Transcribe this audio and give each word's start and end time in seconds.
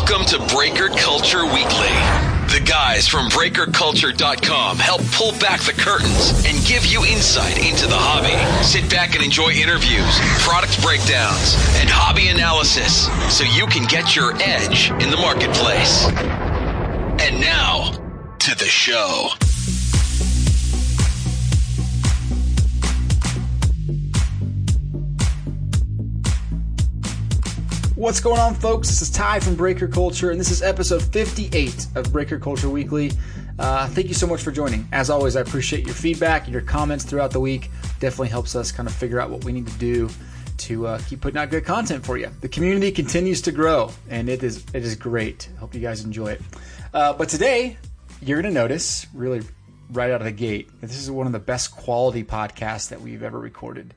Welcome 0.00 0.24
to 0.28 0.54
Breaker 0.56 0.88
Culture 0.88 1.44
Weekly. 1.44 1.92
The 2.48 2.62
guys 2.64 3.06
from 3.06 3.28
BreakerCulture.com 3.28 4.78
help 4.78 5.02
pull 5.12 5.32
back 5.32 5.60
the 5.60 5.74
curtains 5.74 6.42
and 6.46 6.64
give 6.66 6.86
you 6.86 7.04
insight 7.04 7.58
into 7.58 7.86
the 7.86 7.98
hobby. 7.98 8.32
Sit 8.64 8.90
back 8.90 9.14
and 9.14 9.22
enjoy 9.22 9.50
interviews, 9.50 10.18
product 10.40 10.80
breakdowns, 10.82 11.54
and 11.76 11.90
hobby 11.90 12.28
analysis 12.28 13.08
so 13.28 13.44
you 13.44 13.66
can 13.66 13.86
get 13.86 14.16
your 14.16 14.32
edge 14.40 14.90
in 14.90 15.10
the 15.10 15.18
marketplace. 15.18 16.06
And 17.20 17.38
now, 17.38 17.92
to 18.38 18.54
the 18.56 18.64
show. 18.64 19.28
What's 28.00 28.18
going 28.18 28.40
on, 28.40 28.54
folks? 28.54 28.88
This 28.88 29.02
is 29.02 29.10
Ty 29.10 29.40
from 29.40 29.56
Breaker 29.56 29.86
Culture, 29.86 30.30
and 30.30 30.40
this 30.40 30.50
is 30.50 30.62
episode 30.62 31.02
58 31.02 31.86
of 31.96 32.10
Breaker 32.10 32.38
Culture 32.38 32.70
Weekly. 32.70 33.12
Uh, 33.58 33.88
thank 33.88 34.08
you 34.08 34.14
so 34.14 34.26
much 34.26 34.42
for 34.42 34.50
joining. 34.50 34.88
As 34.90 35.10
always, 35.10 35.36
I 35.36 35.42
appreciate 35.42 35.84
your 35.84 35.94
feedback 35.94 36.44
and 36.44 36.52
your 36.54 36.62
comments 36.62 37.04
throughout 37.04 37.30
the 37.30 37.40
week. 37.40 37.70
Definitely 38.00 38.30
helps 38.30 38.56
us 38.56 38.72
kind 38.72 38.88
of 38.88 38.94
figure 38.94 39.20
out 39.20 39.28
what 39.28 39.44
we 39.44 39.52
need 39.52 39.66
to 39.66 39.78
do 39.78 40.08
to 40.56 40.86
uh, 40.86 41.00
keep 41.08 41.20
putting 41.20 41.36
out 41.36 41.50
good 41.50 41.66
content 41.66 42.06
for 42.06 42.16
you. 42.16 42.30
The 42.40 42.48
community 42.48 42.90
continues 42.90 43.42
to 43.42 43.52
grow, 43.52 43.92
and 44.08 44.30
it 44.30 44.42
is 44.42 44.64
it 44.72 44.82
is 44.82 44.96
great. 44.96 45.50
Hope 45.58 45.74
you 45.74 45.82
guys 45.82 46.02
enjoy 46.02 46.28
it. 46.28 46.42
Uh, 46.94 47.12
but 47.12 47.28
today, 47.28 47.76
you're 48.22 48.40
going 48.40 48.50
to 48.50 48.58
notice, 48.58 49.08
really 49.12 49.42
right 49.92 50.10
out 50.10 50.22
of 50.22 50.24
the 50.24 50.32
gate, 50.32 50.70
this 50.80 50.96
is 50.96 51.10
one 51.10 51.26
of 51.26 51.34
the 51.34 51.38
best 51.38 51.70
quality 51.70 52.24
podcasts 52.24 52.88
that 52.88 53.02
we've 53.02 53.22
ever 53.22 53.38
recorded. 53.38 53.92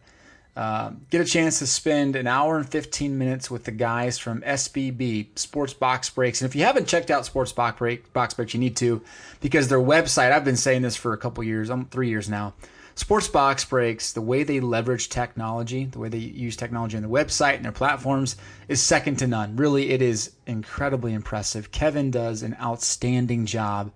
Um, 0.56 1.08
get 1.10 1.20
a 1.20 1.26
chance 1.26 1.60
to 1.60 1.68
spend 1.68 2.16
an 2.16 2.28
hour 2.28 2.58
and 2.58 2.70
15 2.70 3.18
minutes 3.18 3.50
with 3.50 3.64
the 3.64 3.72
guys 3.72 4.20
from 4.20 4.42
SBB 4.42 5.38
Sports 5.38 5.74
Box 5.74 6.12
Breaks. 6.12 6.42
And 6.42 6.50
if 6.50 6.56
you 6.56 6.64
haven't 6.64 6.88
checked 6.88 7.10
out 7.10 7.26
Sports 7.26 7.52
Box, 7.52 7.80
Break, 7.80 8.14
Box 8.14 8.36
Breaks, 8.36 8.54
you 8.54 8.60
need 8.60 8.78
to 8.78 9.02
because 9.42 9.68
their 9.68 9.80
website, 9.80 10.32
I've 10.32 10.45
been 10.45 10.56
saying 10.56 10.84
this 10.84 10.95
for 10.95 11.14
a 11.14 11.18
couple 11.18 11.44
years, 11.44 11.72
I'm 11.72 11.86
three 11.86 12.10
years 12.10 12.30
now. 12.30 12.54
Sports 12.95 13.28
Box 13.28 13.66
Breaks, 13.66 14.14
the 14.14 14.22
way 14.22 14.44
they 14.44 14.60
leverage 14.60 15.10
technology, 15.10 15.86
the 15.86 15.98
way 15.98 16.10
they 16.10 16.20
use 16.20 16.56
technology 16.56 16.95
on 16.95 17.02
their 17.02 17.12
website 17.12 17.56
and 17.56 17.66
their 17.66 17.72
platforms 17.72 18.36
is 18.67 18.80
second 18.80 19.16
to 19.17 19.28
none. 19.28 19.56
Really, 19.56 19.90
it 19.90 20.04
is 20.04 20.34
incredibly 20.45 21.14
impressive. 21.14 21.72
Kevin 21.72 22.12
does 22.12 22.44
an 22.44 22.56
outstanding 22.62 23.48
job 23.48 23.92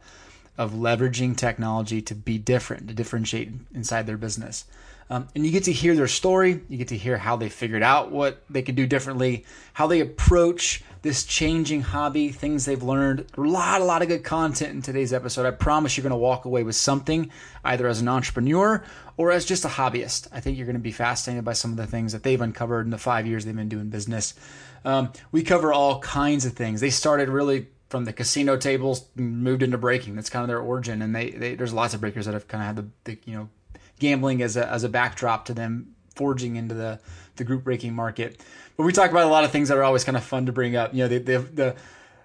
of 0.57 0.71
leveraging 0.71 1.37
technology 1.37 2.01
to 2.01 2.15
be 2.15 2.39
different, 2.39 2.87
to 2.87 2.95
differentiate 2.95 3.51
inside 3.75 4.07
their 4.07 4.17
business. 4.17 4.65
Um, 5.09 5.27
and 5.35 5.45
you 5.45 5.51
get 5.51 5.63
to 5.65 5.71
hear 5.71 5.95
their 5.95 6.07
story. 6.07 6.61
You 6.67 6.77
get 6.77 6.89
to 6.89 6.97
hear 6.97 7.17
how 7.17 7.37
they 7.37 7.49
figured 7.49 7.83
out 7.83 8.11
what 8.11 8.43
they 8.49 8.61
could 8.61 8.75
do 8.75 8.85
differently, 8.85 9.45
how 9.73 9.87
they 9.87 10.01
approach 10.01 10.83
this 11.01 11.23
changing 11.23 11.81
hobby, 11.81 12.29
things 12.29 12.65
they've 12.65 12.83
learned. 12.83 13.25
A 13.37 13.41
lot, 13.41 13.79
a 13.79 13.85
lot 13.85 14.01
of 14.01 14.09
good 14.09 14.23
content 14.23 14.73
in 14.73 14.81
today's 14.81 15.13
episode. 15.13 15.45
I 15.45 15.51
promise 15.51 15.95
you're 15.95 16.03
going 16.03 16.11
to 16.11 16.17
walk 16.17 16.43
away 16.43 16.63
with 16.63 16.75
something, 16.75 17.31
either 17.63 17.87
as 17.87 18.01
an 18.01 18.09
entrepreneur 18.09 18.83
or 19.15 19.31
as 19.31 19.45
just 19.45 19.63
a 19.63 19.69
hobbyist. 19.69 20.27
I 20.33 20.41
think 20.41 20.57
you're 20.57 20.65
going 20.65 20.75
to 20.75 20.81
be 20.81 20.91
fascinated 20.91 21.45
by 21.45 21.53
some 21.53 21.71
of 21.71 21.77
the 21.77 21.87
things 21.87 22.11
that 22.11 22.23
they've 22.23 22.41
uncovered 22.41 22.85
in 22.85 22.91
the 22.91 22.97
five 22.97 23.25
years 23.25 23.45
they've 23.45 23.55
been 23.55 23.69
doing 23.69 23.89
business. 23.89 24.33
Um, 24.83 25.13
we 25.31 25.43
cover 25.43 25.71
all 25.71 25.99
kinds 25.99 26.45
of 26.45 26.53
things. 26.53 26.81
They 26.81 26.89
started 26.89 27.29
really 27.29 27.67
from 27.89 28.03
the 28.03 28.13
casino 28.13 28.57
tables, 28.57 29.05
moved 29.15 29.63
into 29.63 29.77
breaking. 29.77 30.15
That's 30.15 30.29
kind 30.29 30.43
of 30.43 30.49
their 30.49 30.59
origin, 30.59 31.01
and 31.01 31.15
they, 31.15 31.31
they 31.31 31.55
there's 31.55 31.73
lots 31.73 31.93
of 31.93 32.01
breakers 32.01 32.25
that 32.25 32.33
have 32.33 32.47
kind 32.47 32.61
of 32.61 32.67
had 32.67 32.75
the, 32.75 33.11
the 33.11 33.19
you 33.25 33.37
know 33.37 33.49
gambling 33.99 34.41
as 34.41 34.57
a, 34.57 34.67
as 34.69 34.83
a 34.83 34.89
backdrop 34.89 35.45
to 35.45 35.53
them 35.53 35.95
forging 36.15 36.55
into 36.55 36.75
the, 36.75 36.99
the 37.35 37.43
group 37.43 37.63
breaking 37.63 37.93
market. 37.93 38.41
But 38.75 38.83
we 38.83 38.93
talk 38.93 39.11
about 39.11 39.25
a 39.25 39.29
lot 39.29 39.43
of 39.43 39.51
things 39.51 39.69
that 39.69 39.77
are 39.77 39.83
always 39.83 40.03
kind 40.03 40.17
of 40.17 40.23
fun 40.23 40.45
to 40.47 40.51
bring 40.51 40.75
up. 40.75 40.93
You 40.93 41.03
know, 41.03 41.07
the, 41.07 41.17
the, 41.19 41.39
the, 41.39 41.75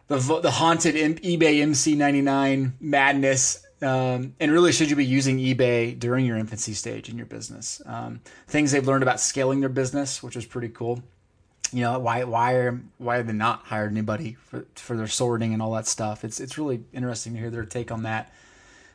the, 0.08 0.40
the 0.40 0.50
haunted 0.50 0.94
eBay 0.94 1.62
MC99 1.62 2.72
madness. 2.80 3.64
Um, 3.80 4.34
and 4.38 4.52
really, 4.52 4.72
should 4.72 4.90
you 4.90 4.96
be 4.96 5.04
using 5.04 5.38
eBay 5.38 5.98
during 5.98 6.24
your 6.24 6.36
infancy 6.36 6.74
stage 6.74 7.08
in 7.08 7.16
your 7.16 7.26
business? 7.26 7.82
Um, 7.86 8.20
things 8.46 8.70
they've 8.70 8.86
learned 8.86 9.02
about 9.02 9.18
scaling 9.18 9.60
their 9.60 9.68
business, 9.68 10.22
which 10.22 10.36
is 10.36 10.46
pretty 10.46 10.68
cool. 10.68 11.02
You 11.72 11.80
know, 11.80 11.98
why 11.98 12.24
why 12.24 12.52
are 12.54 12.80
why 12.98 13.16
have 13.16 13.26
they 13.26 13.32
not 13.32 13.64
hired 13.64 13.90
anybody 13.90 14.36
for 14.44 14.66
for 14.74 14.96
their 14.96 15.06
sorting 15.06 15.52
and 15.52 15.62
all 15.62 15.72
that 15.72 15.86
stuff? 15.86 16.22
It's 16.22 16.38
it's 16.38 16.58
really 16.58 16.84
interesting 16.92 17.32
to 17.32 17.38
hear 17.38 17.50
their 17.50 17.64
take 17.64 17.90
on 17.90 18.02
that. 18.02 18.32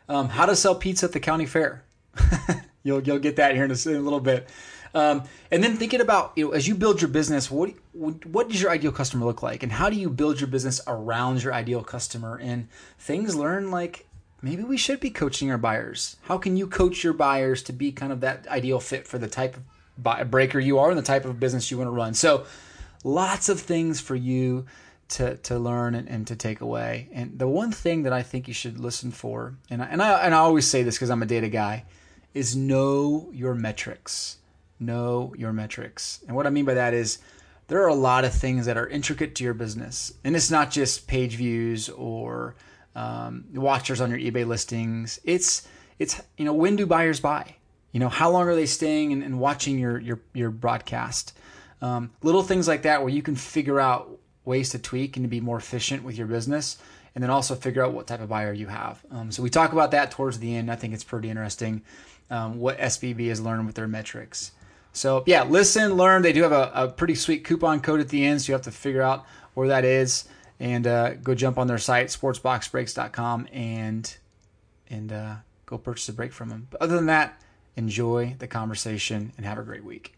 Um, 0.07 0.29
how 0.29 0.45
to 0.45 0.55
sell 0.55 0.75
pizza 0.75 1.07
at 1.07 1.11
the 1.11 1.19
county 1.19 1.47
fair. 1.47 1.83
you'll 2.87 3.01
you'll 3.03 3.19
get 3.19 3.35
that 3.35 3.53
here 3.53 3.65
in 3.65 3.71
a, 3.71 3.89
in 3.89 3.95
a 3.95 4.01
little 4.01 4.19
bit. 4.19 4.49
Um, 4.93 5.23
and 5.51 5.63
then 5.63 5.75
thinking 5.75 6.01
about 6.01 6.33
you 6.35 6.45
know 6.45 6.51
as 6.51 6.67
you 6.67 6.75
build 6.75 7.01
your 7.01 7.09
business, 7.09 7.51
what 7.51 7.73
what 7.93 8.49
does 8.49 8.61
your 8.61 8.71
ideal 8.71 8.91
customer 8.91 9.25
look 9.25 9.43
like, 9.43 9.63
and 9.63 9.71
how 9.71 9.89
do 9.89 9.95
you 9.95 10.09
build 10.09 10.39
your 10.39 10.47
business 10.47 10.81
around 10.87 11.43
your 11.43 11.53
ideal 11.53 11.83
customer? 11.83 12.37
And 12.41 12.67
things 12.97 13.35
learn 13.35 13.69
like 13.69 14.07
maybe 14.41 14.63
we 14.63 14.77
should 14.77 14.99
be 14.99 15.09
coaching 15.09 15.51
our 15.51 15.57
buyers. 15.57 16.17
How 16.23 16.37
can 16.37 16.57
you 16.57 16.67
coach 16.67 17.03
your 17.03 17.13
buyers 17.13 17.63
to 17.63 17.73
be 17.73 17.91
kind 17.91 18.11
of 18.11 18.21
that 18.21 18.47
ideal 18.47 18.79
fit 18.79 19.07
for 19.07 19.17
the 19.17 19.27
type 19.27 19.57
of 19.57 20.31
breaker 20.31 20.59
you 20.59 20.79
are 20.79 20.89
and 20.89 20.97
the 20.97 21.03
type 21.03 21.25
of 21.25 21.39
business 21.39 21.69
you 21.69 21.77
want 21.77 21.87
to 21.87 21.91
run? 21.91 22.13
So 22.13 22.45
lots 23.03 23.49
of 23.49 23.59
things 23.59 23.99
for 23.99 24.15
you 24.15 24.65
to 25.09 25.37
to 25.37 25.57
learn 25.57 25.95
and, 25.95 26.07
and, 26.09 26.27
to 26.27 26.35
take 26.35 26.61
away. 26.61 27.07
And 27.13 27.39
the 27.39 27.47
one 27.47 27.71
thing 27.71 28.03
that 28.03 28.13
I 28.13 28.23
think 28.23 28.47
you 28.47 28.53
should 28.53 28.79
listen 28.79 29.11
for, 29.11 29.55
and 29.69 29.81
I, 29.81 29.85
and 29.85 30.01
I 30.01 30.19
and 30.19 30.33
I 30.33 30.39
always 30.39 30.67
say 30.67 30.83
this 30.83 30.95
because 30.95 31.09
I'm 31.09 31.23
a 31.23 31.25
data 31.25 31.47
guy, 31.47 31.85
is 32.33 32.55
know 32.55 33.29
your 33.33 33.55
metrics. 33.55 34.37
Know 34.79 35.33
your 35.37 35.53
metrics. 35.53 36.23
And 36.27 36.35
what 36.35 36.45
I 36.45 36.49
mean 36.49 36.65
by 36.65 36.75
that 36.75 36.93
is 36.93 37.19
there 37.67 37.81
are 37.83 37.87
a 37.87 37.95
lot 37.95 38.25
of 38.25 38.33
things 38.33 38.65
that 38.65 38.77
are 38.77 38.87
intricate 38.87 39.35
to 39.35 39.43
your 39.43 39.53
business. 39.53 40.13
And 40.23 40.35
it's 40.35 40.51
not 40.51 40.71
just 40.71 41.07
page 41.07 41.35
views 41.35 41.89
or 41.89 42.55
um, 42.95 43.45
watchers 43.53 44.01
on 44.01 44.09
your 44.09 44.19
eBay 44.19 44.45
listings. 44.45 45.19
It's 45.23 45.67
it's 45.99 46.21
you 46.37 46.45
know 46.45 46.53
when 46.53 46.75
do 46.75 46.85
buyers 46.85 47.19
buy? 47.19 47.55
You 47.91 47.99
know 47.99 48.09
how 48.09 48.29
long 48.29 48.47
are 48.47 48.55
they 48.55 48.65
staying 48.65 49.13
and, 49.13 49.23
and 49.23 49.39
watching 49.39 49.79
your 49.79 49.99
your 49.99 50.19
your 50.33 50.49
broadcast? 50.49 51.37
Um, 51.81 52.11
little 52.23 52.43
things 52.43 52.67
like 52.67 52.83
that 52.83 53.01
where 53.01 53.13
you 53.13 53.21
can 53.21 53.35
figure 53.35 53.79
out 53.79 54.19
ways 54.45 54.69
to 54.69 54.79
tweak 54.79 55.15
and 55.15 55.23
to 55.23 55.27
be 55.27 55.41
more 55.41 55.57
efficient 55.57 56.03
with 56.03 56.17
your 56.17 56.25
business 56.25 56.77
and 57.13 57.23
then 57.23 57.29
also 57.29 57.55
figure 57.55 57.83
out 57.83 57.93
what 57.93 58.07
type 58.07 58.21
of 58.21 58.29
buyer 58.29 58.53
you 58.53 58.67
have. 58.67 59.03
Um, 59.11 59.31
so 59.31 59.43
we 59.43 59.49
talk 59.49 59.73
about 59.73 59.91
that 59.91 60.11
towards 60.11 60.39
the 60.39 60.55
end. 60.55 60.71
I 60.71 60.75
think 60.75 60.93
it's 60.93 61.03
pretty 61.03 61.29
interesting 61.29 61.81
um, 62.29 62.59
what 62.59 62.77
SBB 62.77 63.29
has 63.29 63.41
learned 63.41 63.65
with 63.65 63.75
their 63.75 63.87
metrics. 63.87 64.51
So 64.93 65.23
yeah, 65.27 65.43
listen, 65.43 65.93
learn. 65.93 66.21
They 66.21 66.33
do 66.33 66.43
have 66.43 66.51
a, 66.51 66.71
a, 66.73 66.87
pretty 66.87 67.15
sweet 67.15 67.43
coupon 67.43 67.81
code 67.81 67.99
at 67.99 68.09
the 68.09 68.25
end, 68.25 68.41
so 68.41 68.51
you 68.51 68.53
have 68.53 68.63
to 68.63 68.71
figure 68.71 69.01
out 69.01 69.25
where 69.53 69.67
that 69.67 69.85
is 69.85 70.27
and 70.59 70.87
uh, 70.87 71.13
go 71.15 71.35
jump 71.35 71.57
on 71.57 71.67
their 71.67 71.77
site 71.77 72.07
sportsboxbreaks.com 72.07 73.47
and 73.51 74.17
and 74.89 75.11
uh, 75.11 75.35
go 75.65 75.77
purchase 75.77 76.09
a 76.09 76.13
break 76.13 76.33
from 76.33 76.49
them. 76.49 76.67
But 76.69 76.81
other 76.81 76.95
than 76.95 77.07
that, 77.07 77.39
enjoy 77.75 78.35
the 78.39 78.47
conversation 78.47 79.33
and 79.37 79.45
have 79.45 79.57
a 79.57 79.63
great 79.63 79.83
week. 79.83 80.15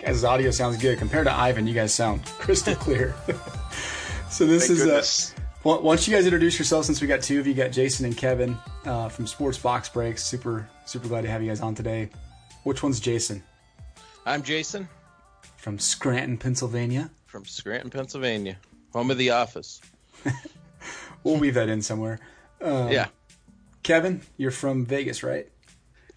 Guys' 0.00 0.24
audio 0.24 0.50
sounds 0.50 0.76
good 0.76 0.98
compared 0.98 1.26
to 1.26 1.32
Ivan. 1.32 1.66
You 1.66 1.74
guys 1.74 1.92
sound 1.92 2.24
crystal 2.38 2.74
clear. 2.74 3.14
so 4.30 4.46
this 4.46 4.68
Thank 4.68 4.80
is 4.80 5.34
uh, 5.64 5.78
once 5.82 6.06
you 6.06 6.14
guys 6.14 6.24
introduce 6.24 6.58
yourselves, 6.58 6.86
since 6.86 7.00
we 7.00 7.06
got 7.06 7.20
two 7.20 7.40
of 7.40 7.46
you, 7.46 7.54
got 7.54 7.72
Jason 7.72 8.06
and 8.06 8.16
Kevin 8.16 8.56
uh, 8.84 9.08
from 9.08 9.26
Sports 9.26 9.58
Box 9.58 9.88
Breaks. 9.88 10.24
Super 10.24 10.68
super 10.86 11.08
glad 11.08 11.22
to 11.22 11.28
have 11.28 11.42
you 11.42 11.48
guys 11.48 11.60
on 11.60 11.74
today. 11.74 12.10
Which 12.62 12.82
one's 12.82 13.00
Jason? 13.00 13.42
I'm 14.24 14.42
Jason 14.42 14.88
from 15.56 15.78
Scranton, 15.78 16.38
Pennsylvania. 16.38 17.10
From 17.26 17.44
Scranton, 17.44 17.90
Pennsylvania, 17.90 18.56
home 18.92 19.10
of 19.10 19.18
the 19.18 19.30
office. 19.30 19.80
we'll 21.24 21.36
weave 21.36 21.54
that 21.54 21.68
in 21.68 21.82
somewhere. 21.82 22.20
Um, 22.60 22.90
yeah. 22.90 23.08
Kevin, 23.82 24.20
you're 24.36 24.50
from 24.50 24.86
Vegas, 24.86 25.22
right? 25.22 25.48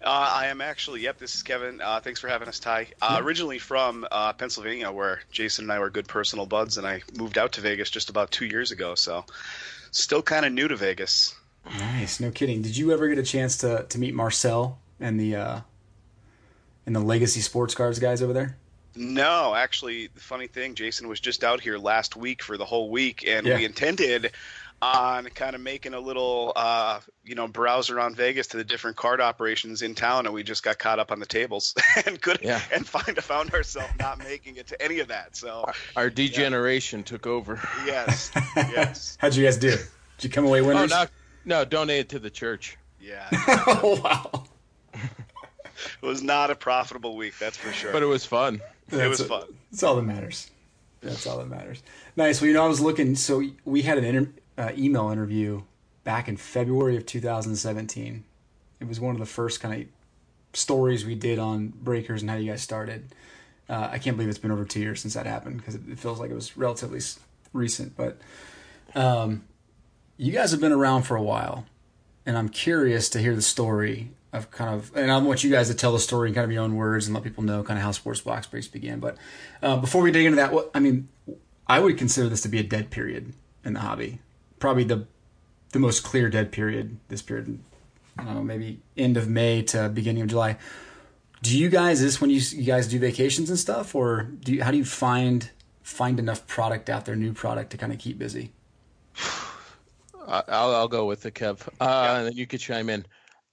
Uh, 0.04 0.30
I 0.34 0.46
am 0.46 0.60
actually. 0.60 1.00
Yep, 1.02 1.18
this 1.18 1.34
is 1.34 1.42
Kevin. 1.42 1.80
Uh, 1.80 2.00
thanks 2.00 2.18
for 2.20 2.28
having 2.28 2.48
us, 2.48 2.58
Ty. 2.58 2.88
Uh, 3.00 3.20
originally 3.22 3.58
from 3.58 4.06
uh, 4.10 4.32
Pennsylvania, 4.32 4.90
where 4.90 5.20
Jason 5.30 5.64
and 5.66 5.72
I 5.72 5.78
were 5.78 5.90
good 5.90 6.08
personal 6.08 6.46
buds, 6.46 6.76
and 6.78 6.86
I 6.86 7.02
moved 7.16 7.38
out 7.38 7.52
to 7.52 7.60
Vegas 7.60 7.88
just 7.90 8.10
about 8.10 8.30
two 8.30 8.46
years 8.46 8.72
ago. 8.72 8.94
So, 8.96 9.24
still 9.92 10.22
kind 10.22 10.44
of 10.44 10.52
new 10.52 10.66
to 10.68 10.76
Vegas. 10.76 11.34
Nice, 11.78 12.18
no 12.18 12.30
kidding. 12.32 12.62
Did 12.62 12.76
you 12.76 12.92
ever 12.92 13.06
get 13.08 13.18
a 13.18 13.22
chance 13.22 13.56
to 13.58 13.86
to 13.88 13.98
meet 13.98 14.14
Marcel 14.14 14.78
and 14.98 15.20
the 15.20 15.36
uh, 15.36 15.60
and 16.86 16.96
the 16.96 17.00
Legacy 17.00 17.40
Sports 17.40 17.74
Cars 17.74 17.98
guys 18.00 18.22
over 18.22 18.32
there? 18.32 18.56
No, 18.94 19.54
actually, 19.54 20.08
the 20.08 20.20
funny 20.20 20.48
thing, 20.48 20.74
Jason 20.74 21.08
was 21.08 21.18
just 21.20 21.44
out 21.44 21.60
here 21.62 21.78
last 21.78 22.14
week 22.14 22.42
for 22.42 22.58
the 22.58 22.64
whole 22.66 22.90
week, 22.90 23.24
and 23.26 23.46
Yeah. 23.46 23.56
we 23.56 23.64
intended 23.64 24.32
on 24.82 25.26
kind 25.26 25.54
of 25.54 25.60
making 25.62 25.94
a 25.94 26.00
little, 26.00 26.52
uh, 26.56 26.98
you 27.24 27.36
know, 27.36 27.46
browser 27.46 28.00
on 28.00 28.14
Vegas 28.16 28.48
to 28.48 28.56
the 28.56 28.64
different 28.64 28.96
card 28.96 29.20
operations 29.20 29.80
in 29.82 29.94
town, 29.94 30.26
and 30.26 30.34
we 30.34 30.42
just 30.42 30.62
got 30.64 30.78
caught 30.78 30.98
up 30.98 31.12
on 31.12 31.20
the 31.20 31.26
tables 31.26 31.74
and 32.06 32.20
could 32.20 32.40
Yeah. 32.42 32.60
and 32.74 32.86
find 32.86 33.16
found 33.22 33.54
ourselves 33.54 33.92
not 34.00 34.18
making 34.18 34.56
it 34.56 34.66
to 34.68 34.82
any 34.82 34.98
of 34.98 35.08
that. 35.08 35.36
So 35.36 35.70
Our 35.96 36.10
degeneration 36.10 37.04
took 37.04 37.26
over. 37.26 37.60
yes, 37.86 38.30
yes, 38.56 39.16
How'd 39.20 39.36
you 39.36 39.44
guys 39.44 39.56
do? 39.56 39.70
Did 39.70 40.24
you 40.24 40.30
come 40.30 40.44
away 40.46 40.60
Oh 40.60 40.66
winners? 40.66 40.90
no, 40.90 41.06
no, 41.44 41.64
donate 41.64 42.00
it 42.00 42.08
to 42.10 42.18
the 42.18 42.30
church. 42.30 42.76
yeah. 43.00 43.28
oh 43.32 44.00
wow. 44.02 44.44
It 44.94 46.06
was 46.06 46.22
not 46.22 46.50
a 46.50 46.54
profitable 46.54 47.16
week, 47.16 47.34
that's 47.38 47.56
for 47.56 47.72
sure. 47.72 47.92
But 47.92 48.02
it 48.02 48.06
was 48.06 48.24
fun. 48.26 48.60
it 48.90 49.08
was 49.08 49.18
That's- 49.18 49.28
fun. 49.28 49.54
That's 49.70 49.82
all 49.84 49.96
that 49.96 50.02
matters. 50.02 50.50
That's 51.00 51.26
all 51.26 51.38
that 51.38 51.48
matters. 51.48 51.82
Nice. 52.14 52.40
Well, 52.40 52.48
you 52.48 52.54
know, 52.54 52.64
I 52.64 52.68
was 52.68 52.80
looking. 52.80 53.16
So 53.16 53.42
we 53.64 53.82
had 53.82 53.98
an 53.98 54.04
inter- 54.04 54.32
uh, 54.62 54.70
email 54.76 55.10
interview 55.10 55.62
back 56.04 56.28
in 56.28 56.36
February 56.36 56.96
of 56.96 57.04
2017. 57.04 58.24
It 58.80 58.88
was 58.88 59.00
one 59.00 59.14
of 59.14 59.20
the 59.20 59.26
first 59.26 59.60
kind 59.60 59.82
of 59.82 59.88
stories 60.56 61.04
we 61.04 61.14
did 61.14 61.38
on 61.38 61.68
breakers 61.68 62.22
and 62.22 62.30
how 62.30 62.36
you 62.36 62.50
guys 62.50 62.62
started. 62.62 63.14
Uh, 63.68 63.88
I 63.90 63.98
can't 63.98 64.16
believe 64.16 64.28
it's 64.28 64.38
been 64.38 64.50
over 64.50 64.64
two 64.64 64.80
years 64.80 65.00
since 65.00 65.14
that 65.14 65.26
happened 65.26 65.58
because 65.58 65.74
it, 65.74 65.98
feels 65.98 66.20
like 66.20 66.30
it 66.30 66.34
was 66.34 66.56
relatively 66.56 67.00
recent. 67.52 67.96
But 67.96 68.18
um, 68.94 69.44
you 70.16 70.32
guys 70.32 70.50
have 70.52 70.60
been 70.60 70.72
around 70.72 71.02
for 71.02 71.16
a 71.16 71.22
while, 71.22 71.66
and 72.26 72.38
I'm 72.38 72.48
curious 72.48 73.08
to 73.10 73.18
hear 73.18 73.34
the 73.34 73.42
story 73.42 74.10
of 74.32 74.50
kind 74.50 74.74
of, 74.74 74.92
and 74.96 75.10
I 75.10 75.18
want 75.18 75.42
you 75.42 75.50
guys 75.50 75.68
to 75.68 75.74
tell 75.74 75.92
the 75.92 75.98
story 75.98 76.28
in 76.28 76.34
kind 76.34 76.44
of 76.44 76.52
your 76.52 76.62
own 76.62 76.76
words 76.76 77.06
and 77.06 77.14
let 77.14 77.24
people 77.24 77.42
know 77.42 77.62
kind 77.62 77.78
of 77.78 77.84
how 77.84 77.90
sports 77.90 78.20
box 78.20 78.46
breaks 78.46 78.68
began. 78.68 79.00
But 79.00 79.16
uh, 79.62 79.76
before 79.76 80.02
we 80.02 80.12
dig 80.12 80.26
into 80.26 80.36
that, 80.36 80.52
what 80.52 80.70
I 80.74 80.80
mean, 80.80 81.08
I 81.66 81.80
would 81.80 81.98
consider 81.98 82.28
this 82.28 82.42
to 82.42 82.48
be 82.48 82.58
a 82.58 82.62
dead 82.62 82.90
period 82.90 83.32
in 83.64 83.74
the 83.74 83.80
hobby. 83.80 84.20
Probably 84.62 84.84
the 84.84 85.08
the 85.72 85.80
most 85.80 86.04
clear 86.04 86.28
dead 86.28 86.52
period. 86.52 86.96
This 87.08 87.20
period, 87.20 87.58
I 88.16 88.22
don't 88.22 88.34
know, 88.34 88.44
maybe 88.44 88.78
end 88.96 89.16
of 89.16 89.28
May 89.28 89.62
to 89.62 89.88
beginning 89.88 90.22
of 90.22 90.28
July. 90.28 90.56
Do 91.42 91.58
you 91.58 91.68
guys 91.68 92.00
is 92.00 92.12
this 92.12 92.20
when 92.20 92.30
you, 92.30 92.36
you 92.36 92.62
guys 92.62 92.86
do 92.86 93.00
vacations 93.00 93.50
and 93.50 93.58
stuff, 93.58 93.96
or 93.96 94.22
do 94.22 94.52
you, 94.54 94.62
how 94.62 94.70
do 94.70 94.76
you 94.76 94.84
find 94.84 95.50
find 95.82 96.20
enough 96.20 96.46
product 96.46 96.88
out 96.88 97.06
there, 97.06 97.16
new 97.16 97.32
product 97.32 97.72
to 97.72 97.76
kind 97.76 97.92
of 97.92 97.98
keep 97.98 98.20
busy? 98.20 98.52
I- 100.28 100.44
I'll, 100.46 100.76
I'll 100.76 100.88
go 100.88 101.06
with 101.06 101.22
the 101.22 101.32
Kev, 101.32 101.66
uh, 101.80 102.14
and 102.18 102.26
then 102.28 102.36
you 102.36 102.46
could 102.46 102.60
chime 102.60 102.88
in. 102.88 103.04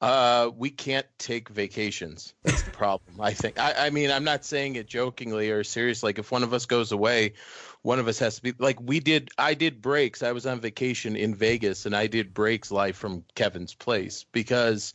Uh, 0.02 0.52
we 0.56 0.70
can't 0.70 1.08
take 1.18 1.50
vacations. 1.50 2.36
That's 2.44 2.62
the 2.62 2.72
problem. 2.84 3.20
I 3.20 3.34
think. 3.34 3.60
I, 3.60 3.88
I 3.88 3.90
mean, 3.90 4.12
I'm 4.12 4.24
not 4.24 4.46
saying 4.46 4.76
it 4.76 4.86
jokingly 4.86 5.50
or 5.50 5.64
serious. 5.64 6.04
Like, 6.04 6.20
if 6.20 6.32
one 6.32 6.44
of 6.44 6.54
us 6.54 6.68
goes 6.68 6.92
away, 6.92 7.34
one 7.82 8.00
of 8.00 8.08
us 8.08 8.20
has 8.20 8.36
to 8.38 8.42
be. 8.42 8.54
Like, 8.58 8.80
we 8.82 9.00
did. 9.00 9.30
I 9.38 9.54
did 9.54 9.82
breaks. 9.82 10.24
I 10.24 10.32
was 10.32 10.46
on 10.46 10.60
vacation 10.60 11.16
in 11.16 11.36
Vegas, 11.36 11.86
and 11.86 11.96
I 11.96 12.08
did 12.08 12.34
breaks 12.34 12.72
live 12.72 12.96
from 12.96 13.24
Kevin's 13.36 13.74
place 13.74 14.26
because. 14.32 14.94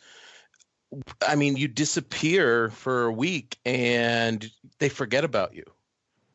I 1.27 1.35
mean, 1.35 1.57
you 1.57 1.67
disappear 1.67 2.71
for 2.71 3.07
a 3.07 3.13
week 3.13 3.59
and 3.65 4.49
they 4.79 4.89
forget 4.89 5.25
about 5.25 5.53
you. 5.53 5.65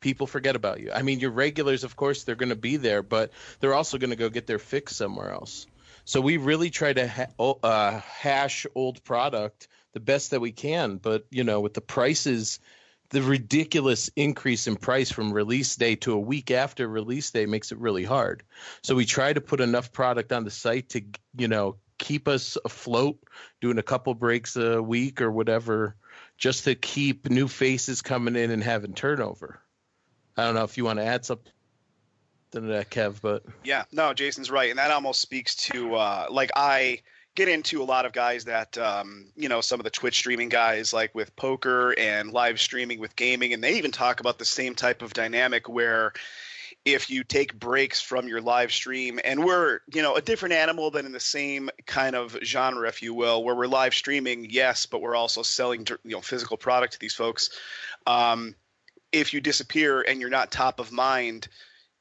People 0.02 0.28
forget 0.28 0.58
about 0.58 0.82
you. 0.82 0.92
I 0.92 1.02
mean, 1.02 1.22
your 1.22 1.32
regulars, 1.32 1.86
of 1.86 1.96
course, 1.96 2.26
they're 2.26 2.36
going 2.36 2.50
to 2.50 2.58
be 2.58 2.76
there, 2.76 3.02
but 3.02 3.32
they're 3.62 3.74
also 3.74 3.98
going 3.98 4.10
to 4.10 4.18
go 4.18 4.28
get 4.30 4.48
their 4.48 4.60
fix 4.60 4.98
somewhere 4.98 5.32
else. 5.32 5.66
So 6.04 6.20
we 6.20 6.36
really 6.38 6.72
try 6.72 6.92
to 6.92 7.08
ha- 7.08 7.54
uh, 7.64 8.00
hash 8.00 8.66
old 8.76 9.02
product 9.06 9.70
the 9.94 10.00
best 10.00 10.32
that 10.32 10.40
we 10.42 10.52
can. 10.52 10.98
But 10.98 11.26
you 11.30 11.44
know, 11.44 11.62
with 11.62 11.74
the 11.74 11.82
prices, 11.82 12.60
the 13.10 13.22
ridiculous 13.22 14.10
increase 14.16 14.68
in 14.68 14.76
price 14.76 15.12
from 15.12 15.34
release 15.34 15.76
day 15.76 15.96
to 15.96 16.14
a 16.14 16.20
week 16.20 16.52
after 16.52 16.88
release 16.88 17.32
day 17.32 17.46
makes 17.46 17.72
it 17.72 17.80
really 17.80 18.04
hard. 18.04 18.44
So 18.84 18.96
we 18.96 19.06
try 19.06 19.34
to 19.34 19.42
put 19.42 19.62
enough 19.62 19.92
product 19.92 20.32
on 20.32 20.44
the 20.44 20.52
site 20.52 20.90
to 20.90 21.02
you 21.36 21.48
know 21.48 21.78
keep 21.98 22.28
us 22.28 22.58
afloat, 22.64 23.20
doing 23.62 23.78
a 23.78 23.84
couple 23.84 24.14
breaks 24.14 24.56
a 24.56 24.82
week 24.82 25.22
or 25.22 25.32
whatever, 25.32 25.96
just 26.38 26.64
to 26.64 26.76
keep 26.76 27.30
new 27.30 27.48
faces 27.48 28.02
coming 28.02 28.36
in 28.36 28.52
and 28.52 28.64
having 28.64 28.94
turnover. 28.94 29.60
I 30.38 30.46
don't 30.46 30.56
know 30.56 30.64
if 30.64 30.78
you 30.78 30.86
want 30.86 31.00
to 31.00 31.06
add 31.06 31.26
something 31.26 31.52
to 32.52 32.62
that, 32.62 32.90
Kev, 32.90 33.22
but 33.22 33.44
Yeah, 33.64 33.84
no, 33.92 34.14
Jason's 34.14 34.50
right, 34.50 34.70
and 34.70 34.80
that 34.80 34.92
almost 34.92 35.22
speaks 35.22 35.56
to 35.56 35.96
uh, 35.96 36.28
like 36.30 36.52
I 36.56 37.02
get 37.40 37.48
into 37.48 37.82
a 37.82 37.86
lot 37.86 38.06
of 38.06 38.12
guys 38.12 38.44
that 38.44 38.78
um, 38.78 39.28
you 39.38 39.48
know 39.48 39.62
some 39.62 39.80
of 39.80 39.86
the 39.86 39.90
Twitch 39.90 40.18
streaming 40.18 40.50
guys 40.50 40.92
like 40.92 41.16
with 41.16 41.34
poker 41.38 41.98
and 41.98 42.34
live 42.34 42.60
streaming 42.60 43.00
with 43.00 43.16
gaming, 43.16 43.54
and 43.54 43.64
they 43.64 43.78
even 43.78 43.92
talk 43.92 44.20
about 44.20 44.38
the 44.38 44.44
same 44.44 44.76
type 44.76 45.02
of 45.02 45.14
dynamic 45.14 45.70
where 45.70 46.12
if 46.84 47.10
you 47.10 47.24
take 47.24 47.58
breaks 47.58 48.02
from 48.02 48.28
your 48.28 48.42
live 48.42 48.74
stream 48.74 49.22
and 49.24 49.46
we're 49.46 49.80
you 49.94 50.02
know 50.02 50.16
a 50.16 50.22
different 50.22 50.54
animal 50.54 50.92
than 50.92 51.06
in 51.06 51.14
the 51.14 51.20
same 51.20 51.70
kind 51.86 52.14
of 52.14 52.38
genre 52.44 52.90
if 52.90 53.02
you 53.02 53.14
will 53.14 53.42
where 53.42 53.56
we're 53.56 53.68
live 53.68 53.94
streaming 53.94 54.46
yes 54.50 54.86
but 54.86 55.02
we're 55.02 55.16
also 55.16 55.42
selling 55.42 55.88
you 56.04 56.12
know 56.12 56.22
physical 56.22 56.58
product 56.58 56.92
to 56.94 57.00
these 57.00 57.16
folks. 57.16 57.52
Um, 58.06 58.54
if 59.14 59.34
you 59.34 59.40
disappear 59.40 60.02
and 60.02 60.20
you're 60.20 60.30
not 60.30 60.52
top 60.52 60.82
of 60.82 60.92
mind 60.92 61.48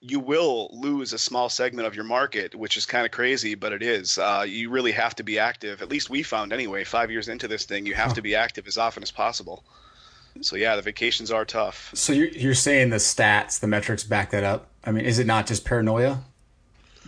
you 0.01 0.21
will 0.21 0.71
lose 0.73 1.13
a 1.13 1.19
small 1.19 1.49
segment 1.49 1.87
of 1.87 1.95
your 1.95 2.05
market, 2.05 2.55
which 2.55 2.77
is 2.77 2.87
kind 2.87 3.05
of 3.05 3.11
crazy, 3.11 3.55
but 3.55 3.73
it 3.73 3.83
is. 3.83 4.17
Uh, 4.19 4.45
you 4.47 4.71
really 4.71 4.93
have 4.93 5.15
to 5.17 5.23
be 5.25 5.39
active. 5.39 5.83
At 5.83 5.89
least 5.89 6.09
we 6.09 6.23
found 6.23 6.53
anyway. 6.53 6.85
Five 6.85 7.11
years 7.11 7.29
into 7.29 7.49
this 7.49 7.65
thing, 7.65 7.85
you 7.85 7.95
have 7.95 8.15
to 8.15 8.23
be 8.23 8.35
active 8.37 8.67
as 8.69 8.79
often 8.79 9.03
as 9.03 9.11
possible. 9.11 9.65
So 10.41 10.55
yeah, 10.55 10.77
the 10.77 10.83
vacations 10.83 11.33
are 11.33 11.45
tough. 11.45 11.91
So 11.95 12.13
you're 12.13 12.29
you're 12.29 12.55
saying 12.55 12.91
the 12.91 12.97
stats, 12.97 13.59
the 13.59 13.67
metrics 13.67 14.05
back 14.05 14.31
that 14.31 14.45
up? 14.45 14.69
I 14.85 14.93
mean, 14.93 15.05
is 15.05 15.19
it 15.19 15.27
not 15.27 15.49
just 15.49 15.65
paranoia? 15.65 16.23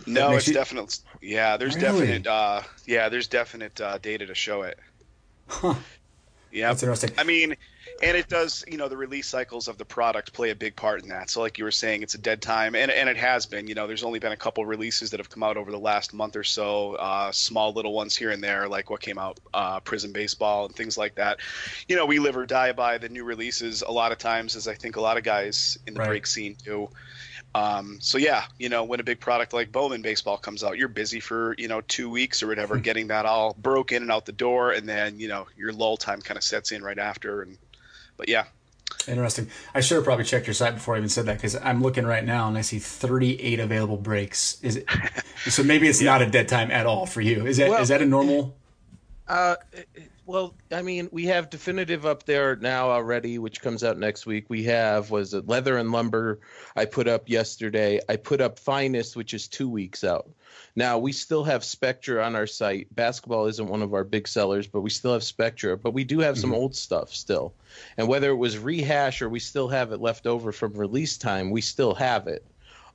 No, 0.05 0.31
it's 0.35 0.47
you- 0.47 0.53
definite. 0.53 0.99
Yeah, 1.21 1.55
there's 1.55 1.75
Really? 1.75 2.07
definite. 2.07 2.27
Uh, 2.27 2.61
yeah, 2.85 3.07
there's 3.07 3.27
definite 3.27 3.79
uh, 3.79 3.99
data 3.99 4.25
to 4.25 4.35
show 4.35 4.63
it. 4.63 4.77
Huh. 5.47 5.75
Yeah, 6.51 6.69
That's 6.69 6.83
interesting. 6.83 7.11
I 7.17 7.23
mean, 7.23 7.55
and 8.03 8.17
it 8.17 8.27
does. 8.27 8.63
You 8.67 8.77
know, 8.77 8.87
the 8.87 8.97
release 8.97 9.27
cycles 9.27 9.67
of 9.67 9.77
the 9.77 9.85
product 9.85 10.33
play 10.33 10.49
a 10.49 10.55
big 10.55 10.75
part 10.75 11.03
in 11.03 11.09
that. 11.09 11.29
So, 11.29 11.41
like 11.41 11.57
you 11.57 11.63
were 11.63 11.71
saying, 11.71 12.03
it's 12.03 12.15
a 12.15 12.17
dead 12.17 12.41
time, 12.41 12.75
and 12.75 12.91
and 12.91 13.09
it 13.09 13.17
has 13.17 13.45
been. 13.45 13.67
You 13.67 13.75
know, 13.75 13.87
there's 13.87 14.03
only 14.03 14.19
been 14.19 14.31
a 14.31 14.37
couple 14.37 14.65
releases 14.65 15.11
that 15.11 15.19
have 15.19 15.29
come 15.29 15.43
out 15.43 15.57
over 15.57 15.71
the 15.71 15.79
last 15.79 16.13
month 16.13 16.35
or 16.35 16.43
so. 16.43 16.93
Uh, 16.95 17.31
small 17.31 17.73
little 17.73 17.93
ones 17.93 18.15
here 18.15 18.31
and 18.31 18.43
there, 18.43 18.67
like 18.67 18.89
what 18.89 19.01
came 19.01 19.17
out, 19.17 19.39
uh, 19.53 19.79
Prizm 19.81 20.13
Baseball 20.13 20.65
and 20.65 20.75
things 20.75 20.97
like 20.97 21.15
that. 21.15 21.39
You 21.87 21.95
know, 21.95 22.05
we 22.05 22.19
live 22.19 22.37
or 22.37 22.45
die 22.45 22.71
by 22.73 22.97
the 22.97 23.09
new 23.09 23.23
releases 23.23 23.81
a 23.81 23.91
lot 23.91 24.11
of 24.11 24.17
times, 24.17 24.55
as 24.55 24.67
I 24.67 24.73
think 24.75 24.95
a 24.95 25.01
lot 25.01 25.17
of 25.17 25.23
guys 25.23 25.77
in 25.87 25.93
the 25.93 25.99
Right. 25.99 26.07
break 26.07 26.27
scene 26.27 26.57
do. 26.63 26.89
Um, 27.53 27.97
so 28.01 28.17
yeah, 28.17 28.43
you 28.59 28.69
know, 28.69 28.83
when 28.85 28.99
a 28.99 29.03
big 29.03 29.19
product 29.19 29.53
like 29.53 29.71
Bowman 29.71 30.01
baseball 30.01 30.37
comes 30.37 30.63
out, 30.63 30.77
you're 30.77 30.87
busy 30.87 31.19
for 31.19 31.53
you 31.57 31.67
know 31.67 31.81
two 31.81 32.09
weeks 32.09 32.41
or 32.41 32.47
whatever, 32.47 32.77
getting 32.79 33.07
that 33.07 33.25
all 33.25 33.53
broken 33.57 34.01
and 34.03 34.11
out 34.11 34.25
the 34.25 34.31
door, 34.31 34.71
and 34.71 34.87
then 34.87 35.19
you 35.19 35.27
know 35.27 35.47
your 35.57 35.73
lull 35.73 35.97
time 35.97 36.21
kind 36.21 36.37
of 36.37 36.43
sets 36.43 36.71
in 36.71 36.81
right 36.81 36.99
after. 36.99 37.41
And 37.41 37.57
but 38.21 38.29
yeah, 38.29 38.45
Interesting. 39.07 39.47
I 39.73 39.81
should 39.81 39.95
have 39.95 40.03
probably 40.03 40.25
checked 40.25 40.45
your 40.45 40.53
site 40.53 40.75
before 40.75 40.93
I 40.93 40.99
even 40.99 41.09
said 41.09 41.25
that 41.25 41.37
because 41.37 41.55
I'm 41.55 41.81
looking 41.81 42.05
right 42.05 42.23
now 42.23 42.47
and 42.47 42.55
I 42.55 42.61
see 42.61 42.77
38 42.77 43.59
available 43.59 43.97
breaks. 43.97 44.61
Is 44.61 44.75
it? 44.75 44.85
so 45.49 45.63
maybe 45.63 45.87
it's 45.87 46.01
not 46.01 46.21
a 46.21 46.29
dead 46.29 46.47
time 46.47 46.69
at 46.69 46.85
all 46.85 47.07
for 47.07 47.19
you. 47.19 47.47
Is 47.47 47.57
that 47.57 47.65
is 47.65 47.69
Well- 47.71 47.85
that 47.85 48.01
a 48.03 48.05
normal? 48.05 48.55
Uh, 49.27 49.55
well, 50.27 50.53
I 50.71 50.83
mean, 50.83 51.09
we 51.11 51.25
have 51.25 51.49
definitive 51.49 52.05
up 52.05 52.23
there 52.25 52.57
now 52.57 52.91
already, 52.91 53.39
which 53.39 53.59
comes 53.61 53.83
out 53.83 53.97
next 53.97 54.27
week. 54.27 54.45
We 54.49 54.65
have 54.65 55.09
was 55.09 55.33
it 55.33 55.47
leather 55.47 55.77
and 55.77 55.91
lumber. 55.91 56.39
I 56.75 56.85
put 56.85 57.07
up 57.07 57.27
yesterday. 57.27 58.01
I 58.07 58.17
put 58.17 58.39
up 58.39 58.59
finest, 58.59 59.15
which 59.15 59.33
is 59.33 59.47
two 59.47 59.67
weeks 59.69 60.03
out. 60.03 60.29
Now 60.75 60.97
we 60.97 61.11
still 61.11 61.43
have 61.43 61.63
Spectra 61.63 62.23
on 62.23 62.35
our 62.35 62.47
site. 62.47 62.93
Basketball 62.93 63.47
isn't 63.47 63.67
one 63.67 63.81
of 63.81 63.93
our 63.93 64.03
big 64.03 64.27
sellers, 64.27 64.67
but 64.67 64.81
we 64.81 64.89
still 64.89 65.13
have 65.13 65.23
Spectra. 65.23 65.77
But 65.77 65.93
we 65.93 66.03
do 66.03 66.19
have 66.19 66.37
some 66.37 66.53
old 66.53 66.75
stuff 66.75 67.13
still, 67.13 67.53
and 67.97 68.07
whether 68.07 68.29
it 68.29 68.35
was 68.35 68.57
rehash 68.57 69.21
or 69.21 69.29
we 69.29 69.39
still 69.39 69.67
have 69.67 69.91
it 69.91 70.01
left 70.01 70.27
over 70.27 70.51
from 70.51 70.73
release 70.73 71.17
time, 71.17 71.51
we 71.51 71.61
still 71.61 71.93
have 71.95 72.27
it. 72.27 72.45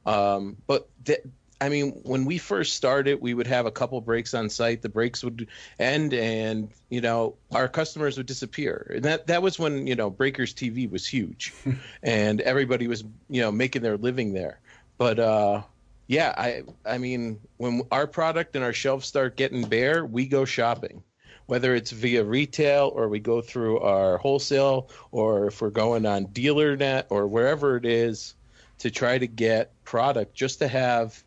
Um, 0.07 0.57
but 0.67 0.89
th- 1.05 1.21
I 1.61 1.71
mean, 1.71 1.93
when 2.03 2.27
we 2.27 2.37
first 2.37 2.75
started, 2.75 3.21
we 3.21 3.33
would 3.33 3.47
have 3.47 3.65
a 3.65 3.71
couple 3.71 4.01
breaks 4.03 4.35
on 4.35 4.51
site. 4.51 4.83
The 4.83 4.91
breaks 4.91 5.25
would 5.25 5.49
end, 5.79 6.13
and 6.13 6.71
you 6.91 7.01
know, 7.01 7.37
our 7.51 7.67
customers 7.67 8.19
would 8.19 8.27
disappear. 8.27 8.93
And 8.95 9.05
that 9.05 9.29
that 9.29 9.43
was 9.43 9.59
when 9.59 9.87
you 9.87 9.95
know 9.95 10.11
Breakers 10.11 10.53
TV 10.53 10.91
was 10.91 11.07
huge, 11.07 11.55
and 12.03 12.41
everybody 12.43 12.89
was 12.89 13.05
you 13.31 13.41
know 13.41 13.51
making 13.51 13.83
their 13.83 13.97
living 13.97 14.35
there. 14.35 14.61
But 14.99 15.19
uh, 15.19 15.63
yeah, 16.07 16.35
I 16.37 16.63
I 16.85 16.99
mean, 16.99 17.41
when 17.57 17.83
our 17.91 18.07
product 18.07 18.55
and 18.55 18.65
our 18.65 18.73
shelves 18.73 19.07
start 19.07 19.37
getting 19.37 19.69
bare, 19.69 20.05
we 20.05 20.27
go 20.27 20.45
shopping. 20.45 21.03
Whether 21.47 21.77
it's 21.77 21.93
via 21.93 22.25
retail 22.25 22.91
or 22.95 23.09
we 23.09 23.21
go 23.21 23.41
through 23.41 23.79
our 23.81 24.19
wholesale, 24.19 24.91
or 25.13 25.47
if 25.47 25.61
we're 25.61 25.71
going 25.71 26.05
on 26.05 26.27
dealer 26.27 26.77
net 26.77 27.07
or 27.09 27.29
wherever 27.29 27.77
it 27.77 27.85
is, 27.85 28.35
to 28.79 28.91
try 28.91 29.19
to 29.19 29.27
get 29.27 29.73
product 29.85 30.35
just 30.35 30.59
to 30.59 30.69
have 30.69 31.23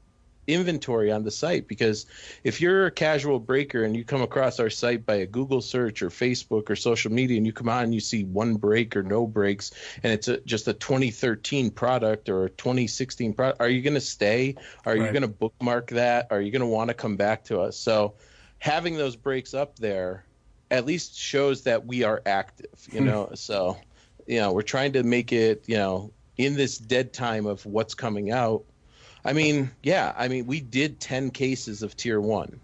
inventory 0.54 1.12
on 1.12 1.24
the 1.24 1.32
site 1.32 1.68
because 1.68 2.06
if 2.44 2.60
you're 2.60 2.88
a 2.88 2.92
casual 2.92 3.40
breaker 3.40 3.84
and 3.84 3.96
you 3.96 4.04
come 4.04 4.22
across 4.22 4.60
our 4.60 4.70
site 4.70 5.06
by 5.06 5.16
a 5.16 5.26
Google 5.26 5.62
search 5.62 6.02
or 6.02 6.10
Facebook 6.10 6.70
or 6.70 6.76
social 6.76 7.12
media 7.12 7.38
and 7.38 7.46
you 7.46 7.54
come 7.54 7.70
on 7.70 7.84
and 7.84 7.94
you 7.94 8.00
see 8.00 8.24
one 8.24 8.56
break 8.56 8.96
or 8.96 9.04
no 9.04 9.28
breaks 9.28 9.72
and 10.04 10.12
it's 10.12 10.28
a, 10.28 10.40
just 10.42 10.68
a 10.68 10.74
2013 10.74 11.72
product 11.72 12.30
or 12.30 12.46
a 12.46 12.50
2016 12.50 13.34
product, 13.34 13.62
are 13.62 13.70
you 13.70 13.82
going 13.82 13.94
to 13.94 14.02
stay? 14.02 14.56
Are 14.86 14.94
right. 14.94 15.06
you 15.06 15.12
going 15.12 15.22
to 15.22 15.28
bookmark 15.28 15.92
that? 15.92 16.28
Are 16.32 16.42
you 16.42 16.52
going 16.52 16.62
to 16.62 16.68
want 16.68 16.90
to 16.90 16.94
come 16.94 17.16
back 17.16 17.44
to 17.46 17.62
us? 17.62 17.78
So 17.78 18.16
having 18.60 18.96
those 18.96 19.16
breaks 19.16 19.54
up 19.54 19.78
there 19.78 20.26
at 20.72 20.86
least 20.86 21.18
shows 21.18 21.64
that 21.64 21.86
we 21.86 22.04
are 22.04 22.22
active, 22.26 22.88
you 22.92 23.02
know. 23.02 23.30
so, 23.34 23.78
you 24.28 24.40
know, 24.40 24.52
we're 24.52 24.62
trying 24.62 24.94
to 24.94 25.04
make 25.04 25.32
it, 25.32 25.64
you 25.68 25.78
know, 25.78 26.12
in 26.38 26.56
this 26.56 26.78
dead 26.78 27.14
time 27.14 27.46
of 27.46 27.66
what's 27.66 27.94
coming 27.94 28.32
out. 28.32 28.64
I 29.26 29.34
mean, 29.34 29.72
yeah, 29.84 30.14
I 30.18 30.28
mean, 30.28 30.46
we 30.46 30.62
did 30.62 31.00
10 31.00 31.32
cases 31.32 31.84
of 31.84 31.96
tier 31.96 32.20
1. 32.20 32.60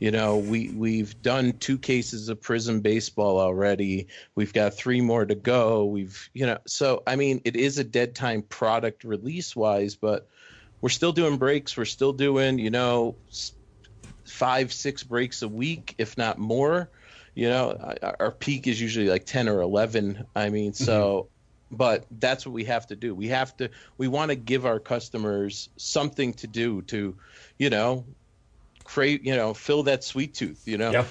You 0.00 0.12
know, 0.12 0.38
we 0.38 0.68
we've 0.68 1.20
done 1.22 1.54
two 1.54 1.76
cases 1.76 2.28
of 2.28 2.40
Prizm 2.40 2.82
baseball 2.82 3.40
already. 3.40 4.06
We've 4.36 4.52
got 4.52 4.74
three 4.74 5.00
more 5.00 5.26
to 5.26 5.34
go. 5.34 5.86
We've, 5.86 6.30
you 6.32 6.46
know, 6.46 6.58
so 6.68 7.02
I 7.04 7.16
mean, 7.16 7.40
it 7.44 7.56
is 7.56 7.78
a 7.78 7.84
dead 7.84 8.14
time 8.14 8.42
product 8.42 9.02
release 9.02 9.56
wise, 9.56 9.96
but 9.96 10.28
we're 10.80 10.88
still 10.90 11.12
doing 11.12 11.36
breaks. 11.36 11.76
We're 11.76 11.84
still 11.84 12.12
doing, 12.12 12.60
you 12.60 12.70
know, 12.70 13.16
five, 14.24 14.72
six 14.72 15.02
breaks 15.02 15.42
a 15.42 15.48
week, 15.48 15.96
if 15.98 16.16
not 16.16 16.38
more. 16.38 16.90
You 17.34 17.48
know, 17.48 17.94
our 18.20 18.30
peak 18.30 18.66
is 18.66 18.80
usually 18.80 19.08
like 19.08 19.24
10 19.24 19.48
or 19.48 19.60
11. 19.60 20.26
I 20.34 20.50
mean, 20.50 20.72
so, 20.74 20.92
mm-hmm. 20.92 21.37
But 21.70 22.06
that's 22.10 22.46
what 22.46 22.52
we 22.52 22.64
have 22.64 22.86
to 22.88 22.96
do. 22.96 23.14
We 23.14 23.28
have 23.28 23.56
to, 23.58 23.70
we 23.96 24.08
want 24.08 24.30
to 24.30 24.36
give 24.36 24.66
our 24.66 24.80
customers 24.80 25.68
something 25.76 26.34
to 26.34 26.46
do 26.46 26.82
to, 26.82 27.16
you 27.58 27.70
know, 27.70 28.04
create, 28.84 29.24
you 29.24 29.36
know, 29.36 29.54
fill 29.54 29.84
that 29.84 30.04
sweet 30.04 30.34
tooth, 30.34 30.62
you 30.66 30.78
know? 30.78 31.04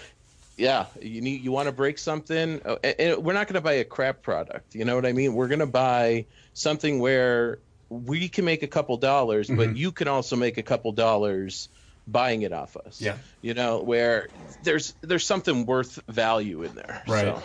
Yeah, 0.58 0.88
you 1.00 1.22
need 1.22 1.44
you 1.44 1.52
want 1.52 1.68
to 1.68 1.72
break 1.72 2.00
something. 2.00 2.62
Uh, 2.66 2.78
and 2.82 3.24
we're 3.24 3.34
not 3.34 3.46
going 3.46 3.54
to 3.56 3.62
buy 3.62 3.74
a 3.74 3.84
crap 3.84 4.24
product. 4.24 4.74
You 4.74 4.86
know 4.86 4.96
what 4.96 5.06
I 5.06 5.14
mean? 5.14 5.36
We're 5.36 5.48
going 5.48 5.60
to 5.60 5.68
buy 5.68 6.26
something 6.54 7.00
where 7.00 7.60
we 7.90 8.28
can 8.28 8.44
make 8.44 8.64
a 8.64 8.68
couple 8.68 8.98
dollars, 8.98 9.48
mm-hmm. 9.48 9.58
but 9.58 9.78
you 9.78 9.92
can 9.92 10.08
also 10.08 10.36
make 10.36 10.58
a 10.58 10.64
couple 10.64 10.92
dollars 10.94 11.70
buying 12.08 12.42
it 12.42 12.54
off 12.54 12.76
us. 12.76 13.00
Yeah. 13.00 13.18
You 13.42 13.54
know, 13.54 13.84
where 13.84 14.30
there's 14.64 14.96
there's 15.02 15.28
something 15.28 15.68
worth 15.68 16.00
value 16.08 16.64
in 16.64 16.74
there. 16.74 17.04
Right. 17.08 17.26
So, 17.26 17.44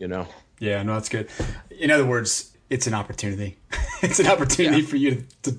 you 0.00 0.08
know. 0.08 0.26
Yeah, 0.62 0.80
no, 0.84 0.94
that's 0.94 1.08
good. 1.08 1.28
In 1.70 1.90
other 1.90 2.06
words, 2.06 2.56
it's 2.70 2.86
an 2.86 2.94
opportunity. 2.94 3.56
it's 4.02 4.20
an 4.20 4.28
opportunity 4.28 4.82
yeah. 4.82 4.86
for 4.86 4.96
you 4.96 5.24
to, 5.42 5.52
to 5.52 5.58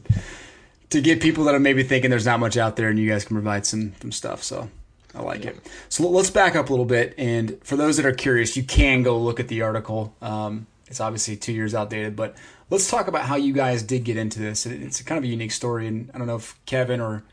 to 0.92 1.02
get 1.02 1.22
people 1.22 1.44
that 1.44 1.56
are 1.56 1.60
maybe 1.60 1.84
thinking 1.84 2.10
there's 2.10 2.26
not 2.26 2.40
much 2.40 2.56
out 2.56 2.78
there 2.78 2.88
and 2.88 2.98
you 2.98 3.10
guys 3.10 3.26
can 3.26 3.36
provide 3.36 3.66
some 3.66 3.92
some 4.00 4.14
stuff. 4.14 4.44
So 4.44 4.70
I 5.14 5.22
like 5.22 5.44
yeah. 5.44 5.50
it. 5.50 5.70
So 5.90 6.08
let's 6.08 6.30
back 6.30 6.56
up 6.56 6.70
a 6.70 6.72
little 6.72 6.86
bit. 6.86 7.16
And 7.18 7.60
for 7.66 7.76
those 7.76 7.98
that 7.98 8.06
are 8.06 8.14
curious, 8.14 8.56
you 8.56 8.64
can 8.64 9.04
go 9.04 9.18
look 9.18 9.42
at 9.42 9.50
the 9.50 9.62
article. 9.62 10.16
Um, 10.22 10.68
it's 10.88 11.02
obviously 11.02 11.36
two 11.36 11.52
years 11.52 11.76
outdated, 11.76 12.16
but 12.16 12.38
let's 12.70 12.90
talk 12.90 13.10
about 13.10 13.26
how 13.26 13.36
you 13.36 13.52
guys 13.52 13.84
did 13.84 14.06
get 14.06 14.16
into 14.16 14.40
this. 14.40 14.66
It's 14.66 15.02
kind 15.02 15.18
of 15.18 15.26
a 15.26 15.28
unique 15.28 15.52
story. 15.52 15.86
And 15.86 16.12
I 16.14 16.18
don't 16.18 16.28
know 16.28 16.38
if 16.38 16.58
Kevin 16.66 17.02
or 17.02 17.24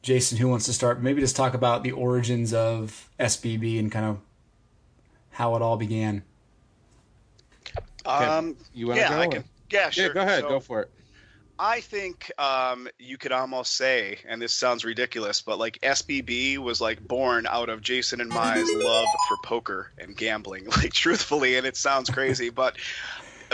Jason, 0.00 0.38
who 0.38 0.48
wants 0.48 0.64
to 0.64 0.72
start? 0.72 1.02
Maybe 1.02 1.20
just 1.20 1.36
talk 1.36 1.52
about 1.52 1.82
the 1.82 1.92
origins 1.92 2.54
of 2.54 3.10
SBB 3.20 3.78
and 3.78 3.92
kind 3.92 4.06
of 4.06 4.20
how 5.32 5.54
it 5.54 5.60
all 5.60 5.76
began. 5.76 6.22
Um, 8.06 8.56
you 8.72 8.86
want 8.86 8.98
to 8.98 9.02
yeah, 9.02 9.10
go? 9.10 9.20
I 9.20 9.26
can, 9.26 9.44
yeah, 9.70 9.90
sure. 9.90 10.06
Yeah, 10.06 10.12
go 10.12 10.20
ahead. 10.20 10.40
So, 10.40 10.48
go 10.48 10.60
for 10.60 10.82
it. 10.82 10.90
I 11.58 11.80
think 11.80 12.32
um, 12.38 12.88
you 12.98 13.18
could 13.18 13.32
almost 13.32 13.76
say, 13.76 14.18
and 14.26 14.40
this 14.40 14.54
sounds 14.54 14.82
ridiculous, 14.82 15.42
but 15.42 15.58
like 15.58 15.78
SBB 15.82 16.56
was 16.56 16.80
like 16.80 17.06
born 17.06 17.46
out 17.46 17.68
of 17.68 17.82
Jason 17.82 18.22
and 18.22 18.30
my 18.30 18.56
love 18.56 19.08
for 19.28 19.36
poker 19.44 19.92
and 19.98 20.16
gambling, 20.16 20.66
like 20.78 20.94
truthfully, 20.94 21.56
and 21.56 21.66
it 21.66 21.76
sounds 21.76 22.08
crazy, 22.08 22.48
but 22.48 22.76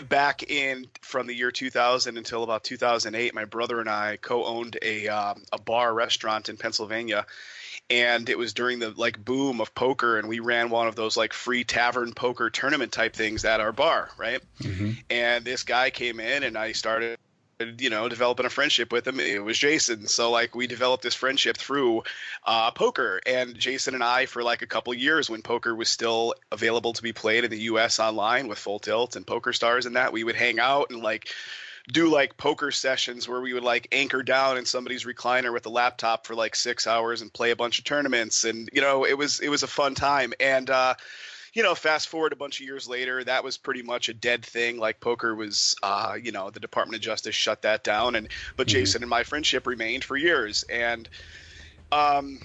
back 0.08 0.44
in 0.44 0.86
from 1.02 1.26
the 1.26 1.34
year 1.34 1.50
2000 1.50 2.16
until 2.16 2.44
about 2.44 2.62
2008, 2.62 3.34
my 3.34 3.44
brother 3.44 3.80
and 3.80 3.88
I 3.88 4.18
co-owned 4.22 4.78
a 4.82 5.08
um, 5.08 5.42
a 5.52 5.60
bar 5.60 5.92
restaurant 5.92 6.48
in 6.48 6.56
Pennsylvania, 6.56 7.26
and 7.88 8.28
it 8.28 8.38
was 8.38 8.52
during 8.54 8.78
the 8.78 8.90
like 8.96 9.24
boom 9.24 9.60
of 9.60 9.74
poker, 9.74 10.18
and 10.18 10.28
we 10.28 10.40
ran 10.40 10.70
one 10.70 10.88
of 10.88 10.96
those 10.96 11.16
like 11.16 11.32
free 11.32 11.64
tavern 11.64 12.12
poker 12.12 12.50
tournament 12.50 12.92
type 12.92 13.14
things 13.14 13.44
at 13.44 13.60
our 13.60 13.72
bar, 13.72 14.10
right? 14.16 14.42
Mm-hmm. 14.60 14.92
And 15.10 15.44
this 15.44 15.62
guy 15.62 15.90
came 15.90 16.20
in, 16.20 16.42
and 16.42 16.56
I 16.56 16.72
started 16.72 17.18
you 17.78 17.90
know, 17.90 18.08
developing 18.08 18.46
a 18.46 18.50
friendship 18.50 18.92
with 18.92 19.06
him. 19.06 19.18
It 19.18 19.42
was 19.42 19.58
Jason. 19.58 20.06
So 20.06 20.30
like 20.30 20.54
we 20.54 20.66
developed 20.66 21.02
this 21.02 21.14
friendship 21.14 21.56
through 21.56 22.02
uh, 22.44 22.70
poker, 22.70 23.20
and 23.24 23.58
Jason 23.58 23.94
and 23.94 24.04
I 24.04 24.26
for 24.26 24.42
like 24.42 24.62
a 24.62 24.66
couple 24.66 24.92
years 24.94 25.30
when 25.30 25.42
poker 25.42 25.74
was 25.74 25.88
still 25.88 26.34
available 26.52 26.92
to 26.92 27.02
be 27.02 27.12
played 27.12 27.44
in 27.44 27.50
the 27.50 27.60
U.S. 27.60 27.98
online 27.98 28.48
with 28.48 28.58
Full 28.58 28.78
Tilt 28.78 29.16
and 29.16 29.26
Poker 29.26 29.52
Stars 29.52 29.86
and 29.86 29.96
that 29.96 30.12
we 30.12 30.24
would 30.24 30.36
hang 30.36 30.58
out 30.58 30.90
and 30.90 31.02
like 31.02 31.28
do 31.92 32.08
like 32.08 32.36
poker 32.36 32.70
sessions 32.70 33.28
where 33.28 33.40
we 33.40 33.52
would 33.52 33.62
like 33.62 33.88
anchor 33.92 34.22
down 34.22 34.58
in 34.58 34.64
somebody's 34.64 35.04
recliner 35.04 35.52
with 35.52 35.66
a 35.66 35.70
laptop 35.70 36.26
for 36.26 36.34
like 36.34 36.56
six 36.56 36.86
hours 36.86 37.22
and 37.22 37.32
play 37.32 37.52
a 37.52 37.56
bunch 37.56 37.78
of 37.78 37.84
tournaments 37.84 38.44
and 38.44 38.68
you 38.72 38.80
know 38.80 39.04
it 39.04 39.16
was 39.16 39.38
it 39.40 39.48
was 39.48 39.62
a 39.62 39.68
fun 39.68 39.94
time 39.94 40.32
and 40.40 40.68
uh 40.68 40.94
you 41.56 41.62
know, 41.62 41.74
fast 41.74 42.08
forward 42.08 42.34
a 42.34 42.36
bunch 42.36 42.60
of 42.60 42.66
years 42.66 42.86
later, 42.86 43.24
that 43.24 43.42
was 43.42 43.56
pretty 43.56 43.82
much 43.82 44.10
a 44.10 44.14
dead 44.14 44.44
thing. 44.44 44.78
Like 44.78 45.00
poker 45.00 45.34
was, 45.34 45.74
uh, 45.82 46.14
you 46.22 46.30
know, 46.30 46.50
the 46.50 46.60
Department 46.60 46.96
of 46.96 47.00
Justice 47.00 47.34
shut 47.34 47.62
that 47.62 47.82
down, 47.82 48.14
and 48.14 48.28
but 48.58 48.66
mm-hmm. 48.66 48.74
Jason 48.74 49.02
and 49.02 49.08
my 49.08 49.22
friendship 49.22 49.66
remained 49.66 50.04
for 50.04 50.18
years, 50.18 50.64
and 50.64 51.08
um, 51.90 52.38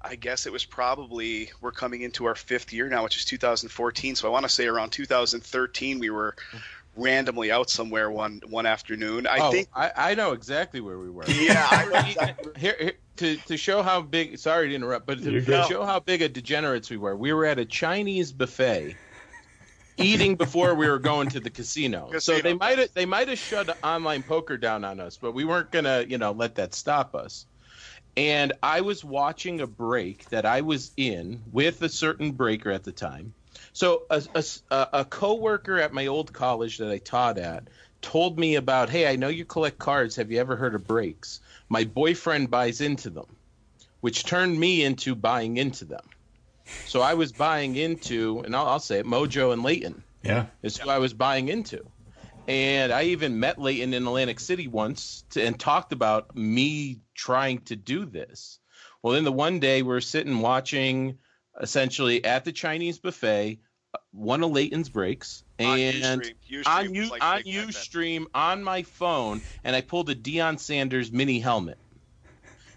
I 0.00 0.14
guess 0.14 0.46
it 0.46 0.52
was 0.52 0.64
probably 0.64 1.50
we're 1.60 1.72
coming 1.72 2.02
into 2.02 2.26
our 2.26 2.36
fifth 2.36 2.72
year 2.72 2.88
now, 2.88 3.02
which 3.02 3.16
is 3.16 3.24
2014. 3.24 4.14
So 4.14 4.28
I 4.28 4.30
want 4.30 4.44
to 4.44 4.48
say 4.48 4.66
around 4.66 4.90
2013 4.90 5.98
we 5.98 6.10
were 6.10 6.36
randomly 7.00 7.50
out 7.50 7.70
somewhere 7.70 8.10
one 8.10 8.40
one 8.48 8.66
afternoon. 8.66 9.26
I 9.26 9.38
oh, 9.40 9.50
think 9.50 9.68
I, 9.74 9.90
I 9.96 10.14
know 10.14 10.32
exactly 10.32 10.80
where 10.80 10.98
we 10.98 11.10
were. 11.10 11.24
Yeah, 11.28 12.04
here, 12.56 12.76
here, 12.78 12.92
to 13.16 13.36
to 13.36 13.56
show 13.56 13.82
how 13.82 14.02
big. 14.02 14.38
Sorry 14.38 14.68
to 14.68 14.74
interrupt, 14.74 15.06
but 15.06 15.22
to, 15.22 15.40
to 15.40 15.64
show 15.68 15.84
how 15.84 16.00
big 16.00 16.22
a 16.22 16.28
degenerates 16.28 16.90
we 16.90 16.96
were, 16.96 17.16
we 17.16 17.32
were 17.32 17.46
at 17.46 17.58
a 17.58 17.64
Chinese 17.64 18.32
buffet. 18.32 18.96
eating 19.96 20.34
before 20.34 20.74
we 20.74 20.88
were 20.88 20.98
going 20.98 21.28
to 21.28 21.40
the 21.40 21.50
casino. 21.50 22.08
casino. 22.10 22.20
So 22.20 22.40
they 22.40 22.54
might 22.54 22.78
have 22.78 22.92
they 22.94 23.06
might 23.06 23.28
have 23.28 23.38
shut 23.38 23.76
online 23.82 24.22
poker 24.22 24.56
down 24.56 24.84
on 24.84 25.00
us, 25.00 25.16
but 25.16 25.32
we 25.32 25.44
weren't 25.44 25.70
gonna, 25.70 26.04
you 26.08 26.18
know, 26.18 26.32
let 26.32 26.56
that 26.56 26.74
stop 26.74 27.14
us. 27.14 27.46
And 28.16 28.52
I 28.62 28.80
was 28.80 29.04
watching 29.04 29.60
a 29.60 29.66
break 29.66 30.28
that 30.30 30.44
I 30.44 30.62
was 30.62 30.90
in 30.96 31.42
with 31.52 31.80
a 31.82 31.88
certain 31.88 32.32
breaker 32.32 32.70
at 32.70 32.84
the 32.84 32.92
time 32.92 33.34
so 33.72 34.02
a, 34.10 34.22
a, 34.34 34.88
a 34.92 35.04
coworker 35.04 35.78
at 35.78 35.92
my 35.92 36.06
old 36.06 36.32
college 36.32 36.78
that 36.78 36.90
I 36.90 36.98
taught 36.98 37.38
at 37.38 37.68
told 38.02 38.38
me 38.38 38.56
about, 38.56 38.90
hey, 38.90 39.06
I 39.06 39.16
know 39.16 39.28
you 39.28 39.44
collect 39.44 39.78
cards. 39.78 40.16
Have 40.16 40.30
you 40.30 40.38
ever 40.40 40.56
heard 40.56 40.74
of 40.74 40.86
breaks? 40.86 41.40
My 41.68 41.84
boyfriend 41.84 42.50
buys 42.50 42.80
into 42.80 43.10
them, 43.10 43.36
which 44.00 44.24
turned 44.24 44.58
me 44.58 44.82
into 44.82 45.14
buying 45.14 45.56
into 45.56 45.84
them. 45.84 46.04
So 46.86 47.00
I 47.00 47.14
was 47.14 47.32
buying 47.32 47.76
into, 47.76 48.42
and 48.44 48.54
I'll, 48.54 48.66
I'll 48.66 48.78
say 48.80 49.00
it, 49.00 49.06
Mojo 49.06 49.52
and 49.52 49.62
Layton. 49.62 50.02
Yeah, 50.22 50.46
is 50.62 50.76
who 50.76 50.90
I 50.90 50.98
was 50.98 51.14
buying 51.14 51.48
into. 51.48 51.84
And 52.46 52.92
I 52.92 53.04
even 53.04 53.40
met 53.40 53.60
Layton 53.60 53.94
in 53.94 54.06
Atlantic 54.06 54.40
City 54.40 54.68
once 54.68 55.24
to, 55.30 55.42
and 55.44 55.58
talked 55.58 55.92
about 55.92 56.36
me 56.36 57.00
trying 57.14 57.60
to 57.62 57.76
do 57.76 58.04
this. 58.04 58.58
Well, 59.02 59.14
then 59.14 59.24
the 59.24 59.32
one 59.32 59.60
day 59.60 59.82
we're 59.82 60.00
sitting 60.00 60.40
watching 60.40 61.18
essentially 61.60 62.24
at 62.24 62.44
the 62.44 62.52
Chinese 62.52 62.98
buffet, 62.98 63.58
uh, 63.94 63.98
one 64.12 64.42
of 64.42 64.50
Layton's 64.50 64.88
breaks, 64.88 65.44
and 65.58 66.04
on 66.04 66.22
on 66.66 66.94
you 66.94 67.10
on 67.20 67.42
UStream 67.42 68.26
on 68.34 68.62
my 68.62 68.82
phone, 68.82 69.40
and 69.64 69.74
I 69.74 69.80
pulled 69.80 70.10
a 70.10 70.14
Deion 70.14 70.58
Sanders 70.58 71.10
mini 71.10 71.40
helmet. 71.40 71.78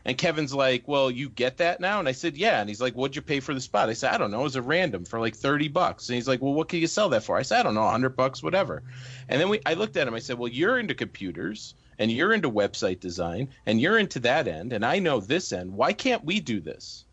And 0.05 0.17
Kevin's 0.17 0.53
like, 0.53 0.85
"Well, 0.85 1.09
you 1.09 1.29
get 1.29 1.57
that 1.57 1.79
now?" 1.79 1.99
And 1.99 2.09
I 2.09 2.11
said, 2.11 2.35
"Yeah." 2.35 2.59
And 2.59 2.67
he's 2.67 2.81
like, 2.81 2.93
"What'd 2.93 3.15
you 3.15 3.21
pay 3.21 3.39
for 3.39 3.53
the 3.53 3.61
spot?" 3.61 3.89
I 3.89 3.93
said, 3.93 4.13
"I 4.13 4.17
don't 4.17 4.31
know. 4.31 4.41
It 4.41 4.43
was 4.43 4.55
a 4.57 4.61
random 4.61 5.05
for 5.05 5.19
like 5.19 5.35
thirty 5.35 5.69
bucks." 5.69 6.09
And 6.09 6.15
he's 6.15 6.27
like, 6.27 6.41
"Well, 6.41 6.53
what 6.53 6.67
can 6.67 6.79
you 6.79 6.87
sell 6.87 7.09
that 7.09 7.23
for?" 7.23 7.37
I 7.37 7.43
said, 7.43 7.59
"I 7.59 7.63
don't 7.63 7.75
know, 7.75 7.87
hundred 7.87 8.17
bucks, 8.17 8.43
whatever." 8.43 8.83
And 9.29 9.39
then 9.39 9.49
we, 9.49 9.61
I 9.65 9.75
looked 9.75 9.95
at 9.95 10.07
him. 10.07 10.13
I 10.13 10.19
said, 10.19 10.37
"Well, 10.37 10.49
you're 10.49 10.77
into 10.77 10.93
computers." 10.93 11.75
And 11.99 12.11
you're 12.11 12.33
into 12.33 12.49
website 12.49 12.99
design, 12.99 13.49
and 13.67 13.79
you're 13.79 13.99
into 13.99 14.19
that 14.21 14.47
end, 14.47 14.73
and 14.73 14.83
I 14.83 14.97
know 14.97 15.19
this 15.19 15.51
end. 15.51 15.71
Why 15.71 15.93
can't 15.93 16.25
we 16.25 16.39
do 16.39 16.59
this? 16.59 17.05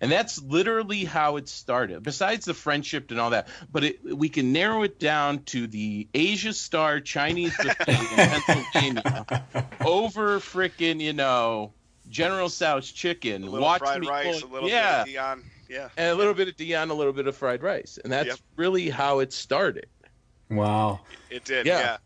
And 0.00 0.12
that's 0.12 0.40
literally 0.40 1.04
how 1.04 1.36
it 1.36 1.48
started, 1.48 2.02
besides 2.02 2.44
the 2.44 2.54
friendship 2.54 3.10
and 3.10 3.18
all 3.18 3.30
that. 3.30 3.48
But 3.70 3.84
it, 3.84 4.16
we 4.16 4.28
can 4.28 4.52
narrow 4.52 4.82
it 4.84 4.98
down 5.00 5.42
to 5.44 5.66
the 5.66 6.06
Asia 6.14 6.52
Star 6.52 7.00
Chinese 7.00 7.58
in 7.64 7.74
Pennsylvania 7.74 9.44
over 9.84 10.38
freaking, 10.38 11.00
you 11.00 11.12
know, 11.12 11.72
General 12.08 12.48
Tso's 12.48 12.90
chicken. 12.92 13.50
Watch 13.50 13.80
fried 13.80 14.00
me 14.00 14.08
rice, 14.08 14.40
pull, 14.40 14.50
a 14.50 14.52
little 14.52 14.68
yeah. 14.68 15.04
bit 15.04 15.16
of 15.16 15.22
Deion. 15.22 15.42
Yeah. 15.68 15.88
And 15.96 16.10
a 16.10 16.14
little 16.14 16.34
bit 16.34 16.48
of 16.48 16.56
Deion, 16.56 16.90
a 16.90 16.94
little 16.94 17.12
bit 17.12 17.26
of 17.26 17.36
fried 17.36 17.62
rice. 17.62 17.98
And 18.02 18.12
that's 18.12 18.28
yep. 18.28 18.38
really 18.56 18.88
how 18.88 19.18
it 19.18 19.32
started. 19.32 19.86
Wow. 20.48 21.00
It, 21.30 21.36
it 21.36 21.44
did, 21.44 21.66
yeah. 21.66 21.80
yeah. 21.80 21.96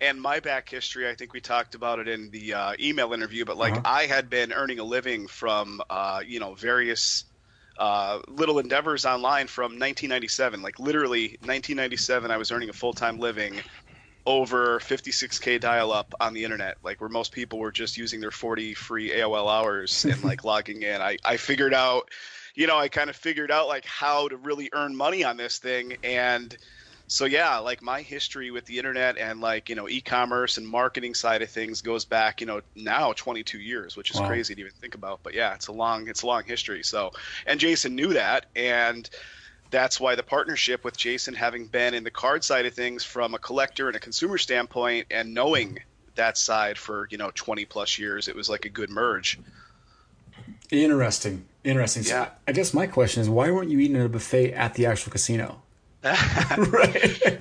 And 0.00 0.20
my 0.20 0.40
back 0.40 0.68
history, 0.68 1.08
I 1.08 1.14
think 1.14 1.32
we 1.32 1.40
talked 1.40 1.74
about 1.74 1.98
it 1.98 2.08
in 2.08 2.30
the 2.30 2.54
uh, 2.54 2.72
email 2.80 3.12
interview, 3.12 3.44
but 3.44 3.56
like 3.56 3.78
Uh-huh. 3.78 3.82
I 3.84 4.06
had 4.06 4.30
been 4.30 4.52
earning 4.52 4.78
a 4.78 4.84
living 4.84 5.26
from, 5.28 5.80
uh, 5.90 6.22
you 6.26 6.40
know, 6.40 6.54
various 6.54 7.24
uh, 7.78 8.20
little 8.28 8.58
endeavors 8.58 9.04
online 9.04 9.46
from 9.48 9.78
1997. 9.78 10.62
Like 10.62 10.78
literally 10.78 11.36
1997, 11.42 12.30
I 12.30 12.36
was 12.36 12.50
earning 12.50 12.68
a 12.68 12.72
full 12.74 12.92
time 12.92 13.18
living 13.18 13.62
over 14.26 14.78
56k 14.80 15.58
dial 15.58 15.90
up 15.92 16.14
on 16.20 16.34
the 16.34 16.44
internet, 16.44 16.76
like 16.82 17.00
where 17.00 17.08
most 17.10 17.32
people 17.32 17.58
were 17.58 17.72
just 17.72 17.96
using 17.96 18.20
their 18.20 18.30
40 18.30 18.74
free 18.74 19.10
AOL 19.12 19.48
hours 19.48 20.04
and 20.10 20.22
like 20.22 20.44
logging 20.44 20.82
in. 20.82 21.00
I, 21.00 21.16
I 21.24 21.36
figured 21.38 21.74
out, 21.74 22.10
you 22.54 22.66
know, 22.66 22.78
I 22.78 22.88
kind 22.88 23.08
of 23.10 23.16
figured 23.16 23.50
out 23.50 23.68
like 23.68 23.86
how 23.86 24.28
to 24.28 24.36
really 24.36 24.68
earn 24.72 24.94
money 24.96 25.24
on 25.24 25.36
this 25.38 25.58
thing. 25.58 25.96
And 26.02 26.56
so, 27.08 27.24
yeah, 27.24 27.58
like 27.58 27.82
my 27.82 28.02
history 28.02 28.50
with 28.50 28.66
the 28.66 28.78
internet 28.78 29.18
and 29.18 29.40
like, 29.40 29.68
you 29.68 29.74
know, 29.74 29.88
e 29.88 30.00
commerce 30.00 30.58
and 30.58 30.68
marketing 30.68 31.14
side 31.14 31.42
of 31.42 31.50
things 31.50 31.82
goes 31.82 32.04
back, 32.04 32.40
you 32.40 32.46
know, 32.46 32.60
now 32.76 33.12
22 33.14 33.58
years, 33.58 33.96
which 33.96 34.10
is 34.12 34.20
Wow. 34.20 34.28
crazy 34.28 34.54
to 34.54 34.60
even 34.60 34.72
think 34.80 34.94
about. 34.94 35.20
But 35.22 35.34
yeah, 35.34 35.54
it's 35.54 35.66
a 35.66 35.72
long, 35.72 36.06
it's 36.08 36.22
a 36.22 36.26
long 36.26 36.44
history. 36.44 36.84
So, 36.84 37.10
and 37.46 37.58
Jason 37.58 37.96
knew 37.96 38.12
that. 38.12 38.46
And, 38.54 39.08
that's 39.70 40.00
why 40.00 40.14
the 40.14 40.22
partnership 40.22 40.82
with 40.82 40.96
Jason, 40.96 41.34
having 41.34 41.66
been 41.66 41.92
in 41.92 42.02
the 42.02 42.10
card 42.10 42.42
side 42.42 42.64
of 42.64 42.72
things 42.72 43.04
from 43.04 43.34
a 43.34 43.38
collector 43.38 43.86
and 43.88 43.96
a 43.96 44.00
consumer 44.00 44.38
standpoint, 44.38 45.06
and 45.10 45.34
knowing 45.34 45.78
that 46.14 46.38
side 46.38 46.78
for 46.78 47.06
you 47.10 47.18
know 47.18 47.30
20 47.34 47.66
plus 47.66 47.98
years, 47.98 48.28
it 48.28 48.34
was 48.34 48.48
like 48.48 48.64
a 48.64 48.70
good 48.70 48.88
merge. 48.88 49.38
Interesting. 50.70 51.44
Interesting. 51.64 52.02
So 52.04 52.14
Yeah. 52.14 52.30
I 52.46 52.52
guess 52.52 52.72
my 52.72 52.86
question 52.86 53.20
is 53.20 53.28
why 53.28 53.50
weren't 53.50 53.70
you 53.70 53.78
eating 53.78 53.96
at 53.96 54.06
a 54.06 54.08
buffet 54.08 54.52
at 54.54 54.72
the 54.72 54.86
actual 54.86 55.12
casino? 55.12 55.60
right. 56.72 57.38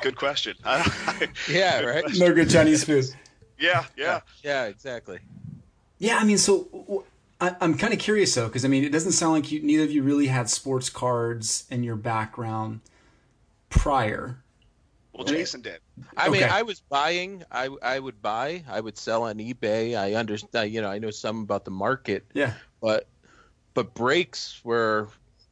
good 0.00 0.16
question. 0.16 0.54
Yeah, 1.48 1.80
right. 1.80 2.04
No 2.14 2.32
good 2.32 2.48
Chinese 2.50 2.84
food. 2.84 3.04
yeah, 3.58 3.84
yeah. 3.96 4.20
Yeah, 4.42 4.64
exactly. 4.66 5.18
Yeah, 5.98 6.16
I 6.18 6.24
mean, 6.24 6.38
so 6.38 7.04
I, 7.40 7.56
am 7.60 7.76
kind 7.76 7.92
of 7.92 7.98
curious 7.98 8.34
though, 8.34 8.46
because 8.46 8.64
I 8.64 8.68
mean, 8.68 8.84
it 8.84 8.92
doesn't 8.92 9.12
sound 9.12 9.32
like 9.34 9.52
you, 9.52 9.60
neither 9.62 9.84
of 9.84 9.90
you 9.90 10.02
really 10.02 10.28
had 10.28 10.48
sports 10.48 10.88
cards 10.88 11.66
in 11.70 11.82
your 11.82 11.96
background 11.96 12.80
prior. 13.68 14.38
Well, 15.12 15.24
Jason 15.26 15.60
did. 15.60 15.80
I 16.16 16.28
mean, 16.30 16.42
Okay. 16.44 16.50
I 16.50 16.62
was 16.62 16.80
buying. 16.80 17.44
I 17.50 17.68
I 17.82 17.98
would 17.98 18.22
buy. 18.22 18.64
I 18.68 18.80
would 18.80 18.96
sell 18.96 19.24
on 19.24 19.36
eBay. 19.36 19.98
I 19.98 20.14
understand. 20.14 20.72
You 20.72 20.80
know, 20.80 20.88
I 20.88 20.98
know 20.98 21.10
some 21.10 21.42
about 21.42 21.64
the 21.66 21.70
market, 21.70 22.24
Yeah. 22.32 22.54
but 22.80 23.06
but 23.74 23.92
breaks 23.94 24.60
were. 24.64 25.08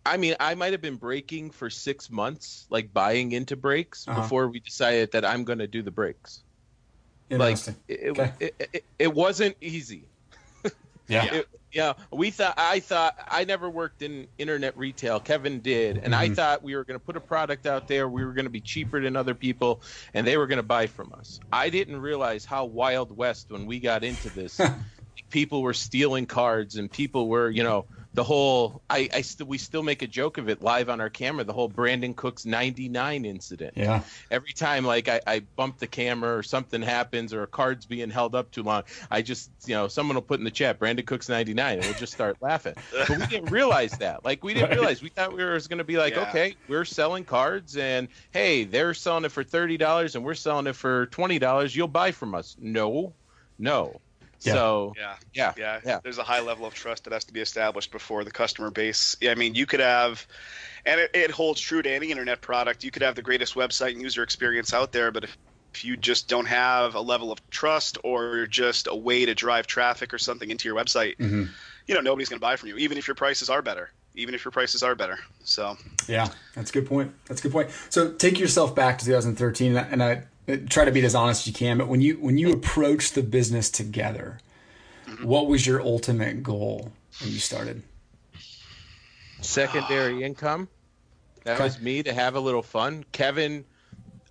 I 0.07 0.17
mean, 0.17 0.37
I 0.40 0.55
might 0.55 0.73
have 0.73 0.81
been 0.81 0.97
breaking 0.97 1.50
for 1.50 1.69
six 1.71 2.11
months, 2.11 2.67
like 2.71 2.93
buying 2.93 3.33
into 3.33 3.57
breaks 3.57 4.07
Uh-huh. 4.09 4.23
before 4.23 4.49
we 4.49 4.61
decided 4.61 5.12
that 5.12 5.25
I'm 5.25 5.45
going 5.45 5.59
to 5.59 5.67
do 5.67 5.83
the 5.83 5.90
breaks. 5.90 6.43
Like 7.31 7.59
it, 7.88 8.11
Okay. 8.11 8.33
it, 8.40 8.71
it, 8.73 8.85
it, 8.99 9.14
wasn't 9.14 9.57
easy. 9.61 10.05
yeah. 11.09 11.35
It, 11.35 11.49
yeah, 11.71 11.93
we 12.11 12.31
thought 12.31 12.55
I 12.57 12.81
thought 12.81 13.14
I 13.28 13.45
never 13.45 13.69
worked 13.69 14.00
in 14.00 14.26
internet 14.38 14.76
retail. 14.78 15.21
Kevin 15.21 15.61
did, 15.61 15.99
and 15.99 16.14
I 16.14 16.31
thought 16.31 16.62
we 16.62 16.75
were 16.75 16.85
going 16.85 16.99
to 16.99 17.05
put 17.05 17.17
a 17.17 17.21
product 17.21 17.67
out 17.67 17.88
there. 17.88 18.09
We 18.09 18.25
were 18.25 18.33
going 18.33 18.47
to 18.47 18.50
be 18.50 18.62
cheaper 18.62 19.02
than 19.02 19.17
other 19.17 19.35
people, 19.35 19.83
and 20.14 20.26
they 20.26 20.38
were 20.38 20.47
going 20.47 20.57
to 20.59 20.62
buy 20.62 20.87
from 20.87 21.12
us. 21.12 21.40
I 21.52 21.69
didn't 21.69 22.00
realize 22.00 22.47
how 22.47 22.64
wild 22.64 23.14
west 23.14 23.50
when 23.50 23.67
we 23.67 23.81
got 23.81 24.02
into 24.02 24.31
this. 24.31 24.59
people 25.31 25.61
were 25.61 25.75
stealing 25.75 26.25
cards, 26.25 26.76
and 26.76 26.90
people 26.90 27.28
were, 27.28 27.50
you 27.50 27.62
know, 27.62 27.85
the 28.15 28.25
whole. 28.25 28.83
I, 28.88 29.09
I 29.12 29.21
still 29.21 29.47
we 29.47 29.59
still 29.59 29.83
make 29.83 30.03
a 30.03 30.07
joke 30.07 30.38
of 30.38 30.49
it 30.49 30.62
live 30.62 30.88
on 30.88 31.00
our 31.00 31.11
camera. 31.11 31.45
The 31.45 31.53
whole 31.53 31.69
Brandon 31.69 32.15
Cooks 32.15 32.47
'99 32.47 33.25
incident 33.25 33.75
Yeah. 33.77 34.03
every 34.31 34.53
time 34.53 34.85
like 34.85 35.09
I, 35.09 35.21
I 35.27 35.41
bump 35.41 35.79
the 35.79 35.87
camera 35.87 36.37
or 36.37 36.43
something 36.43 36.81
happens 36.83 37.33
or 37.35 37.43
a 37.43 37.47
card's 37.47 37.87
being 37.87 38.11
held 38.11 38.35
up 38.35 38.50
too 38.50 38.62
long, 38.62 38.85
I 39.11 39.23
just 39.23 39.50
you 39.67 39.75
know 39.75 39.88
someone 39.88 40.15
will 40.15 40.23
put 40.23 40.38
in 40.41 40.45
the 40.45 40.50
chat 40.50 40.79
Brandon 40.79 41.05
Cooks 41.05 41.29
ninety 41.29 41.55
nine 41.55 41.79
and 41.79 41.85
we'll 41.85 41.95
just 41.95 42.12
start 42.12 42.37
laughing. 42.43 42.75
But 42.93 43.11
we 43.19 43.27
didn't 43.27 43.50
realize 43.50 43.93
that. 43.99 44.25
Like 44.25 44.43
we 44.43 44.55
didn't 44.55 44.71
Right. 44.71 44.79
realize 44.79 45.03
we 45.03 45.11
thought 45.11 45.33
we 45.37 45.45
were 45.45 45.59
going 45.69 45.79
to 45.79 45.85
be 45.85 45.99
like, 45.99 46.15
Yeah. 46.15 46.29
okay, 46.31 46.55
we're 46.69 46.85
selling 46.87 47.25
cards 47.25 47.77
and 47.77 48.09
hey, 48.33 48.65
they're 48.65 48.95
selling 48.95 49.25
it 49.27 49.33
for 49.33 49.45
thirty 49.45 49.77
dollars 49.77 50.15
and 50.17 50.25
we're 50.25 50.35
selling 50.35 50.67
it 50.67 50.77
for 50.77 51.07
twenty 51.07 51.38
dollars. 51.38 51.77
You'll 51.77 51.88
buy 51.88 52.12
from 52.12 52.35
us. 52.35 52.57
No, 52.59 53.15
no. 53.59 54.00
Yeah. 54.40 54.52
So 54.52 54.95
Yeah. 54.97 55.16
yeah, 55.35 55.52
yeah, 55.57 55.80
yeah. 55.85 56.00
There's 56.02 56.18
a 56.18 56.23
high 56.23 56.40
level 56.40 56.66
of 56.66 56.74
trust 56.74 57.05
that 57.05 57.12
has 57.12 57.24
to 57.24 57.33
be 57.33 57.40
established 57.40 57.90
before 57.90 58.24
the 58.24 58.31
customer 58.31 58.70
base. 58.70 59.16
I 59.22 59.35
mean, 59.35 59.55
you 59.55 59.66
could 59.66 59.81
have, 59.81 60.27
and 60.87 61.01
it, 61.01 61.11
it 61.14 61.31
holds 61.31 61.61
true 61.61 61.83
to 61.83 61.90
any 61.90 62.11
internet 62.11 62.40
product. 62.40 62.85
You 62.85 62.90
could 62.90 63.03
have 63.03 63.14
the 63.14 63.22
greatest 63.22 63.55
website 63.55 63.92
and 63.92 64.03
user 64.03 64.22
experience 64.22 64.72
out 64.72 64.92
there, 64.92 65.11
but 65.11 65.24
if, 65.24 65.37
if 65.74 65.85
you 65.85 65.96
just 65.96 66.29
don't 66.29 66.46
have 66.46 66.94
a 66.94 67.01
level 67.01 67.33
of 67.33 67.51
trust 67.51 67.98
or 68.05 68.46
just 68.46 68.87
a 68.87 68.94
way 68.94 69.27
to 69.27 69.35
drive 69.35 69.66
traffic 69.66 70.14
or 70.14 70.18
something 70.18 70.51
into 70.51 70.68
your 70.68 70.77
website, 70.77 71.16
mm-hmm. 71.16 71.44
you 71.87 71.94
know, 71.94 72.01
nobody's 72.01 72.29
going 72.29 72.38
to 72.38 72.44
buy 72.44 72.57
from 72.57 72.68
you, 72.68 72.77
even 72.77 72.96
if 72.96 73.09
your 73.09 73.16
prices 73.16 73.51
are 73.51 73.62
better. 73.62 73.90
Even 74.14 74.35
if 74.35 74.44
your 74.44 74.51
prices 74.51 74.83
are 74.83 74.96
better. 74.96 75.16
So, 75.44 75.77
Yeah, 76.09 76.29
that's 76.55 76.70
a 76.70 76.72
good 76.72 76.87
point. 76.87 77.12
That's 77.27 77.38
a 77.40 77.42
good 77.44 77.53
point. 77.53 77.70
So 77.88 78.11
take 78.11 78.40
yourself 78.40 78.74
back 78.74 78.98
to 78.98 79.05
2013, 79.05 79.77
and 79.77 79.79
I, 79.79 79.83
and 79.92 80.03
I 80.03 80.22
try 80.56 80.84
to 80.84 80.92
be 80.92 81.04
as 81.04 81.14
honest 81.14 81.42
as 81.42 81.46
you 81.48 81.52
can. 81.52 81.78
But 81.78 81.88
when 81.88 82.00
you 82.00 82.16
when 82.16 82.38
you 82.38 82.52
approached 82.52 83.14
the 83.14 83.22
business 83.22 83.70
together, 83.70 84.38
what 85.20 85.48
was 85.48 85.66
your 85.66 85.80
ultimate 85.82 86.42
goal 86.42 86.92
when 87.20 87.32
you 87.32 87.40
started? 87.40 87.82
secondary 89.40 90.22
income. 90.22 90.68
That 91.44 91.61
Okay. 91.61 91.61
was 91.61 91.80
me 91.80 92.02
to 92.02 92.12
have 92.12 92.34
a 92.37 92.40
little 92.40 92.62
fun. 92.62 93.04
Kevin, 93.12 93.66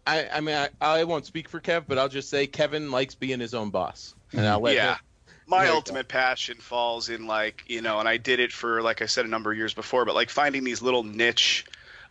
I, 0.08 0.28
I 0.30 0.42
mean, 0.42 0.56
I, 0.56 0.70
I 0.82 1.06
won't 1.06 1.28
speak 1.28 1.50
for 1.50 1.62
Kev, 1.62 1.88
but 1.88 2.00
I'll 2.00 2.10
just 2.10 2.30
say 2.30 2.48
Kevin 2.48 2.92
likes 2.92 3.16
being 3.16 3.40
his 3.42 3.56
own 3.56 3.72
boss, 3.72 4.16
and 4.36 4.48
I'll 4.48 4.62
let 4.62 4.78
yeah. 4.78 4.80
him. 4.80 5.00
My 5.46 5.68
There 5.68 5.76
you 5.76 5.78
ultimate 5.78 6.10
passion 6.10 6.60
falls 6.60 7.10
in 7.10 7.28
like, 7.28 7.64
you 7.68 7.82
know, 7.82 8.00
and 8.00 8.10
I 8.10 8.18
did 8.18 8.40
it 8.42 8.52
for 8.54 8.82
like 8.82 9.02
I 9.02 9.06
said 9.06 9.26
a 9.26 9.30
number 9.30 9.52
of 9.52 9.58
years 9.58 9.74
before, 9.74 10.06
but 10.06 10.16
like 10.16 10.30
finding 10.30 10.64
these 10.66 10.82
little 10.82 11.04
niche 11.04 11.66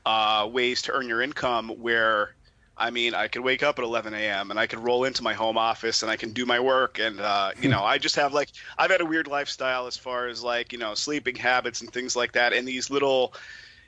uh, 0.06 0.48
ways 0.50 0.82
to 0.82 0.92
earn 0.92 1.08
your 1.08 1.22
income 1.22 1.68
where 1.70 2.35
I 2.78 2.90
mean, 2.90 3.14
I 3.14 3.28
could 3.28 3.42
wake 3.42 3.62
up 3.62 3.78
at 3.78 3.84
11 3.84 4.12
a.m. 4.12 4.50
and 4.50 4.60
I 4.60 4.66
could 4.66 4.80
roll 4.80 5.04
into 5.04 5.22
my 5.22 5.32
home 5.32 5.56
office 5.56 6.02
and 6.02 6.10
I 6.10 6.16
can 6.16 6.32
do 6.32 6.44
my 6.44 6.60
work. 6.60 6.98
And, 6.98 7.20
uh, 7.20 7.52
you 7.58 7.70
know, 7.70 7.82
I 7.84 7.96
just 7.98 8.16
have 8.16 8.34
like, 8.34 8.50
I've 8.76 8.90
had 8.90 9.00
a 9.00 9.06
weird 9.06 9.28
lifestyle 9.28 9.86
as 9.86 9.96
far 9.96 10.26
as 10.28 10.42
like, 10.42 10.72
you 10.72 10.78
know, 10.78 10.94
sleeping 10.94 11.36
habits 11.36 11.80
and 11.80 11.90
things 11.90 12.14
like 12.14 12.32
that. 12.32 12.52
And 12.52 12.68
these 12.68 12.90
little, 12.90 13.32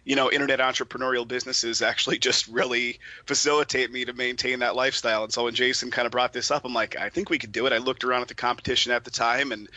you 0.05 0.17
know, 0.17 0.33
internet 0.33 0.61
entrepreneurial 0.61 1.29
businesses 1.29 1.83
actually 1.83 2.19
just 2.29 2.49
really 2.49 2.99
facilitate 3.27 3.93
me 3.93 4.07
to 4.07 4.15
maintain 4.15 4.61
that 4.61 4.75
lifestyle. 4.75 5.23
And 5.23 5.33
so 5.33 5.45
when 5.45 5.55
Jason 5.55 5.91
kind 5.91 6.07
of 6.07 6.13
brought 6.13 6.33
this 6.33 6.51
up, 6.51 6.65
I'm 6.65 6.73
like, 6.73 6.97
I 6.97 7.11
think 7.11 7.29
we 7.29 7.39
could 7.39 7.53
do 7.53 7.67
it. 7.67 7.75
I 7.75 7.79
looked 7.79 8.05
around 8.05 8.23
at 8.23 8.29
the 8.29 8.35
competition 8.35 8.91
at 8.91 9.05
the 9.05 9.11
time 9.11 9.53
and, 9.53 9.69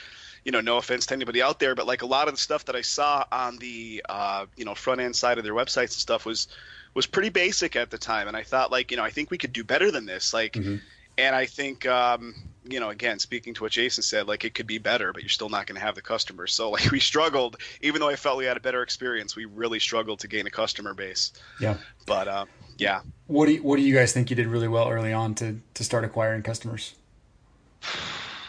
you 0.45 0.54
know, 0.54 0.62
no 0.62 0.78
offense 0.78 1.06
to 1.08 1.13
anybody 1.13 1.41
out 1.41 1.60
there, 1.60 1.76
but 1.76 1.86
like 1.86 2.02
a 2.02 2.06
lot 2.08 2.30
of 2.30 2.34
the 2.34 2.39
stuff 2.39 2.63
that 2.65 2.78
I 2.78 2.82
saw 2.82 3.26
on 3.30 3.58
the, 3.58 4.06
uh, 4.08 4.45
you 4.56 4.63
know, 4.63 4.74
front 4.74 5.02
end 5.02 5.17
side 5.17 5.38
of 5.38 5.43
their 5.43 5.54
websites 5.54 5.82
and 5.82 5.91
stuff 5.91 6.26
was, 6.26 6.47
was 6.93 7.06
pretty 7.06 7.30
basic 7.30 7.75
at 7.75 7.89
the 7.89 7.97
time. 7.97 8.27
And 8.27 8.36
I 8.38 8.43
thought 8.43 8.71
like, 8.71 8.91
you 8.91 8.97
know, 8.97 9.04
I 9.04 9.10
think 9.10 9.32
we 9.32 9.38
could 9.38 9.54
do 9.54 9.63
better 9.63 9.91
than 9.91 10.06
this. 10.06 10.34
Like, 10.34 10.56
and 10.56 11.36
I 11.36 11.45
think, 11.45 11.86
um, 11.86 12.36
you 12.67 12.80
know, 12.80 12.89
again, 12.89 13.19
speaking 13.19 13.54
to 13.56 13.63
what 13.63 13.71
Jason 13.71 14.04
said, 14.04 14.27
like 14.27 14.45
it 14.45 14.54
could 14.54 14.67
be 14.67 14.77
better, 14.77 15.12
but 15.13 15.21
you're 15.23 15.30
still 15.30 15.49
not 15.49 15.65
going 15.67 15.75
to 15.80 15.86
have 15.86 15.95
the 15.95 16.01
customers. 16.01 16.54
So 16.54 16.69
like 16.71 16.91
we 16.91 16.99
struggled, 16.99 17.58
even 17.82 18.01
though 18.01 18.10
I 18.10 18.15
felt 18.15 18.38
we 18.38 18.45
had 18.45 18.58
a 18.58 18.62
better 18.62 18.82
experience, 18.84 19.36
we 19.36 19.45
really 19.45 19.80
struggled 19.80 20.19
to 20.19 20.27
gain 20.27 20.47
a 20.47 20.51
customer 20.51 20.93
base. 20.93 21.34
Yeah. 21.60 21.77
But 22.06 22.27
uh, 22.27 22.45
yeah, 22.77 23.01
What 23.27 23.45
do 23.47 23.54
you, 23.54 23.63
What 23.63 23.77
do 23.77 23.84
you 23.84 23.93
guys 23.95 24.12
think 24.13 24.30
you 24.30 24.36
did 24.36 24.47
really 24.47 24.67
well 24.67 24.89
early 24.89 25.13
on 25.13 25.36
to 25.36 25.60
to 25.75 25.84
start 25.84 26.04
acquiring 26.04 26.43
customers? 26.43 26.95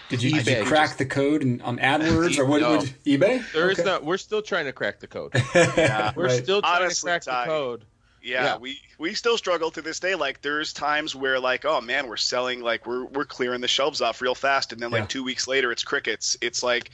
Did 0.09 0.23
you, 0.23 0.31
did 0.43 0.47
you 0.59 0.65
crack 0.65 0.89
just- 0.89 0.99
the 0.99 1.07
code 1.07 1.43
and 1.43 1.63
on 1.63 1.79
AdWords 1.79 2.39
or 2.39 2.45
what? 2.45 2.61
No. 2.61 2.77
what 2.79 2.85
eBay? 3.07 3.51
There 3.53 3.71
is 3.71 3.79
Okay. 3.81 3.89
no. 3.89 4.01
We're 4.03 4.19
still 4.19 4.43
trying 4.43 4.67
to 4.67 4.73
crack 4.73 5.01
the 5.01 5.07
code. 5.07 5.33
yeah. 5.55 6.13
We're 6.17 6.27
Right. 6.27 6.43
still 6.43 6.61
trying 6.61 6.83
Honestly, 6.83 7.09
to 7.09 7.13
crack 7.13 7.23
Ty, 7.23 7.45
the 7.45 7.51
code. 7.51 7.85
Yeah, 8.23 8.45
Yeah. 8.45 8.57
we 8.59 8.81
we 8.99 9.15
still 9.15 9.37
struggle 9.37 9.71
to 9.73 9.83
this 9.83 9.99
day. 10.01 10.15
Like 10.15 10.43
there's 10.43 10.73
times 10.73 11.15
where 11.15 11.41
like, 11.41 11.65
oh 11.65 11.81
man, 11.81 12.07
we're 12.09 12.17
selling 12.17 12.61
like 12.61 12.87
we're 12.87 13.05
we're 13.07 13.25
clearing 13.25 13.61
the 13.61 13.69
shelves 13.69 14.01
off 14.01 14.21
real 14.21 14.35
fast, 14.35 14.73
and 14.73 14.81
then 14.81 14.91
like 14.91 15.03
Yeah. 15.03 15.07
two 15.09 15.25
weeks 15.25 15.49
later, 15.49 15.73
it's 15.73 15.83
crickets. 15.83 16.37
It's 16.41 16.63
like 16.63 16.91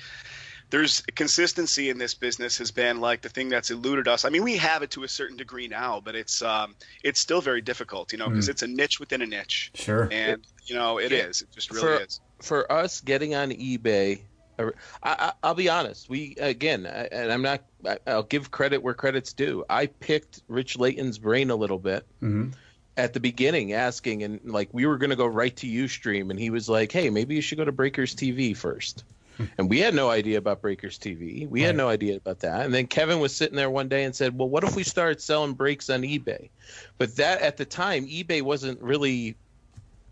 there's 0.71 1.01
consistency 1.15 1.89
in 1.89 1.97
this 1.97 2.13
business 2.15 2.59
has 2.59 2.71
been 2.71 3.01
like 3.01 3.23
the 3.23 3.29
thing 3.31 3.49
that's 3.49 3.71
eluded 3.71 4.07
us. 4.07 4.25
I 4.27 4.29
mean, 4.29 4.43
we 4.45 4.57
have 4.59 4.83
it 4.83 4.91
to 4.93 5.05
a 5.05 5.09
certain 5.09 5.37
degree 5.37 5.67
now, 5.69 6.01
but 6.05 6.15
it's 6.15 6.43
um 6.43 6.75
it's 7.03 7.21
still 7.21 7.41
very 7.41 7.61
difficult, 7.63 8.13
you 8.13 8.19
know, 8.19 8.29
because 8.29 8.49
it's 8.49 8.63
a 8.63 8.67
niche 8.67 9.01
within 9.01 9.23
a 9.23 9.27
niche, 9.27 9.71
Sure. 9.75 10.09
and 10.11 10.47
you 10.67 10.75
know 10.75 10.99
it 10.99 11.13
is. 11.13 11.41
Yeah. 11.43 11.47
It 11.51 11.55
just 11.55 11.71
really 11.71 11.81
For- 11.99 12.03
is. 12.05 12.21
for 12.43 12.71
us 12.73 13.01
getting 13.01 13.35
on 13.35 13.51
eBay, 13.51 14.21
I, 14.59 14.71
I, 15.03 15.33
I'll 15.43 15.55
be 15.55 15.69
honest. 15.69 16.09
We 16.09 16.37
again, 16.39 16.87
I, 16.87 17.09
and 17.13 17.33
I'm 17.33 17.43
not. 17.43 17.65
I, 17.87 17.99
I'll 18.07 18.23
give 18.23 18.51
credit 18.51 18.83
where 18.83 18.95
credit's 18.95 19.33
due. 19.33 19.65
I 19.71 19.87
picked 19.87 20.43
Rich 20.49 20.79
Layton's 20.79 21.19
brain 21.19 21.51
a 21.51 21.57
little 21.57 21.79
bit 21.79 22.07
Mhm. 22.23 22.55
at 22.97 23.13
the 23.13 23.21
beginning, 23.21 23.73
asking, 23.73 24.23
and 24.25 24.41
like 24.45 24.69
we 24.73 24.87
were 24.87 24.99
going 24.99 25.11
to 25.11 25.17
go 25.17 25.27
right 25.27 25.55
to 25.57 25.67
UStream, 25.67 26.31
and 26.31 26.39
he 26.39 26.51
was 26.51 26.69
like, 26.69 26.91
"Hey, 26.93 27.11
maybe 27.11 27.35
you 27.35 27.41
should 27.41 27.59
go 27.59 27.65
to 27.65 27.73
Breakers 27.73 28.15
TV 28.15 28.57
first. 28.57 29.05
And 29.57 29.71
we 29.71 29.79
had 29.79 29.95
no 29.95 30.11
idea 30.11 30.39
about 30.39 30.61
Breakers 30.63 30.99
TV. 30.99 31.47
We 31.47 31.61
Right. 31.61 31.67
had 31.69 31.77
no 31.77 31.89
idea 31.89 32.17
about 32.17 32.41
that. 32.41 32.65
And 32.65 32.75
then 32.75 32.89
Kevin 32.89 33.21
was 33.21 33.37
sitting 33.37 33.55
there 33.55 33.71
one 33.71 33.89
day 33.89 34.03
and 34.03 34.15
said, 34.15 34.37
"Well, 34.37 34.49
what 34.49 34.65
if 34.65 34.75
we 34.75 34.83
started 34.83 35.21
selling 35.21 35.55
breaks 35.55 35.89
on 35.91 36.03
eBay?" 36.03 36.51
But 36.99 37.15
that 37.17 37.41
at 37.41 37.57
the 37.57 37.65
time, 37.65 38.07
eBay 38.09 38.43
wasn't 38.43 38.83
really 38.83 39.37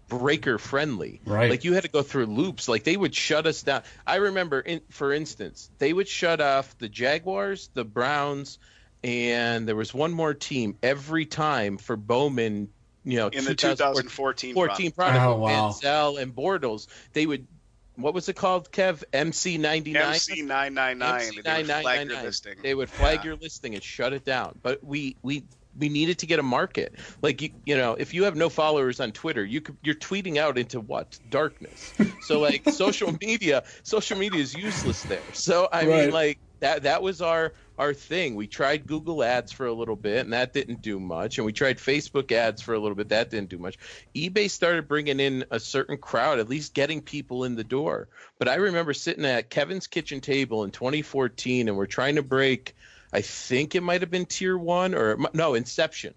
breaker 0.09 0.59
friendly. 0.59 1.21
Right. 1.25 1.51
Like 1.51 1.64
you 1.64 1.73
had 1.75 1.83
to 1.85 1.88
go 1.90 2.03
through 2.03 2.27
loops. 2.27 2.69
Like 2.69 2.85
they 2.85 2.97
would 2.97 3.14
shut 3.14 3.47
us 3.47 3.62
down. 3.62 3.83
I 4.07 4.16
remember, 4.16 4.61
in, 4.61 4.81
for 4.90 5.12
instance, 5.12 5.71
they 5.79 5.92
would 5.92 6.09
shut 6.09 6.40
off 6.40 6.77
the 6.79 6.88
Jaguars, 6.88 7.71
the 7.75 7.85
Browns, 7.85 8.59
and 9.03 9.66
there 9.69 9.77
was 9.77 9.92
one 9.92 10.12
more 10.12 10.35
team 10.35 10.77
every 10.83 11.27
time 11.27 11.79
for 11.79 11.97
Bowman. 11.97 12.69
You 13.05 13.19
know, 13.19 13.29
in 13.29 13.45
the 13.45 13.55
2014 13.55 14.55
14 14.55 14.90
product, 14.90 15.25
Oh, 15.25 15.37
wow. 15.37 15.71
Manziel 15.71 16.21
and 16.21 16.35
Bortles. 16.35 16.88
They 17.12 17.25
would. 17.27 17.47
What 17.95 18.12
was 18.14 18.29
it 18.29 18.35
called, 18.37 18.71
Kev? 18.73 19.05
MC 19.12 19.57
ninety 19.59 19.92
nine. 19.92 20.14
MC 20.14 20.42
nine 20.42 20.75
nine 20.75 20.99
nine. 20.99 21.23
MC 21.23 21.40
They 21.40 21.62
would 21.62 21.71
flag 21.71 22.11
your 22.11 22.23
listing. 22.23 22.55
They 22.62 22.75
would 22.75 22.90
flag 22.90 23.19
Yeah. 23.21 23.25
your 23.25 23.37
listing 23.37 23.75
and 23.75 23.83
shut 23.83 24.12
it 24.12 24.25
down. 24.25 24.59
But 24.62 24.85
we 24.85 25.16
we 25.23 25.45
we 25.79 25.89
needed 25.89 26.19
to 26.21 26.27
get 26.27 26.39
a 26.39 26.43
market. 26.43 26.97
Like 27.23 27.43
you, 27.43 27.51
you 27.65 27.77
know, 27.77 27.95
if 27.95 28.15
you 28.15 28.25
have 28.25 28.37
no 28.37 28.49
followers 28.49 29.01
on 29.01 29.12
Twitter, 29.12 29.45
you 29.45 29.61
could, 29.61 29.77
you're 29.83 29.95
tweeting 29.95 30.37
out 30.39 30.59
into 30.59 30.81
what 30.81 31.19
darkness. 31.29 31.93
So 32.19 32.41
like 32.41 32.62
social 32.69 33.17
media, 33.21 33.62
social 33.83 34.19
media 34.19 34.41
is 34.41 34.55
useless 34.55 35.05
there. 35.05 35.33
So 35.33 35.69
I 35.73 35.87
Right. 35.87 35.87
mean, 35.87 36.11
like 36.11 36.41
that 36.61 36.85
that 36.85 37.03
was 37.03 37.21
our 37.21 37.53
our 37.79 37.93
thing. 37.93 38.35
We 38.35 38.47
tried 38.47 38.87
Google 38.87 39.23
Ads 39.23 39.53
for 39.53 39.67
a 39.67 39.73
little 39.75 39.97
bit, 39.97 40.25
and 40.25 40.33
that 40.33 40.53
didn't 40.55 40.81
do 40.81 40.99
much. 40.99 41.39
And 41.39 41.45
we 41.45 41.53
tried 41.53 41.77
Facebook 41.79 42.33
ads 42.33 42.62
for 42.62 42.75
a 42.75 42.79
little 42.79 42.97
bit, 42.97 43.11
that 43.11 43.31
didn't 43.31 43.51
do 43.51 43.59
much. 43.59 43.77
eBay 44.17 44.51
started 44.51 44.89
bringing 44.89 45.21
in 45.21 45.45
a 45.51 45.61
certain 45.61 45.99
crowd, 45.99 46.39
at 46.39 46.49
least 46.49 46.75
getting 46.75 47.03
people 47.03 47.45
in 47.45 47.55
the 47.57 47.65
door. 47.65 48.09
But 48.39 48.49
I 48.49 48.55
remember 48.57 48.95
sitting 48.95 49.25
at 49.27 49.51
Kevin's 49.51 49.87
kitchen 49.87 50.21
table 50.21 50.65
in 50.65 50.71
2014, 50.71 51.69
and 51.69 51.77
we're 51.77 51.87
trying 51.87 52.17
to 52.17 52.23
break. 52.23 52.75
I 53.17 53.23
think 53.23 53.75
it 53.75 53.83
might 53.83 54.03
have 54.03 54.11
been 54.11 54.27
Tier 54.27 54.59
One 54.59 54.95
or 54.95 55.17
no 55.33 55.55
Inception. 55.55 56.13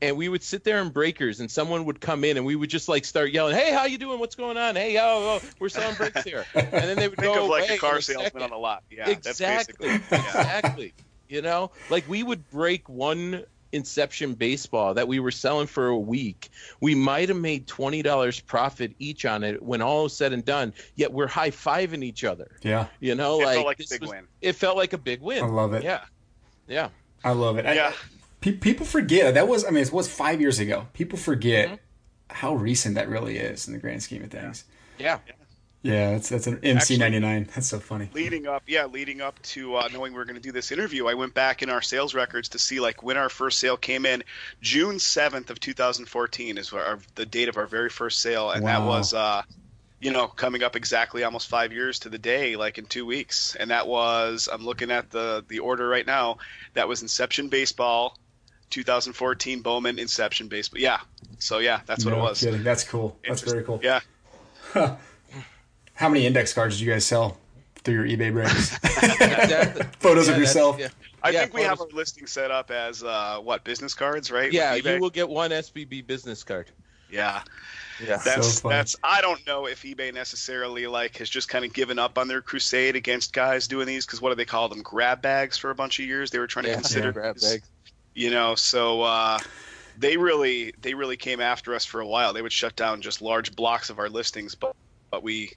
And 0.00 0.16
we 0.16 0.30
would 0.30 0.42
sit 0.42 0.64
there 0.64 0.80
in 0.80 0.88
breakers, 0.88 1.40
and 1.40 1.50
someone 1.50 1.84
would 1.84 2.00
come 2.00 2.24
in, 2.24 2.38
and 2.38 2.46
we 2.46 2.56
would 2.56 2.70
just 2.70 2.88
like 2.88 3.04
start 3.04 3.30
yelling, 3.32 3.54
"Hey, 3.54 3.70
how 3.70 3.84
you 3.84 3.98
doing? 3.98 4.18
What's 4.18 4.34
going 4.36 4.56
on? 4.56 4.74
Hey, 4.74 4.96
oh, 4.96 5.38
oh 5.42 5.48
we're 5.58 5.68
selling 5.68 5.94
breaks 5.96 6.22
here." 6.24 6.46
And 6.54 6.70
then 6.72 6.96
they 6.96 7.08
would 7.08 7.18
Think 7.18 7.34
go 7.34 7.44
of 7.44 7.50
like 7.50 7.64
away 7.66 7.76
a 7.76 7.78
car 7.78 7.96
in 7.96 8.02
salesman 8.02 8.24
second. 8.24 8.42
on 8.44 8.52
a 8.52 8.56
lot. 8.58 8.82
Yeah, 8.90 9.10
exactly, 9.10 9.98
that's. 9.98 10.10
Yeah. 10.10 10.18
exactly. 10.40 10.94
You 11.28 11.42
know, 11.42 11.72
like 11.90 12.08
we 12.08 12.22
would 12.22 12.48
break 12.50 12.88
one 12.88 13.44
Inception 13.72 14.34
baseball 14.34 14.94
that 14.94 15.06
we 15.06 15.20
were 15.20 15.30
selling 15.30 15.66
for 15.68 15.86
a 15.88 15.96
week. 15.98 16.48
We 16.80 16.94
might 16.96 17.28
have 17.28 17.38
made 17.38 17.66
twenty 17.66 18.00
dollars 18.02 18.40
profit 18.40 18.94
each 18.98 19.26
on 19.26 19.44
it 19.44 19.62
when 19.62 19.80
all 19.82 20.06
is 20.06 20.16
said 20.16 20.32
and 20.32 20.44
done. 20.44 20.72
Yet 20.96 21.12
we're 21.12 21.28
high 21.28 21.50
fiving 21.50 22.02
each 22.02 22.24
other. 22.24 22.56
Yeah, 22.62 22.86
You 23.00 23.14
know, 23.14 23.38
It 23.40 23.44
like 23.44 23.54
felt 23.56 23.66
like 23.66 23.80
a 23.80 23.84
big 23.90 24.00
was- 24.00 24.10
win. 24.10 24.26
It 24.40 24.52
felt 24.54 24.76
like 24.78 24.92
a 24.94 24.98
big 24.98 25.20
win. 25.20 25.44
I 25.44 25.46
love 25.46 25.74
it. 25.74 25.84
Yeah, 25.84 26.00
yeah. 26.70 26.88
I 27.22 27.32
love 27.32 27.58
it. 27.58 27.66
I- 27.66 27.74
Yeah. 27.74 27.92
pe- 28.40 28.52
people 28.52 28.86
forget 28.86 29.34
that 29.34 29.46
was. 29.46 29.64
I 29.66 29.70
mean, 29.70 29.82
it 29.84 29.92
was 29.92 30.08
five 30.08 30.40
years 30.40 30.58
ago. 30.58 30.86
People 30.94 31.18
forget 31.18 31.66
Mm-hmm. 31.68 31.76
how 32.30 32.54
recent 32.54 32.94
that 32.94 33.08
really 33.10 33.36
is 33.36 33.66
in 33.66 33.74
the 33.74 33.78
grand 33.80 34.02
scheme 34.02 34.22
of 34.22 34.30
things. 34.30 34.64
Yeah. 34.98 35.18
Yeah, 35.82 36.12
that's 36.12 36.28
that's 36.28 36.46
an 36.46 36.60
MC 36.62 36.98
ninety 36.98 37.18
nine. 37.20 37.48
That's 37.54 37.66
so 37.68 37.80
funny. 37.80 38.10
leading 38.12 38.46
up 38.46 38.62
yeah 38.66 38.84
leading 38.84 39.20
up 39.22 39.40
to 39.42 39.76
uh, 39.76 39.88
knowing 39.92 40.12
we 40.12 40.18
were 40.18 40.26
going 40.26 40.36
to 40.36 40.42
do 40.42 40.52
this 40.52 40.70
interview 40.72 41.06
i 41.06 41.14
went 41.14 41.32
back 41.32 41.62
in 41.62 41.70
our 41.70 41.80
sales 41.80 42.12
records 42.14 42.50
to 42.50 42.58
see 42.58 42.80
like 42.80 43.02
when 43.02 43.16
our 43.16 43.30
first 43.30 43.58
sale 43.58 43.78
came 43.78 44.04
in 44.04 44.22
june 44.60 44.96
7th 44.96 45.48
of 45.48 45.58
2014 45.58 46.58
is 46.58 46.70
our, 46.74 46.98
the 47.14 47.24
date 47.24 47.48
of 47.48 47.56
our 47.56 47.66
very 47.66 47.88
first 47.88 48.20
sale 48.20 48.50
and 48.50 48.66
that 48.66 48.82
was 48.82 49.14
uh, 49.14 49.40
you 50.00 50.10
know 50.10 50.26
coming 50.26 50.62
up 50.62 50.76
exactly 50.76 51.22
almost 51.24 51.48
five 51.48 51.72
years 51.72 51.98
to 52.00 52.08
the 52.08 52.18
day 52.18 52.56
like 52.56 52.78
in 52.78 52.86
two 52.86 53.04
weeks 53.04 53.54
and 53.56 53.70
that 53.70 53.86
was 53.86 54.48
i'm 54.52 54.64
looking 54.64 54.90
at 54.90 55.10
the 55.10 55.44
the 55.48 55.58
order 55.58 55.86
right 55.88 56.06
now 56.06 56.38
that 56.74 56.88
was 56.88 57.02
inception 57.02 57.48
baseball 57.48 58.16
2014 58.70 59.60
bowman 59.62 59.98
inception 59.98 60.48
baseball 60.48 60.80
yeah 60.80 61.00
so 61.38 61.58
yeah 61.58 61.80
that's 61.86 62.04
what 62.04 62.12
no 62.12 62.18
it 62.18 62.22
was 62.22 62.40
kidding. 62.40 62.62
That's 62.62 62.84
cool. 62.84 63.16
That's 63.26 63.42
very 63.42 63.62
cool. 63.64 63.80
yeah 63.82 64.00
How 65.94 66.08
many 66.08 66.26
index 66.26 66.52
cards 66.52 66.78
did 66.78 66.84
you 66.86 66.92
guys 66.92 67.04
sell 67.04 67.36
through 67.76 68.06
your 68.06 68.16
eBay 68.18 68.32
breaks? 68.32 68.78
Exactly. 69.20 69.86
Photos 69.98 70.28
Yeah, 70.28 70.34
of 70.34 70.40
yourself. 70.40 70.78
Yeah, 70.78 70.88
i 71.22 71.30
Yeah, 71.30 71.40
think 71.40 71.54
we 71.54 71.62
have 71.62 71.72
our 71.72 71.76
photos- 71.78 71.94
listing 71.94 72.26
set 72.26 72.50
up 72.50 72.70
as 72.70 73.02
uh, 73.02 73.38
what 73.42 73.64
business 73.64 73.94
cards 73.94 74.30
right 74.30 74.52
yeah. 74.52 74.74
You 74.74 75.00
will 75.00 75.10
get 75.10 75.28
one 75.28 75.50
SBB 75.50 76.06
business 76.06 76.44
card. 76.44 76.70
Yeah 77.10 77.42
Yeah. 78.02 78.16
That's 78.24 78.60
funny. 78.60 78.74
that's 78.74 78.96
I 79.02 79.20
don't 79.20 79.44
know 79.46 79.66
if 79.66 79.82
eBay 79.82 80.12
necessarily 80.14 80.86
like 80.86 81.18
has 81.18 81.28
just 81.28 81.48
kind 81.48 81.64
of 81.64 81.72
given 81.72 81.98
up 81.98 82.16
on 82.18 82.28
their 82.28 82.40
crusade 82.40 82.96
against 82.96 83.32
guys 83.32 83.68
doing 83.68 83.86
these 83.86 84.06
because 84.06 84.20
what 84.20 84.30
do 84.30 84.36
they 84.36 84.44
call 84.44 84.68
them 84.68 84.82
grab 84.82 85.20
bags 85.20 85.58
for 85.58 85.70
a 85.70 85.74
bunch 85.74 85.98
of 85.98 86.06
years 86.06 86.30
they 86.30 86.38
were 86.38 86.46
trying 86.46 86.64
to 86.64 86.70
yeah. 86.70 86.76
consider 86.76 87.12
grab 87.12 87.34
this, 87.34 87.52
bag. 87.52 87.62
you 88.14 88.30
know 88.30 88.54
so 88.54 89.02
uh, 89.02 89.38
they 89.98 90.16
really 90.16 90.72
they 90.80 90.94
really 90.94 91.16
came 91.16 91.40
after 91.40 91.74
us 91.74 91.84
for 91.84 92.00
a 92.00 92.06
while 92.06 92.32
they 92.32 92.42
would 92.42 92.52
shut 92.52 92.74
down 92.74 93.02
just 93.02 93.20
large 93.20 93.54
blocks 93.54 93.90
of 93.90 93.98
our 93.98 94.08
listings 94.08 94.54
but 94.54 94.74
but 95.10 95.22
we 95.22 95.52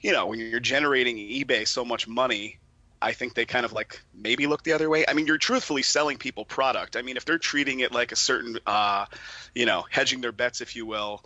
you 0.00 0.12
know 0.12 0.26
when 0.26 0.40
you're 0.40 0.60
generating 0.60 1.16
eBay 1.16 1.66
so 1.66 1.84
much 1.84 2.08
money 2.08 2.58
I 3.02 3.12
think 3.12 3.34
they 3.34 3.44
kind 3.44 3.64
of 3.64 3.72
like 3.72 4.00
maybe 4.14 4.46
look 4.46 4.62
the 4.62 4.72
other 4.72 4.88
way. 4.88 5.04
I 5.06 5.14
mean, 5.14 5.26
you're 5.26 5.38
truthfully 5.38 5.82
selling 5.82 6.18
people 6.18 6.44
product. 6.44 6.96
I 6.96 7.02
mean, 7.02 7.16
if 7.16 7.24
they're 7.24 7.38
treating 7.38 7.80
it 7.80 7.92
like 7.92 8.12
a 8.12 8.16
certain, 8.16 8.58
uh, 8.66 9.06
you 9.54 9.66
know, 9.66 9.84
hedging 9.90 10.20
their 10.20 10.32
bets, 10.32 10.60
if 10.60 10.76
you 10.76 10.86
will, 10.86 11.22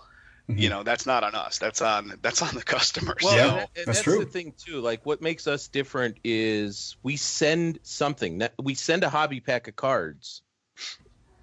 you 0.49 0.69
know, 0.69 0.85
that's 0.85 1.07
not 1.07 1.25
on 1.25 1.35
us. 1.35 1.59
That's 1.59 1.83
on 1.83 2.13
that's 2.23 2.41
on 2.41 2.55
the 2.55 2.63
customers. 2.63 3.23
Well, 3.23 3.37
Yeah, 3.37 3.43
and, 3.49 3.61
and 3.61 3.69
that's 3.75 3.87
that's, 3.87 4.03
true. 4.03 4.21
the 4.25 4.31
thing 4.31 4.55
too. 4.57 4.81
Like, 4.81 5.05
what 5.05 5.21
makes 5.21 5.49
us 5.49 5.67
different 5.67 6.19
is 6.23 6.97
we 7.03 7.17
send 7.17 7.81
something. 7.83 8.41
We 8.63 8.75
send 8.75 9.03
a 9.03 9.11
hobby 9.11 9.41
pack 9.41 9.67
of 9.67 9.75
cards, 9.75 10.43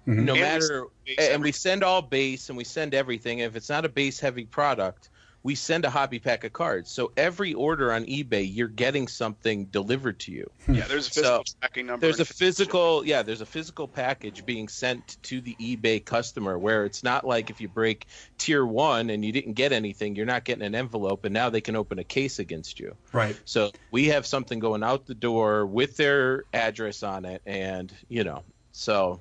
Mhm. 0.06 0.24
no 0.24 0.32
And 0.32 0.40
matter, 0.40 0.86
base 1.04 1.16
and 1.18 1.42
we 1.42 1.52
send 1.52 1.82
all 1.84 2.00
base 2.02 2.48
and 2.48 2.56
we 2.56 2.64
send 2.64 2.94
everything. 2.94 3.40
If 3.40 3.56
it's 3.56 3.68
not 3.68 3.84
a 3.84 3.90
base 3.90 4.20
heavy 4.20 4.46
product, 4.46 5.10
we 5.44 5.54
send 5.54 5.84
a 5.84 5.90
hobby 5.90 6.18
pack 6.18 6.42
of 6.44 6.54
cards. 6.54 6.90
So 6.90 7.12
every 7.18 7.52
order 7.52 7.92
on 7.92 8.06
eBay, 8.06 8.48
you're 8.50 8.66
getting 8.66 9.06
something 9.08 9.66
delivered 9.66 10.18
to 10.20 10.32
you. 10.32 10.50
yeah, 10.66 10.86
there's 10.88 11.06
a 11.06 11.10
physical 11.10 11.44
So, 11.44 11.54
tracking 11.60 11.86
number. 11.86 12.06
There's 12.06 12.18
a 12.18 12.24
physical, 12.24 13.04
yeah, 13.06 13.20
there's 13.22 13.42
a 13.42 13.46
physical 13.46 13.86
package 13.86 14.46
being 14.46 14.68
sent 14.68 15.22
to 15.24 15.42
the 15.42 15.54
eBay 15.60 16.02
customer 16.02 16.58
where 16.58 16.86
it's 16.86 17.04
not 17.04 17.26
like 17.26 17.50
if 17.50 17.60
you 17.60 17.68
break 17.68 18.06
tier 18.38 18.64
one 18.64 19.10
and 19.10 19.22
you 19.22 19.32
didn't 19.32 19.52
get 19.52 19.72
anything, 19.72 20.16
you're 20.16 20.24
not 20.24 20.44
getting 20.44 20.64
an 20.64 20.74
envelope, 20.74 21.26
and 21.26 21.34
now 21.34 21.50
they 21.50 21.60
can 21.60 21.76
open 21.76 21.98
a 21.98 22.04
case 22.04 22.38
against 22.38 22.80
you. 22.80 22.96
Right. 23.12 23.38
So 23.44 23.70
we 23.90 24.06
have 24.06 24.24
something 24.26 24.58
going 24.58 24.82
out 24.82 25.04
the 25.04 25.14
door 25.14 25.66
with 25.66 25.98
their 25.98 26.44
address 26.54 27.02
on 27.02 27.26
it, 27.26 27.42
and 27.44 27.92
you 28.08 28.24
know, 28.24 28.44
so 28.72 29.20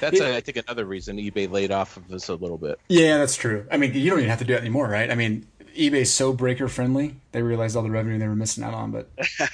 that's 0.00 0.18
Yeah. 0.18 0.34
I 0.34 0.40
think 0.40 0.56
another 0.56 0.84
reason 0.86 1.18
eBay 1.18 1.50
laid 1.50 1.70
off 1.72 1.98
of 1.98 2.10
us 2.10 2.28
a 2.28 2.34
little 2.34 2.58
bit. 2.58 2.80
Yeah, 2.88 3.18
that's 3.18 3.36
true. 3.36 3.66
I 3.70 3.76
mean, 3.76 3.92
you 3.94 4.08
don't 4.08 4.18
even 4.20 4.30
have 4.30 4.38
to 4.40 4.44
do 4.44 4.54
it 4.54 4.60
anymore, 4.60 4.88
right? 4.88 5.10
I 5.10 5.14
mean, 5.14 5.46
eBay's 5.78 6.12
so 6.12 6.32
breaker 6.32 6.66
friendly. 6.66 7.14
They 7.30 7.40
realized 7.40 7.76
all 7.76 7.84
the 7.84 7.90
revenue 7.90 8.18
they 8.18 8.26
were 8.26 8.34
missing 8.34 8.64
out 8.64 8.74
on, 8.74 8.90
but 8.90 9.08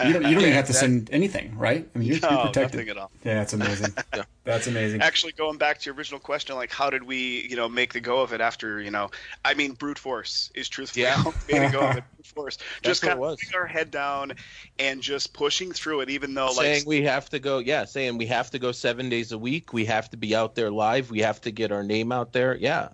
you 0.05 0.13
don't, 0.13 0.23
you 0.23 0.35
don't 0.35 0.41
even 0.41 0.53
have 0.55 0.67
to 0.69 0.73
send 0.73 1.11
anything, 1.13 1.57
right? 1.59 1.87
I 1.95 1.99
mean, 1.99 2.09
you're, 2.09 2.19
no, 2.21 2.31
you're 2.31 2.47
protected. 2.47 2.77
nothing 2.79 2.89
at 2.89 2.97
all. 2.97 3.11
Yeah, 3.25 3.35
that's 3.35 3.53
amazing. 3.53 3.93
Yeah. 4.15 4.23
That's 4.45 4.67
amazing. 4.67 5.01
Actually, 5.01 5.33
going 5.33 5.57
back 5.59 5.81
to 5.81 5.87
your 5.87 5.95
original 5.95 6.21
question, 6.21 6.55
like 6.57 6.71
how 6.71 6.89
did 6.89 7.03
we, 7.03 7.47
you 7.49 7.57
know, 7.57 7.69
make 7.69 7.93
the 7.93 8.01
go 8.01 8.21
of 8.21 8.33
it 8.33 8.41
after, 8.41 8.81
you 8.81 8.91
know, 8.91 9.11
I 9.45 9.55
mean, 9.55 9.73
brute 9.73 9.99
force 9.99 10.51
is 10.55 10.69
truthfully 10.69 11.05
Yeah. 11.05 11.15
how 11.17 11.35
we 11.49 11.59
made 11.59 11.67
a 11.67 11.73
go 11.73 11.81
of 11.81 11.97
it. 11.97 12.05
Brute 12.15 12.27
force, 12.27 12.59
just 12.83 13.03
what 13.03 13.09
it 13.09 13.15
kind 13.17 13.25
of 13.25 13.39
putting 13.39 13.55
our 13.59 13.67
head 13.67 13.91
down 13.91 14.33
and 14.79 15.01
just 15.03 15.33
pushing 15.35 15.73
through 15.73 16.01
it, 16.01 16.11
even 16.11 16.35
though 16.35 16.47
like 16.47 16.57
saying 16.57 16.85
we 16.87 17.03
have 17.03 17.29
to 17.31 17.39
go, 17.39 17.59
yeah, 17.59 17.85
saying 17.85 18.19
we 18.19 18.27
have 18.27 18.51
to 18.51 18.59
go 18.59 18.71
seven 18.73 19.09
days 19.09 19.33
a 19.33 19.39
week. 19.39 19.73
We 19.73 19.85
have 19.87 20.09
to 20.11 20.17
be 20.17 20.35
out 20.35 20.55
there 20.55 20.71
live. 20.71 21.11
We 21.11 21.21
have 21.21 21.41
to 21.43 21.51
get 21.51 21.73
our 21.73 21.83
name 21.83 22.13
out 22.13 22.33
there. 22.33 22.57
Yeah, 22.57 22.91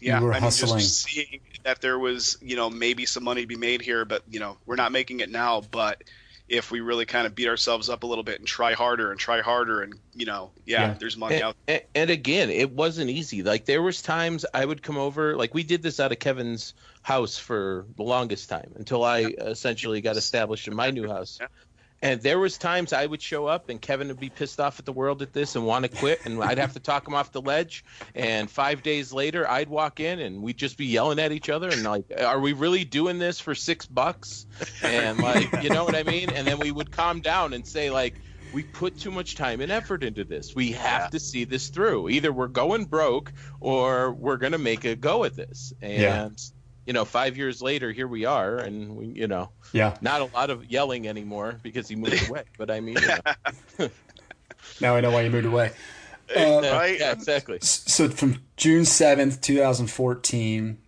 yeah, 0.00 0.18
You 0.20 0.26
were 0.26 0.32
I 0.34 0.40
mean, 0.40 0.50
just 0.50 1.02
seeing 1.04 1.40
that 1.64 1.80
there 1.80 1.98
was, 1.98 2.38
you 2.40 2.56
know, 2.56 2.70
maybe 2.70 3.06
some 3.06 3.24
money 3.24 3.42
to 3.42 3.46
be 3.46 3.56
made 3.56 3.80
here, 3.82 4.04
but 4.04 4.22
you 4.30 4.40
know, 4.40 4.58
we're 4.66 4.76
not 4.76 4.92
making 4.92 5.20
it 5.20 5.30
now. 5.30 5.62
But 5.70 6.02
if 6.48 6.70
we 6.70 6.80
really 6.80 7.06
kind 7.06 7.26
of 7.26 7.34
beat 7.34 7.48
ourselves 7.48 7.88
up 7.88 8.04
a 8.04 8.06
little 8.06 8.22
bit 8.22 8.38
and 8.38 8.46
try 8.46 8.74
harder 8.74 9.10
and 9.10 9.18
try 9.18 9.40
harder, 9.40 9.82
and 9.82 9.94
you 10.14 10.26
know, 10.26 10.50
yeah, 10.64 10.88
Yeah. 10.88 10.94
there's 10.98 11.16
money 11.16 11.36
and, 11.36 11.44
out. 11.44 11.56
and, 11.66 11.82
and 11.94 12.10
again, 12.10 12.50
it 12.50 12.70
wasn't 12.70 13.10
easy. 13.10 13.42
Like 13.42 13.64
there 13.64 13.82
was 13.82 14.02
times 14.02 14.44
I 14.54 14.64
would 14.64 14.82
come 14.82 14.96
over, 14.98 15.36
like 15.36 15.54
we 15.54 15.62
did 15.64 15.82
this 15.82 15.98
out 15.98 16.12
of 16.12 16.18
Kevin's 16.18 16.74
house 17.02 17.38
for 17.38 17.86
the 17.96 18.02
longest 18.02 18.48
time 18.48 18.72
until 18.76 19.02
I 19.04 19.22
essentially 19.22 20.00
got 20.00 20.16
established 20.16 20.68
in 20.68 20.74
my 20.76 20.90
new 20.90 21.08
house. 21.08 21.38
Yeah. 21.40 21.48
And 22.02 22.20
there 22.20 22.38
was 22.38 22.58
times 22.58 22.92
I 22.92 23.06
would 23.06 23.22
show 23.22 23.46
up 23.46 23.68
and 23.70 23.80
Kevin 23.80 24.08
would 24.08 24.20
be 24.20 24.28
pissed 24.30 24.60
off 24.60 24.78
at 24.78 24.84
the 24.84 24.92
world 24.92 25.22
at 25.22 25.32
this 25.32 25.56
and 25.56 25.64
want 25.66 25.84
to 25.84 25.88
quit, 25.88 26.20
and 26.24 26.42
I'd 26.42 26.58
have 26.58 26.74
to 26.74 26.80
talk 26.80 27.08
him 27.08 27.14
off 27.14 27.32
the 27.32 27.40
ledge. 27.40 27.84
And 28.14 28.50
five 28.50 28.82
days 28.82 29.12
later, 29.12 29.48
I'd 29.48 29.68
walk 29.68 29.98
in 30.00 30.18
and 30.20 30.42
we'd 30.42 30.58
just 30.58 30.76
be 30.76 30.86
yelling 30.86 31.18
at 31.18 31.32
each 31.32 31.48
other 31.48 31.68
and 31.70 31.82
like, 31.82 32.04
"Are 32.20 32.40
we 32.40 32.52
really 32.52 32.84
doing 32.84 33.18
this 33.18 33.40
for 33.40 33.54
six 33.54 33.86
bucks?" 33.86 34.46
And 34.82 35.18
like, 35.22 35.48
you 35.62 35.70
know 35.70 35.84
what 35.84 35.96
I 35.96 36.02
mean? 36.02 36.30
And 36.30 36.46
then 36.46 36.58
we 36.58 36.70
would 36.70 36.90
calm 36.90 37.20
down 37.20 37.54
and 37.54 37.66
say 37.66 37.90
like, 37.90 38.20
we 38.52 38.62
put 38.62 38.96
too 38.96 39.10
much 39.10 39.34
time 39.34 39.60
and 39.60 39.72
effort 39.72 40.04
into 40.04 40.24
this. 40.24 40.54
We 40.54 40.72
have 40.72 41.02
Yeah. 41.02 41.08
to 41.08 41.20
see 41.20 41.44
this 41.44 41.68
through. 41.68 42.08
Either 42.10 42.32
we're 42.32 42.46
going 42.48 42.84
broke 42.84 43.32
or 43.60 44.12
we're 44.12 44.36
going 44.36 44.52
to 44.52 44.58
make 44.58 44.84
a 44.84 44.94
go 44.96 45.24
at 45.24 45.34
this. 45.34 45.72
And 45.82 46.00
Yeah. 46.02 46.28
You 46.86 46.92
know, 46.92 47.04
5 47.04 47.36
years 47.36 47.60
later 47.60 47.92
here 47.92 48.06
we 48.08 48.24
are 48.24 48.56
and 48.58 48.96
we, 48.96 49.06
you 49.06 49.26
know, 49.26 49.50
Yeah. 49.72 49.96
not 50.00 50.20
a 50.20 50.24
lot 50.26 50.50
of 50.50 50.64
yelling 50.70 51.08
anymore 51.08 51.58
because 51.62 51.88
he 51.88 51.96
moved 51.96 52.28
away. 52.28 52.44
But 52.58 52.70
I 52.70 52.80
mean, 52.80 52.96
you 53.00 53.08
know, 53.78 53.88
Now 54.80 54.96
I 54.96 55.00
know 55.00 55.10
why 55.10 55.22
you 55.22 55.30
moved 55.30 55.46
away. 55.46 55.72
Uh, 56.36 56.60
Right? 56.60 56.98
yeah, 56.98 57.12
exactly. 57.12 57.58
so 57.60 58.08
from 58.08 58.42
June 58.56 58.84
seventh, 58.84 59.40
two 59.40 59.56
thousand 59.56 59.86
fourteen, 59.86 60.78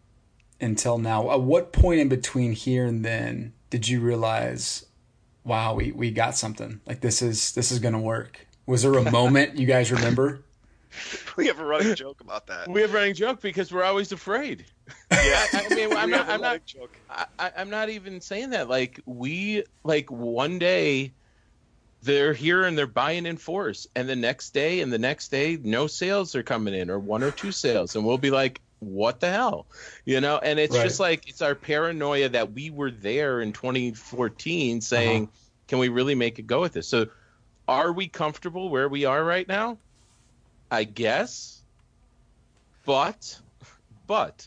until 0.61 0.99
now. 0.99 1.31
At 1.31 1.43
what 1.43 1.73
point 1.73 2.01
in 2.01 2.09
between 2.09 2.51
here 2.53 2.85
and 2.87 3.05
then 3.05 3.53
did 3.71 3.87
you 3.87 4.01
realize, 4.01 4.85
wow, 5.45 5.75
we, 5.75 5.93
we 5.93 6.11
got 6.11 6.35
something 6.37 6.81
like 6.87 7.03
this 7.03 7.23
is 7.23 7.53
this 7.53 7.71
is 7.71 7.79
going 7.79 7.95
to 7.95 8.01
work? 8.01 8.49
Was 8.67 8.83
there 8.83 8.95
a 8.95 9.09
moment 9.13 9.57
you 9.57 9.67
guys 9.67 9.93
remember? 9.93 10.41
We 11.37 11.47
have 11.47 11.61
a 11.61 11.65
running 11.65 11.95
joke 11.95 12.21
about 12.21 12.49
that. 12.49 12.69
We 12.69 12.81
have 12.81 12.91
a 12.91 12.95
running 12.95 13.15
joke 13.15 13.41
because 13.41 13.71
we're 13.71 13.85
always 13.85 14.11
afraid. 14.11 14.65
Yeah, 15.11 15.46
I, 15.53 15.66
I 15.70 15.74
mean, 15.74 15.96
I'm 15.96 16.11
not. 16.11 16.27
have 16.27 16.29
a 16.29 16.33
I'm 16.33 16.40
not. 16.40 16.61
I, 17.11 17.27
I- 17.38 17.53
I'm 17.57 17.70
not 17.70 17.88
even 17.88 18.20
saying 18.20 18.51
that. 18.51 18.68
Like 18.68 19.01
we, 19.07 19.64
like 19.85 20.11
one 20.11 20.59
day, 20.59 21.12
they're 22.03 22.33
here 22.33 22.64
and 22.64 22.77
they're 22.77 22.87
buying 22.87 23.27
in 23.27 23.37
force, 23.37 23.87
and 23.96 24.09
the 24.09 24.16
next 24.16 24.55
day 24.55 24.81
and 24.81 24.92
the 24.92 24.98
next 24.98 25.31
day, 25.31 25.59
no 25.62 25.87
sales 25.87 26.35
are 26.35 26.42
coming 26.42 26.74
in, 26.74 26.90
or 26.90 26.98
one 26.98 27.22
or 27.22 27.31
two 27.31 27.53
sales, 27.53 27.96
and 27.96 28.05
we'll 28.07 28.18
be 28.18 28.31
like, 28.31 28.61
"What 28.81 29.20
the 29.20 29.31
hell?" 29.31 29.66
You 30.05 30.20
know? 30.20 30.38
And 30.38 30.59
it's 30.59 30.77
Right. 30.77 30.85
just 30.85 31.01
like 31.01 31.29
it's 31.29 31.42
our 31.42 31.55
paranoia 31.55 32.29
that 32.31 32.53
we 32.53 32.70
were 32.70 32.90
there 32.90 33.40
in 33.40 33.53
2014, 33.53 34.77
uh-huh. 34.77 34.81
saying, 34.81 35.29
"Can 35.66 35.79
we 35.79 35.88
really 35.88 36.14
make 36.14 36.38
it 36.38 36.46
go 36.46 36.61
with 36.61 36.72
this?" 36.74 36.88
So, 36.88 37.07
are 37.66 37.92
we 37.92 38.09
comfortable 38.09 38.68
where 38.68 38.88
we 38.88 39.05
are 39.05 39.22
right 39.24 39.48
now? 39.48 39.79
I 40.70 40.85
guess, 40.85 41.62
but, 42.85 43.40
but 44.07 44.46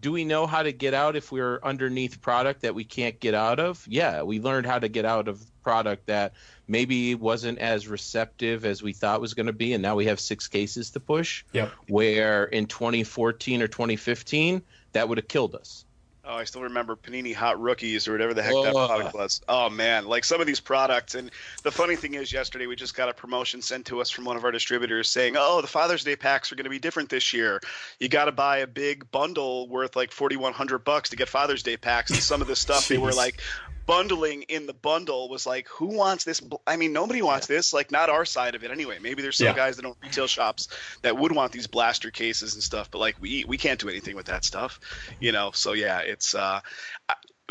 do 0.00 0.12
we 0.12 0.24
know 0.24 0.46
how 0.46 0.62
to 0.62 0.72
get 0.72 0.94
out 0.94 1.16
if 1.16 1.32
we're 1.32 1.60
underneath 1.62 2.20
product 2.20 2.62
that 2.62 2.74
we 2.74 2.84
can't 2.84 3.18
get 3.18 3.34
out 3.34 3.58
of? 3.58 3.84
Yeah, 3.88 4.22
we 4.22 4.40
learned 4.40 4.66
how 4.66 4.78
to 4.78 4.88
get 4.88 5.04
out 5.04 5.28
of 5.28 5.44
product 5.62 6.06
that 6.06 6.34
maybe 6.68 7.14
wasn't 7.14 7.58
as 7.58 7.88
receptive 7.88 8.64
as 8.64 8.82
we 8.82 8.92
thought 8.92 9.20
was 9.20 9.34
going 9.34 9.46
to 9.46 9.52
be, 9.52 9.72
and 9.72 9.82
now 9.82 9.96
we 9.96 10.06
have 10.06 10.20
six 10.20 10.46
cases 10.46 10.90
to 10.90 11.00
push. 11.00 11.44
Yep. 11.52 11.72
Where 11.88 12.44
in 12.44 12.66
2014 12.66 13.62
or 13.62 13.68
2015, 13.68 14.62
that 14.92 15.08
would 15.08 15.18
have 15.18 15.28
killed 15.28 15.54
us. 15.54 15.84
Oh, 16.30 16.36
I 16.36 16.44
still 16.44 16.60
remember 16.60 16.94
Panini 16.94 17.34
Hot 17.34 17.58
Rookies 17.58 18.06
or 18.06 18.12
whatever 18.12 18.34
the 18.34 18.42
heck 18.42 18.52
that 18.52 18.74
product 18.74 19.14
was. 19.14 19.40
Oh 19.48 19.70
man, 19.70 20.04
like 20.04 20.24
some 20.24 20.42
of 20.42 20.46
these 20.46 20.60
products. 20.60 21.14
And 21.14 21.30
the 21.62 21.70
funny 21.70 21.96
thing 21.96 22.12
is, 22.12 22.30
yesterday 22.30 22.66
we 22.66 22.76
just 22.76 22.94
got 22.94 23.08
a 23.08 23.14
promotion 23.14 23.62
sent 23.62 23.86
to 23.86 24.02
us 24.02 24.10
from 24.10 24.26
one 24.26 24.36
of 24.36 24.44
our 24.44 24.52
distributors 24.52 25.08
saying, 25.08 25.36
"Oh, 25.38 25.62
the 25.62 25.66
Father's 25.66 26.04
Day 26.04 26.16
packs 26.16 26.52
are 26.52 26.56
going 26.56 26.64
to 26.64 26.70
be 26.70 26.78
different 26.78 27.08
this 27.08 27.32
year. 27.32 27.62
You 27.98 28.10
got 28.10 28.26
to 28.26 28.32
buy 28.32 28.58
a 28.58 28.66
big 28.66 29.10
bundle 29.10 29.68
worth 29.68 29.96
like 29.96 30.12
forty 30.12 30.36
one 30.36 30.52
hundred 30.52 30.84
bucks 30.84 31.08
to 31.10 31.16
get 31.16 31.30
Father's 31.30 31.62
Day 31.62 31.78
packs." 31.78 32.10
And 32.10 32.20
some 32.20 32.42
of 32.42 32.46
the 32.46 32.56
stuff 32.56 32.88
they 32.88 32.98
were 32.98 33.14
like 33.14 33.40
bundling 33.88 34.42
in 34.42 34.66
the 34.66 34.74
bundle 34.74 35.28
was 35.28 35.46
like, 35.46 35.66
"Who 35.68 35.86
wants 35.86 36.22
this? 36.22 36.40
I 36.66 36.76
mean, 36.76 36.92
nobody 36.92 37.22
wants 37.22 37.46
this. 37.48 37.72
Like, 37.72 37.90
not 37.90 38.10
our 38.10 38.24
side 38.24 38.54
of 38.54 38.62
it 38.62 38.70
anyway. 38.70 38.98
Maybe 39.00 39.22
there's 39.22 39.38
some 39.38 39.46
Yeah. 39.46 39.54
guys 39.56 39.76
that 39.76 39.86
own 39.86 39.96
retail 40.02 40.28
shops 40.28 40.68
that 41.02 41.16
would 41.16 41.32
want 41.32 41.52
these 41.52 41.66
blaster 41.66 42.10
cases 42.10 42.54
and 42.54 42.62
stuff, 42.62 42.90
but 42.90 42.98
like 42.98 43.16
we 43.18 43.44
we 43.48 43.56
can't 43.56 43.80
do 43.80 43.88
anything 43.88 44.14
with 44.14 44.26
that 44.26 44.44
stuff, 44.44 44.78
you 45.18 45.32
know. 45.32 45.50
So 45.52 45.72
yeah, 45.72 46.00
it's 46.00 46.34
uh, 46.34 46.60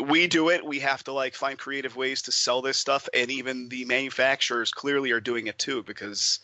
we 0.00 0.28
do 0.28 0.48
it. 0.50 0.64
We 0.64 0.78
have 0.78 1.02
to 1.04 1.12
like 1.12 1.34
find 1.34 1.58
creative 1.58 1.96
ways 1.96 2.22
to 2.22 2.32
sell 2.32 2.62
this 2.62 2.78
stuff, 2.78 3.08
and 3.12 3.30
even 3.30 3.68
the 3.68 3.84
manufacturers 3.84 4.70
clearly 4.70 5.10
are 5.10 5.20
doing 5.20 5.48
it 5.48 5.58
too 5.58 5.82
because 5.82 6.38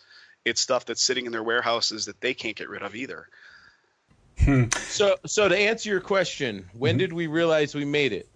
it's 0.45 0.61
stuff 0.61 0.85
that's 0.85 1.03
sitting 1.03 1.25
in 1.25 1.33
their 1.33 1.45
warehouses 1.45 2.07
that 2.07 2.21
they 2.21 2.35
can't 2.35 2.57
get 2.57 2.69
rid 2.69 2.83
of 2.83 2.95
either. 2.97 3.29
So, 4.89 5.17
so 5.25 5.49
to 5.49 5.57
answer 5.57 5.89
your 5.89 6.01
question, 6.01 6.69
when 6.75 6.99
did 6.99 7.13
we 7.13 7.29
realize 7.29 7.75
we 7.75 7.85
made 7.85 8.13
it? 8.13 8.29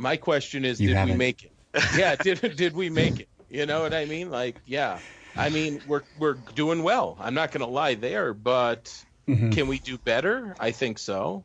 My 0.00 0.16
question 0.16 0.64
is, 0.64 0.80
You 0.80 0.88
did 0.88 0.94
we 0.94 0.98
haven't. 0.98 1.18
make 1.18 1.44
it? 1.44 1.52
Yeah, 1.96 2.16
did 2.16 2.40
did 2.56 2.74
we 2.74 2.90
make 2.90 3.20
it? 3.20 3.28
You 3.48 3.66
know 3.66 3.82
what 3.82 3.92
I 3.94 4.06
mean? 4.06 4.30
Like, 4.30 4.56
yeah. 4.64 4.98
I 5.36 5.50
mean, 5.50 5.82
we're 5.86 6.02
we're 6.18 6.34
doing 6.54 6.82
well. 6.82 7.16
I'm 7.20 7.34
not 7.34 7.52
going 7.52 7.60
to 7.64 7.70
lie 7.70 7.94
there, 7.94 8.34
but 8.34 8.92
Mhm. 9.28 9.52
can 9.52 9.68
we 9.68 9.78
do 9.78 9.96
better? 9.98 10.56
I 10.58 10.72
think 10.72 10.98
so. 10.98 11.44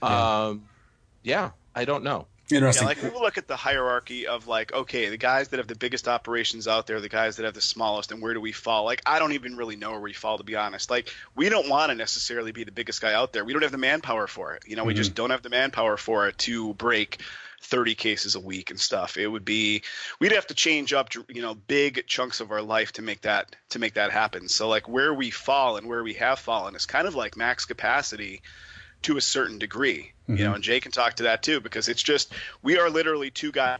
Um, 0.00 0.68
yeah, 1.22 1.50
I 1.74 1.84
don't 1.84 2.02
know. 2.02 2.26
Yeah, 2.50 2.58
Interesting. 2.58 2.86
like 2.86 3.02
we 3.02 3.08
look 3.10 3.38
at 3.38 3.46
the 3.48 3.56
hierarchy 3.56 4.26
of 4.26 4.46
like, 4.48 4.72
okay, 4.74 5.08
the 5.08 5.16
guys 5.16 5.48
that 5.48 5.58
have 5.58 5.68
the 5.68 5.76
biggest 5.76 6.06
operations 6.08 6.68
out 6.68 6.86
there, 6.86 7.00
the 7.00 7.08
guys 7.08 7.36
that 7.36 7.44
have 7.44 7.54
the 7.54 7.60
smallest, 7.62 8.12
and 8.12 8.20
where 8.20 8.34
do 8.34 8.40
we 8.40 8.52
fall? 8.52 8.84
Like, 8.84 9.00
I 9.06 9.18
don't 9.20 9.32
even 9.32 9.56
really 9.56 9.76
know 9.76 9.92
where 9.92 10.00
we 10.00 10.12
fall, 10.12 10.36
to 10.38 10.44
be 10.44 10.56
honest. 10.56 10.90
Like, 10.90 11.08
we 11.34 11.48
don't 11.48 11.68
want 11.68 11.90
to 11.90 11.94
necessarily 11.94 12.52
be 12.52 12.64
the 12.64 12.72
biggest 12.72 13.00
guy 13.00 13.14
out 13.14 13.32
there. 13.32 13.44
We 13.44 13.52
don't 13.54 13.62
have 13.62 13.72
the 13.72 13.78
manpower 13.78 14.26
for 14.26 14.54
it. 14.54 14.64
You 14.66 14.76
know, 14.76 14.84
we 14.84 14.92
just 14.92 15.14
don't 15.14 15.30
have 15.30 15.42
the 15.42 15.48
manpower 15.50 15.96
for 15.96 16.28
it 16.28 16.36
to 16.38 16.74
break 16.74 17.22
30 17.62 17.94
cases 17.94 18.34
a 18.34 18.40
week 18.40 18.70
and 18.70 18.80
stuff. 18.80 19.16
It 19.16 19.28
would 19.28 19.44
be, 19.44 19.82
we'd 20.20 20.32
have 20.32 20.46
to 20.48 20.54
change 20.54 20.92
up, 20.92 21.08
you 21.28 21.40
know, 21.42 21.54
big 21.54 22.04
chunks 22.06 22.40
of 22.40 22.50
our 22.50 22.60
life 22.62 22.92
to 22.92 23.02
make 23.02 23.22
that 23.22 23.54
to 23.70 23.78
make 23.78 23.94
that 23.94 24.10
happen. 24.10 24.48
So 24.48 24.68
like, 24.68 24.88
where 24.88 25.14
we 25.14 25.30
fall 25.30 25.76
and 25.76 25.86
where 25.86 26.02
we 26.02 26.14
have 26.14 26.38
fallen 26.38 26.74
is 26.74 26.86
kind 26.86 27.06
of 27.06 27.14
like 27.14 27.36
max 27.36 27.64
capacity 27.64 28.42
to 29.02 29.16
a 29.16 29.20
certain 29.20 29.58
degree. 29.58 30.12
You 30.28 30.44
know, 30.44 30.54
and 30.54 30.64
Jay 30.64 30.80
can 30.80 30.92
talk 30.92 31.14
to 31.14 31.24
that 31.24 31.42
too 31.42 31.60
because 31.60 31.88
it's 31.88 32.02
just 32.02 32.32
we 32.62 32.78
are 32.78 32.88
literally 32.88 33.30
two 33.30 33.52
guys. 33.52 33.78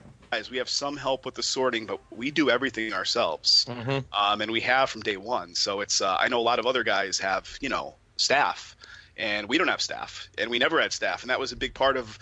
We 0.51 0.59
have 0.59 0.68
some 0.68 0.97
help 0.99 1.25
with 1.25 1.35
the 1.35 1.42
sorting, 1.42 1.87
but 1.87 1.99
we 2.11 2.31
do 2.31 2.51
everything 2.51 2.92
ourselves, 2.92 3.64
Mhm. 3.68 4.05
um, 4.12 4.40
and 4.42 4.51
we 4.51 4.61
have 4.61 4.90
from 4.90 5.01
day 5.03 5.16
one. 5.16 5.55
So 5.55 5.81
it's 5.81 6.01
uh, 6.03 6.16
I 6.21 6.29
know 6.29 6.40
a 6.40 6.42
lot 6.42 6.59
of 6.59 6.66
other 6.66 6.83
guys 6.85 7.18
have 7.21 7.49
you 7.61 7.68
know 7.71 7.95
staff, 8.16 8.77
and 9.16 9.49
we 9.49 9.57
don't 9.57 9.68
have 9.68 9.81
staff, 9.81 10.29
and 10.37 10.51
we 10.51 10.59
never 10.59 10.81
had 10.81 10.92
staff, 10.92 11.23
and 11.23 11.31
that 11.31 11.40
was 11.40 11.53
a 11.53 11.57
big 11.57 11.73
part 11.75 11.97
of 11.97 12.18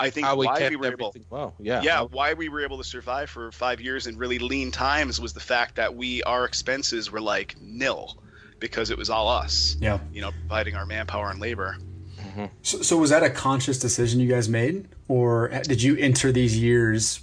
I 0.00 0.10
think 0.10 0.26
How 0.26 0.36
we 0.36 0.46
why 0.46 0.58
kept 0.58 0.70
we 0.70 0.76
were 0.76 0.92
able 0.92 1.14
well. 1.30 1.54
Yeah. 1.60 1.82
yeah, 1.82 2.02
why 2.02 2.34
we 2.34 2.48
were 2.48 2.64
able 2.64 2.78
to 2.78 2.84
survive 2.84 3.30
for 3.30 3.52
five 3.52 3.80
years 3.80 4.06
in 4.06 4.16
really 4.16 4.38
lean 4.38 4.70
times 4.70 5.20
was 5.20 5.32
the 5.32 5.40
fact 5.40 5.76
that 5.76 5.94
we 5.94 6.22
our 6.24 6.44
expenses 6.44 7.10
were 7.10 7.20
like 7.20 7.54
nil 7.60 8.18
because 8.58 8.90
it 8.90 8.98
was 8.98 9.10
all 9.10 9.28
us. 9.28 9.76
yeah. 9.80 9.98
You 10.12 10.20
know, 10.22 10.30
providing 10.30 10.76
our 10.76 10.86
manpower 10.86 11.30
and 11.30 11.40
labor. 11.40 11.76
Mm-hmm. 12.20 12.46
So, 12.62 12.82
so 12.82 12.96
was 12.96 13.10
that 13.10 13.22
a 13.22 13.30
conscious 13.30 13.78
decision 13.78 14.20
you 14.20 14.28
guys 14.28 14.48
made, 14.48 14.88
or 15.08 15.48
did 15.64 15.82
you 15.82 15.96
enter 15.96 16.32
these 16.32 16.58
years 16.58 17.20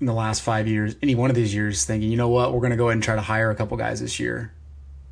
in 0.00 0.06
the 0.06 0.12
last 0.12 0.42
five 0.42 0.66
years, 0.66 0.96
any 1.02 1.14
one 1.14 1.30
of 1.30 1.36
these 1.36 1.54
years, 1.54 1.84
thinking, 1.84 2.10
you 2.10 2.16
know 2.16 2.28
what, 2.28 2.52
we're 2.52 2.60
going 2.60 2.70
to 2.70 2.76
go 2.76 2.88
ahead 2.88 2.94
and 2.94 3.02
try 3.02 3.14
to 3.14 3.20
hire 3.20 3.50
a 3.50 3.54
couple 3.54 3.76
guys 3.76 4.00
this 4.00 4.18
year, 4.18 4.52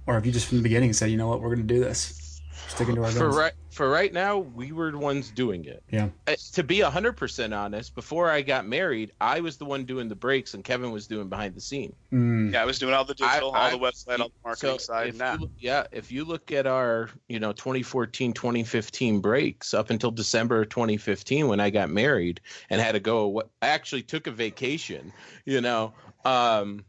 or 0.07 0.15
have 0.15 0.25
you 0.25 0.33
just 0.33 0.47
from 0.47 0.59
the 0.59 0.63
beginning 0.63 0.93
said, 0.93 1.11
you 1.11 1.17
know 1.17 1.29
what, 1.29 1.41
we're 1.41 1.55
going 1.55 1.67
to 1.67 1.75
do 1.75 1.81
this, 1.81 2.26
sticking 2.69 2.95
to 2.97 3.05
our 3.05 3.11
For 3.11 3.31
right 3.31 3.53
for 3.71 3.91
right 3.91 4.13
now, 4.13 4.39
we 4.39 4.73
were 4.73 4.91
the 4.91 4.99
ones 4.99 5.31
doing 5.31 5.67
it. 5.67 5.83
Yeah. 5.91 6.09
Uh, 6.27 6.37
to 6.55 6.63
be 6.63 6.79
100% 6.79 7.57
honest, 7.57 7.95
before 7.95 8.31
I 8.31 8.41
got 8.41 8.67
married, 8.67 9.13
I 9.21 9.41
was 9.41 9.59
the 9.59 9.67
one 9.67 9.85
doing 9.85 10.09
the 10.09 10.15
breaks 10.15 10.55
and 10.55 10.65
Kevin 10.65 10.93
was 10.93 11.07
doing 11.07 11.29
behind 11.29 11.55
the 11.55 11.61
scene. 11.61 11.95
Mm, 12.11 12.53
Yeah, 12.55 12.63
I 12.63 12.65
was 12.65 12.79
doing 12.79 12.95
all 12.95 13.05
the 13.05 13.15
digital, 13.15 13.55
I- 13.55 13.71
all 13.73 13.79
the 13.79 13.85
website, 13.85 14.19
all 14.19 14.29
the 14.29 14.35
marketing 14.45 14.71
so 14.71 14.79
side, 14.79 15.15
if 15.15 15.41
you 15.41 15.51
yeah, 15.59 15.85
if 15.93 16.11
you 16.11 16.25
look 16.25 16.53
at 16.53 16.67
our, 16.67 17.11
you 17.29 17.39
know, 17.39 17.53
2014, 17.53 18.33
2015 18.33 19.21
breaks 19.21 19.75
up 19.75 19.91
until 19.91 20.11
December 20.11 20.65
2015 20.65 21.49
when 21.49 21.61
I 21.61 21.69
got 21.69 21.91
married 21.91 22.41
and 22.71 22.81
had 22.81 22.93
to 22.93 23.01
go, 23.01 23.43
I 23.61 23.69
actually 23.69 24.03
took 24.03 24.27
a 24.27 24.31
vacation, 24.31 25.13
you 25.45 25.61
know, 25.61 25.93
um, 26.25 26.85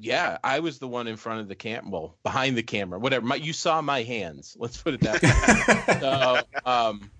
yeah, 0.00 0.38
I 0.44 0.60
was 0.60 0.78
the 0.78 0.88
one 0.88 1.08
in 1.08 1.16
front 1.16 1.40
of 1.40 1.48
the 1.48 1.54
cam, 1.54 1.90
well, 1.90 2.16
behind 2.22 2.56
the 2.56 2.62
camera, 2.62 2.98
whatever. 2.98 3.26
My, 3.26 3.34
you 3.34 3.52
saw 3.52 3.82
my 3.82 4.02
hands. 4.02 4.56
Let's 4.60 4.80
put 4.80 4.94
it 4.94 5.00
that 5.02 5.22
way. 5.22 5.96
so, 6.00 6.42
um, 6.64 7.10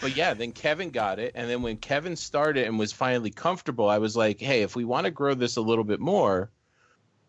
but 0.00 0.16
yeah, 0.16 0.34
then 0.34 0.52
Kevin 0.52 0.90
got 0.90 1.18
it, 1.18 1.32
and 1.34 1.50
then 1.50 1.62
when 1.62 1.76
Kevin 1.76 2.16
started 2.16 2.66
and 2.66 2.78
was 2.78 2.92
finally 2.92 3.30
comfortable, 3.30 3.88
I 3.88 3.98
was 3.98 4.16
like, 4.16 4.40
hey, 4.40 4.62
if 4.62 4.76
we 4.76 4.84
want 4.84 5.06
to 5.06 5.10
grow 5.10 5.34
this 5.34 5.56
a 5.56 5.60
little 5.60 5.84
bit 5.84 6.00
more, 6.00 6.50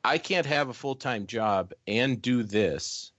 I 0.03 0.17
can't 0.17 0.45
have 0.45 0.69
a 0.69 0.73
full 0.73 0.95
time 0.95 1.27
job 1.27 1.73
and 1.87 2.21
do 2.21 2.43
this. 2.43 3.11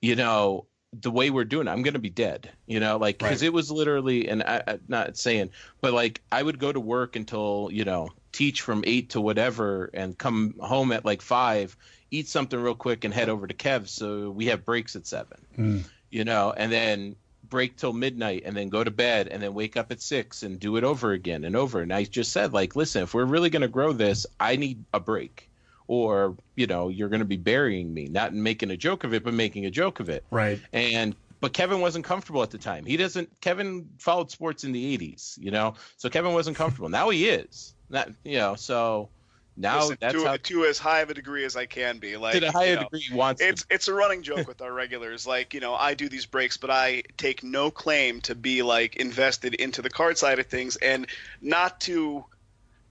You 0.00 0.16
know, 0.16 0.66
the 0.92 1.10
way 1.10 1.30
we're 1.30 1.44
doing, 1.44 1.68
it, 1.68 1.70
I'm 1.70 1.82
going 1.82 1.94
to 1.94 2.00
be 2.00 2.10
dead. 2.10 2.50
You 2.66 2.80
know, 2.80 2.96
like 2.96 3.18
because 3.18 3.42
Right. 3.42 3.46
it 3.46 3.52
was 3.52 3.70
literally, 3.70 4.28
and 4.28 4.42
I, 4.42 4.62
I 4.66 4.78
not 4.88 5.16
saying, 5.16 5.50
but 5.80 5.92
like 5.92 6.22
I 6.32 6.42
would 6.42 6.58
go 6.58 6.72
to 6.72 6.80
work 6.80 7.16
until 7.16 7.68
you 7.70 7.84
know 7.84 8.08
teach 8.32 8.62
from 8.62 8.84
eight 8.86 9.10
to 9.10 9.20
whatever, 9.20 9.90
and 9.92 10.16
come 10.16 10.54
home 10.60 10.92
at 10.92 11.04
like 11.04 11.22
five, 11.22 11.76
eat 12.10 12.28
something 12.28 12.60
real 12.60 12.74
quick, 12.74 13.04
and 13.04 13.12
head 13.12 13.28
over 13.28 13.46
to 13.46 13.54
Kev. 13.54 13.88
So 13.88 14.30
we 14.30 14.46
have 14.46 14.64
breaks 14.64 14.96
at 14.96 15.06
seven. 15.06 15.38
Mm. 15.58 15.84
You 16.10 16.24
know, 16.24 16.52
and 16.56 16.72
then 16.72 17.16
break 17.50 17.76
till 17.76 17.92
midnight 17.92 18.44
and 18.46 18.56
then 18.56 18.68
go 18.68 18.82
to 18.82 18.90
bed 18.90 19.28
and 19.28 19.42
then 19.42 19.52
wake 19.52 19.76
up 19.76 19.92
at 19.92 20.00
six 20.00 20.42
and 20.42 20.58
do 20.58 20.76
it 20.76 20.84
over 20.84 21.12
again 21.12 21.44
and 21.44 21.56
over. 21.56 21.80
And 21.80 21.92
I 21.92 22.04
just 22.04 22.32
said, 22.32 22.52
like, 22.52 22.76
listen, 22.76 23.02
if 23.02 23.12
we're 23.12 23.24
really 23.24 23.50
going 23.50 23.62
to 23.62 23.68
grow 23.68 23.92
this, 23.92 24.24
I 24.38 24.56
need 24.56 24.84
a 24.94 25.00
break. 25.00 25.50
Or, 25.88 26.36
you 26.54 26.68
know, 26.68 26.88
you're 26.88 27.08
going 27.08 27.20
to 27.20 27.26
be 27.26 27.36
burying 27.36 27.92
me, 27.92 28.06
not 28.06 28.32
making 28.32 28.70
a 28.70 28.76
joke 28.76 29.02
of 29.02 29.12
it, 29.12 29.24
but 29.24 29.34
making 29.34 29.66
a 29.66 29.70
joke 29.70 29.98
of 29.98 30.08
it. 30.08 30.24
right. 30.30 30.60
And, 30.72 31.16
but 31.40 31.52
Kevin 31.52 31.80
wasn't 31.80 32.04
comfortable 32.04 32.42
at 32.42 32.50
the 32.50 32.58
time. 32.58 32.84
He 32.84 32.96
doesn't, 32.96 33.40
Kevin 33.40 33.88
followed 33.98 34.30
sports 34.30 34.62
in 34.62 34.72
the 34.72 34.96
80s, 34.96 35.36
you 35.38 35.50
know? 35.50 35.74
So 35.96 36.08
Kevin 36.08 36.32
wasn't 36.32 36.56
comfortable. 36.56 36.88
Now 36.88 37.08
he 37.08 37.28
is. 37.28 37.74
Not, 37.90 38.10
you 38.24 38.38
know, 38.38 38.54
so 38.54 39.08
now 39.56 39.80
Listen, 39.80 39.98
that's 40.00 40.14
to, 40.14 40.24
how, 40.24 40.36
to 40.36 40.64
as 40.64 40.78
high 40.78 41.00
of 41.00 41.10
a 41.10 41.14
degree 41.14 41.44
as 41.44 41.56
I 41.56 41.66
can 41.66 41.98
be. 41.98 42.16
Like 42.16 42.34
to 42.34 42.40
the 42.40 42.52
higher 42.52 42.70
you 42.70 42.76
know, 42.76 42.82
degree, 42.84 43.04
wants 43.12 43.42
It's 43.42 43.64
to. 43.64 43.74
it's 43.74 43.88
a 43.88 43.94
running 43.94 44.22
joke 44.22 44.46
with 44.48 44.62
our 44.62 44.72
regulars. 44.72 45.26
Like 45.26 45.52
you 45.52 45.60
know, 45.60 45.74
I 45.74 45.94
do 45.94 46.08
these 46.08 46.24
breaks, 46.24 46.56
but 46.56 46.70
I 46.70 47.02
take 47.18 47.42
no 47.42 47.70
claim 47.70 48.20
to 48.22 48.34
be 48.34 48.62
like 48.62 48.96
invested 48.96 49.54
into 49.54 49.82
the 49.82 49.90
card 49.90 50.16
side 50.16 50.38
of 50.38 50.46
things, 50.46 50.76
and 50.76 51.06
not 51.42 51.80
to, 51.82 52.24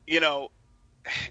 you 0.05 0.19
know, 0.19 0.51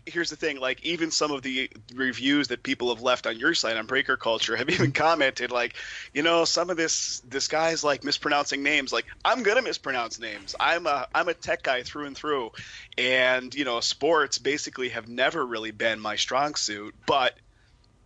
here's 0.06 0.30
the 0.30 0.36
thing: 0.36 0.60
like 0.60 0.82
even 0.84 1.10
some 1.10 1.30
of 1.30 1.42
the 1.42 1.70
reviews 1.94 2.48
that 2.48 2.62
people 2.62 2.94
have 2.94 3.02
left 3.02 3.26
on 3.26 3.38
your 3.38 3.54
site 3.54 3.76
on 3.76 3.86
Breaker 3.86 4.16
Culture 4.16 4.56
have 4.56 4.70
even 4.70 4.92
commented, 4.92 5.50
like, 5.50 5.74
you 6.12 6.22
know, 6.22 6.44
some 6.44 6.70
of 6.70 6.76
this 6.76 7.20
this 7.28 7.48
guy's 7.48 7.84
like 7.84 8.04
mispronouncing 8.04 8.62
names. 8.62 8.92
Like, 8.92 9.06
I'm 9.24 9.42
gonna 9.42 9.62
mispronounce 9.62 10.18
names. 10.18 10.54
I'm 10.58 10.86
a 10.86 11.06
I'm 11.14 11.28
a 11.28 11.34
tech 11.34 11.62
guy 11.62 11.82
through 11.82 12.06
and 12.06 12.16
through, 12.16 12.52
and 12.96 13.54
you 13.54 13.64
know, 13.64 13.80
sports 13.80 14.38
basically 14.38 14.90
have 14.90 15.08
never 15.08 15.44
really 15.44 15.70
been 15.70 16.00
my 16.00 16.16
strong 16.16 16.54
suit, 16.54 16.94
but 17.06 17.34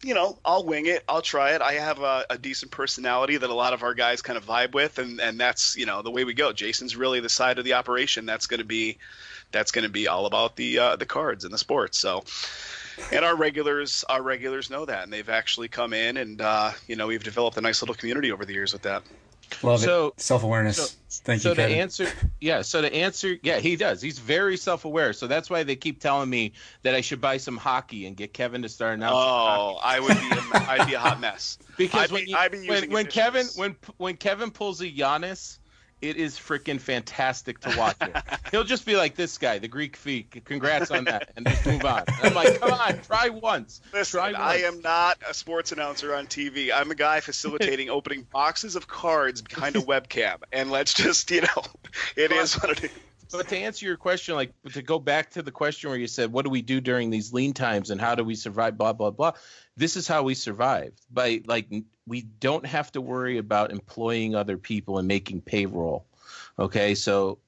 you 0.03 0.15
know, 0.15 0.37
I'll 0.45 0.65
wing 0.65 0.87
it. 0.87 1.05
I'll 1.09 1.23
try 1.23 1.53
it. 1.53 1.63
I 1.63 1.75
have 1.75 2.01
a, 2.01 2.27
a, 2.29 2.37
decent 2.37 2.73
personality 2.73 3.37
that 3.37 3.49
a 3.49 3.55
lot 3.55 3.73
of 3.73 3.85
our 3.85 3.95
guys 3.95 4.21
kind 4.21 4.37
of 4.37 4.45
vibe 4.45 4.75
with, 4.75 4.99
and 4.99 5.21
and 5.21 5.39
that's 5.39 5.77
you 5.77 5.87
know 5.87 6.03
the 6.03 6.11
way 6.11 6.25
we 6.25 6.35
go. 6.35 6.53
Jason's 6.53 6.97
really 6.97 7.21
the 7.21 7.29
side 7.29 7.59
of 7.59 7.65
the 7.65 7.75
operation 7.75 8.27
that's 8.27 8.47
going 8.47 8.59
to 8.59 8.67
be 8.67 8.99
that's 9.53 9.71
going 9.71 9.85
to 9.85 9.91
be 9.91 10.09
all 10.09 10.27
about 10.27 10.57
the 10.57 10.79
uh, 10.79 10.97
the 10.97 11.07
cards 11.07 11.45
and 11.45 11.53
the 11.53 11.59
sports. 11.59 11.99
So, 11.99 12.25
and 13.13 13.25
our 13.25 13.37
regulars 13.37 14.05
our 14.09 14.23
regulars 14.23 14.71
know 14.71 14.85
that, 14.85 15.05
and 15.05 15.13
they've 15.13 15.29
actually 15.29 15.69
come 15.69 15.93
in, 15.93 16.17
and 16.17 16.41
uh, 16.41 16.73
you 16.87 16.97
know 16.97 17.07
we've 17.07 17.25
developed 17.25 17.57
a 17.57 17.61
nice 17.61 17.83
little 17.83 17.95
community 17.95 18.33
over 18.33 18.45
the 18.45 18.55
years 18.55 18.73
with 18.73 18.83
that. 18.83 19.03
Love 19.63 19.81
so, 19.81 20.09
it. 20.09 20.21
Self 20.21 20.45
awareness. 20.45 20.77
So, 20.77 21.23
Thank 21.25 21.43
so 21.43 21.51
you. 21.51 21.55
So 21.55 21.67
to 21.67 21.75
answer, 21.75 22.09
yeah. 22.41 22.63
So 22.63 22.81
to 22.81 22.93
answer, 22.93 23.37
yeah, 23.43 23.59
he 23.59 23.77
does. 23.77 24.01
He's 24.01 24.19
very 24.19 24.57
self 24.57 24.85
aware. 24.85 25.13
So 25.13 25.27
that's 25.27 25.51
why 25.51 25.63
they 25.63 25.77
keep 25.77 26.01
telling 26.01 26.31
me 26.31 26.53
that 26.83 26.95
I 26.95 27.01
should 27.01 27.21
buy 27.21 27.37
some 27.37 27.57
hockey 27.57 28.07
and 28.07 28.17
get 28.17 28.33
Kevin 28.33 28.63
to 28.63 28.69
start 28.69 28.95
announcing. 28.95 29.19
Oh, 29.19 29.79
I 29.83 30.01
would 30.01 30.19
be. 30.19 30.31
A, 30.31 30.71
I'd 30.71 30.87
be 30.87 30.95
a 30.95 31.01
hot 31.01 31.21
mess. 31.21 31.59
Because 31.79 32.05
I'd 32.05 32.13
when, 32.13 32.25
be, 32.27 32.31
you, 32.31 32.71
when, 32.71 32.91
when 32.91 33.07
Kevin 33.07 33.47
when 33.57 33.77
when 33.97 34.17
Kevin 34.17 34.51
pulls 34.51 34.83
a 34.83 34.91
Giannis 34.91 35.59
it 36.03 36.17
is 36.17 36.37
freaking 36.37 36.81
fantastic 36.81 37.61
to 37.61 37.79
watch 37.79 37.97
it. 38.01 38.15
He'll 38.51 38.65
just 38.65 38.85
be 38.85 38.97
like 38.97 39.15
this 39.15 39.39
guy, 39.39 39.59
the 39.59 39.69
Greek 39.69 39.97
freak. 39.97 40.45
Congrats 40.45 40.91
on 40.91 41.05
that, 41.05 41.31
and 41.37 41.47
just 41.47 41.65
move 41.65 41.85
on. 41.85 42.03
I'm 42.23 42.35
like, 42.35 42.61
come 42.61 42.73
on, 42.73 43.01
try 43.03 43.29
once. 43.29 43.81
Listen, 43.93 44.19
try 44.19 44.33
once. 44.33 44.43
I 44.43 44.57
am 44.67 44.81
not 44.83 45.19
a 45.29 45.33
sports 45.33 45.71
announcer 45.71 46.15
on 46.15 46.27
TV. 46.27 46.71
I'm 46.75 46.91
a 46.91 46.97
guy 46.97 47.21
facilitating 47.21 47.89
opening 47.91 48.27
boxes 48.31 48.75
of 48.75 48.89
cards 48.89 49.43
behind 49.43 49.77
a 49.77 49.81
webcam, 49.81 50.39
and 50.53 50.73
let's 50.73 50.93
just, 50.93 51.31
you 51.31 51.43
know, 51.43 51.63
it 52.17 52.31
but, 52.31 52.39
is 52.39 52.55
what 52.55 52.71
it 52.73 52.85
is. 52.85 52.91
But 53.31 53.49
to 53.49 53.57
answer 53.57 53.87
your 53.87 53.97
question, 53.97 54.35
like 54.35 54.53
to 54.73 54.83
go 54.83 54.99
back 54.99 55.31
to 55.31 55.43
the 55.43 55.53
question 55.53 55.89
where 55.89 55.99
you 55.99 56.07
said, 56.07 56.33
what 56.33 56.45
do 56.45 56.51
we 56.51 56.61
do 56.61 56.81
during 56.81 57.11
these 57.11 57.33
lean 57.33 57.55
times, 57.55 57.91
and 57.91 58.01
how 58.01 58.15
do 58.15 58.25
we 58.25 58.35
survive? 58.35 58.77
Blah 58.77 58.93
blah 58.93 59.11
blah. 59.11 59.33
This 59.77 59.97
is 59.97 60.07
how 60.07 60.25
we 60.25 60.35
survived 60.35 61.01
by 61.11 61.43
like 61.47 61.71
we 62.07 62.23
don't 62.23 62.67
have 62.67 62.91
to 62.93 63.01
worry 63.01 63.39
about 63.39 63.71
employing 63.71 64.35
other 64.35 64.57
people 64.57 64.99
and 64.99 65.07
making 65.07 65.41
payroll. 65.41 66.05
Okay, 66.59 66.95
so 66.95 67.39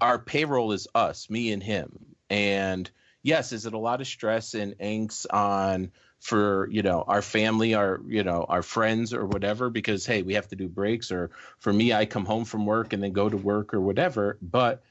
our 0.00 0.18
payroll 0.18 0.72
is 0.72 0.88
us, 0.94 1.28
me 1.30 1.52
and 1.52 1.62
him. 1.62 1.98
And 2.28 2.90
yes, 3.22 3.52
is 3.52 3.66
it 3.66 3.74
a 3.74 3.78
lot 3.78 4.00
of 4.00 4.06
stress 4.06 4.54
and 4.54 4.78
angst 4.78 5.26
on 5.30 5.90
for 6.20 6.68
you 6.70 6.82
know 6.82 7.02
our 7.06 7.22
family, 7.22 7.74
our 7.74 8.00
you 8.06 8.22
know 8.22 8.44
our 8.48 8.62
friends 8.62 9.14
or 9.14 9.26
whatever? 9.26 9.70
Because 9.70 10.06
hey, 10.06 10.22
we 10.22 10.34
have 10.34 10.48
to 10.48 10.56
do 10.56 10.68
breaks. 10.68 11.10
Or 11.10 11.30
for 11.58 11.72
me, 11.72 11.92
I 11.92 12.06
come 12.06 12.24
home 12.24 12.44
from 12.44 12.66
work 12.66 12.92
and 12.92 13.02
then 13.02 13.12
go 13.12 13.28
to 13.28 13.36
work 13.36 13.74
or 13.74 13.80
whatever. 13.80 14.38
But 14.42 14.82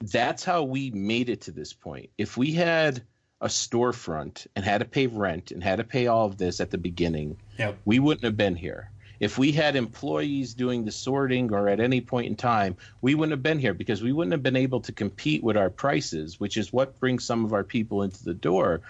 that's 0.00 0.44
how 0.44 0.62
we 0.62 0.90
made 0.90 1.28
it 1.28 1.42
to 1.42 1.50
this 1.50 1.72
point. 1.72 2.10
If 2.18 2.36
we 2.36 2.52
had 2.52 3.02
a 3.40 3.46
storefront 3.46 4.46
and 4.56 4.64
had 4.64 4.78
to 4.78 4.84
pay 4.84 5.06
rent 5.06 5.50
and 5.52 5.62
had 5.62 5.76
to 5.76 5.84
pay 5.84 6.06
all 6.06 6.26
of 6.26 6.38
this 6.38 6.60
at 6.60 6.70
the 6.70 6.78
beginning, 6.78 7.36
yep. 7.58 7.78
we 7.84 7.98
wouldn't 7.98 8.24
have 8.24 8.36
been 8.36 8.56
here. 8.56 8.90
If 9.20 9.36
we 9.36 9.50
had 9.50 9.74
employees 9.74 10.54
doing 10.54 10.84
the 10.84 10.92
sorting 10.92 11.52
or 11.52 11.68
at 11.68 11.80
any 11.80 12.00
point 12.00 12.28
in 12.28 12.36
time, 12.36 12.76
we 13.00 13.14
wouldn't 13.14 13.32
have 13.32 13.42
been 13.42 13.58
here 13.58 13.74
because 13.74 14.02
we 14.02 14.12
wouldn't 14.12 14.32
have 14.32 14.44
been 14.44 14.56
able 14.56 14.80
to 14.82 14.92
compete 14.92 15.42
with 15.42 15.56
our 15.56 15.70
prices, 15.70 16.38
which 16.38 16.56
is 16.56 16.72
what 16.72 17.00
brings 17.00 17.24
some 17.24 17.44
of 17.44 17.52
our 17.52 17.64
people 17.64 18.02
into 18.02 18.22
the 18.22 18.34
door 18.34 18.82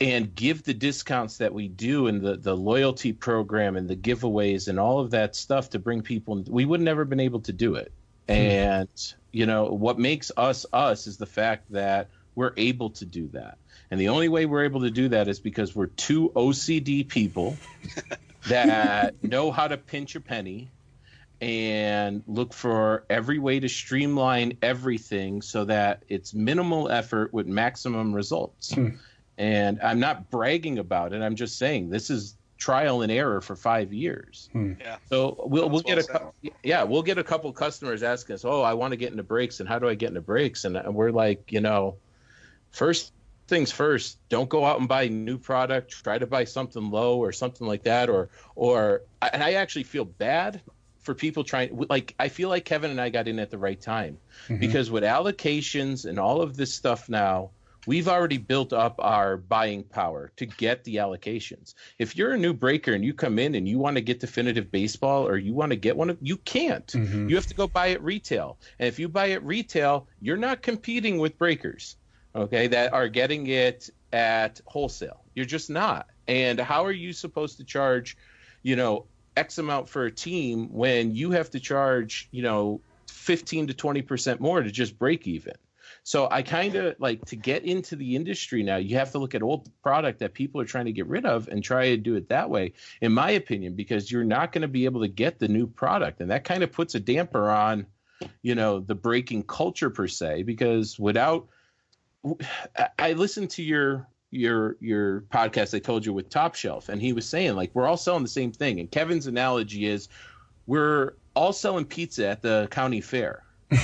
and 0.00 0.34
give 0.34 0.62
the 0.64 0.74
discounts 0.74 1.38
that 1.38 1.54
we 1.54 1.68
do 1.68 2.06
and 2.06 2.20
the, 2.20 2.36
the 2.36 2.56
loyalty 2.56 3.12
program 3.12 3.76
and 3.76 3.88
the 3.88 3.96
giveaways 3.96 4.68
and 4.68 4.78
all 4.78 5.00
of 5.00 5.12
that 5.12 5.34
stuff 5.34 5.70
to 5.70 5.78
bring 5.78 6.02
people 6.02 6.44
we 6.48 6.64
would 6.64 6.80
never 6.80 7.04
been 7.04 7.20
able 7.20 7.40
to 7.40 7.52
do 7.52 7.76
it 7.76 7.90
hmm. 8.28 8.34
and 8.34 9.14
you 9.30 9.46
know 9.46 9.64
what 9.64 9.98
makes 9.98 10.30
us 10.36 10.66
us 10.72 11.06
is 11.06 11.16
the 11.16 11.26
fact 11.26 11.72
that 11.72 12.08
we're 12.34 12.52
able 12.56 12.90
to 12.90 13.04
do 13.04 13.28
that. 13.28 13.58
And 13.90 14.00
the 14.00 14.08
only 14.08 14.28
way 14.28 14.46
we're 14.46 14.64
able 14.64 14.80
to 14.80 14.90
do 14.90 15.08
that 15.10 15.28
is 15.28 15.38
because 15.38 15.76
we're 15.76 15.86
two 15.86 16.30
OCD 16.34 17.06
people 17.06 17.56
that 18.48 19.22
know 19.22 19.50
how 19.52 19.68
to 19.68 19.76
pinch 19.76 20.14
a 20.16 20.20
penny 20.20 20.70
and 21.42 22.22
look 22.28 22.54
for 22.54 23.04
every 23.10 23.38
way 23.38 23.58
to 23.60 23.68
streamline 23.68 24.56
everything 24.62 25.42
so 25.42 25.64
that 25.64 26.04
it's 26.08 26.32
minimal 26.32 26.88
effort 26.88 27.34
with 27.34 27.46
maximum 27.46 28.14
results. 28.14 28.72
Hmm. 28.72 28.90
And 29.36 29.80
I'm 29.82 29.98
not 29.98 30.30
bragging 30.30 30.78
about 30.78 31.12
it. 31.12 31.20
I'm 31.20 31.34
just 31.34 31.58
saying 31.58 31.90
this 31.90 32.10
is 32.10 32.36
trial 32.62 33.02
and 33.02 33.10
error 33.10 33.40
for 33.40 33.56
five 33.56 33.92
years. 33.92 34.48
Hmm. 34.52 34.74
Yeah. 34.78 34.98
So 35.08 35.44
we'll 35.46 35.68
we'll 35.68 35.80
get 35.80 35.98
a 35.98 36.30
yeah 36.62 36.84
we'll 36.84 37.02
get 37.02 37.18
a 37.18 37.24
couple 37.24 37.52
customers 37.52 38.04
asking 38.04 38.34
us, 38.34 38.44
oh, 38.44 38.62
I 38.62 38.74
want 38.74 38.92
to 38.92 38.96
get 38.96 39.10
into 39.10 39.24
breaks, 39.24 39.58
and 39.58 39.68
how 39.68 39.80
do 39.80 39.88
I 39.88 39.96
get 39.96 40.10
into 40.10 40.20
breaks? 40.20 40.64
And 40.64 40.94
we're 40.94 41.10
like, 41.10 41.50
you 41.50 41.60
know, 41.60 41.96
first 42.72 43.12
things 43.48 43.70
first 43.70 44.18
don't 44.28 44.48
go 44.48 44.64
out 44.64 44.78
and 44.78 44.88
buy 44.88 45.08
new 45.08 45.38
product. 45.38 45.90
Try 45.90 46.18
to 46.18 46.26
buy 46.26 46.44
something 46.44 46.90
low 46.90 47.18
or 47.18 47.32
something 47.32 47.66
like 47.66 47.84
that 47.84 48.08
or 48.08 48.30
or 48.54 49.02
and 49.20 49.42
i 49.42 49.54
actually 49.54 49.84
feel 49.84 50.04
bad 50.04 50.60
for 51.00 51.14
people 51.14 51.44
trying 51.44 51.86
like 51.90 52.14
i 52.18 52.28
feel 52.28 52.48
like 52.48 52.64
kevin 52.64 52.90
and 52.90 53.00
i 53.00 53.08
got 53.08 53.28
in 53.28 53.38
at 53.38 53.50
the 53.50 53.58
right 53.58 53.80
time 53.80 54.16
mm-hmm. 54.44 54.58
because 54.58 54.90
with 54.90 55.02
allocations 55.02 56.06
and 56.06 56.18
all 56.18 56.40
of 56.40 56.56
this 56.56 56.72
stuff 56.72 57.08
now 57.08 57.50
we've 57.86 58.08
already 58.08 58.38
built 58.38 58.72
up 58.72 58.94
our 59.00 59.36
buying 59.36 59.82
power 59.82 60.30
to 60.36 60.46
get 60.46 60.84
the 60.84 60.96
allocations. 60.96 61.74
If 61.98 62.16
you're 62.16 62.32
a 62.32 62.38
new 62.38 62.54
breaker 62.54 62.92
and 62.92 63.04
you 63.04 63.12
come 63.12 63.40
in 63.40 63.56
and 63.56 63.68
you 63.68 63.78
want 63.78 63.96
to 63.96 64.00
get 64.00 64.20
definitive 64.20 64.70
baseball 64.70 65.26
or 65.26 65.36
you 65.36 65.52
want 65.52 65.70
to 65.70 65.76
get 65.76 65.96
one 65.96 66.10
of 66.10 66.18
you 66.20 66.36
can't. 66.36 66.86
Mm-hmm. 66.86 67.28
you 67.28 67.34
have 67.34 67.48
to 67.48 67.54
go 67.54 67.66
buy 67.66 67.88
it 67.88 68.00
retail. 68.00 68.56
And 68.78 68.86
if 68.86 68.98
you 68.98 69.08
buy 69.08 69.26
it 69.26 69.42
retail 69.42 70.06
you're 70.20 70.36
not 70.36 70.62
competing 70.62 71.18
with 71.18 71.36
breakers 71.38 71.96
okay, 72.34 72.66
that 72.68 72.92
are 72.92 73.08
getting 73.08 73.46
it 73.46 73.90
at 74.12 74.60
wholesale. 74.66 75.24
You're 75.34 75.46
just 75.46 75.70
not. 75.70 76.08
And 76.28 76.60
how 76.60 76.84
are 76.86 76.92
you 76.92 77.12
supposed 77.12 77.58
to 77.58 77.64
charge, 77.64 78.16
you 78.62 78.76
know, 78.76 79.06
X 79.36 79.58
amount 79.58 79.88
for 79.88 80.04
a 80.04 80.12
team 80.12 80.72
when 80.72 81.14
you 81.14 81.30
have 81.32 81.50
to 81.50 81.60
charge, 81.60 82.28
you 82.30 82.42
know, 82.42 82.80
15 83.08 83.68
to 83.68 83.74
20% 83.74 84.40
more 84.40 84.62
to 84.62 84.70
just 84.70 84.98
break 84.98 85.26
even? 85.26 85.54
So 86.04 86.26
I 86.30 86.42
kind 86.42 86.74
of 86.74 86.96
like 86.98 87.24
to 87.26 87.36
get 87.36 87.64
into 87.64 87.94
the 87.94 88.16
industry 88.16 88.62
now. 88.64 88.76
You 88.76 88.96
have 88.96 89.12
to 89.12 89.18
look 89.18 89.34
at 89.34 89.42
old 89.42 89.70
product 89.82 90.18
that 90.18 90.34
people 90.34 90.60
are 90.60 90.64
trying 90.64 90.86
to 90.86 90.92
get 90.92 91.06
rid 91.06 91.24
of 91.24 91.46
and 91.48 91.62
try 91.62 91.90
to 91.90 91.96
do 91.96 92.16
it 92.16 92.28
that 92.30 92.50
way, 92.50 92.72
in 93.00 93.12
my 93.12 93.30
opinion, 93.30 93.76
because 93.76 94.10
you're 94.10 94.24
not 94.24 94.50
going 94.50 94.62
to 94.62 94.68
be 94.68 94.84
able 94.86 95.02
to 95.02 95.08
get 95.08 95.38
the 95.38 95.46
new 95.46 95.66
product, 95.66 96.20
and 96.20 96.30
that 96.30 96.42
kind 96.44 96.64
of 96.64 96.72
puts 96.72 96.96
a 96.96 97.00
damper 97.00 97.48
on, 97.48 97.86
you 98.42 98.56
know, 98.56 98.80
the 98.80 98.96
breaking 98.96 99.44
culture 99.44 99.90
per 99.90 100.08
se. 100.08 100.42
Because 100.42 100.98
without 100.98 101.48
I 102.98 103.12
listened 103.12 103.50
to 103.50 103.62
your 103.62 104.08
your 104.30 104.76
your 104.80 105.22
podcast 105.32 105.74
I 105.74 105.78
told 105.78 106.06
you 106.06 106.12
with 106.12 106.28
Top 106.28 106.54
Shelf, 106.54 106.88
and 106.88 107.00
he 107.00 107.12
was 107.12 107.28
saying 107.28 107.54
like 107.54 107.70
we're 107.74 107.86
all 107.86 107.96
selling 107.96 108.22
the 108.22 108.28
same 108.28 108.52
thing. 108.52 108.80
And 108.80 108.90
Kevin's 108.90 109.26
analogy 109.26 109.86
is 109.86 110.08
we're 110.66 111.14
all 111.34 111.52
selling 111.52 111.84
pizza 111.84 112.28
at 112.28 112.42
the 112.42 112.68
county 112.70 113.00
fair. 113.00 113.44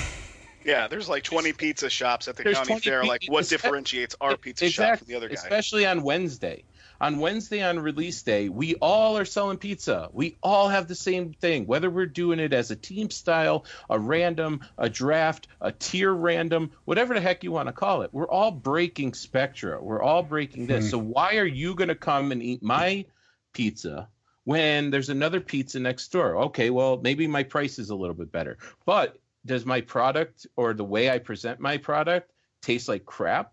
Yeah, 0.64 0.86
there's 0.86 1.08
like 1.08 1.22
20 1.22 1.54
pizza 1.54 1.88
shops 1.88 2.28
at 2.28 2.36
the 2.36 2.42
there's 2.42 2.58
county 2.58 2.78
fair. 2.78 3.02
Like, 3.02 3.24
what 3.28 3.48
differentiates 3.48 4.14
our 4.20 4.36
pizza 4.36 4.66
exactly, 4.66 4.90
shop 4.90 4.98
from 4.98 5.06
the 5.06 5.14
other 5.14 5.28
guy? 5.28 5.34
Especially 5.34 5.86
on 5.86 6.02
Wednesday 6.02 6.62
on 7.00 7.18
Wednesday 7.18 7.62
on 7.62 7.78
release 7.78 8.22
day, 8.22 8.48
we 8.48 8.74
all 8.76 9.16
are 9.16 9.24
selling 9.24 9.58
pizza. 9.58 10.08
We 10.12 10.36
all 10.42 10.68
have 10.68 10.88
the 10.88 10.94
same 10.94 11.32
thing, 11.32 11.66
whether 11.66 11.90
we're 11.90 12.06
doing 12.06 12.40
it 12.40 12.52
as 12.52 12.70
a 12.70 12.76
team 12.76 13.10
style, 13.10 13.64
a 13.88 13.98
random, 13.98 14.60
a 14.76 14.88
draft, 14.88 15.48
a 15.60 15.72
tier 15.72 16.12
random, 16.12 16.72
whatever 16.84 17.14
the 17.14 17.20
heck 17.20 17.44
you 17.44 17.52
want 17.52 17.68
to 17.68 17.72
call 17.72 18.02
it. 18.02 18.10
We're 18.12 18.28
all 18.28 18.50
breaking 18.50 19.14
spectra. 19.14 19.82
We're 19.82 20.02
all 20.02 20.22
breaking 20.22 20.66
this. 20.66 20.86
Hmm. 20.86 20.90
So 20.90 20.98
why 20.98 21.36
are 21.36 21.46
you 21.46 21.74
going 21.74 21.88
to 21.88 21.94
come 21.94 22.32
and 22.32 22.42
eat 22.42 22.62
my 22.62 23.04
pizza 23.52 24.08
when 24.44 24.90
there's 24.90 25.08
another 25.08 25.40
pizza 25.40 25.78
next 25.78 26.08
door? 26.08 26.36
Okay, 26.36 26.70
well, 26.70 26.98
maybe 27.02 27.26
my 27.26 27.44
price 27.44 27.78
is 27.78 27.90
a 27.90 27.96
little 27.96 28.16
bit 28.16 28.32
better. 28.32 28.58
But 28.84 29.18
does 29.46 29.64
my 29.64 29.80
product 29.80 30.46
or 30.56 30.74
the 30.74 30.84
way 30.84 31.10
I 31.10 31.18
present 31.18 31.60
my 31.60 31.76
product 31.76 32.32
taste 32.60 32.88
like 32.88 33.06
crap? 33.06 33.52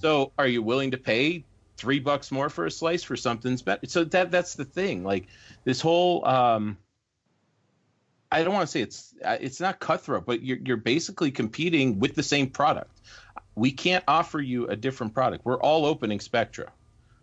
So 0.00 0.32
are 0.38 0.46
you 0.46 0.62
willing 0.62 0.92
to 0.92 0.98
pay 0.98 1.44
three 1.76 1.98
bucks 1.98 2.30
more 2.30 2.48
for 2.48 2.66
a 2.66 2.70
slice 2.70 3.02
for 3.02 3.16
something's 3.16 3.62
better. 3.62 3.86
So 3.86 4.04
that 4.04 4.30
that's 4.30 4.54
the 4.54 4.64
thing. 4.64 5.04
Like 5.04 5.26
this 5.64 5.80
whole 5.80 6.26
um, 6.26 6.76
I 8.34 8.42
don't 8.42 8.52
want 8.52 8.66
to 8.66 8.70
say 8.72 8.80
it's 8.80 9.14
uh, 9.24 9.36
it's 9.40 9.60
not 9.60 9.78
cutthroat, 9.78 10.26
but 10.26 10.42
you're 10.42 10.58
you're 10.58 10.76
basically 10.76 11.30
competing 11.30 12.00
with 12.00 12.16
the 12.16 12.22
same 12.22 12.50
product. 12.50 13.00
We 13.54 13.70
can't 13.70 14.02
offer 14.08 14.40
you 14.40 14.66
a 14.66 14.74
different 14.74 15.14
product. 15.14 15.44
We're 15.44 15.60
all 15.60 15.86
opening 15.86 16.18
Spectra. 16.18 16.72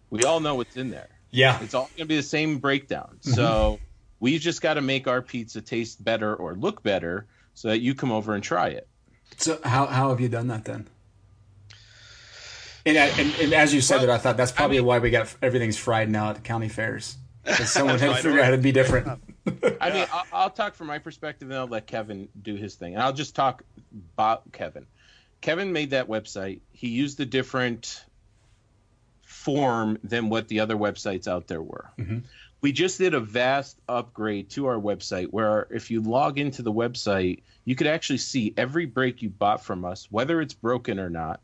We 0.09 0.23
all 0.23 0.39
know 0.39 0.55
what's 0.55 0.77
in 0.77 0.89
there. 0.89 1.09
Yeah, 1.29 1.61
it's 1.61 1.73
all 1.73 1.89
going 1.97 1.97
to 1.97 2.05
be 2.05 2.15
the 2.15 2.23
same 2.23 2.59
breakdown. 2.59 3.17
Mm-hmm. 3.19 3.31
So 3.31 3.79
we've 4.21 4.39
just 4.39 4.61
got 4.61 4.75
to 4.75 4.81
make 4.81 5.07
our 5.07 5.21
pizza 5.21 5.61
taste 5.61 6.01
better 6.01 6.33
or 6.33 6.55
look 6.55 6.81
better, 6.81 7.27
so 7.55 7.67
that 7.67 7.79
you 7.79 7.93
come 7.93 8.11
over 8.11 8.33
and 8.33 8.43
try 8.43 8.69
it. 8.69 8.87
So 9.35 9.59
how 9.65 9.87
how 9.87 10.09
have 10.09 10.21
you 10.21 10.29
done 10.29 10.47
that 10.47 10.63
then? 10.63 10.87
And, 12.85 12.97
and, 12.97 13.35
and 13.39 13.53
as 13.53 13.73
you 13.73 13.81
said 13.81 13.97
well, 13.97 14.07
that, 14.07 14.13
I 14.13 14.17
thought 14.17 14.37
that's 14.37 14.51
probably 14.51 14.77
I 14.77 14.81
mean, 14.81 14.87
why 14.87 14.99
we 14.99 15.09
got 15.09 15.33
everything's 15.41 15.77
fried 15.77 16.09
now 16.09 16.29
at 16.29 16.35
the 16.35 16.41
county 16.41 16.69
fairs. 16.69 17.17
Because 17.43 17.71
someone 17.71 17.97
had 17.97 18.15
to 18.15 18.21
figure 18.21 18.39
out 18.39 18.45
how 18.45 18.51
to 18.51 18.57
be 18.59 18.71
different. 18.71 19.07
I 19.81 19.91
mean, 19.91 20.05
I'll, 20.13 20.25
I'll, 20.31 20.49
talk 20.51 20.75
from 20.75 20.85
my 20.85 20.99
perspective, 20.99 21.49
and 21.49 21.57
I'll 21.57 21.67
let 21.67 21.87
Kevin 21.87 22.29
do 22.39 22.55
his 22.55 22.75
thing. 22.75 22.93
And 22.93 23.01
I'll 23.01 23.13
just 23.13 23.35
talk 23.35 23.63
about 24.13 24.51
Kevin. 24.51 24.85
Kevin 25.41 25.73
made 25.73 25.89
that 25.89 26.07
website. 26.07 26.59
He 26.71 26.89
used 26.89 27.19
a 27.19 27.25
different 27.25 28.05
form 29.23 29.97
than 30.03 30.29
what 30.29 30.47
the 30.49 30.59
other 30.59 30.75
websites 30.75 31.27
out 31.27 31.47
there 31.47 31.63
were. 31.63 31.89
Mm-hmm. 31.97 32.19
We 32.61 32.71
just 32.71 32.99
did 32.99 33.15
a 33.15 33.19
vast 33.19 33.79
upgrade 33.89 34.51
to 34.51 34.67
our 34.67 34.77
website 34.77 35.27
where 35.31 35.67
if 35.71 35.89
you 35.89 36.01
log 36.01 36.37
into 36.37 36.61
the 36.61 36.71
website, 36.71 37.41
you 37.65 37.75
could 37.75 37.87
actually 37.87 38.19
see 38.19 38.53
every 38.55 38.85
break 38.85 39.23
you 39.23 39.29
bought 39.29 39.63
from 39.63 39.83
us, 39.83 40.07
whether 40.11 40.41
it's 40.41 40.53
broken 40.53 40.99
or 40.99 41.09
not. 41.09 41.41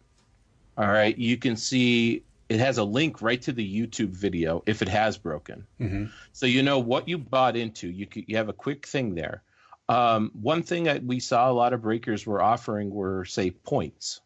All 0.77 0.87
right. 0.87 1.17
You 1.17 1.37
can 1.37 1.55
see 1.55 2.23
it 2.49 2.59
has 2.59 2.77
a 2.77 2.83
link 2.83 3.21
right 3.21 3.41
to 3.41 3.51
the 3.51 3.81
YouTube 3.81 4.09
video 4.09 4.63
if 4.65 4.81
it 4.81 4.89
has 4.89 5.17
broken. 5.17 5.65
Mm-hmm. 5.79 6.05
So 6.33 6.45
you 6.45 6.63
know 6.63 6.79
what 6.79 7.07
you 7.07 7.17
bought 7.17 7.57
into. 7.57 7.89
You 7.89 8.05
could, 8.05 8.25
you 8.27 8.37
have 8.37 8.49
a 8.49 8.53
quick 8.53 8.85
thing 8.87 9.15
there. 9.15 9.41
Um, 9.89 10.31
one 10.41 10.63
thing 10.63 10.83
that 10.83 11.03
we 11.03 11.19
saw 11.19 11.49
a 11.49 11.53
lot 11.53 11.73
of 11.73 11.81
breakers 11.81 12.25
were 12.25 12.41
offering 12.41 12.89
were 12.91 13.25
say 13.25 13.51
points. 13.51 14.21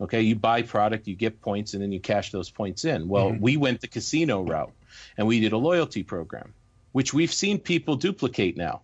Okay, 0.00 0.22
you 0.22 0.34
buy 0.34 0.62
product, 0.62 1.06
you 1.06 1.14
get 1.14 1.42
points, 1.42 1.74
and 1.74 1.82
then 1.82 1.92
you 1.92 2.00
cash 2.00 2.30
those 2.30 2.48
points 2.48 2.86
in. 2.86 3.06
Well, 3.06 3.32
mm-hmm. 3.32 3.42
we 3.42 3.56
went 3.58 3.82
the 3.82 3.88
casino 3.88 4.40
route, 4.42 4.72
and 5.18 5.26
we 5.26 5.40
did 5.40 5.52
a 5.52 5.58
loyalty 5.58 6.02
program, 6.02 6.54
which 6.92 7.12
we've 7.12 7.32
seen 7.32 7.58
people 7.58 7.96
duplicate 7.96 8.56
now. 8.56 8.80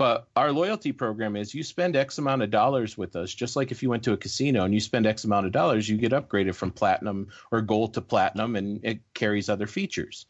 But 0.00 0.28
our 0.34 0.50
loyalty 0.50 0.92
program 0.92 1.36
is 1.36 1.54
you 1.54 1.62
spend 1.62 1.94
X 1.94 2.16
amount 2.16 2.40
of 2.40 2.50
dollars 2.50 2.96
with 2.96 3.16
us, 3.16 3.34
just 3.34 3.54
like 3.54 3.70
if 3.70 3.82
you 3.82 3.90
went 3.90 4.02
to 4.04 4.14
a 4.14 4.16
casino 4.16 4.64
and 4.64 4.72
you 4.72 4.80
spend 4.80 5.06
X 5.06 5.24
amount 5.24 5.44
of 5.44 5.52
dollars, 5.52 5.90
you 5.90 5.98
get 5.98 6.12
upgraded 6.12 6.54
from 6.54 6.70
platinum 6.70 7.28
or 7.52 7.60
gold 7.60 7.92
to 7.92 8.00
platinum 8.00 8.56
and 8.56 8.80
it 8.82 9.00
carries 9.12 9.50
other 9.50 9.66
features. 9.66 10.24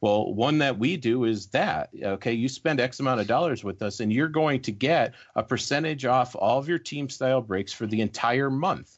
Well, 0.00 0.32
one 0.32 0.58
that 0.58 0.78
we 0.78 0.96
do 0.96 1.24
is 1.24 1.48
that, 1.48 1.90
okay, 2.00 2.34
you 2.34 2.48
spend 2.48 2.78
X 2.78 3.00
amount 3.00 3.20
of 3.20 3.26
dollars 3.26 3.64
with 3.64 3.82
us 3.82 3.98
and 3.98 4.12
you're 4.12 4.28
going 4.28 4.62
to 4.62 4.70
get 4.70 5.14
a 5.34 5.42
percentage 5.42 6.04
off 6.04 6.36
all 6.36 6.60
of 6.60 6.68
your 6.68 6.78
team 6.78 7.08
style 7.08 7.40
breaks 7.40 7.72
for 7.72 7.86
the 7.86 8.02
entire 8.02 8.48
month. 8.48 8.96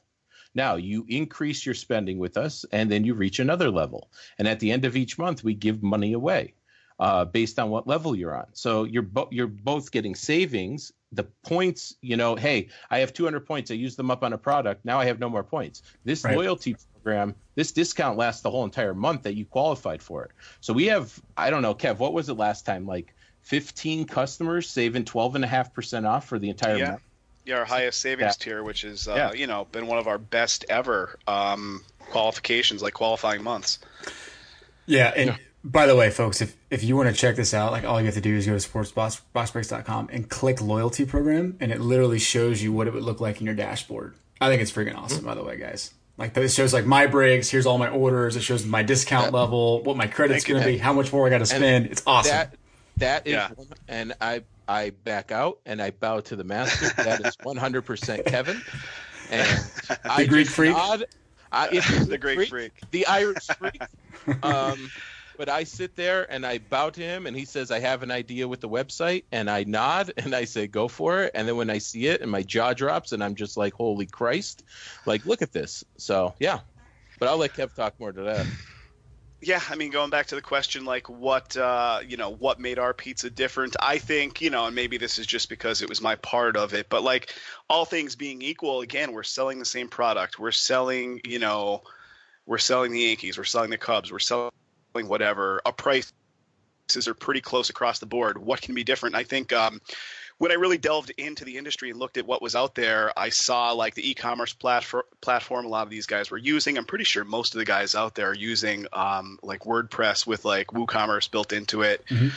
Now, 0.54 0.76
you 0.76 1.06
increase 1.08 1.64
your 1.64 1.74
spending 1.74 2.18
with 2.18 2.36
us 2.36 2.66
and 2.70 2.90
then 2.90 3.02
you 3.02 3.14
reach 3.14 3.38
another 3.38 3.70
level. 3.70 4.10
And 4.38 4.46
at 4.46 4.60
the 4.60 4.72
end 4.72 4.84
of 4.84 4.94
each 4.94 5.16
month, 5.16 5.42
we 5.42 5.54
give 5.54 5.82
money 5.82 6.12
away 6.12 6.52
uh, 6.98 7.24
based 7.24 7.58
on 7.58 7.70
what 7.70 7.86
level 7.86 8.14
you're 8.14 8.36
on. 8.36 8.46
So 8.52 8.84
you're 8.84 9.02
bo- 9.02 9.28
you're 9.30 9.46
both 9.46 9.90
getting 9.90 10.14
savings. 10.14 10.92
The 11.12 11.24
points, 11.44 11.94
you 12.02 12.16
know, 12.16 12.36
hey, 12.36 12.68
I 12.90 12.98
have 12.98 13.14
200 13.14 13.46
points. 13.46 13.70
I 13.70 13.74
use 13.74 13.96
them 13.96 14.10
up 14.10 14.22
on 14.22 14.32
a 14.32 14.38
product. 14.38 14.84
Now 14.84 14.98
I 15.00 15.06
have 15.06 15.18
no 15.18 15.30
more 15.30 15.44
points. 15.44 15.82
This 16.04 16.24
right. 16.24 16.36
loyalty 16.36 16.76
program, 16.94 17.34
this 17.54 17.72
discount 17.72 18.18
lasts 18.18 18.42
the 18.42 18.50
whole 18.50 18.64
entire 18.64 18.94
month 18.94 19.22
that 19.22 19.34
you 19.34 19.46
qualified 19.46 20.02
for 20.02 20.24
it. 20.24 20.32
So 20.60 20.72
we 20.74 20.86
have, 20.86 21.18
I 21.36 21.50
don't 21.50 21.62
know, 21.62 21.74
Kev, 21.74 21.98
what 21.98 22.12
was 22.12 22.28
it 22.28 22.34
last 22.34 22.66
time? 22.66 22.86
Like 22.86 23.14
15 23.42 24.04
customers 24.04 24.68
saving 24.68 25.04
12.5% 25.04 26.06
off 26.06 26.28
for 26.28 26.38
the 26.38 26.50
entire 26.50 26.76
yeah. 26.76 26.90
month. 26.90 27.02
Yeah, 27.46 27.60
our 27.60 27.64
highest 27.64 28.02
savings 28.02 28.36
yeah. 28.38 28.44
tier, 28.44 28.62
which 28.62 28.84
is 28.84 29.08
uh, 29.08 29.14
yeah. 29.14 29.32
you 29.32 29.46
know 29.46 29.64
been 29.64 29.86
one 29.86 29.96
of 29.96 30.06
our 30.06 30.18
best 30.18 30.66
ever 30.68 31.18
um, 31.26 31.82
qualifications, 31.98 32.82
like 32.82 32.92
qualifying 32.92 33.42
months. 33.42 33.78
Yeah, 34.84 35.10
and 35.16 35.38
by 35.64 35.86
the 35.86 35.96
way, 35.96 36.10
folks, 36.10 36.40
if, 36.40 36.56
if 36.70 36.84
you 36.84 36.96
want 36.96 37.08
to 37.08 37.14
check 37.14 37.36
this 37.36 37.52
out, 37.52 37.72
like 37.72 37.84
all 37.84 38.00
you 38.00 38.06
have 38.06 38.14
to 38.14 38.20
do 38.20 38.34
is 38.34 38.46
go 38.46 38.56
to 38.56 38.68
sportsboxbreaks.com 38.68 40.08
and 40.12 40.28
click 40.28 40.60
loyalty 40.60 41.04
program, 41.04 41.56
and 41.60 41.72
it 41.72 41.80
literally 41.80 42.18
shows 42.18 42.62
you 42.62 42.72
what 42.72 42.86
it 42.86 42.94
would 42.94 43.02
look 43.02 43.20
like 43.20 43.40
in 43.40 43.46
your 43.46 43.54
dashboard. 43.54 44.14
I 44.40 44.48
think 44.48 44.62
it's 44.62 44.70
freaking 44.70 44.96
awesome, 44.96 45.24
by 45.24 45.34
the 45.34 45.42
way, 45.42 45.56
guys. 45.56 45.92
Like 46.16 46.36
it 46.36 46.50
shows 46.50 46.72
like 46.72 46.84
my 46.84 47.06
breaks. 47.06 47.48
Here's 47.48 47.66
all 47.66 47.78
my 47.78 47.88
orders. 47.88 48.36
It 48.36 48.42
shows 48.42 48.64
my 48.66 48.82
discount 48.82 49.32
level, 49.32 49.82
what 49.84 49.96
my 49.96 50.08
credit's 50.08 50.44
going 50.44 50.60
to 50.60 50.66
be, 50.66 50.76
how 50.76 50.92
much 50.92 51.12
more 51.12 51.26
I 51.26 51.30
got 51.30 51.38
to 51.38 51.46
spend. 51.46 51.86
It's 51.86 52.02
awesome. 52.06 52.30
That, 52.30 52.56
that 52.96 53.26
is, 53.26 53.32
yeah. 53.34 53.50
and 53.86 54.14
I 54.20 54.42
I 54.66 54.90
back 54.90 55.30
out 55.30 55.60
and 55.64 55.80
I 55.80 55.92
bow 55.92 56.20
to 56.20 56.34
the 56.34 56.42
master. 56.42 56.88
That 57.02 57.24
is 57.24 57.36
100 57.42 57.82
percent 57.82 58.24
Kevin. 58.26 58.60
And 59.30 59.46
the 59.88 59.98
I 60.04 60.26
Greek 60.26 60.48
freak. 60.48 60.72
Nod, 60.72 61.04
I, 61.52 61.68
the 62.06 62.18
Greek 62.18 62.48
freak, 62.48 62.72
the 62.90 63.06
Irish 63.06 63.46
freak. 63.58 63.80
Um, 64.42 64.90
but 65.38 65.48
I 65.48 65.64
sit 65.64 65.94
there 65.94 66.30
and 66.30 66.44
I 66.44 66.58
bow 66.58 66.90
to 66.90 67.00
him, 67.00 67.26
and 67.26 67.36
he 67.36 67.44
says, 67.44 67.70
I 67.70 67.78
have 67.78 68.02
an 68.02 68.10
idea 68.10 68.48
with 68.48 68.60
the 68.60 68.68
website, 68.68 69.22
and 69.30 69.48
I 69.48 69.62
nod 69.62 70.12
and 70.18 70.34
I 70.34 70.44
say, 70.44 70.66
go 70.66 70.88
for 70.88 71.22
it. 71.22 71.30
And 71.34 71.48
then 71.48 71.56
when 71.56 71.70
I 71.70 71.78
see 71.78 72.08
it, 72.08 72.20
and 72.20 72.30
my 72.30 72.42
jaw 72.42 72.74
drops, 72.74 73.12
and 73.12 73.24
I'm 73.24 73.36
just 73.36 73.56
like, 73.56 73.72
holy 73.72 74.06
Christ, 74.06 74.64
like, 75.06 75.24
look 75.24 75.40
at 75.40 75.52
this. 75.52 75.84
So, 75.96 76.34
yeah. 76.40 76.60
But 77.20 77.28
I'll 77.28 77.38
let 77.38 77.54
Kev 77.54 77.74
talk 77.74 77.98
more 77.98 78.12
to 78.12 78.22
that. 78.22 78.46
Yeah, 79.40 79.60
I 79.70 79.76
mean, 79.76 79.92
going 79.92 80.10
back 80.10 80.26
to 80.26 80.34
the 80.34 80.42
question, 80.42 80.84
like 80.84 81.08
what 81.08 81.56
uh, 81.56 82.00
you 82.06 82.16
know, 82.16 82.30
what 82.30 82.58
made 82.58 82.80
our 82.80 82.92
pizza 82.92 83.30
different? 83.30 83.76
I 83.80 83.98
think 83.98 84.40
you 84.40 84.50
know, 84.50 84.66
and 84.66 84.74
maybe 84.74 84.98
this 84.98 85.18
is 85.18 85.26
just 85.26 85.48
because 85.48 85.80
it 85.80 85.88
was 85.88 86.00
my 86.00 86.16
part 86.16 86.56
of 86.56 86.74
it, 86.74 86.88
but 86.88 87.04
like 87.04 87.32
all 87.70 87.84
things 87.84 88.16
being 88.16 88.42
equal, 88.42 88.80
again, 88.80 89.12
we're 89.12 89.22
selling 89.22 89.60
the 89.60 89.64
same 89.64 89.88
product. 89.88 90.40
We're 90.40 90.50
selling, 90.50 91.20
you 91.24 91.38
know, 91.38 91.82
we're 92.46 92.58
selling 92.58 92.90
the 92.90 93.00
Yankees, 93.00 93.38
we're 93.38 93.44
selling 93.44 93.70
the 93.70 93.78
Cubs, 93.78 94.10
we're 94.10 94.18
selling 94.18 94.50
whatever, 94.94 95.60
a 95.64 95.72
prices 95.72 96.12
are 97.06 97.14
pretty 97.14 97.40
close 97.40 97.70
across 97.70 97.98
the 97.98 98.06
board. 98.06 98.38
What 98.38 98.60
can 98.60 98.74
be 98.74 98.84
different? 98.84 99.14
I 99.14 99.24
think 99.24 99.52
um, 99.52 99.80
when 100.38 100.52
I 100.52 100.54
really 100.54 100.78
delved 100.78 101.10
into 101.18 101.44
the 101.44 101.56
industry 101.56 101.90
and 101.90 101.98
looked 101.98 102.16
at 102.16 102.26
what 102.26 102.40
was 102.40 102.54
out 102.54 102.74
there, 102.74 103.12
I 103.18 103.28
saw 103.28 103.72
like 103.72 103.94
the 103.94 104.08
e-commerce 104.08 104.52
platform 104.52 105.02
platform 105.20 105.66
a 105.66 105.68
lot 105.68 105.82
of 105.82 105.90
these 105.90 106.06
guys 106.06 106.30
were 106.30 106.38
using. 106.38 106.78
I'm 106.78 106.84
pretty 106.84 107.04
sure 107.04 107.24
most 107.24 107.54
of 107.54 107.58
the 107.58 107.64
guys 107.64 107.94
out 107.94 108.14
there 108.14 108.30
are 108.30 108.34
using 108.34 108.86
um, 108.92 109.38
like 109.42 109.60
WordPress 109.60 110.26
with 110.26 110.44
like 110.44 110.68
WooCommerce 110.68 111.30
built 111.30 111.52
into 111.52 111.82
it 111.82 112.04
mm-hmm. 112.06 112.28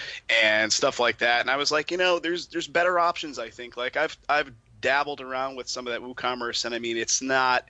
and 0.44 0.74
stuff 0.74 1.00
like 1.00 1.20
that. 1.20 1.42
And 1.42 1.50
I 1.50 1.58
was 1.58 1.72
like, 1.72 1.92
you 1.92 1.98
know, 1.98 2.18
there's 2.20 2.48
there's 2.48 2.68
better 2.68 2.98
options. 2.98 3.38
I 3.38 3.50
think 3.50 3.78
like 3.78 3.96
I've 3.96 4.18
I've 4.28 4.52
dabbled 4.82 5.22
around 5.22 5.56
with 5.56 5.70
some 5.70 5.86
of 5.86 5.94
that 5.94 6.02
WooCommerce, 6.02 6.66
and 6.66 6.74
I 6.74 6.80
mean, 6.80 6.98
it's 6.98 7.22
not 7.22 7.70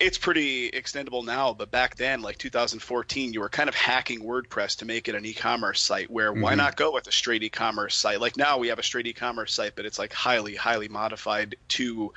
it's 0.00 0.18
pretty 0.18 0.70
extendable 0.70 1.24
now, 1.24 1.54
but 1.54 1.70
back 1.70 1.96
then, 1.96 2.20
like 2.20 2.36
2014, 2.38 3.32
you 3.32 3.40
were 3.40 3.48
kind 3.48 3.68
of 3.68 3.74
hacking 3.74 4.22
WordPress 4.22 4.78
to 4.78 4.84
make 4.84 5.08
it 5.08 5.14
an 5.14 5.24
e-commerce 5.24 5.80
site. 5.80 6.10
Where 6.10 6.32
mm-hmm. 6.32 6.42
why 6.42 6.54
not 6.56 6.76
go 6.76 6.92
with 6.92 7.06
a 7.06 7.12
straight 7.12 7.42
e-commerce 7.42 7.94
site? 7.94 8.20
Like 8.20 8.36
now 8.36 8.58
we 8.58 8.68
have 8.68 8.78
a 8.78 8.82
straight 8.82 9.06
e-commerce 9.06 9.54
site, 9.54 9.76
but 9.76 9.86
it's 9.86 9.98
like 9.98 10.12
highly, 10.12 10.56
highly 10.56 10.88
modified 10.88 11.56
to 11.68 12.12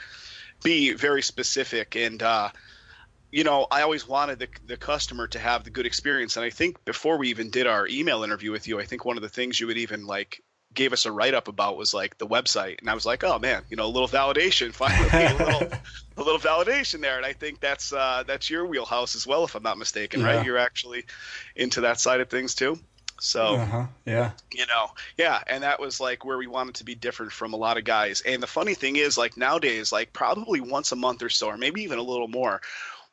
be 0.64 0.94
very 0.94 1.22
specific. 1.22 1.96
And 1.96 2.22
uh, 2.24 2.50
you 3.32 3.44
know, 3.44 3.68
I 3.70 3.84
always 3.84 4.08
wanted 4.08 4.40
the 4.40 4.48
the 4.66 4.78
customer 4.78 5.28
to 5.28 5.40
have 5.40 5.64
the 5.64 5.70
good 5.70 5.86
experience. 5.86 6.36
And 6.36 6.46
I 6.46 6.50
think 6.50 6.84
before 6.84 7.18
we 7.18 7.30
even 7.30 7.52
did 7.52 7.68
our 7.68 7.88
email 7.88 8.24
interview 8.24 8.52
with 8.52 8.68
you, 8.68 8.80
I 8.80 8.86
think 8.86 9.06
one 9.06 9.18
of 9.18 9.24
the 9.24 9.30
things 9.30 9.60
you 9.60 9.68
would 9.68 9.78
even 9.78 10.08
like 10.08 10.42
gave 10.78 10.94
us 10.94 11.06
a 11.06 11.12
write 11.12 11.34
up 11.34 11.50
about 11.50 11.76
was 11.76 11.94
like 11.94 12.18
the 12.20 12.28
website, 12.28 12.80
and 12.80 12.90
I 12.90 12.94
was 12.94 13.06
like, 13.06 13.24
oh 13.26 13.40
man, 13.40 13.64
you 13.70 13.76
know, 13.76 13.86
a 13.86 13.92
little 13.92 14.08
validation, 14.08 14.72
finally, 14.74 15.10
a 15.10 15.36
little, 15.36 15.70
a 16.16 16.24
little 16.24 16.40
validation 16.40 17.02
there, 17.02 17.18
and 17.18 17.26
I 17.26 17.34
think 17.34 17.60
that's 17.60 17.92
uh, 17.92 18.24
that's 18.26 18.50
your 18.50 18.66
wheelhouse 18.66 19.16
as 19.16 19.28
well, 19.28 19.44
if 19.44 19.56
I'm 19.56 19.64
not 19.64 19.78
mistaken, 19.78 20.22
yeah. 20.22 20.28
right? 20.28 20.46
You're 20.46 20.60
actually 20.60 21.04
into 21.56 21.82
that 21.82 22.00
side 22.00 22.22
of 22.22 22.30
things 22.30 22.56
too. 22.56 22.80
So, 23.20 23.56
uh-huh. 23.56 23.88
yeah, 24.06 24.32
you 24.54 24.68
know, 24.68 24.92
yeah, 25.18 25.42
and 25.48 25.64
that 25.64 25.80
was 25.80 26.00
like 26.00 26.24
where 26.24 26.38
we 26.38 26.46
wanted 26.46 26.76
to 26.76 26.84
be 26.84 26.94
different 26.94 27.32
from 27.32 27.54
a 27.54 27.58
lot 27.58 27.78
of 27.78 27.84
guys. 27.84 28.22
And 28.22 28.42
the 28.42 28.48
funny 28.48 28.76
thing 28.76 28.96
is, 28.96 29.18
like 29.18 29.36
nowadays, 29.36 29.92
like 29.92 30.14
probably 30.14 30.62
once 30.62 30.92
a 30.92 30.96
month 30.96 31.24
or 31.24 31.30
so, 31.30 31.48
or 31.48 31.58
maybe 31.58 31.82
even 31.82 31.98
a 31.98 32.04
little 32.04 32.28
more, 32.28 32.62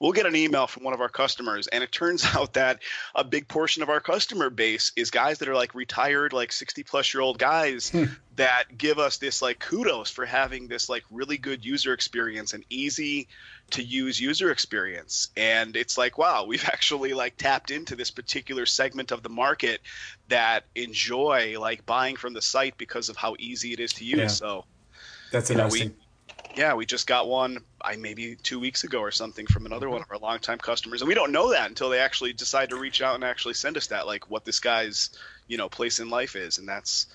we'll 0.04 0.12
get 0.12 0.26
an 0.26 0.36
email 0.36 0.66
from 0.66 0.84
one 0.84 0.92
of 0.92 1.00
our 1.00 1.08
customers 1.08 1.66
and 1.68 1.82
it 1.82 1.90
turns 1.90 2.26
out 2.34 2.52
that 2.52 2.82
a 3.14 3.24
big 3.24 3.48
portion 3.48 3.82
of 3.82 3.88
our 3.88 4.00
customer 4.00 4.50
base 4.50 4.92
is 4.96 5.10
guys 5.10 5.38
that 5.38 5.48
are 5.48 5.54
like 5.54 5.74
retired 5.74 6.34
like 6.34 6.52
60 6.52 6.82
plus 6.82 7.14
year 7.14 7.22
old 7.22 7.38
guys 7.38 7.88
hmm. 7.88 8.04
that 8.36 8.64
give 8.76 8.98
us 8.98 9.16
this 9.16 9.40
like 9.40 9.58
kudos 9.58 10.10
for 10.10 10.26
having 10.26 10.68
this 10.68 10.90
like 10.90 11.04
really 11.10 11.38
good 11.38 11.64
user 11.64 11.94
experience 11.94 12.52
and 12.52 12.66
easy 12.68 13.28
to 13.70 13.82
use 13.82 14.20
user 14.20 14.50
experience 14.50 15.28
and 15.38 15.74
it's 15.74 15.96
like 15.96 16.18
wow 16.18 16.44
we've 16.48 16.66
actually 16.66 17.14
like 17.14 17.34
tapped 17.38 17.70
into 17.70 17.96
this 17.96 18.10
particular 18.10 18.66
segment 18.66 19.10
of 19.10 19.22
the 19.22 19.30
market 19.30 19.80
that 20.28 20.64
enjoy 20.74 21.58
like 21.58 21.86
buying 21.86 22.16
from 22.16 22.34
the 22.34 22.42
site 22.42 22.76
because 22.76 23.08
of 23.08 23.16
how 23.16 23.34
easy 23.38 23.72
it 23.72 23.80
is 23.80 23.94
to 23.94 24.04
use 24.04 24.18
yeah. 24.18 24.26
so 24.26 24.64
that's 25.32 25.48
interesting 25.48 25.88
know, 25.88 25.94
we, 25.94 26.03
yeah, 26.56 26.74
we 26.74 26.86
just 26.86 27.06
got 27.06 27.28
one, 27.28 27.58
I 27.80 27.96
maybe 27.96 28.36
two 28.36 28.60
weeks 28.60 28.84
ago 28.84 29.00
or 29.00 29.10
something 29.10 29.46
from 29.46 29.66
another 29.66 29.88
one 29.88 30.02
mm-hmm. 30.02 30.14
of 30.14 30.22
our 30.22 30.28
longtime 30.28 30.58
customers, 30.58 31.02
and 31.02 31.08
we 31.08 31.14
don't 31.14 31.32
know 31.32 31.50
that 31.50 31.68
until 31.68 31.90
they 31.90 31.98
actually 31.98 32.32
decide 32.32 32.70
to 32.70 32.76
reach 32.76 33.02
out 33.02 33.14
and 33.14 33.24
actually 33.24 33.54
send 33.54 33.76
us 33.76 33.88
that, 33.88 34.06
like 34.06 34.30
what 34.30 34.44
this 34.44 34.60
guy's, 34.60 35.10
you 35.48 35.56
know, 35.56 35.68
place 35.68 36.00
in 36.00 36.08
life 36.08 36.36
is, 36.36 36.58
and 36.58 36.68
that's, 36.68 37.06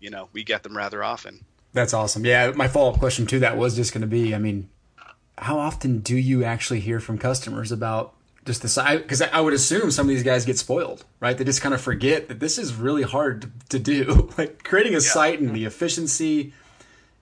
you 0.00 0.10
know, 0.10 0.28
we 0.32 0.44
get 0.44 0.62
them 0.62 0.76
rather 0.76 1.02
often. 1.04 1.44
That's 1.72 1.94
awesome. 1.94 2.24
Yeah, 2.24 2.50
my 2.54 2.68
follow 2.68 2.92
up 2.92 2.98
question 2.98 3.26
to 3.26 3.40
that 3.40 3.56
was 3.56 3.76
just 3.76 3.92
going 3.92 4.02
to 4.02 4.08
be, 4.08 4.34
I 4.34 4.38
mean, 4.38 4.68
how 5.38 5.58
often 5.58 6.00
do 6.00 6.16
you 6.16 6.44
actually 6.44 6.80
hear 6.80 7.00
from 7.00 7.16
customers 7.16 7.72
about 7.72 8.14
just 8.44 8.62
the 8.62 8.68
side? 8.68 9.02
Because 9.02 9.22
I 9.22 9.40
would 9.40 9.54
assume 9.54 9.90
some 9.90 10.06
of 10.06 10.08
these 10.08 10.22
guys 10.22 10.44
get 10.44 10.58
spoiled, 10.58 11.04
right? 11.20 11.36
They 11.36 11.44
just 11.44 11.62
kind 11.62 11.74
of 11.74 11.80
forget 11.80 12.28
that 12.28 12.40
this 12.40 12.58
is 12.58 12.74
really 12.74 13.02
hard 13.02 13.42
to, 13.42 13.50
to 13.70 13.78
do. 13.78 14.30
like 14.38 14.64
creating 14.64 14.92
a 14.92 14.96
yeah. 14.96 15.12
site 15.12 15.40
and 15.40 15.54
the 15.54 15.64
efficiency 15.64 16.52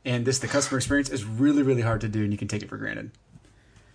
and 0.09 0.25
this 0.25 0.39
the 0.39 0.49
customer 0.49 0.79
experience 0.79 1.11
is 1.11 1.25
really 1.25 1.63
really 1.63 1.83
hard 1.83 2.01
to 2.01 2.09
do 2.09 2.23
and 2.25 2.33
you 2.33 2.39
can 2.39 2.49
take 2.49 2.63
it 2.63 2.69
for 2.69 2.77
granted 2.77 3.11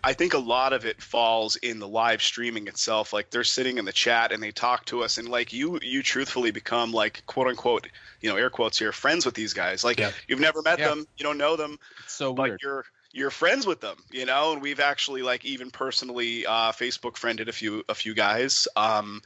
I 0.05 0.11
think 0.11 0.33
a 0.33 0.37
lot 0.37 0.73
of 0.73 0.85
it 0.85 1.01
falls 1.01 1.55
in 1.55 1.79
the 1.79 1.87
live 1.87 2.21
streaming 2.21 2.67
itself. 2.67 3.13
Like 3.13 3.29
they're 3.29 3.45
sitting 3.45 3.77
in 3.77 3.85
the 3.85 3.93
chat 3.93 4.33
and 4.33 4.43
they 4.43 4.51
talk 4.51 4.83
to 4.87 5.01
us, 5.01 5.17
and 5.17 5.29
like 5.29 5.53
you, 5.53 5.79
you 5.81 6.03
truthfully 6.03 6.51
become 6.51 6.91
like 6.91 7.25
quote 7.25 7.47
unquote, 7.47 7.87
you 8.19 8.29
know, 8.29 8.35
air 8.35 8.49
quotes 8.49 8.77
here, 8.77 8.91
friends 8.91 9.25
with 9.25 9.33
these 9.33 9.53
guys. 9.53 9.81
Like 9.81 9.99
Yeah. 9.99 10.11
you've 10.27 10.41
never 10.41 10.61
met 10.61 10.79
Yeah. 10.79 10.89
them, 10.89 11.05
you 11.15 11.23
don't 11.23 11.37
know 11.37 11.55
them, 11.55 11.77
It's 12.03 12.11
so 12.11 12.33
but 12.33 12.49
weird. 12.49 12.59
you're 12.61 12.85
you're 13.13 13.31
friends 13.31 13.65
with 13.65 13.79
them, 13.79 13.95
you 14.11 14.25
know. 14.25 14.51
And 14.51 14.61
we've 14.61 14.81
actually 14.81 15.21
like 15.21 15.45
even 15.45 15.71
personally 15.71 16.45
uh, 16.45 16.73
Facebook 16.73 17.15
friended 17.15 17.47
a 17.47 17.53
few 17.53 17.85
a 17.87 17.95
few 17.95 18.13
guys. 18.13 18.67
Um, 18.75 19.21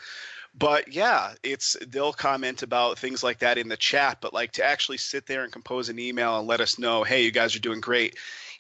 but 0.56 0.94
yeah, 0.94 1.34
it's 1.44 1.78
they'll 1.88 2.14
comment 2.14 2.64
about 2.64 3.00
things 3.00 3.24
like 3.24 3.40
that 3.40 3.58
in 3.58 3.68
the 3.70 3.78
chat. 3.78 4.20
But 4.22 4.34
like 4.34 4.54
to 4.54 4.66
actually 4.66 4.98
sit 4.98 5.26
there 5.28 5.44
and 5.44 5.52
compose 5.52 5.90
an 5.90 6.00
email 6.00 6.38
and 6.40 6.48
let 6.48 6.62
us 6.62 6.80
know, 6.80 7.04
hey, 7.04 7.24
you 7.24 7.32
guys 7.32 7.56
are 7.56 7.60
doing 7.60 7.82
great. 7.82 8.16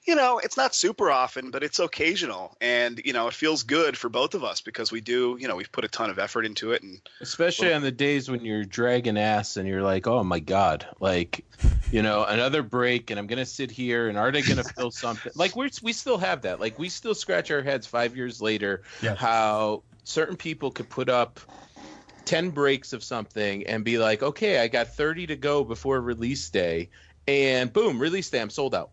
You 0.05 0.15
know, 0.15 0.39
it's 0.39 0.55
not 0.55 0.73
super 0.73 1.11
often, 1.11 1.51
but 1.51 1.63
it's 1.63 1.79
occasional, 1.79 2.55
and 2.61 3.01
you 3.03 3.11
know, 3.11 3.27
it 3.27 3.33
feels 3.33 3.63
good 3.63 3.97
for 3.97 4.07
both 4.07 4.35
of 4.35 4.43
us 4.43 4.61
because 4.61 4.89
we 4.89 5.01
do. 5.01 5.37
You 5.37 5.49
know, 5.49 5.57
we've 5.57 5.71
put 5.71 5.83
a 5.83 5.89
ton 5.89 6.09
of 6.09 6.17
effort 6.17 6.45
into 6.45 6.71
it, 6.71 6.81
and 6.81 7.01
Especially 7.19 7.73
on 7.73 7.81
the 7.81 7.91
days 7.91 8.29
when 8.29 8.45
you're 8.45 8.63
dragging 8.63 9.17
ass 9.17 9.57
and 9.57 9.67
you're 9.67 9.81
like, 9.81 10.07
oh 10.07 10.23
my 10.23 10.39
God, 10.39 10.85
like, 11.01 11.43
you 11.91 12.01
know, 12.01 12.23
another 12.23 12.63
break 12.63 13.09
and 13.09 13.19
I'm 13.19 13.27
going 13.27 13.39
to 13.39 13.45
sit 13.45 13.71
here 13.71 14.07
and 14.07 14.17
are 14.17 14.31
they 14.31 14.43
going 14.43 14.57
to 14.63 14.63
feel 14.63 14.91
something? 14.91 15.31
Like, 15.35 15.55
we're, 15.55 15.69
we 15.81 15.93
still 15.93 16.17
have 16.19 16.43
that. 16.43 16.59
Like, 16.59 16.77
we 16.79 16.89
still 16.89 17.15
scratch 17.15 17.51
our 17.51 17.61
heads 17.63 17.87
five 17.87 18.15
years 18.15 18.39
later 18.41 18.83
Yeah. 19.01 19.15
how 19.15 19.83
certain 20.03 20.37
people 20.37 20.71
could 20.71 20.89
put 20.89 21.09
up 21.09 21.39
10 22.27 22.51
breaks 22.51 22.93
of 22.93 23.03
something 23.03 23.65
and 23.65 23.83
be 23.83 23.97
like, 23.97 24.21
okay, 24.21 24.59
I 24.59 24.67
got 24.67 24.93
30 24.93 25.27
to 25.27 25.35
go 25.35 25.63
before 25.63 25.99
release 25.99 26.49
day. 26.49 26.89
And 27.27 27.71
boom, 27.71 27.99
release 27.99 28.29
day, 28.29 28.41
I'm 28.41 28.49
sold 28.49 28.75
out. 28.75 28.91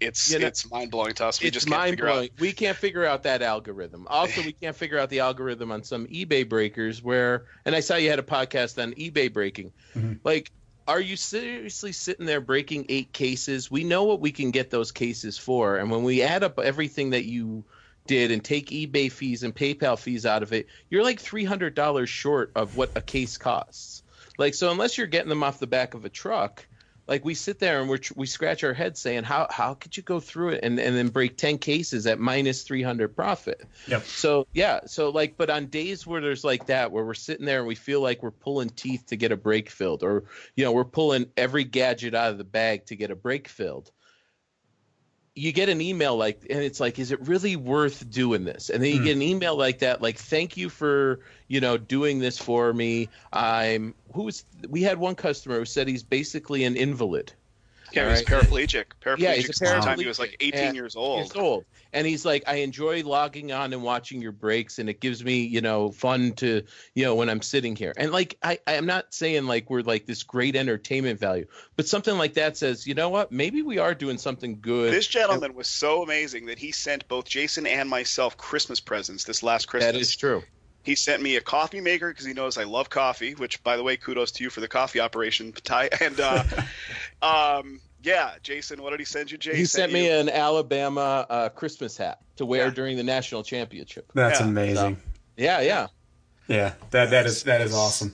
it's 0.00 0.32
You 0.32 0.38
know, 0.38 0.46
it's 0.46 0.70
mind 0.70 0.90
blowing 0.90 1.14
to 1.14 1.26
us. 1.26 1.40
We 1.40 1.48
it's 1.48 1.54
just 1.54 1.66
can't 1.66 1.78
mind 1.78 1.90
figure 1.90 2.08
out. 2.08 2.12
blowing. 2.12 2.30
We 2.38 2.52
can't 2.52 2.76
figure 2.76 3.04
out 3.04 3.24
that 3.24 3.42
algorithm. 3.42 4.06
Also, 4.08 4.40
we 4.42 4.52
can't 4.52 4.76
figure 4.76 4.98
out 4.98 5.10
the 5.10 5.20
algorithm 5.20 5.72
on 5.72 5.82
some 5.82 6.06
eBay 6.06 6.48
breakers 6.48 7.02
where, 7.02 7.46
and 7.64 7.74
I 7.74 7.80
saw 7.80 7.96
you 7.96 8.08
had 8.08 8.20
a 8.20 8.24
podcast 8.24 8.80
on 8.82 8.92
eBay 8.94 9.32
breaking. 9.32 9.72
Mm-hmm. 9.94 10.14
Like, 10.24 10.52
are 10.86 11.00
you 11.00 11.16
seriously 11.16 11.92
sitting 11.92 12.26
there 12.26 12.40
breaking 12.40 12.86
eight 12.88 13.12
cases? 13.12 13.70
We 13.70 13.84
know 13.84 14.04
what 14.04 14.20
we 14.20 14.30
can 14.32 14.52
get 14.52 14.70
those 14.70 14.92
cases 14.92 15.38
for, 15.38 15.76
and 15.76 15.90
when 15.90 16.04
we 16.04 16.22
add 16.22 16.44
up 16.44 16.58
everything 16.60 17.10
that 17.10 17.24
you 17.24 17.64
did 18.06 18.30
and 18.30 18.44
take 18.44 18.70
eBay 18.70 19.10
fees 19.10 19.42
and 19.42 19.54
PayPal 19.54 19.98
fees 19.98 20.26
out 20.26 20.42
of 20.42 20.52
it, 20.52 20.66
you're 20.90 21.04
like 21.04 21.20
three 21.20 21.44
hundred 21.44 21.74
dollars 21.74 22.08
short 22.08 22.52
of 22.54 22.76
what 22.76 22.92
a 22.96 23.00
case 23.00 23.36
costs. 23.38 24.02
Like, 24.38 24.54
so 24.54 24.70
unless 24.70 24.96
you're 24.98 25.06
getting 25.06 25.28
them 25.28 25.42
off 25.42 25.58
the 25.58 25.66
back 25.66 25.94
of 25.94 26.04
a 26.04 26.08
truck, 26.08 26.66
like 27.06 27.24
we 27.24 27.34
sit 27.34 27.58
there 27.58 27.80
and 27.80 27.90
we 27.90 27.98
we 28.16 28.26
scratch 28.26 28.64
our 28.64 28.72
heads 28.72 29.00
saying 29.00 29.24
how 29.24 29.46
how 29.50 29.74
could 29.74 29.96
you 29.96 30.02
go 30.02 30.20
through 30.20 30.50
it 30.50 30.60
and 30.62 30.78
and 30.78 30.96
then 30.96 31.08
break 31.08 31.36
10 31.36 31.58
cases 31.58 32.06
at 32.06 32.18
minus 32.18 32.62
300 32.62 33.14
profit 33.14 33.60
Yep. 33.88 34.02
so 34.04 34.46
yeah 34.52 34.80
so 34.86 35.10
like 35.10 35.36
but 35.36 35.50
on 35.50 35.66
days 35.66 36.06
where 36.06 36.20
there's 36.20 36.44
like 36.44 36.66
that 36.66 36.92
where 36.92 37.04
we're 37.04 37.14
sitting 37.14 37.44
there 37.44 37.58
and 37.58 37.66
we 37.66 37.74
feel 37.74 38.00
like 38.00 38.22
we're 38.22 38.30
pulling 38.30 38.70
teeth 38.70 39.06
to 39.06 39.16
get 39.16 39.32
a 39.32 39.36
break 39.36 39.68
filled 39.68 40.04
or 40.04 40.24
you 40.54 40.64
know 40.64 40.72
we're 40.72 40.84
pulling 40.84 41.26
every 41.36 41.64
gadget 41.64 42.14
out 42.14 42.30
of 42.30 42.38
the 42.38 42.44
bag 42.44 42.86
to 42.86 42.96
get 42.96 43.10
a 43.10 43.16
break 43.16 43.48
filled 43.48 43.90
you 45.34 45.52
get 45.52 45.68
an 45.68 45.80
email 45.80 46.16
like 46.16 46.46
and 46.50 46.60
it's 46.60 46.78
like 46.78 46.98
is 46.98 47.10
it 47.10 47.20
really 47.26 47.56
worth 47.56 48.08
doing 48.10 48.44
this? 48.44 48.68
And 48.70 48.82
then 48.82 48.90
you 48.90 48.98
hmm. 48.98 49.04
get 49.04 49.16
an 49.16 49.22
email 49.22 49.56
like 49.56 49.78
that 49.78 50.02
like 50.02 50.18
thank 50.18 50.56
you 50.56 50.68
for 50.68 51.20
you 51.48 51.60
know 51.60 51.78
doing 51.78 52.18
this 52.18 52.38
for 52.38 52.72
me. 52.72 53.08
I'm 53.32 53.94
who 54.12 54.24
was 54.24 54.44
we 54.68 54.82
had 54.82 54.98
one 54.98 55.14
customer 55.14 55.58
who 55.58 55.64
said 55.64 55.88
he's 55.88 56.02
basically 56.02 56.64
an 56.64 56.76
invalid 56.76 57.32
Yeah, 57.94 58.10
he's 58.10 58.30
Alright. 58.30 58.48
paraplegic. 58.48 58.84
Paraplegic 59.04 59.18
Yeah, 59.18 59.34
he's 59.34 59.50
a 59.50 59.52
since 59.52 59.70
the 59.70 59.80
time 59.80 59.98
he 59.98 60.06
was 60.06 60.18
like 60.18 60.36
18 60.40 60.60
And 60.60 60.76
years 60.76 60.96
old. 60.96 61.18
years 61.18 61.36
old. 61.36 61.64
And 61.92 62.06
he's 62.06 62.24
like, 62.24 62.44
I 62.46 62.56
enjoy 62.56 63.02
logging 63.02 63.52
on 63.52 63.72
and 63.72 63.82
watching 63.82 64.22
your 64.22 64.32
breaks, 64.32 64.78
and 64.78 64.88
it 64.88 65.00
gives 65.00 65.22
me, 65.22 65.42
you 65.42 65.60
know, 65.60 65.90
fun 65.90 66.32
to, 66.34 66.62
you 66.94 67.04
know, 67.04 67.14
when 67.14 67.28
I'm 67.28 67.42
sitting 67.42 67.76
here. 67.76 67.92
And 67.96 68.12
like, 68.12 68.38
I, 68.42 68.58
I'm 68.66 68.86
not 68.86 69.12
saying 69.12 69.46
like 69.46 69.68
we're 69.68 69.82
like 69.82 70.06
this 70.06 70.22
great 70.22 70.56
entertainment 70.56 71.20
value, 71.20 71.46
but 71.76 71.86
something 71.86 72.16
like 72.16 72.34
that 72.34 72.56
says, 72.56 72.86
you 72.86 72.94
know 72.94 73.10
what, 73.10 73.30
maybe 73.30 73.62
we 73.62 73.78
are 73.78 73.94
doing 73.94 74.18
something 74.18 74.58
good. 74.60 74.92
This 74.92 75.06
gentleman 75.06 75.54
was 75.54 75.68
so 75.68 76.02
amazing 76.02 76.46
that 76.46 76.58
he 76.58 76.72
sent 76.72 77.06
both 77.08 77.26
Jason 77.26 77.66
and 77.66 77.88
myself 77.90 78.36
Christmas 78.36 78.80
presents 78.80 79.24
this 79.24 79.42
last 79.42 79.66
Christmas. 79.66 79.92
that 79.92 80.00
is 80.00 80.16
true. 80.16 80.42
He 80.84 80.94
sent 80.96 81.22
me 81.22 81.36
a 81.36 81.40
coffee 81.40 81.80
maker 81.80 82.08
because 82.10 82.24
he 82.26 82.32
knows 82.32 82.58
I 82.58 82.64
love 82.64 82.90
coffee. 82.90 83.34
Which, 83.34 83.62
by 83.62 83.76
the 83.76 83.82
way, 83.82 83.96
kudos 83.96 84.32
to 84.32 84.44
you 84.44 84.50
for 84.50 84.60
the 84.60 84.68
coffee 84.68 85.00
operation, 85.00 85.52
Ty. 85.52 85.88
And 86.00 86.18
uh, 86.20 86.44
um, 87.22 87.80
yeah, 88.02 88.32
Jason, 88.42 88.82
what 88.82 88.90
did 88.90 88.98
he 89.00 89.04
send 89.06 89.30
you? 89.30 89.38
Jason? 89.38 89.58
He 89.58 89.64
sent 89.64 89.92
me 89.92 90.06
you- 90.06 90.12
an 90.12 90.28
Alabama 90.28 91.26
uh, 91.28 91.48
Christmas 91.50 91.96
hat 91.96 92.18
to 92.36 92.46
wear 92.46 92.66
Yeah. 92.66 92.70
during 92.70 92.96
the 92.96 93.04
national 93.04 93.42
championship. 93.44 94.10
That's 94.14 94.40
Yeah. 94.40 94.46
amazing. 94.46 94.96
Yeah, 95.36 95.60
yeah. 95.60 95.86
Yeah, 96.48 96.74
that 96.90 97.10
that 97.10 97.26
is 97.26 97.44
that 97.44 97.60
is 97.60 97.72
awesome. 97.72 98.12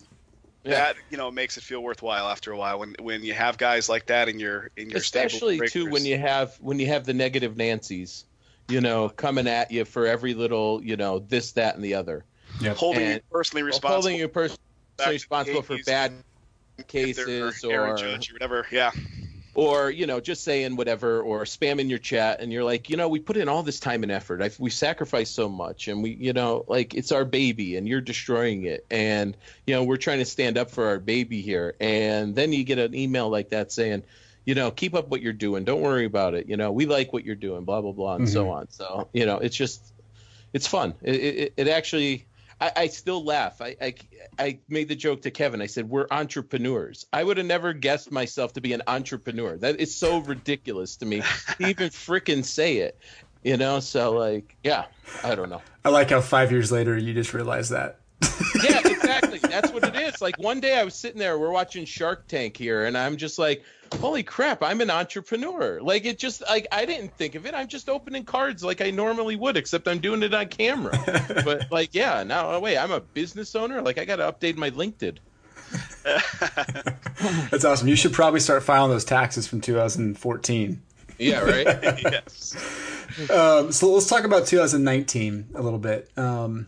Yeah. 0.64 0.74
that 0.74 0.96
you 1.10 1.16
know 1.16 1.30
makes 1.30 1.56
it 1.56 1.62
feel 1.64 1.82
worthwhile 1.82 2.28
after 2.28 2.52
a 2.52 2.56
while 2.56 2.78
when 2.80 2.94
when 3.00 3.22
you 3.24 3.32
have 3.32 3.56
guys 3.56 3.88
like 3.88 4.06
that 4.06 4.28
in 4.28 4.38
your 4.38 4.70
in 4.76 4.90
your 4.90 5.00
stable 5.00 5.26
especially 5.26 5.66
too 5.68 5.88
when 5.88 6.04
you 6.04 6.18
have 6.18 6.54
when 6.60 6.78
you 6.78 6.86
have 6.88 7.06
the 7.06 7.14
negative 7.14 7.56
Nancy's, 7.56 8.24
you 8.68 8.82
know, 8.82 9.08
coming 9.08 9.46
at 9.48 9.70
you 9.70 9.86
for 9.86 10.06
every 10.06 10.34
little, 10.34 10.82
you 10.84 10.96
know, 10.96 11.20
this, 11.20 11.52
that, 11.52 11.74
and 11.76 11.82
the 11.82 11.94
other. 11.94 12.24
Yep. 12.60 12.76
holding 12.76 13.10
you 13.10 13.20
personally 13.30 13.62
Or 13.62 13.66
responsible, 13.66 13.92
holding 13.92 14.18
you 14.18 14.28
personally 14.28 14.58
responsible 15.06 15.62
for 15.62 15.78
bad 15.86 16.12
cases 16.86 17.64
Aaron 17.64 17.92
or 17.92 17.96
Judge 17.96 18.30
or 18.30 18.34
whatever. 18.34 18.66
Yeah, 18.70 18.90
or 19.58 19.90
you 19.90 20.06
know 20.06 20.20
just 20.20 20.44
saying 20.44 20.76
whatever 20.76 21.20
or 21.20 21.42
spamming 21.42 21.88
your 21.88 21.98
chat 21.98 22.40
and 22.40 22.52
you're 22.52 22.62
like 22.62 22.88
you 22.88 22.96
know 22.96 23.08
we 23.08 23.18
put 23.18 23.36
in 23.36 23.48
all 23.48 23.64
this 23.64 23.80
time 23.80 24.04
and 24.04 24.12
effort. 24.12 24.40
I've, 24.40 24.58
we 24.60 24.70
sacrificed 24.70 25.34
so 25.34 25.48
much 25.48 25.88
and 25.88 26.00
we 26.00 26.10
you 26.10 26.32
know 26.32 26.64
like 26.68 26.94
it's 26.94 27.10
our 27.10 27.24
baby 27.24 27.74
and 27.74 27.88
you're 27.88 28.00
destroying 28.00 28.62
it. 28.66 28.86
And 28.88 29.36
you 29.66 29.74
know 29.74 29.82
we're 29.82 29.96
trying 29.96 30.20
to 30.20 30.24
stand 30.24 30.58
up 30.58 30.70
for 30.70 30.86
our 30.86 31.00
baby 31.00 31.40
here. 31.40 31.74
And 31.80 32.36
then 32.36 32.52
you 32.52 32.62
get 32.62 32.78
an 32.78 32.94
email 32.94 33.30
like 33.30 33.48
that 33.48 33.72
saying 33.72 34.04
you 34.44 34.54
know 34.54 34.70
keep 34.70 34.94
up 34.94 35.08
what 35.08 35.22
you're 35.22 35.32
doing. 35.32 35.64
Don't 35.64 35.80
worry 35.80 36.04
about 36.04 36.34
it. 36.34 36.48
You 36.48 36.56
know 36.56 36.70
we 36.70 36.86
like 36.86 37.12
what 37.12 37.24
you're 37.24 37.34
doing 37.34 37.64
blah 37.64 37.80
blah 37.80 37.90
blah 37.90 38.14
and 38.14 38.28
so 38.28 38.44
mm-hmm. 38.44 38.52
on. 38.52 38.70
So 38.70 39.08
you 39.12 39.26
know 39.26 39.38
it's 39.38 39.56
just 39.56 39.92
it's 40.52 40.68
fun. 40.68 40.94
It, 41.02 41.14
it, 41.16 41.52
it 41.56 41.68
actually 41.68 42.27
I, 42.60 42.72
I 42.76 42.86
still 42.88 43.24
laugh. 43.24 43.60
I, 43.60 43.76
I 43.80 43.94
I 44.38 44.58
made 44.68 44.88
the 44.88 44.96
joke 44.96 45.22
to 45.22 45.30
Kevin. 45.30 45.60
I 45.60 45.66
said 45.66 45.88
we're 45.88 46.06
entrepreneurs. 46.10 47.06
I 47.12 47.22
would 47.22 47.36
have 47.36 47.46
never 47.46 47.72
guessed 47.72 48.10
myself 48.10 48.52
to 48.54 48.60
be 48.60 48.72
an 48.72 48.82
entrepreneur. 48.86 49.56
That 49.56 49.80
is 49.80 49.94
so 49.94 50.18
ridiculous 50.18 50.96
to 50.96 51.06
me. 51.06 51.22
to 51.58 51.68
even 51.68 51.88
frickin' 51.90 52.44
say 52.44 52.78
it, 52.78 52.98
you 53.42 53.56
know. 53.56 53.80
So 53.80 54.12
like, 54.12 54.56
yeah, 54.64 54.86
I 55.22 55.34
don't 55.34 55.50
know. 55.50 55.62
I 55.84 55.90
like 55.90 56.10
how 56.10 56.20
five 56.20 56.50
years 56.50 56.72
later 56.72 56.96
you 56.96 57.14
just 57.14 57.32
realize 57.32 57.68
that. 57.68 58.00
Yeah, 58.64 58.80
exactly. 58.84 59.27
That's 59.60 59.72
what 59.72 59.84
it 59.84 59.96
is. 59.96 60.20
Like 60.20 60.38
one 60.38 60.60
day 60.60 60.78
I 60.78 60.84
was 60.84 60.94
sitting 60.94 61.18
there, 61.18 61.38
we're 61.38 61.50
watching 61.50 61.84
Shark 61.84 62.26
Tank 62.28 62.56
here, 62.56 62.84
and 62.84 62.96
I'm 62.96 63.16
just 63.16 63.38
like, 63.38 63.64
holy 64.00 64.22
crap, 64.22 64.62
I'm 64.62 64.80
an 64.80 64.90
entrepreneur. 64.90 65.80
Like 65.80 66.04
it 66.04 66.18
just 66.18 66.42
like 66.48 66.66
I 66.70 66.84
didn't 66.84 67.12
think 67.16 67.34
of 67.34 67.46
it. 67.46 67.54
I'm 67.54 67.68
just 67.68 67.88
opening 67.88 68.24
cards 68.24 68.62
like 68.62 68.80
I 68.80 68.90
normally 68.90 69.36
would, 69.36 69.56
except 69.56 69.88
I'm 69.88 69.98
doing 69.98 70.22
it 70.22 70.32
on 70.32 70.46
camera. 70.46 70.96
but 71.44 71.70
like, 71.72 71.94
yeah, 71.94 72.22
now 72.22 72.52
oh, 72.52 72.60
wait, 72.60 72.78
I'm 72.78 72.92
a 72.92 73.00
business 73.00 73.54
owner. 73.56 73.82
Like 73.82 73.98
I 73.98 74.04
got 74.04 74.16
to 74.16 74.32
update 74.32 74.56
my 74.56 74.70
LinkedIn. 74.70 75.18
That's 77.50 77.64
awesome. 77.64 77.88
You 77.88 77.96
should 77.96 78.12
probably 78.12 78.40
start 78.40 78.62
filing 78.62 78.90
those 78.90 79.04
taxes 79.04 79.46
from 79.46 79.60
2014. 79.60 80.82
Yeah, 81.18 81.40
right. 81.40 81.66
yes. 82.02 82.56
Um, 83.30 83.72
so 83.72 83.90
let's 83.92 84.08
talk 84.08 84.24
about 84.24 84.46
2019 84.46 85.48
a 85.54 85.62
little 85.62 85.78
bit. 85.78 86.08
Um, 86.16 86.66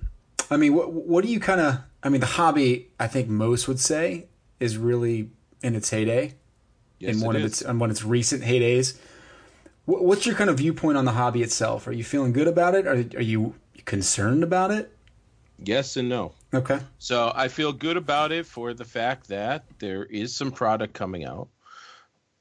I 0.50 0.56
mean, 0.56 0.74
what 0.74 0.92
what 0.92 1.24
do 1.24 1.30
you 1.30 1.40
kind 1.40 1.60
of? 1.60 1.78
I 2.02 2.08
mean, 2.08 2.20
the 2.20 2.26
hobby 2.26 2.90
I 2.98 3.06
think 3.06 3.28
most 3.28 3.68
would 3.68 3.80
say 3.80 4.26
is 4.58 4.76
really 4.76 5.30
in 5.62 5.74
its 5.76 5.90
heyday, 5.90 6.34
Yes, 6.98 7.16
in 7.16 7.20
one 7.20 7.36
it 7.36 7.40
of 7.40 7.44
its 7.46 7.62
in 7.62 7.78
one 7.78 7.90
of 7.90 7.96
its 7.96 8.04
recent 8.04 8.42
heydays. 8.42 8.98
What, 9.84 10.04
what's 10.04 10.26
your 10.26 10.34
kind 10.34 10.50
of 10.50 10.58
viewpoint 10.58 10.98
on 10.98 11.04
the 11.04 11.12
hobby 11.12 11.42
itself? 11.42 11.86
Are 11.86 11.92
you 11.92 12.04
feeling 12.04 12.32
good 12.32 12.48
about 12.48 12.74
it? 12.74 12.86
Are 12.86 13.04
are 13.18 13.22
you 13.22 13.54
concerned 13.84 14.42
about 14.42 14.70
it? 14.70 14.96
yes 15.62 15.96
and 15.96 16.08
no. 16.08 16.32
Okay. 16.52 16.80
So 16.98 17.32
I 17.34 17.48
feel 17.48 17.72
good 17.72 17.96
about 17.96 18.32
it 18.32 18.46
for 18.46 18.74
the 18.74 18.84
fact 18.84 19.28
that 19.28 19.64
there 19.78 20.04
is 20.04 20.34
some 20.34 20.50
product 20.50 20.94
coming 20.94 21.24
out, 21.24 21.48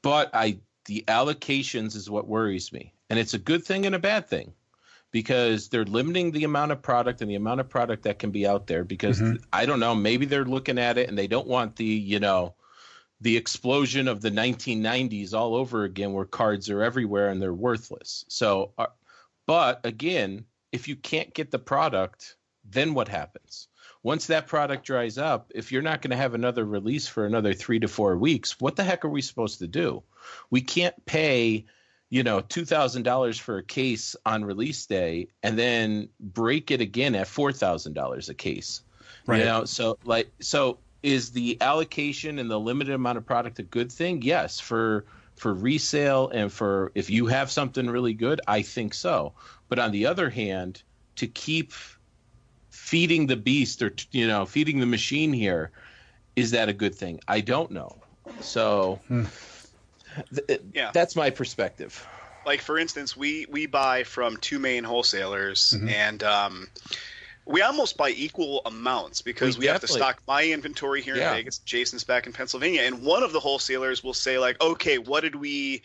but 0.01 0.29
I 0.33 0.59
the 0.85 1.03
allocations 1.07 1.95
is 1.95 2.09
what 2.09 2.27
worries 2.27 2.73
me, 2.73 2.93
and 3.09 3.19
it's 3.19 3.33
a 3.33 3.39
good 3.39 3.63
thing 3.63 3.85
and 3.85 3.93
a 3.93 3.99
bad 3.99 4.27
thing 4.27 4.53
because 5.11 5.69
they're 5.69 5.85
limiting 5.85 6.31
the 6.31 6.43
amount 6.43 6.71
of 6.71 6.81
product 6.81 7.21
and 7.21 7.29
the 7.29 7.35
amount 7.35 7.59
of 7.59 7.69
product 7.69 8.03
that 8.03 8.19
can 8.19 8.31
be 8.31 8.45
out 8.45 8.67
there 8.67 8.83
because 8.83 9.21
I 9.51 9.65
don't 9.65 9.79
know 9.79 9.95
maybe 9.95 10.25
they're 10.25 10.45
looking 10.45 10.77
at 10.77 10.97
it 10.97 11.09
and 11.09 11.17
they 11.17 11.27
don't 11.27 11.47
want 11.47 11.75
the 11.75 11.85
you 11.85 12.19
know 12.19 12.55
the 13.21 13.35
explosion 13.35 14.07
of 14.07 14.21
the 14.21 14.31
1990s 14.31 15.33
all 15.33 15.55
over 15.55 15.83
again 15.83 16.13
where 16.13 16.25
cards 16.25 16.69
are 16.69 16.81
everywhere 16.81 17.29
and 17.29 17.41
they're 17.41 17.53
worthless. 17.53 18.23
So 18.29 18.71
uh, 18.77 18.87
but 19.45 19.81
again, 19.83 20.45
if 20.71 20.87
you 20.87 20.95
can't 20.95 21.33
get 21.33 21.51
the 21.51 21.59
product, 21.59 22.35
then 22.63 22.93
what 22.93 23.07
happens? 23.07 23.67
Once 24.03 24.27
that 24.27 24.47
product 24.47 24.85
dries 24.85 25.17
up, 25.17 25.51
if 25.53 25.71
you're 25.71 25.81
not 25.81 26.01
going 26.01 26.11
to 26.11 26.17
have 26.17 26.33
another 26.33 26.63
release 26.63 27.07
for 27.07 27.25
another 27.25 27.53
three 27.53 27.79
to 27.79 27.87
four 27.87 28.15
weeks, 28.15 28.59
what 28.61 28.75
the 28.75 28.83
heck 28.83 29.03
are 29.03 29.09
we 29.09 29.21
supposed 29.21 29.59
to 29.59 29.67
do? 29.67 30.03
We 30.49 30.61
can't 30.61 31.05
pay, 31.05 31.65
you 32.09 32.23
know, 32.23 32.41
two 32.41 32.65
thousand 32.65 33.03
dollars 33.03 33.37
for 33.37 33.57
a 33.57 33.63
case 33.63 34.15
on 34.25 34.43
release 34.43 34.85
day, 34.85 35.27
and 35.43 35.57
then 35.57 36.09
break 36.19 36.71
it 36.71 36.81
again 36.81 37.15
at 37.15 37.27
four 37.27 37.51
thousand 37.51 37.93
dollars 37.93 38.29
a 38.29 38.33
case. 38.33 38.81
Right. 39.25 39.39
You 39.39 39.45
know, 39.45 39.65
so 39.65 39.97
like, 40.03 40.31
so 40.39 40.79
is 41.03 41.31
the 41.31 41.57
allocation 41.61 42.39
and 42.39 42.49
the 42.49 42.59
limited 42.59 42.93
amount 42.93 43.19
of 43.19 43.25
product 43.25 43.59
a 43.59 43.63
good 43.63 43.91
thing? 43.91 44.23
Yes, 44.23 44.59
for 44.59 45.05
for 45.35 45.53
resale 45.53 46.29
and 46.29 46.51
for 46.51 46.91
if 46.95 47.09
you 47.09 47.27
have 47.27 47.51
something 47.51 47.87
really 47.87 48.13
good, 48.13 48.41
I 48.47 48.63
think 48.63 48.93
so. 48.93 49.33
But 49.69 49.77
on 49.77 49.91
the 49.91 50.07
other 50.07 50.29
hand, 50.29 50.81
to 51.17 51.27
keep 51.27 51.73
feeding 52.71 53.27
the 53.27 53.37
beast 53.37 53.83
or 53.83 53.93
you 54.11 54.27
know 54.27 54.47
feeding 54.47 54.79
the 54.79 54.87
machine 54.87 55.31
here, 55.31 55.69
is 56.35 56.51
that 56.51 56.69
a 56.69 56.73
good 56.73 56.95
thing? 56.95 57.19
I 57.27 57.41
don't 57.41 57.69
know. 57.69 57.97
So. 58.41 58.99
Hmm. 59.07 59.25
Th- 60.47 60.61
yeah. 60.73 60.91
that's 60.93 61.15
my 61.15 61.29
perspective. 61.29 62.07
Like 62.45 62.61
for 62.61 62.77
instance, 62.77 63.15
we 63.15 63.45
we 63.49 63.65
buy 63.65 64.03
from 64.03 64.37
two 64.37 64.59
main 64.59 64.83
wholesalers, 64.83 65.73
mm-hmm. 65.75 65.89
and 65.89 66.23
um, 66.23 66.67
we 67.45 67.61
almost 67.61 67.97
buy 67.97 68.09
equal 68.09 68.61
amounts 68.65 69.21
because 69.21 69.57
we, 69.57 69.63
we 69.63 69.67
have 69.67 69.81
to 69.81 69.87
stock 69.87 70.21
my 70.27 70.45
inventory 70.45 71.01
here 71.01 71.15
yeah. 71.15 71.31
in 71.31 71.37
Vegas. 71.37 71.57
Jason's 71.59 72.03
back 72.03 72.27
in 72.27 72.33
Pennsylvania, 72.33 72.83
and 72.83 73.01
one 73.01 73.23
of 73.23 73.33
the 73.33 73.39
wholesalers 73.39 74.03
will 74.03 74.13
say 74.13 74.39
like, 74.39 74.59
"Okay, 74.61 74.97
what 74.97 75.21
did 75.21 75.35
we 75.35 75.83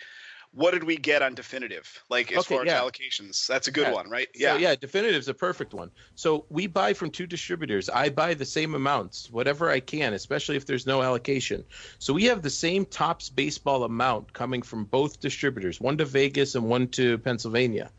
what 0.55 0.70
did 0.70 0.84
we 0.84 0.96
get 0.96 1.20
on 1.20 1.34
definitive? 1.34 2.02
Like 2.09 2.30
as 2.30 2.38
okay, 2.38 2.57
far 2.57 2.66
yeah. 2.66 2.76
as 2.76 2.82
allocations 2.82 3.46
that's 3.46 3.68
a 3.68 3.72
good 3.72 3.88
yeah. 3.88 3.92
one 3.92 4.09
right? 4.09 4.28
Yeah 4.34 4.55
so, 4.55 4.59
yeah. 4.59 4.74
definitive's 4.76 5.28
a 5.28 5.34
perfect 5.34 5.74
one. 5.74 5.90
So 6.14 6.46
we 6.48 6.66
buy 6.66 6.94
from 6.94 7.11
two 7.11 7.26
distributors. 7.26 7.88
I 7.88 8.09
buy 8.09 8.34
the 8.34 8.44
same 8.44 8.74
amounts 8.74 9.30
whatever 9.30 9.70
i 9.70 9.80
can 9.80 10.12
especially 10.12 10.57
if 10.57 10.66
there's 10.66 10.86
no 10.86 11.02
allocation. 11.02 11.64
So 11.98 12.14
we 12.14 12.24
have 12.24 12.42
the 12.42 12.50
same 12.50 12.86
Topps 12.86 13.30
baseball 13.30 13.84
amount 13.84 14.32
coming 14.32 14.62
from 14.62 14.84
both 14.84 15.20
distributors 15.20 15.80
one 15.80 15.98
to 15.98 16.05
vegas 16.05 16.55
and 16.55 16.68
one 16.68 16.88
to 16.88 17.18
pennsylvania. 17.18 17.90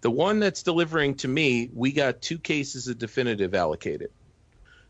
The 0.00 0.10
one 0.10 0.38
that's 0.38 0.62
delivering 0.62 1.16
to 1.16 1.28
me 1.28 1.70
we 1.74 1.92
got 1.92 2.22
two 2.22 2.38
cases 2.38 2.86
of 2.86 2.98
definitive 2.98 3.54
allocated. 3.54 4.10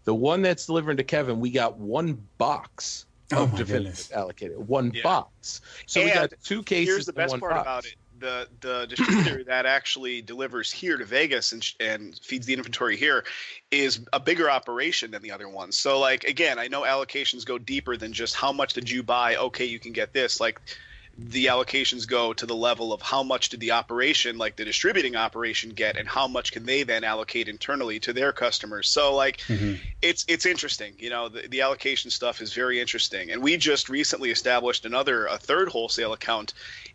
The 0.04 0.14
one 0.14 0.42
that's 0.42 0.66
delivering 0.66 0.98
to 0.98 1.04
kevin 1.04 1.40
we 1.40 1.50
got 1.50 1.78
one 1.78 2.26
box 2.36 3.06
oh 3.37 3.45
of 3.45 3.55
definitive 3.57 4.11
allocated, 4.14 4.57
one 4.68 4.93
yeah. 4.95 5.03
box. 5.03 5.61
So 5.87 6.01
and 6.01 6.11
we 6.11 6.14
got 6.14 6.32
two 6.43 6.62
cases. 6.62 6.95
Here's 6.95 7.07
the 7.07 7.12
best 7.12 7.39
part 7.39 7.53
box. 7.53 7.62
about 7.62 7.85
it: 7.85 7.97
the 8.18 8.49
the 8.61 8.87
distributor 8.87 9.45
that 9.49 9.66
actually 9.66 10.22
delivers 10.22 10.70
here 10.70 10.97
to 10.97 11.05
Vegas 11.05 11.53
and 11.53 11.66
and 11.80 12.18
feeds 12.22 12.47
the 12.47 12.55
inventory 12.55 12.97
here 12.97 13.24
is 13.70 14.01
a 14.12 14.20
bigger 14.20 14.51
operation 14.51 15.11
than 15.11 15.22
the 15.22 15.32
other 15.32 15.49
ones. 15.49 15.76
So 15.76 15.99
like 15.99 16.24
again, 16.24 16.59
I 16.59 16.68
know 16.68 16.82
allocations 16.82 17.45
go 17.45 17.59
deeper 17.59 17.97
than 17.97 18.12
just 18.12 18.35
how 18.35 18.53
much 18.53 18.74
did 18.74 18.91
you 18.91 19.03
buy. 19.03 19.37
Okay, 19.37 19.66
you 19.66 19.78
can 19.78 19.93
get 19.93 20.12
this. 20.12 20.41
Like 20.41 20.61
the 21.16 21.46
allocations 21.46 22.08
go 22.08 22.32
to 22.32 22.46
the 22.46 22.56
level 22.56 22.92
of 22.92 23.00
how 23.00 23.22
much 23.22 23.48
did 23.48 23.60
the 23.60 23.70
operation 23.70 24.36
like 24.36 24.56
the 24.56 24.64
distributing 24.64 25.14
operation 25.14 25.70
get 25.70 25.96
and 25.96 26.08
how 26.08 26.26
much 26.26 26.52
can 26.52 26.66
they 26.66 26.82
then 26.82 27.04
allocate 27.04 27.48
internally 27.48 28.00
to 28.00 28.12
their 28.12 28.32
customers 28.32 28.88
so 28.88 29.14
like 29.14 29.38
mm-hmm. 29.38 29.74
it's 30.02 30.24
it's 30.26 30.44
interesting 30.44 30.92
you 30.98 31.10
know 31.10 31.28
the, 31.28 31.46
the 31.48 31.60
allocation 31.60 32.10
stuff 32.10 32.40
is 32.40 32.52
very 32.52 32.80
interesting 32.80 33.30
and 33.30 33.42
we 33.42 33.56
just 33.56 33.88
recently 33.88 34.30
established 34.30 34.84
another 34.84 35.26
a 35.26 35.38
third 35.38 35.68
wholesale 35.68 36.12
account 36.12 36.52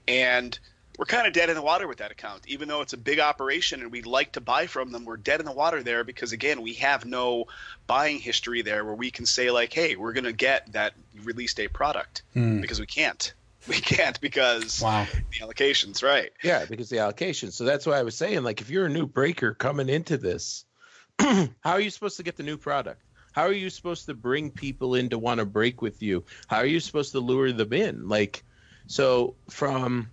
and 0.08 0.60
we're 0.98 1.06
kind 1.06 1.26
of 1.26 1.32
dead 1.32 1.48
in 1.48 1.56
the 1.56 1.62
water 1.62 1.88
with 1.88 2.00
that 2.00 2.12
account 2.12 2.42
even 2.46 2.68
though 2.68 2.82
it's 2.82 2.92
a 2.92 2.98
big 2.98 3.22
operation 3.22 3.82
and 3.82 3.90
we'd 3.90 4.06
like 4.06 4.34
to 4.34 4.42
buy 4.42 4.68
from 4.68 4.92
them 4.92 5.06
we're 5.06 5.16
dead 5.16 5.40
in 5.40 5.46
the 5.46 5.52
water 5.52 5.82
there 5.82 6.04
because 6.04 6.34
again 6.34 6.62
we 6.62 6.74
have 6.74 7.06
no 7.06 7.46
buying 7.88 8.20
history 8.20 8.62
there 8.64 8.84
where 8.84 8.96
we 8.96 9.10
can 9.12 9.26
say 9.26 9.50
like 9.50 9.72
hey 9.72 9.96
we're 9.96 10.12
going 10.12 10.26
to 10.26 10.34
get 10.34 10.70
that 10.74 10.94
release 11.24 11.54
date 11.54 11.72
product 11.72 12.24
mm. 12.36 12.60
because 12.60 12.82
we 12.82 12.86
can't 12.86 13.34
we 13.70 13.76
can't 13.76 14.20
because 14.20 14.82
wow. 14.82 15.08
the 15.14 15.46
allocations, 15.46 16.04
right? 16.04 16.32
Yeah, 16.44 16.66
because 16.66 16.90
the 16.90 16.98
allocations. 16.98 17.54
So 17.54 17.64
that's 17.64 17.86
why 17.86 17.98
I 17.98 18.04
was 18.04 18.16
saying, 18.16 18.44
like, 18.44 18.62
if 18.62 18.70
you're 18.70 18.88
a 18.88 18.90
new 18.90 19.06
breaker 19.06 19.54
coming 19.54 19.88
into 19.88 20.18
this, 20.18 20.66
how 21.20 21.50
are 21.64 21.80
you 21.80 21.92
supposed 21.92 22.18
to 22.18 22.24
get 22.24 22.36
the 22.36 22.44
new 22.44 22.58
product? 22.58 23.02
How 23.32 23.44
are 23.44 23.54
you 23.54 23.70
supposed 23.70 24.08
to 24.08 24.16
bring 24.16 24.50
people 24.50 24.96
in 24.96 25.10
to 25.10 25.20
want 25.20 25.40
to 25.40 25.46
break 25.46 25.82
with 25.82 26.02
you? 26.02 26.26
How 26.48 26.58
are 26.58 26.66
you 26.66 26.80
supposed 26.80 27.12
to 27.12 27.20
lure 27.20 27.52
them 27.52 27.72
in? 27.72 28.10
Like, 28.10 28.44
so 28.88 29.36
from 29.50 30.10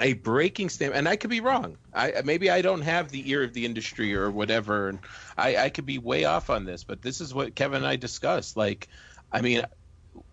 a 0.00 0.12
breaking 0.14 0.68
standpoint, 0.68 0.98
and 0.98 1.08
I 1.08 1.16
could 1.16 1.30
be 1.30 1.40
wrong. 1.40 1.76
I 1.92 2.22
maybe 2.24 2.50
I 2.50 2.62
don't 2.62 2.82
have 2.82 3.10
the 3.10 3.28
ear 3.30 3.42
of 3.42 3.52
the 3.52 3.64
industry 3.64 4.14
or 4.14 4.30
whatever, 4.30 4.88
and 4.88 5.00
I, 5.36 5.56
I 5.56 5.68
could 5.68 5.86
be 5.86 5.98
way 5.98 6.24
off 6.24 6.48
on 6.48 6.64
this. 6.64 6.84
But 6.84 7.02
this 7.02 7.20
is 7.20 7.34
what 7.34 7.54
Kevin 7.54 7.78
and 7.78 7.86
I 7.86 7.96
discussed. 7.96 8.56
Like, 8.56 8.88
I 9.32 9.40
mean, 9.40 9.62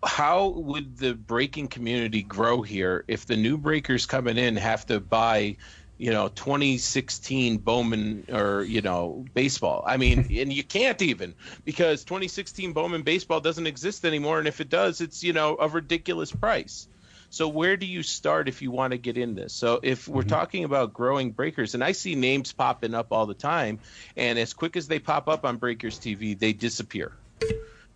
how 0.04 0.48
would 0.48 0.98
the 0.98 1.14
breaking 1.14 1.68
community 1.68 2.22
grow 2.22 2.62
here 2.62 3.04
if 3.08 3.26
the 3.26 3.36
new 3.36 3.56
breakers 3.56 4.06
coming 4.06 4.36
in 4.36 4.56
have 4.56 4.86
to 4.86 5.00
buy 5.00 5.56
you 6.02 6.10
know 6.10 6.26
2016 6.28 7.58
Bowman 7.58 8.26
or 8.28 8.62
you 8.62 8.80
know 8.80 9.24
baseball. 9.34 9.84
I 9.86 9.96
mean, 9.96 10.18
and 10.36 10.52
you 10.52 10.64
can't 10.64 11.00
even 11.00 11.34
because 11.64 12.02
2016 12.04 12.72
Bowman 12.72 13.02
baseball 13.02 13.40
doesn't 13.40 13.68
exist 13.68 14.04
anymore, 14.04 14.40
and 14.40 14.48
if 14.48 14.60
it 14.60 14.68
does, 14.68 15.00
it's 15.00 15.22
you 15.22 15.32
know 15.32 15.56
a 15.60 15.68
ridiculous 15.68 16.32
price. 16.32 16.88
So 17.30 17.48
where 17.48 17.78
do 17.78 17.86
you 17.86 18.02
start 18.02 18.48
if 18.48 18.60
you 18.60 18.70
want 18.70 18.90
to 18.90 18.98
get 18.98 19.16
in 19.16 19.34
this? 19.34 19.54
So 19.54 19.80
if 19.82 20.06
we're 20.06 20.20
mm-hmm. 20.20 20.28
talking 20.28 20.64
about 20.64 20.92
growing 20.92 21.30
breakers, 21.30 21.74
and 21.74 21.82
I 21.82 21.92
see 21.92 22.14
names 22.14 22.52
popping 22.52 22.94
up 22.94 23.10
all 23.10 23.24
the 23.24 23.32
time, 23.32 23.78
and 24.16 24.38
as 24.38 24.52
quick 24.52 24.76
as 24.76 24.86
they 24.88 24.98
pop 24.98 25.28
up 25.28 25.46
on 25.46 25.56
Breakers 25.56 25.98
TV, 25.98 26.38
they 26.38 26.52
disappear. 26.52 27.12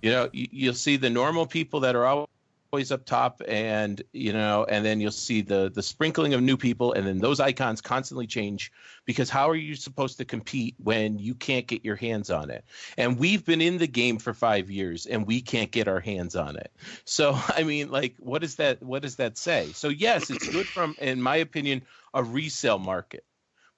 You 0.03 0.11
know, 0.11 0.29
you, 0.33 0.69
will 0.69 0.75
see 0.75 0.97
the 0.97 1.11
normal 1.11 1.47
people 1.47 1.81
that 1.81 1.97
are 1.97 2.27
always 2.73 2.93
up 2.93 3.05
top, 3.05 3.43
and 3.47 4.03
you 4.13 4.33
know, 4.33 4.67
and 4.69 4.85
then 4.85 5.01
you'll 5.01 5.11
see 5.11 5.41
the 5.41 5.71
the 5.73 5.83
sprinkling 5.83 6.35
of 6.35 6.43
new 6.43 6.57
people, 6.57 6.93
and 6.93 7.07
then 7.07 7.19
those 7.19 7.41
icons 7.41 7.81
constantly 7.81 8.27
change 8.27 8.73
because 9.05 9.31
how 9.31 9.49
are 9.51 9.57
you 9.57 9.75
supposed 9.75 10.19
to 10.19 10.25
compete 10.25 10.75
when 10.83 11.19
you 11.19 11.35
can't 11.35 11.67
get 11.67 11.85
your 11.85 11.97
hands 11.97 12.31
on 12.31 12.51
it? 12.51 12.65
And 12.97 13.19
we've 13.19 13.45
been 13.45 13.61
in 13.61 13.79
the 13.79 13.87
game 13.87 14.19
for 14.19 14.35
five 14.35 14.71
years, 14.71 15.07
and 15.07 15.27
we 15.27 15.41
can't 15.41 15.71
get 15.71 15.89
our 15.89 16.01
hands 16.01 16.37
on 16.37 16.57
it. 16.57 16.71
So, 17.05 17.39
I 17.49 17.63
mean, 17.63 17.91
like, 17.91 18.17
what 18.19 18.43
does 18.43 18.57
that 18.57 18.83
what 18.83 19.03
does 19.03 19.17
that 19.17 19.39
say? 19.39 19.73
So, 19.73 19.89
yes, 19.89 20.31
it's 20.31 20.49
good 20.49 20.67
from, 20.67 20.95
in 20.99 21.23
my 21.23 21.37
opinion, 21.37 21.83
a 22.13 22.23
resale 22.23 22.79
market. 22.79 23.25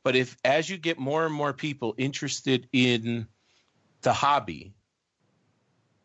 But 0.03 0.17
if 0.17 0.37
as 0.45 0.69
you 0.71 0.79
get 0.79 0.99
more 0.99 1.27
and 1.27 1.35
more 1.35 1.53
people 1.53 1.95
interested 1.99 2.69
in 2.73 3.27
the 4.03 4.13
hobby 4.13 4.73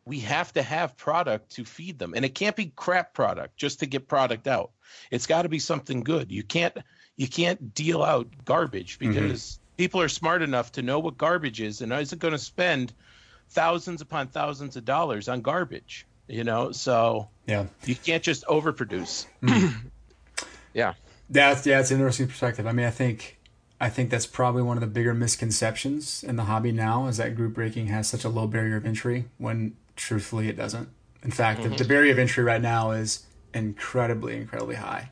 we 0.06 0.20
have 0.20 0.52
to 0.54 0.62
have 0.62 0.98
product 0.98 1.52
to 1.52 1.66
feed 1.66 2.00
them. 2.00 2.14
And 2.16 2.26
it 2.26 2.36
can't 2.36 2.56
be 2.56 2.72
crap 2.76 3.14
product 3.14 3.58
just 3.58 3.80
to 3.80 3.86
get 3.86 4.08
product 4.08 4.48
out. 4.48 4.72
It's 5.12 5.28
got 5.28 5.44
to 5.44 5.50
be 5.50 5.60
something 5.60 6.02
good. 6.02 6.32
You 6.32 6.44
can't 6.44 6.78
you 7.16 7.28
can't 7.28 7.74
deal 7.74 8.04
out 8.04 8.28
garbage 8.44 9.00
mm-hmm. 9.00 9.14
because 9.14 9.42
mm-hmm. 9.42 9.76
people 9.78 10.02
are 10.02 10.10
smart 10.10 10.42
enough 10.42 10.74
to 10.74 10.82
know 10.82 11.00
what 11.00 11.18
garbage 11.18 11.62
is 11.62 11.82
and 11.82 11.94
isn't 11.94 12.20
going 12.20 12.34
to 12.34 12.40
spend 12.40 12.94
thousands 13.50 14.02
upon 14.02 14.28
thousands 14.28 14.76
of 14.76 14.86
dollars 14.86 15.30
on 15.30 15.42
garbage 15.42 16.06
you 16.28 16.44
know? 16.44 16.72
So 16.72 17.30
yeah. 17.46 17.66
you 17.86 17.96
can't 17.96 18.24
just 18.24 18.46
overproduce. 18.46 19.28
Mm-hmm. 19.42 19.88
yeah. 20.74 20.94
That's 21.30 21.66
yeah 21.66 21.80
it's 21.80 21.92
an 21.92 21.98
interesting 21.98 22.28
perspective. 22.28 22.68
I 22.68 22.74
mean 22.74 22.86
i 22.86 22.92
think 22.92 23.40
I 23.82 23.90
think 23.90 24.10
that's 24.10 24.26
probably 24.26 24.62
one 24.62 24.78
of 24.78 24.82
the 24.82 24.88
bigger 24.88 25.14
misconceptions 25.14 26.24
in 26.24 26.38
the 26.38 26.44
hobby 26.44 26.72
now 26.72 27.08
is 27.08 27.18
that 27.18 27.36
group 27.36 27.54
breaking 27.54 27.88
has 27.88 28.08
such 28.08 28.24
a 28.24 28.30
low 28.30 28.48
barrier 28.48 28.78
of 28.78 28.86
entry 28.86 29.26
when 29.38 29.76
truthfully, 29.96 30.50
it 30.50 30.58
doesn't. 30.58 30.90
In 31.24 31.32
fact, 31.32 31.62
mm-hmm. 31.62 31.72
the, 31.72 31.78
the 31.78 31.86
barrier 31.86 32.12
of 32.12 32.20
entry 32.20 32.44
right 32.44 32.62
now 32.62 32.92
is 32.92 33.26
incredibly, 33.54 34.36
incredibly 34.36 34.76
high. 34.76 35.10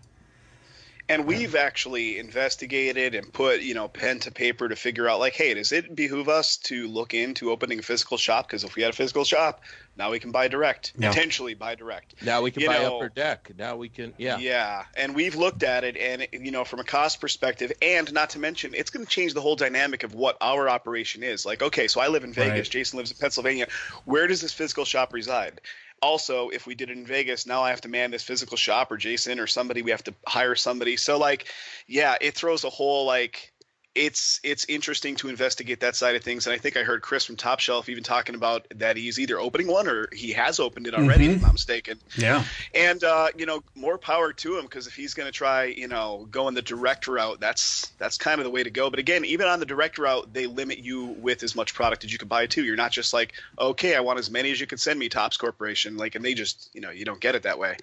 And 1.12 1.26
we've 1.26 1.55
actually 1.55 2.18
investigated 2.18 3.16
and 3.16 3.34
put, 3.34 3.62
you 3.62 3.74
know, 3.74 3.89
pen 3.89 4.20
to 4.20 4.32
paper 4.32 4.70
to 4.70 4.76
figure 4.78 5.09
out, 5.09 5.20
like, 5.20 5.34
hey, 5.34 5.53
does 5.53 5.74
it 5.74 5.93
behoove 5.93 6.30
us 6.30 6.55
to 6.57 6.88
look 6.88 7.14
into 7.14 7.51
opening 7.51 7.80
a 7.80 7.82
physical 7.82 8.18
shop? 8.18 8.47
Because 8.47 8.64
if 8.64 8.76
we 8.76 8.82
had 8.82 8.91
a 8.91 8.95
physical 8.95 9.26
shop, 9.26 9.62
now 9.97 10.12
we 10.12 10.20
can 10.20 10.32
buy 10.32 10.47
direct, 10.47 10.93
potentially 10.95 11.53
buy 11.53 11.76
direct. 11.76 12.16
Now 12.24 12.41
we 12.41 12.49
can 12.49 12.62
you 12.62 12.70
buy 12.70 12.80
know, 12.80 12.95
upper 12.95 13.09
deck. 13.09 13.51
Now 13.57 13.76
we 13.76 13.89
can, 13.89 14.14
yeah. 14.18 14.38
Yeah. 14.38 14.86
And 14.95 15.14
we've 15.14 15.36
looked 15.36 15.64
at 15.64 15.84
it, 15.84 15.97
and, 15.97 16.28
you 16.32 16.51
know, 16.51 16.64
from 16.64 16.80
a 16.80 16.86
cost 16.86 17.20
perspective, 17.20 17.74
and 17.82 18.12
not 18.14 18.30
to 18.32 18.39
mention, 18.39 18.74
it's 18.74 18.89
going 18.89 19.05
to 19.05 19.12
change 19.12 19.34
the 19.34 19.41
whole 19.41 19.57
dynamic 19.57 20.03
of 20.03 20.16
what 20.16 20.38
our 20.39 20.70
operation 20.70 21.24
is. 21.24 21.45
Like, 21.45 21.62
okay, 21.62 21.89
so 21.89 21.99
I 21.99 22.07
live 22.07 22.24
in 22.24 22.32
Vegas, 22.32 22.53
right. 22.53 22.70
Jason 22.70 22.97
lives 22.97 23.12
in 23.12 23.18
Pennsylvania. 23.18 23.68
Where 24.05 24.28
does 24.28 24.39
this 24.39 24.53
physical 24.53 24.86
shop 24.86 25.12
reside? 25.14 25.59
Also 26.02 26.49
if 26.49 26.66
we 26.66 26.76
did 26.76 26.89
it 26.89 26.97
in 26.97 27.06
vegas 27.06 27.45
now 27.45 27.62
i 27.62 27.70
have 27.70 27.82
to 27.82 27.89
man 27.89 28.12
this 28.12 28.24
physical 28.24 28.58
shop 28.58 28.91
or 28.91 28.97
jason 28.97 29.39
or 29.39 29.47
somebody 29.47 29.82
we 29.82 29.91
have 29.91 30.04
to 30.04 30.14
hire 30.28 30.56
somebody. 30.56 30.97
So 30.97 31.18
like 31.18 31.47
yeah 31.88 32.16
it 32.22 32.36
throws 32.36 32.64
a 32.64 32.70
whole 32.70 33.06
like 33.06 33.51
it's 33.94 34.39
it's 34.44 34.66
interesting 34.70 35.16
to 35.16 35.28
investigate 35.28 35.82
that 35.82 35.96
side 35.96 36.16
of 36.16 36.24
things. 36.24 36.48
And 36.48 36.54
i 36.54 36.58
think 36.58 36.78
i 36.78 36.84
heard 36.84 37.02
chris 37.02 37.26
from 37.26 37.36
top 37.36 37.60
shelf 37.60 37.89
even 37.89 38.04
talking 38.04 38.36
about 38.36 38.66
that 38.76 38.96
he's 38.96 39.20
either 39.20 39.39
opening 39.39 39.68
one 39.68 39.88
or 39.88 40.08
he 40.14 40.32
has 40.32 40.60
opened 40.60 40.88
it 40.88 40.94
already 40.94 41.26
mm-hmm. 41.26 41.34
if 41.34 41.38
i'm 41.38 41.48
not 41.48 41.54
mistaken. 41.54 42.00
Yeah. 42.18 42.44
And 42.74 43.04
uh, 43.04 43.30
you 43.38 43.46
know 43.46 43.64
more 43.76 43.98
power 43.98 44.32
to 44.34 44.58
him 44.58 44.64
because 44.64 44.88
if 44.88 44.96
he's 44.96 45.14
going 45.14 45.28
to 45.28 45.32
try 45.32 45.66
you 45.66 45.88
know 45.88 46.28
going 46.32 46.56
the 46.56 46.62
direct 46.62 47.08
route 47.08 47.39
that's 47.39 47.88
that's 47.98 48.18
kind 48.18 48.39
of 48.39 48.46
the 48.46 48.52
way 48.52 48.64
to 48.64 48.70
go. 48.70 48.89
But 48.89 49.00
again 49.00 49.26
even 49.26 49.48
on 49.48 49.60
the 49.60 49.66
direct 49.66 49.98
route 49.98 50.34
they 50.34 50.48
limit 50.48 50.80
you 50.80 51.08
with 51.08 51.44
as 51.44 51.56
much 51.56 51.74
product 51.74 52.06
as 52.06 52.12
you 52.12 52.18
can 52.18 52.28
buy 52.28 52.48
too. 52.48 52.64
You're 52.64 52.76
not 52.76 52.92
just 52.92 53.14
like 53.14 53.34
okay 53.60 53.96
i 53.96 54.00
want 54.00 54.20
as 54.20 54.32
many 54.32 54.52
as 54.52 54.60
you 54.60 54.68
can 54.68 54.78
send 54.78 55.00
me 55.00 55.10
Topps 55.10 55.38
corporation. 55.38 55.98
Like 55.98 56.16
and 56.16 56.24
they 56.24 56.34
just 56.34 56.70
you 56.74 56.82
know 56.82 56.92
you 56.92 57.04
don't 57.06 57.20
get 57.20 57.36
it 57.36 57.44
that 57.44 57.60
way 57.60 57.78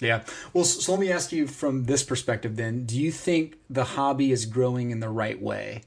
Yeah. 0.00 0.22
Well, 0.52 0.64
so 0.64 0.92
let 0.92 1.00
me 1.00 1.10
ask 1.10 1.32
you 1.32 1.46
from 1.46 1.84
this 1.84 2.02
perspective 2.02 2.56
then. 2.56 2.84
Do 2.84 3.00
you 3.00 3.10
think 3.10 3.56
the 3.70 3.84
hobby 3.84 4.30
is 4.30 4.44
growing 4.44 4.90
in 4.90 5.00
the 5.00 5.08
right 5.08 5.40
way? 5.40 5.82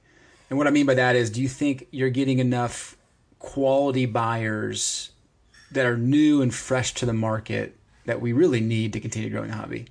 And 0.49 0.57
what 0.57 0.67
I 0.67 0.71
mean 0.71 0.87
by 0.87 0.95
that 0.95 1.15
is, 1.15 1.29
do 1.29 1.41
you 1.41 1.47
think 1.47 1.87
you're 1.91 2.09
getting 2.09 2.39
enough 2.39 2.97
quality 3.37 4.05
buyers 4.05 5.11
that 5.71 5.85
are 5.85 5.97
new 5.97 6.41
and 6.41 6.53
fresh 6.53 6.93
to 6.95 7.05
the 7.05 7.13
market 7.13 7.77
that 8.05 8.19
we 8.19 8.33
really 8.33 8.61
need 8.61 8.93
to 8.93 8.99
continue 8.99 9.29
growing 9.29 9.49
the 9.49 9.55
hobby? 9.55 9.85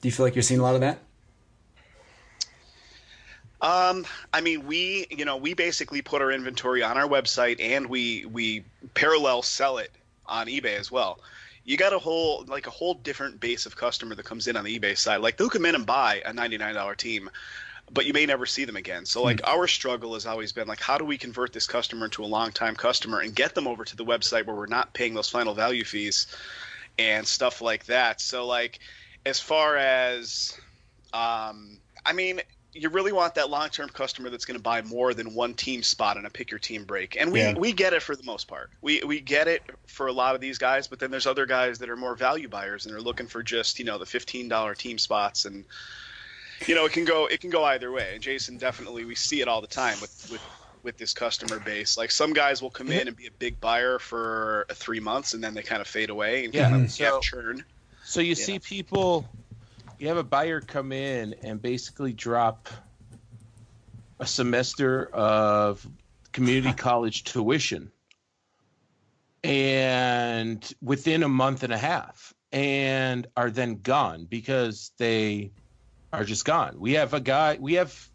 Do 0.00 0.08
you 0.08 0.12
feel 0.12 0.24
like 0.24 0.36
you're 0.36 0.42
seeing 0.42 0.60
a 0.60 0.62
lot 0.62 0.76
of 0.76 0.82
that? 0.82 1.00
Um, 3.60 4.06
I 4.32 4.42
mean, 4.42 4.66
we, 4.66 5.06
you 5.10 5.24
know, 5.24 5.36
we 5.36 5.54
basically 5.54 6.02
put 6.02 6.20
our 6.20 6.30
inventory 6.30 6.82
on 6.82 6.98
our 6.98 7.08
website 7.08 7.60
and 7.60 7.86
we 7.86 8.26
we 8.26 8.62
parallel 8.92 9.40
sell 9.40 9.78
it 9.78 9.90
on 10.26 10.46
eBay 10.46 10.78
as 10.78 10.92
well. 10.92 11.18
You 11.64 11.76
got 11.76 11.92
a 11.92 11.98
whole 11.98 12.44
like 12.46 12.66
a 12.66 12.70
whole 12.70 12.94
different 12.94 13.40
base 13.40 13.66
of 13.66 13.76
customer 13.76 14.14
that 14.14 14.24
comes 14.24 14.46
in 14.46 14.56
on 14.56 14.64
the 14.64 14.78
eBay 14.78 14.96
side. 14.96 15.18
Like 15.18 15.36
they'll 15.36 15.48
come 15.48 15.66
in 15.66 15.74
and 15.74 15.86
buy 15.86 16.22
a 16.24 16.32
ninety 16.32 16.58
nine 16.58 16.74
dollar 16.74 16.94
team, 16.94 17.30
but 17.90 18.06
you 18.06 18.12
may 18.12 18.26
never 18.26 18.46
see 18.46 18.64
them 18.64 18.76
again. 18.76 19.06
So 19.06 19.22
like 19.22 19.40
our 19.44 19.66
struggle 19.66 20.14
has 20.14 20.26
always 20.26 20.52
been 20.52 20.68
like 20.68 20.80
how 20.80 20.98
do 20.98 21.04
we 21.04 21.16
convert 21.16 21.52
this 21.52 21.66
customer 21.66 22.04
into 22.04 22.22
a 22.22 22.26
long 22.26 22.52
time 22.52 22.76
customer 22.76 23.20
and 23.20 23.34
get 23.34 23.54
them 23.54 23.66
over 23.66 23.84
to 23.84 23.96
the 23.96 24.04
website 24.04 24.46
where 24.46 24.56
we're 24.56 24.66
not 24.66 24.92
paying 24.92 25.14
those 25.14 25.28
final 25.28 25.54
value 25.54 25.84
fees 25.84 26.26
and 26.98 27.26
stuff 27.26 27.62
like 27.62 27.86
that. 27.86 28.20
So 28.20 28.46
like 28.46 28.78
as 29.24 29.40
far 29.40 29.76
as 29.76 30.58
um 31.12 31.78
I 32.04 32.12
mean 32.12 32.40
you 32.74 32.88
really 32.88 33.12
want 33.12 33.36
that 33.36 33.48
long 33.50 33.68
term 33.68 33.88
customer 33.88 34.30
that's 34.30 34.44
going 34.44 34.58
to 34.58 34.62
buy 34.62 34.82
more 34.82 35.14
than 35.14 35.32
one 35.34 35.54
team 35.54 35.82
spot 35.82 36.16
in 36.16 36.26
a 36.26 36.30
pick 36.30 36.50
your 36.50 36.58
team 36.58 36.84
break. 36.84 37.16
And 37.18 37.32
we, 37.32 37.40
Yeah. 37.40 37.54
we 37.54 37.72
get 37.72 37.92
it 37.92 38.02
for 38.02 38.16
the 38.16 38.24
most 38.24 38.48
part. 38.48 38.70
We 38.82 39.00
we 39.04 39.20
get 39.20 39.46
it 39.48 39.62
for 39.86 40.08
a 40.08 40.12
lot 40.12 40.34
of 40.34 40.40
these 40.40 40.58
guys, 40.58 40.88
but 40.88 40.98
then 40.98 41.10
there's 41.10 41.26
other 41.26 41.46
guys 41.46 41.78
that 41.78 41.88
are 41.88 41.96
more 41.96 42.14
value 42.16 42.48
buyers 42.48 42.84
and 42.84 42.92
they're 42.94 43.00
looking 43.00 43.26
for 43.28 43.42
just, 43.42 43.78
you 43.78 43.84
know, 43.84 43.96
the 43.98 44.06
fifteen 44.06 44.48
dollar 44.48 44.74
team 44.74 44.98
spots 44.98 45.44
and 45.44 45.64
you 46.66 46.74
know, 46.74 46.84
it 46.84 46.92
can 46.92 47.04
go 47.04 47.26
it 47.26 47.40
can 47.40 47.50
go 47.50 47.64
either 47.64 47.90
way. 47.92 48.10
And 48.14 48.22
Jason 48.22 48.58
definitely 48.58 49.04
we 49.04 49.14
see 49.14 49.40
it 49.40 49.48
all 49.48 49.60
the 49.60 49.66
time 49.66 50.00
with 50.00 50.28
with 50.30 50.42
with 50.82 50.98
this 50.98 51.14
customer 51.14 51.58
base. 51.60 51.96
Like 51.96 52.10
some 52.10 52.32
guys 52.32 52.60
will 52.60 52.70
come 52.70 52.90
in 52.92 53.08
and 53.08 53.16
be 53.16 53.26
a 53.26 53.30
big 53.30 53.60
buyer 53.60 53.98
for 53.98 54.66
three 54.72 55.00
months 55.00 55.32
and 55.32 55.42
then 55.42 55.54
they 55.54 55.62
kind 55.62 55.80
of 55.80 55.86
fade 55.86 56.10
away 56.10 56.44
and 56.44 56.54
Yeah, 56.54 56.64
kind 56.64 56.74
of 56.74 56.80
mm-hmm. 56.82 56.88
so- 56.88 57.20
churn. 57.20 57.64
So 58.06 58.20
you 58.20 58.34
see 58.34 58.58
people, 58.58 59.26
you 59.98 60.08
have 60.08 60.16
a 60.16 60.24
buyer 60.24 60.60
come 60.60 60.92
in 60.92 61.34
and 61.42 61.60
basically 61.60 62.12
drop 62.12 62.68
a 64.18 64.26
semester 64.26 65.06
of 65.06 65.86
community 66.32 66.72
college 66.76 67.24
tuition, 67.24 67.90
and 69.42 70.74
within 70.82 71.22
a 71.22 71.28
month 71.28 71.62
and 71.62 71.72
a 71.72 71.78
half, 71.78 72.34
and 72.52 73.26
are 73.36 73.50
then 73.50 73.80
gone 73.82 74.24
because 74.24 74.92
they 74.98 75.50
are 76.12 76.24
just 76.24 76.44
gone. 76.44 76.78
We 76.78 76.92
have 76.94 77.14
a 77.14 77.20
guy. 77.20 77.58
We 77.60 77.74
have 77.74 78.08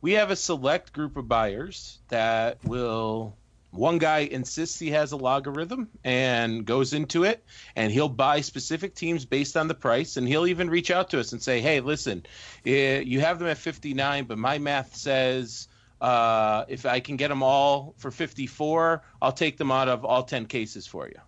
we 0.00 0.12
have 0.12 0.30
a 0.30 0.36
select 0.36 0.92
group 0.92 1.16
of 1.16 1.28
buyers 1.28 1.98
that 2.08 2.64
will. 2.64 3.36
One 3.76 3.98
guy 3.98 4.20
insists 4.20 4.78
he 4.78 4.90
has 4.90 5.12
a 5.12 5.16
logarithm 5.16 5.88
and 6.04 6.64
goes 6.64 6.92
into 6.92 7.24
it, 7.24 7.44
and 7.74 7.92
he'll 7.92 8.08
buy 8.08 8.40
specific 8.40 8.94
teams 8.94 9.24
based 9.24 9.56
on 9.56 9.68
the 9.68 9.74
price, 9.74 10.16
and 10.16 10.26
he'll 10.26 10.46
even 10.46 10.70
reach 10.70 10.90
out 10.90 11.10
to 11.10 11.20
us 11.20 11.32
and 11.32 11.42
say, 11.42 11.60
"Hey, 11.60 11.80
listen, 11.80 12.24
eh, 12.64 13.00
you 13.00 13.20
have 13.20 13.38
them 13.38 13.48
at 13.48 13.58
59, 13.58 14.24
but 14.24 14.38
my 14.38 14.58
math 14.58 14.96
says 14.96 15.68
uh, 16.00 16.64
if 16.68 16.84
I 16.86 17.00
can 17.00 17.16
get 17.16 17.28
them 17.28 17.42
all 17.42 17.94
for 17.98 18.10
54, 18.10 19.02
I'll 19.22 19.32
take 19.32 19.56
them 19.56 19.70
out 19.70 19.88
of 19.88 20.04
all 20.04 20.22
10 20.24 20.46
cases 20.46 20.86
for 20.86 21.06
you." 21.06 21.20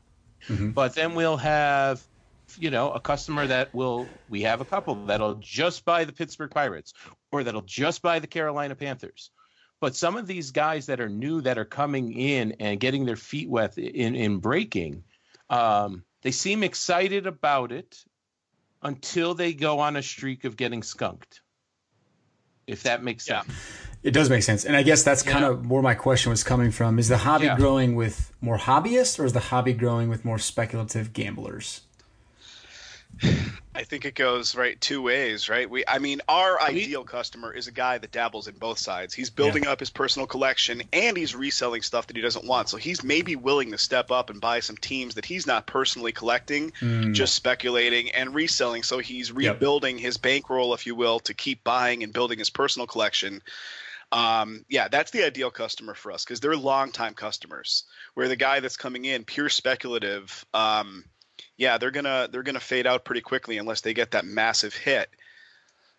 But 0.72 0.94
then 0.94 1.14
we'll 1.14 1.36
have, 1.38 2.02
you 2.58 2.70
know, 2.70 2.90
a 2.92 3.00
customer 3.00 3.46
that 3.46 3.74
will. 3.74 4.06
We 4.28 4.42
have 4.42 4.60
a 4.60 4.64
couple 4.64 4.94
that'll 5.06 5.34
just 5.34 5.84
buy 5.84 6.04
the 6.04 6.12
Pittsburgh 6.12 6.50
Pirates, 6.50 6.94
or 7.32 7.44
that'll 7.44 7.62
just 7.62 8.02
buy 8.02 8.18
the 8.20 8.26
Carolina 8.26 8.74
Panthers. 8.74 9.30
But 9.80 9.94
some 9.94 10.16
of 10.16 10.26
these 10.26 10.50
guys 10.50 10.86
that 10.86 11.00
are 11.00 11.08
new 11.08 11.40
that 11.42 11.56
are 11.58 11.64
coming 11.64 12.12
in 12.12 12.52
and 12.58 12.80
getting 12.80 13.04
their 13.04 13.16
feet 13.16 13.48
wet 13.48 13.78
in 13.78 14.16
in 14.16 14.38
breaking, 14.38 15.04
um, 15.50 16.02
they 16.22 16.32
seem 16.32 16.62
excited 16.64 17.26
about 17.26 17.70
it 17.70 18.04
until 18.82 19.34
they 19.34 19.52
go 19.52 19.78
on 19.80 19.96
a 19.96 20.02
streak 20.02 20.44
of 20.44 20.56
getting 20.56 20.82
skunked. 20.82 21.40
If 22.66 22.82
that 22.82 23.02
makes 23.02 23.28
Yeah. 23.28 23.42
sense. 23.42 23.54
It 24.02 24.10
does 24.12 24.30
make 24.30 24.42
sense. 24.42 24.64
And 24.64 24.76
I 24.76 24.82
guess 24.82 25.02
that's 25.02 25.22
kind 25.22 25.40
Yeah. 25.40 25.50
of 25.50 25.68
where 25.70 25.82
my 25.82 25.94
question 25.94 26.30
was 26.30 26.44
coming 26.44 26.70
from. 26.70 26.98
Is 26.98 27.08
the 27.08 27.18
hobby 27.18 27.46
Yeah. 27.46 27.56
growing 27.56 27.96
with 27.96 28.32
more 28.40 28.58
hobbyists 28.58 29.18
or 29.18 29.24
is 29.24 29.32
the 29.32 29.40
hobby 29.40 29.72
growing 29.72 30.08
with 30.08 30.24
more 30.24 30.38
speculative 30.38 31.12
gamblers? 31.12 31.80
I 33.74 33.84
think 33.84 34.04
it 34.04 34.14
goes 34.14 34.56
right 34.56 34.80
two 34.80 35.02
ways, 35.02 35.48
right? 35.48 35.68
We, 35.70 35.84
I 35.86 35.98
mean, 35.98 36.20
our 36.28 36.60
ideal 36.60 37.04
customer 37.04 37.52
is 37.52 37.68
a 37.68 37.72
guy 37.72 37.98
that 37.98 38.10
dabbles 38.10 38.48
in 38.48 38.56
both 38.58 38.78
sides. 38.78 39.14
He's 39.14 39.30
building 39.30 39.66
up 39.68 39.80
his 39.80 39.90
personal 39.90 40.26
collection 40.26 40.82
and 40.92 41.16
he's 41.16 41.34
reselling 41.36 41.82
stuff 41.82 42.08
that 42.08 42.16
he 42.16 42.22
doesn't 42.22 42.44
want. 42.44 42.68
So 42.68 42.76
he's 42.76 43.04
maybe 43.04 43.36
willing 43.36 43.70
to 43.70 43.78
step 43.78 44.10
up 44.10 44.30
and 44.30 44.40
buy 44.40 44.60
some 44.60 44.76
teams 44.76 45.14
that 45.14 45.24
he's 45.24 45.46
not 45.46 45.66
personally 45.66 46.12
collecting, 46.12 46.72
just 47.12 47.34
speculating 47.34 48.10
and 48.10 48.34
reselling. 48.34 48.82
So 48.82 48.98
he's 48.98 49.30
rebuilding 49.30 49.98
his 49.98 50.16
bankroll, 50.16 50.74
if 50.74 50.86
you 50.86 50.96
will, 50.96 51.20
to 51.20 51.34
keep 51.34 51.62
buying 51.62 52.02
and 52.02 52.12
building 52.12 52.38
his 52.38 52.50
personal 52.50 52.86
collection. 52.86 53.42
Um, 54.10 54.64
yeah, 54.68 54.88
that's 54.88 55.10
the 55.10 55.24
ideal 55.24 55.50
customer 55.50 55.94
for 55.94 56.12
us 56.12 56.24
because 56.24 56.40
they're 56.40 56.56
longtime 56.56 57.14
customers. 57.14 57.84
Where 58.14 58.28
the 58.28 58.36
guy 58.36 58.60
that's 58.60 58.76
coming 58.76 59.04
in, 59.04 59.24
pure 59.24 59.50
speculative, 59.50 60.44
um, 60.54 61.04
yeah, 61.58 61.76
they're 61.76 61.90
gonna 61.90 62.28
they're 62.32 62.42
gonna 62.42 62.60
fade 62.60 62.86
out 62.86 63.04
pretty 63.04 63.20
quickly 63.20 63.58
unless 63.58 63.82
they 63.82 63.92
get 63.92 64.12
that 64.12 64.24
massive 64.24 64.74
hit. 64.74 65.10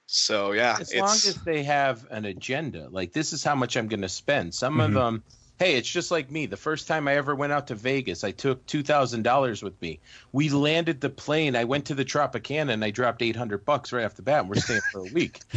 So 0.07 0.53
yeah, 0.53 0.77
as 0.79 0.95
long 0.95 1.09
as 1.09 1.35
they 1.45 1.61
have 1.63 2.07
an 2.09 2.25
agenda 2.25 2.87
like 2.89 3.13
this 3.13 3.31
is 3.31 3.43
how 3.43 3.53
much 3.53 3.77
i'm 3.77 3.87
going 3.87 4.01
to 4.01 4.09
spend 4.09 4.55
some 4.55 4.79
of 4.79 4.87
mm-hmm. 4.87 4.95
them 4.95 5.23
hey 5.59 5.77
it's 5.77 5.89
just 5.89 6.09
like 6.09 6.31
me. 6.31 6.45
The 6.45 6.57
first 6.57 6.87
time 6.87 7.07
i 7.07 7.15
ever 7.15 7.35
went 7.35 7.53
out 7.53 7.67
to 7.67 7.75
vegas 7.75 8.23
i 8.23 8.31
took 8.31 8.65
$2000 8.65 9.61
with 9.61 9.79
me. 9.81 9.99
We 10.31 10.49
landed 10.49 11.01
the 11.01 11.09
plane. 11.09 11.55
I 11.55 11.65
went 11.65 11.85
to 11.85 11.95
the 11.95 12.05
tropicana 12.05 12.71
and 12.71 12.83
i 12.83 12.89
dropped 12.89 13.21
800 13.21 13.65
bucks 13.65 13.91
right 13.91 14.05
off 14.05 14.15
the 14.15 14.21
bat. 14.21 14.41
And 14.41 14.49
we're 14.49 14.55
staying 14.55 14.81
for 14.91 15.01
a 15.01 15.13
week. 15.13 15.41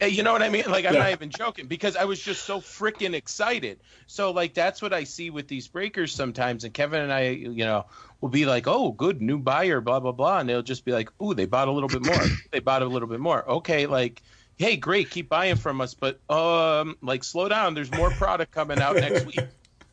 Eh, 0.00 0.06
you 0.06 0.22
know 0.22 0.32
what 0.32 0.42
i 0.42 0.48
mean? 0.48 0.64
Like 0.68 0.84
i'm 0.84 0.94
not 0.94 1.10
even 1.12 1.30
joking 1.30 1.66
because 1.66 1.96
i 1.96 2.04
was 2.04 2.20
just 2.20 2.44
so 2.44 2.60
freaking 2.60 3.14
excited. 3.14 3.80
So 4.06 4.32
like 4.32 4.52
that's 4.52 4.82
what 4.82 4.92
i 4.92 5.04
see 5.04 5.30
with 5.30 5.48
these 5.48 5.68
breakers 5.68 6.12
sometimes. 6.12 6.64
And 6.64 6.74
kevin 6.74 7.02
and 7.02 7.12
i 7.12 7.28
you 7.30 7.64
know 7.64 7.86
will 8.20 8.28
be 8.28 8.46
like, 8.46 8.66
"Oh, 8.66 8.92
good 8.92 9.20
new 9.20 9.38
buyer, 9.38 9.80
blah 9.80 10.00
blah 10.00 10.12
blah," 10.12 10.38
and 10.38 10.48
they'll 10.48 10.62
just 10.62 10.84
be 10.84 10.92
like, 10.92 11.10
"Ooh, 11.22 11.34
they 11.34 11.46
bought 11.46 11.68
a 11.68 11.72
little 11.72 11.88
bit 11.88 12.04
more. 12.04 12.18
they 12.50 12.60
bought 12.60 12.82
a 12.82 12.86
little 12.86 13.08
bit 13.08 13.20
more. 13.20 13.48
Okay, 13.48 13.86
like, 13.86 14.22
hey, 14.56 14.76
great, 14.76 15.10
keep 15.10 15.28
buying 15.28 15.56
from 15.56 15.80
us, 15.80 15.94
but 15.94 16.18
um, 16.30 16.96
like, 17.02 17.24
slow 17.24 17.48
down. 17.48 17.74
There's 17.74 17.90
more 17.92 18.10
product 18.10 18.52
coming 18.52 18.80
out 18.80 18.96
next 18.96 19.26
week. 19.26 19.38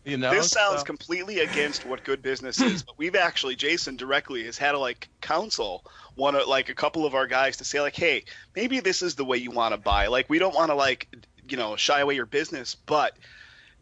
You 0.05 0.17
know, 0.17 0.31
this 0.31 0.51
sounds 0.51 0.79
So- 0.79 0.83
completely 0.83 1.39
against 1.39 1.85
what 1.85 2.03
good 2.03 2.21
business 2.21 2.59
is, 2.59 2.83
but 2.83 2.97
we've 2.97 3.15
actually 3.15 3.55
Jason 3.55 3.95
directly 3.95 4.43
has 4.43 4.57
had 4.57 4.73
to 4.73 4.77
like 4.77 5.07
counsel 5.21 5.85
one 6.15 6.35
of 6.35 6.45
like 6.45 6.67
a 6.67 6.73
couple 6.73 7.05
of 7.05 7.15
our 7.15 7.25
guys 7.25 7.55
to 7.55 7.63
say 7.63 7.79
like, 7.79 7.95
hey, 7.95 8.25
maybe 8.53 8.81
this 8.81 9.01
is 9.01 9.15
the 9.15 9.23
way 9.23 9.37
you 9.37 9.49
want 9.49 9.73
to 9.73 9.77
buy. 9.77 10.07
Like 10.07 10.29
we 10.29 10.39
don't 10.39 10.53
want 10.53 10.71
to 10.71 10.75
like 10.75 11.07
you 11.47 11.55
know 11.55 11.77
shy 11.77 12.01
away 12.01 12.15
your 12.15 12.25
business, 12.25 12.75
but 12.75 13.13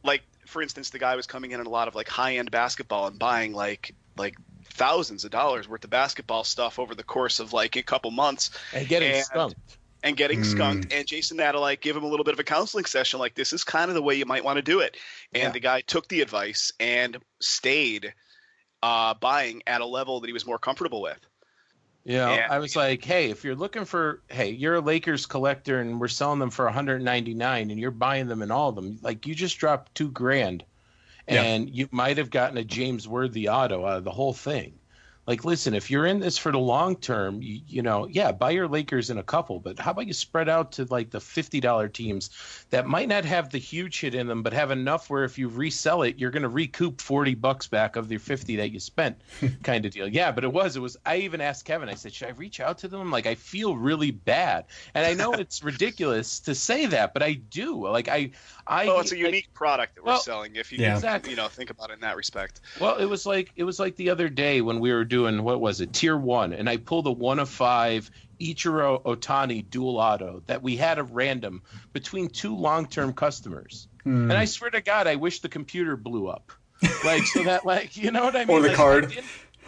like 0.04 0.22
for 0.46 0.62
instance, 0.62 0.92
the 0.92 1.00
guy 1.00 1.16
was 1.16 1.26
coming 1.26 1.54
in 1.54 1.60
at 1.60 1.66
a 1.66 1.70
lot 1.72 1.88
of 1.88 1.96
like 1.96 2.08
high 2.08 2.36
end 2.36 2.52
basketball 2.52 3.08
and 3.08 3.18
buying 3.18 3.52
like 3.54 3.96
like 4.16 4.36
thousands 4.66 5.26
of 5.26 5.32
dollars 5.32 5.68
worth 5.68 5.84
of 5.84 5.90
basketball 5.90 6.44
stuff 6.44 6.78
over 6.78 6.94
the 6.94 7.02
course 7.04 7.40
of 7.40 7.52
like 7.52 7.78
a 7.78 7.82
couple 7.82 8.12
months 8.12 8.52
and 8.76 8.88
getting 8.88 9.12
and- 9.14 9.26
skunked. 9.26 9.78
And 10.04 10.18
getting 10.18 10.44
skunked. 10.44 10.92
And 10.94 11.06
Jason 11.06 11.38
like 11.38 11.82
give 11.82 11.96
him 11.96 12.04
a 12.04 12.08
little 12.08 12.24
bit 12.24 12.34
of 12.34 12.40
a 12.40 12.44
counseling 12.44 12.86
session, 12.86 13.20
like 13.20 13.36
this 13.36 13.54
is 13.54 13.64
kind 13.64 13.90
of 13.90 13.96
the 13.96 14.02
way 14.02 14.16
you 14.16 14.26
might 14.26 14.44
want 14.44 14.58
to 14.58 14.62
do 14.62 14.80
it. 14.80 14.98
And 15.34 15.44
Yeah. 15.44 15.52
the 15.52 15.60
guy 15.60 15.82
took 15.82 16.08
the 16.08 16.22
advice 16.22 16.72
and 16.80 17.18
stayed 17.40 18.14
uh, 18.84 19.14
buying 19.14 19.62
at 19.68 19.82
a 19.82 19.86
level 19.86 20.22
that 20.22 20.28
he 20.28 20.34
was 20.34 20.46
more 20.46 20.58
comfortable 20.58 21.02
with. 21.02 21.20
You 22.04 22.18
know, 22.18 22.34
Yeah. 22.34 22.48
I 22.50 22.58
was 22.58 22.76
like, 22.76 23.04
hey, 23.06 23.30
if 23.30 23.44
you're 23.44 23.56
looking 23.56 23.86
for, 23.86 24.24
hey, 24.28 24.50
you're 24.50 24.76
a 24.76 24.82
Lakers 24.82 25.28
collector 25.28 25.80
and 25.80 26.00
we're 26.02 26.08
selling 26.08 26.40
them 26.40 26.50
for 26.50 26.66
199 26.66 27.70
and 27.70 27.80
you're 27.80 27.92
buying 27.92 28.28
them 28.28 28.42
and 28.42 28.52
all 28.52 28.70
of 28.70 28.76
them, 28.76 28.98
like 29.04 29.28
you 29.28 29.36
just 29.36 29.60
dropped 29.60 29.94
two 29.94 30.10
grand 30.10 30.64
Yeah. 31.28 31.44
and 31.44 31.70
you 31.70 31.88
might 31.92 32.18
have 32.18 32.32
gotten 32.32 32.58
a 32.58 32.64
James 32.64 33.08
Worthy 33.08 33.50
auto 33.50 33.86
out 33.86 33.98
of 33.98 34.04
the 34.04 34.12
whole 34.12 34.34
thing. 34.34 34.80
Like, 35.28 35.46
listen, 35.46 35.76
if 35.76 35.92
you're 35.92 36.08
in 36.08 36.20
this 36.20 36.38
for 36.38 36.52
the 36.52 36.60
long 36.60 36.96
term, 36.96 37.42
you, 37.42 37.62
you 37.68 37.82
know, 37.84 38.08
yeah, 38.08 38.32
buy 38.32 38.52
your 38.52 38.68
Lakers 38.68 39.12
in 39.12 39.20
a 39.20 39.24
couple, 39.24 39.60
but 39.60 39.78
how 39.78 39.92
about 39.92 40.08
you 40.08 40.14
spread 40.14 40.50
out 40.50 40.72
to 40.74 40.86
like 40.86 41.12
the 41.12 41.20
$50 41.20 41.94
teams 41.94 42.32
that 42.72 42.88
might 42.88 43.08
not 43.08 43.24
have 43.26 43.50
the 43.52 43.60
huge 43.60 44.00
hit 44.00 44.16
in 44.16 44.28
them, 44.28 44.42
but 44.42 44.52
have 44.54 44.72
enough 44.72 45.10
where 45.10 45.24
if 45.24 45.38
you 45.38 45.48
resell 45.48 46.02
it, 46.02 46.18
you're 46.18 46.32
going 46.32 46.42
to 46.42 46.50
recoup 46.50 47.00
40 47.00 47.36
bucks 47.36 47.68
back 47.68 47.96
of 47.96 48.10
your 48.10 48.20
50 48.20 48.56
that 48.56 48.72
you 48.72 48.80
spent 48.80 49.22
kind 49.64 49.86
of 49.86 49.92
deal. 49.92 50.08
Yeah, 50.08 50.32
but 50.32 50.44
it 50.44 50.52
was, 50.52 50.76
it 50.76 50.80
was, 50.80 50.98
I 51.06 51.18
even 51.18 51.40
asked 51.40 51.66
Kevin, 51.66 51.88
I 51.88 51.94
said, 51.94 52.14
should 52.14 52.28
I 52.28 52.32
reach 52.32 52.60
out 52.60 52.80
to 52.80 52.88
them? 52.88 53.12
Like, 53.12 53.28
I 53.28 53.36
feel 53.36 53.78
really 53.78 54.12
bad. 54.12 54.66
And 54.96 55.06
I 55.06 55.14
know 55.14 55.34
it's 55.40 55.64
ridiculous 55.64 56.40
to 56.42 56.56
say 56.56 56.88
that, 56.88 57.14
but 57.14 57.22
I 57.22 57.34
do. 57.34 57.88
Like, 57.88 58.08
I, 58.08 58.32
I, 58.72 58.88
Oh, 58.88 59.00
it's 59.00 59.12
a 59.12 59.16
like- 59.16 59.24
unique 59.26 59.54
product 59.54 59.96
that 59.96 60.04
we're 60.04 60.12
Well, 60.14 60.22
selling. 60.22 60.56
If 60.56 60.72
you 60.72 60.78
Yeah. 60.80 60.96
Exactly. 60.96 61.32
you 61.32 61.36
know, 61.38 61.48
think 61.48 61.70
about 61.70 61.90
it 61.90 61.94
in 61.94 62.00
that 62.02 62.16
respect. 62.16 62.62
well, 62.80 62.96
it 62.98 63.06
was 63.06 63.26
like 63.26 63.52
it 63.56 63.64
was 63.64 63.80
like 63.80 63.96
the 63.98 64.10
other 64.10 64.30
day 64.30 64.62
when 64.62 64.80
we 64.80 64.92
were 64.94 65.04
doing 65.06 65.44
what 65.44 65.60
was 65.62 65.82
it, 65.82 65.94
tier 65.94 66.18
one, 66.18 66.54
and 66.54 66.70
I 66.70 66.78
pulled 66.78 67.06
a 67.08 67.12
one 67.12 67.40
of 67.40 67.50
five 67.50 68.10
Ichiro 68.40 69.04
Otani 69.04 69.70
dual 69.70 69.98
auto 69.98 70.42
that 70.48 70.64
we 70.64 70.76
had 70.76 70.98
a 70.98 71.04
random 71.04 71.62
between 71.94 72.28
two 72.30 72.56
long 72.56 72.88
term 72.88 73.14
customers. 73.14 73.88
Hmm. 74.04 74.32
And 74.32 74.34
I 74.34 74.46
swear 74.46 74.72
to 74.72 74.82
God, 74.82 75.06
I 75.06 75.16
wish 75.16 75.42
the 75.42 75.50
computer 75.50 75.96
blew 75.96 76.28
up. 76.28 76.52
Like 77.06 77.24
so 77.28 77.44
that 77.44 77.66
like 77.66 77.96
you 77.98 78.10
know 78.12 78.24
what 78.24 78.36
I 78.36 78.46
mean? 78.46 78.58
Or 78.58 78.62
the 78.62 78.70
Like, 78.70 78.78
card. 78.78 79.04
I 79.06 79.08
didn't, 79.10 79.26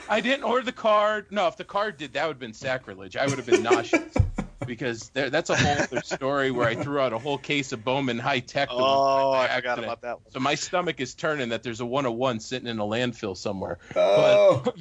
I 0.09 0.21
didn't 0.21 0.43
order 0.43 0.65
the 0.65 0.71
card. 0.71 1.27
No, 1.31 1.47
if 1.47 1.55
the 1.57 1.63
card 1.63 1.97
did, 1.97 2.13
that 2.13 2.25
would 2.25 2.33
have 2.35 2.39
been 2.39 2.53
sacrilege. 2.53 3.15
I 3.15 3.25
would 3.27 3.37
have 3.37 3.45
been 3.45 3.61
nauseous. 3.63 4.13
Because 4.65 5.09
there, 5.09 5.29
that's 5.29 5.49
a 5.49 5.55
whole 5.55 5.77
other 5.79 6.01
story 6.01 6.51
where 6.51 6.67
I 6.67 6.75
threw 6.75 6.99
out 6.99 7.13
a 7.13 7.19
whole 7.19 7.37
case 7.37 7.71
of 7.71 7.83
Bowman 7.83 8.19
High 8.19 8.39
Tek. 8.39 8.69
the 8.69 8.75
one 8.75 8.85
Oh, 8.85 9.31
time 9.33 9.47
by 9.49 9.53
I 9.53 9.55
forgot 9.57 9.79
about 9.79 10.01
that 10.01 10.21
one. 10.21 10.31
So 10.31 10.39
my 10.39 10.55
stomach 10.55 10.99
is 10.99 11.15
turning 11.15 11.49
that 11.49 11.63
there's 11.63 11.79
a 11.81 11.85
101 11.85 12.39
sitting 12.39 12.67
in 12.67 12.79
a 12.79 12.83
landfill 12.83 13.35
somewhere. 13.37 13.77
Oh, 13.95 14.63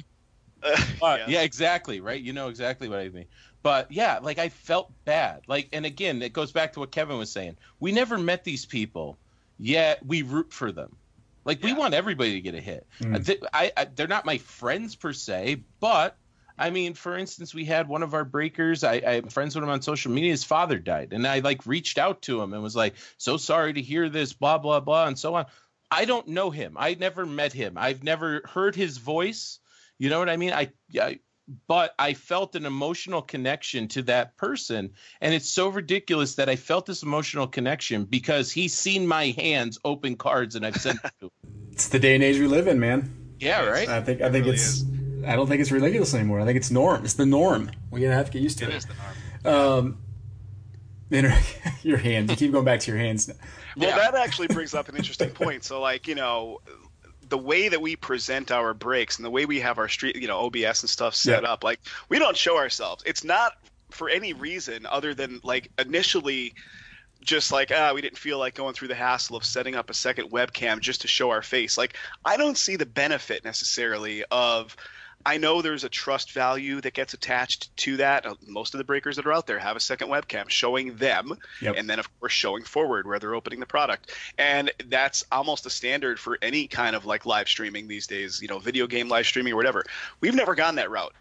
But, 0.99 1.19
Yeah. 1.19 1.25
yeah, 1.29 1.41
exactly, 1.41 1.99
right? 1.99 2.21
You 2.21 2.33
know 2.33 2.47
exactly 2.47 2.87
what 2.87 2.99
I 2.99 3.09
mean. 3.09 3.25
But 3.63 3.91
yeah, 3.91 4.19
like 4.21 4.39
I 4.39 4.49
felt 4.49 4.93
bad. 5.05 5.41
Like 5.47 5.69
and 5.73 5.85
again, 5.85 6.21
it 6.21 6.33
goes 6.33 6.51
back 6.51 6.73
to 6.73 6.79
what 6.79 6.91
Kevin 6.91 7.17
was 7.17 7.31
saying. 7.31 7.57
We 7.79 7.91
never 7.91 8.17
met 8.17 8.43
these 8.43 8.65
people, 8.65 9.17
yet 9.57 10.05
we 10.05 10.21
root 10.21 10.51
for 10.53 10.71
them. 10.71 10.97
Like 11.45 11.61
we 11.61 11.73
want 11.73 11.93
everybody 11.93 12.33
to 12.33 12.41
get 12.41 12.55
a 12.55 12.61
hit. 12.61 12.87
Mm. 13.01 13.25
Th- 13.25 13.41
I, 13.53 13.71
I 13.75 13.85
they're 13.85 14.07
not 14.07 14.25
my 14.25 14.37
friends 14.37 14.95
per 14.95 15.13
se, 15.13 15.63
but 15.79 16.17
I 16.57 16.69
mean, 16.69 16.93
for 16.93 17.17
instance, 17.17 17.53
we 17.53 17.65
had 17.65 17.87
one 17.87 18.03
of 18.03 18.13
our 18.13 18.25
breakers. 18.25 18.83
I, 18.83 18.95
I'm 18.95 19.29
friends 19.29 19.55
with 19.55 19.63
him 19.63 19.69
on 19.69 19.81
social 19.81 20.11
media. 20.11 20.31
His 20.31 20.43
father 20.43 20.77
died, 20.77 21.13
and 21.13 21.27
I 21.27 21.39
like 21.39 21.65
reached 21.65 21.97
out 21.97 22.21
to 22.23 22.41
him 22.41 22.53
and 22.53 22.61
was 22.61 22.75
like, 22.75 22.95
"So 23.17 23.37
sorry 23.37 23.73
to 23.73 23.81
hear 23.81 24.09
this, 24.09 24.33
blah 24.33 24.59
blah 24.59 24.79
blah," 24.79 25.07
and 25.07 25.17
so 25.17 25.35
on. 25.35 25.45
I 25.89 26.05
don't 26.05 26.27
know 26.29 26.49
him. 26.49 26.75
I 26.77 26.95
never 26.95 27.25
met 27.25 27.53
him. 27.53 27.73
I've 27.77 28.03
never 28.03 28.41
heard 28.45 28.75
his 28.75 28.97
voice. 28.97 29.59
You 29.99 30.09
know 30.09 30.19
what 30.19 30.29
I 30.29 30.37
mean? 30.37 30.53
I, 30.53 30.71
I 30.99 31.19
but 31.67 31.93
I 31.99 32.13
felt 32.13 32.55
an 32.55 32.65
emotional 32.65 33.21
connection 33.21 33.87
to 33.89 34.03
that 34.03 34.37
person, 34.37 34.91
and 35.21 35.33
it's 35.33 35.49
so 35.49 35.69
ridiculous 35.69 36.35
that 36.35 36.49
I 36.49 36.55
felt 36.55 36.85
this 36.85 37.03
emotional 37.03 37.47
connection 37.47 38.05
because 38.05 38.51
he's 38.51 38.73
seen 38.73 39.07
my 39.07 39.27
hands 39.37 39.79
open 39.83 40.15
cards 40.15 40.55
and 40.55 40.65
I've 40.65 40.77
sent 40.77 40.99
it 41.03 41.11
to 41.19 41.25
him. 41.25 41.31
it's 41.71 41.89
the 41.89 41.99
day 41.99 42.15
and 42.15 42.23
age 42.23 42.39
we 42.39 42.47
live 42.47 42.67
in, 42.67 42.79
man. 42.79 43.11
Yeah, 43.39 43.65
right. 43.65 43.89
I 43.89 44.01
think 44.01 44.21
I 44.21 44.31
think 44.31 44.45
really 44.45 44.55
it's 44.55 44.83
I 45.25 45.35
don't 45.35 45.47
think 45.47 45.61
it's 45.61 45.71
ridiculous 45.71 46.13
anymore. 46.13 46.39
I 46.41 46.45
think 46.45 46.57
it's 46.57 46.71
norm. 46.71 47.03
It's 47.03 47.13
the 47.15 47.25
norm. 47.25 47.71
We're 47.91 47.99
gonna 47.99 48.13
have 48.15 48.27
to 48.27 48.31
get 48.31 48.41
used 48.41 48.57
to 48.59 48.65
It 48.65 48.69
it. 48.71 48.75
is 48.75 48.85
the 48.85 48.93
norm. 49.45 49.55
Um, 49.79 49.97
inter- 51.11 51.37
your 51.83 51.97
hands. 51.97 52.29
You 52.31 52.35
keep 52.35 52.51
going 52.51 52.65
back 52.65 52.79
to 52.81 52.91
your 52.91 52.99
hands. 52.99 53.29
Well, 53.77 53.89
Yeah. 53.89 53.97
that 53.97 54.15
actually 54.15 54.47
brings 54.47 54.73
up 54.73 54.89
an 54.89 54.95
interesting 54.95 55.29
point. 55.31 55.63
So, 55.63 55.81
like, 55.81 56.07
you 56.07 56.15
know, 56.15 56.59
the 57.29 57.37
way 57.37 57.67
that 57.69 57.81
we 57.81 57.95
present 57.95 58.51
our 58.51 58.73
breaks 58.73 59.17
and 59.17 59.25
the 59.25 59.29
way 59.29 59.45
we 59.45 59.59
have 59.59 59.79
our 59.79 59.89
street, 59.89 60.15
you 60.15 60.27
know, 60.27 60.39
OBS 60.45 60.81
and 60.83 60.89
stuff 60.89 61.15
set 61.15 61.43
Yeah. 61.43 61.49
up, 61.51 61.63
like, 61.63 61.79
we 62.09 62.19
don't 62.19 62.37
show 62.37 62.57
ourselves. 62.57 63.03
It's 63.05 63.23
not 63.23 63.53
for 63.89 64.09
any 64.09 64.33
reason 64.33 64.85
other 64.85 65.13
than, 65.13 65.39
like, 65.43 65.71
initially 65.79 66.53
just 67.21 67.51
like, 67.53 67.71
ah, 67.73 67.93
we 67.93 68.01
didn't 68.01 68.17
feel 68.17 68.37
like 68.37 68.53
going 68.53 68.73
through 68.73 68.89
the 68.89 68.95
hassle 68.95 69.37
of 69.37 69.45
setting 69.45 69.75
up 69.75 69.89
a 69.89 69.93
second 69.93 70.29
webcam 70.31 70.79
just 70.81 71.01
to 71.01 71.07
show 71.07 71.29
our 71.29 71.41
face. 71.41 71.77
Like, 71.77 71.95
I 72.25 72.35
don't 72.37 72.57
see 72.57 72.75
the 72.75 72.85
benefit 72.85 73.43
necessarily 73.45 74.23
of. 74.29 74.75
I 75.25 75.37
know 75.37 75.61
there's 75.61 75.83
a 75.83 75.89
trust 75.89 76.31
value 76.33 76.81
that 76.81 76.93
gets 76.93 77.13
attached 77.13 77.75
to 77.77 77.97
that. 77.97 78.25
Uh, 78.25 78.35
Most 78.45 78.73
of 78.73 78.77
the 78.77 78.83
breakers 78.83 79.15
that 79.15 79.25
are 79.25 79.31
out 79.33 79.47
there 79.47 79.59
have 79.59 79.75
a 79.77 79.79
second 79.79 80.09
webcam 80.09 80.49
showing 80.49 80.95
them, 80.97 81.37
Yep. 81.61 81.75
and 81.77 81.89
then 81.89 81.99
of 81.99 82.19
course 82.19 82.33
showing 82.33 82.63
forward 82.63 83.07
where 83.07 83.19
they're 83.19 83.35
opening 83.35 83.59
the 83.59 83.65
product. 83.65 84.11
And 84.37 84.71
that's 84.87 85.23
almost 85.31 85.65
a 85.65 85.69
standard 85.69 86.19
for 86.19 86.37
any 86.41 86.67
kind 86.67 86.95
of 86.95 87.05
like 87.05 87.25
live 87.25 87.47
streaming 87.47 87.87
these 87.87 88.07
days. 88.07 88.41
You 88.41 88.47
know, 88.49 88.59
video 88.59 88.85
game 88.87 89.07
live 89.07 89.25
streaming 89.25 89.53
or 89.53 89.55
whatever. 89.55 89.83
We've 90.19 90.35
never 90.35 90.55
gone 90.55 90.75
that 90.75 90.91
route. 90.91 91.13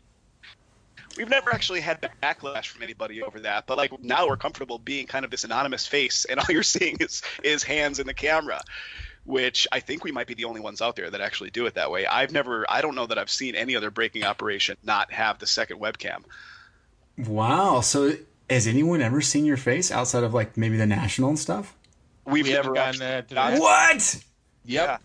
We've 1.16 1.28
never 1.28 1.52
actually 1.52 1.80
had 1.82 2.00
backlash 2.22 2.68
from 2.68 2.82
anybody 2.82 3.22
over 3.22 3.40
that, 3.40 3.66
but 3.66 3.76
like 3.76 3.92
now 4.02 4.26
we're 4.26 4.38
comfortable 4.38 4.78
being 4.78 5.06
kind 5.06 5.24
of 5.26 5.30
this 5.30 5.44
anonymous 5.44 5.86
face, 5.86 6.24
and 6.24 6.40
all 6.40 6.46
you're 6.48 6.62
seeing 6.62 6.96
is 7.00 7.22
is 7.42 7.62
hands 7.62 7.98
in 7.98 8.06
the 8.06 8.14
camera 8.14 8.62
which 9.24 9.68
I 9.70 9.80
think 9.80 10.04
we 10.04 10.12
might 10.12 10.26
be 10.26 10.34
the 10.34 10.44
only 10.44 10.60
ones 10.60 10.82
out 10.82 10.96
there 10.96 11.10
that 11.10 11.20
actually 11.20 11.50
do 11.50 11.66
it 11.66 11.74
that 11.74 11.90
way. 11.90 12.06
I've 12.06 12.32
never, 12.32 12.64
I 12.68 12.80
don't 12.82 12.94
know 12.94 13.06
that 13.06 13.18
I've 13.18 13.30
seen 13.30 13.54
any 13.54 13.76
other 13.76 13.90
breaking 13.90 14.24
operation 14.24 14.76
not 14.82 15.12
have 15.12 15.38
the 15.38 15.46
second 15.46 15.78
webcam. 15.80 16.24
Wow. 17.18 17.80
So 17.80 18.14
has 18.50 18.66
anyone 18.66 19.00
ever 19.00 19.20
seen 19.20 19.44
your 19.44 19.56
face 19.56 19.90
outside 19.90 20.24
of 20.24 20.34
like 20.34 20.56
maybe 20.56 20.76
the 20.76 20.86
national 20.86 21.28
and 21.28 21.38
stuff? 21.38 21.74
We've 22.24 22.44
We 22.44 22.52
never 22.52 22.72
gotten 22.72 23.02
actually 23.02 23.06
that 23.06 23.28
to 23.28 23.34
got 23.34 23.50
that. 23.50 23.56
it. 23.56 23.60
What? 23.60 24.24
Yep. 24.64 25.02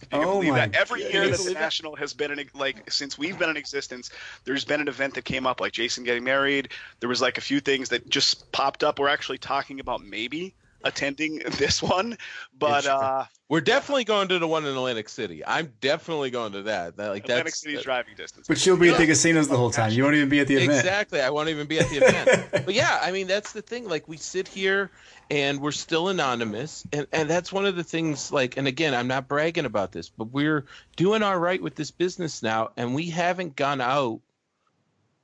If 0.00 0.12
you 0.12 0.18
can 0.20 0.28
Oh 0.28 0.32
believe 0.32 0.52
my 0.52 0.66
that. 0.66 0.74
Every 0.74 1.02
year 1.10 1.28
that 1.28 1.38
the 1.40 1.52
national 1.52 1.96
has 1.96 2.14
been 2.14 2.38
in, 2.38 2.48
like 2.54 2.90
since 2.90 3.18
we've 3.18 3.38
been 3.38 3.50
in 3.50 3.56
existence, 3.56 4.10
there's 4.44 4.64
been 4.64 4.80
an 4.80 4.88
event 4.88 5.14
that 5.14 5.24
came 5.24 5.46
up 5.46 5.60
like 5.60 5.72
Jason 5.72 6.04
getting 6.04 6.24
married. 6.24 6.70
There 7.00 7.08
was 7.08 7.20
like 7.20 7.36
a 7.38 7.42
few 7.42 7.60
things 7.60 7.90
that 7.90 8.08
just 8.08 8.50
popped 8.52 8.84
up. 8.84 8.98
We're 8.98 9.08
actually 9.08 9.38
talking 9.38 9.80
about 9.80 10.02
maybe 10.02 10.54
attending 10.84 11.38
this 11.58 11.82
one, 11.82 12.16
but 12.58 12.86
uh, 12.86 13.24
We're 13.48 13.60
definitely 13.60 14.04
going 14.04 14.28
to 14.28 14.38
the 14.38 14.46
one 14.46 14.64
in 14.64 14.70
Atlantic 14.70 15.08
City. 15.08 15.44
I'm 15.44 15.72
definitely 15.80 16.30
going 16.30 16.52
to 16.52 16.62
that. 16.62 16.96
That 16.96 17.08
like 17.08 17.24
Atlantic 17.24 17.46
that's 17.46 17.60
City's 17.60 17.82
driving 17.82 18.14
distance. 18.16 18.46
But 18.48 18.64
you'll 18.64 18.76
be 18.76 18.90
at 18.90 18.98
the 18.98 19.06
casinos 19.06 19.48
the 19.48 19.56
whole 19.56 19.70
time. 19.70 19.92
You 19.92 20.04
won't 20.04 20.16
even 20.16 20.28
be 20.28 20.40
at 20.40 20.48
the 20.48 20.56
event. 20.56 20.72
Exactly. 20.72 21.20
I 21.20 21.30
won't 21.30 21.48
even 21.48 21.66
be 21.66 21.78
at 21.78 21.88
the 21.88 21.96
event. 21.96 22.48
but 22.66 22.74
yeah, 22.74 22.98
I 23.02 23.12
mean 23.12 23.26
that's 23.26 23.52
the 23.52 23.62
thing. 23.62 23.88
Like 23.88 24.08
we 24.08 24.16
sit 24.16 24.48
here 24.48 24.90
and 25.30 25.60
we're 25.60 25.72
still 25.72 26.08
anonymous, 26.08 26.86
and 26.92 27.06
and 27.12 27.28
that's 27.28 27.52
one 27.52 27.66
of 27.66 27.76
the 27.76 27.84
things. 27.84 28.32
Like, 28.32 28.56
and 28.56 28.66
again, 28.66 28.94
I'm 28.94 29.08
not 29.08 29.28
bragging 29.28 29.66
about 29.66 29.92
this, 29.92 30.08
but 30.08 30.26
we're 30.32 30.64
doing 30.96 31.22
all 31.22 31.38
right 31.38 31.62
with 31.62 31.74
this 31.74 31.90
business 31.90 32.42
now, 32.42 32.70
and 32.76 32.94
we 32.94 33.10
haven't 33.10 33.56
gone 33.56 33.80
out 33.80 34.20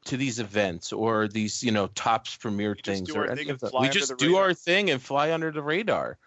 to 0.05 0.17
these 0.17 0.39
events 0.39 0.93
or 0.93 1.29
these 1.29 1.63
you 1.63 1.73
know 1.73 1.89
Topps 1.89 2.37
premiere 2.37 2.75
just 2.75 2.85
things 2.85 3.11
or 3.11 3.21
our 3.25 3.31
any 3.31 3.43
thing 3.43 3.51
of 3.51 3.55
and 3.55 3.61
that. 3.61 3.71
fly 3.71 3.83
We 3.83 3.89
just 3.89 4.17
do 4.19 4.29
radar. 4.29 4.43
our 4.43 4.55
thing 4.55 4.91
and 4.91 5.01
fly 5.03 5.33
under 5.33 5.51
the 5.51 5.63
radar. 5.63 6.19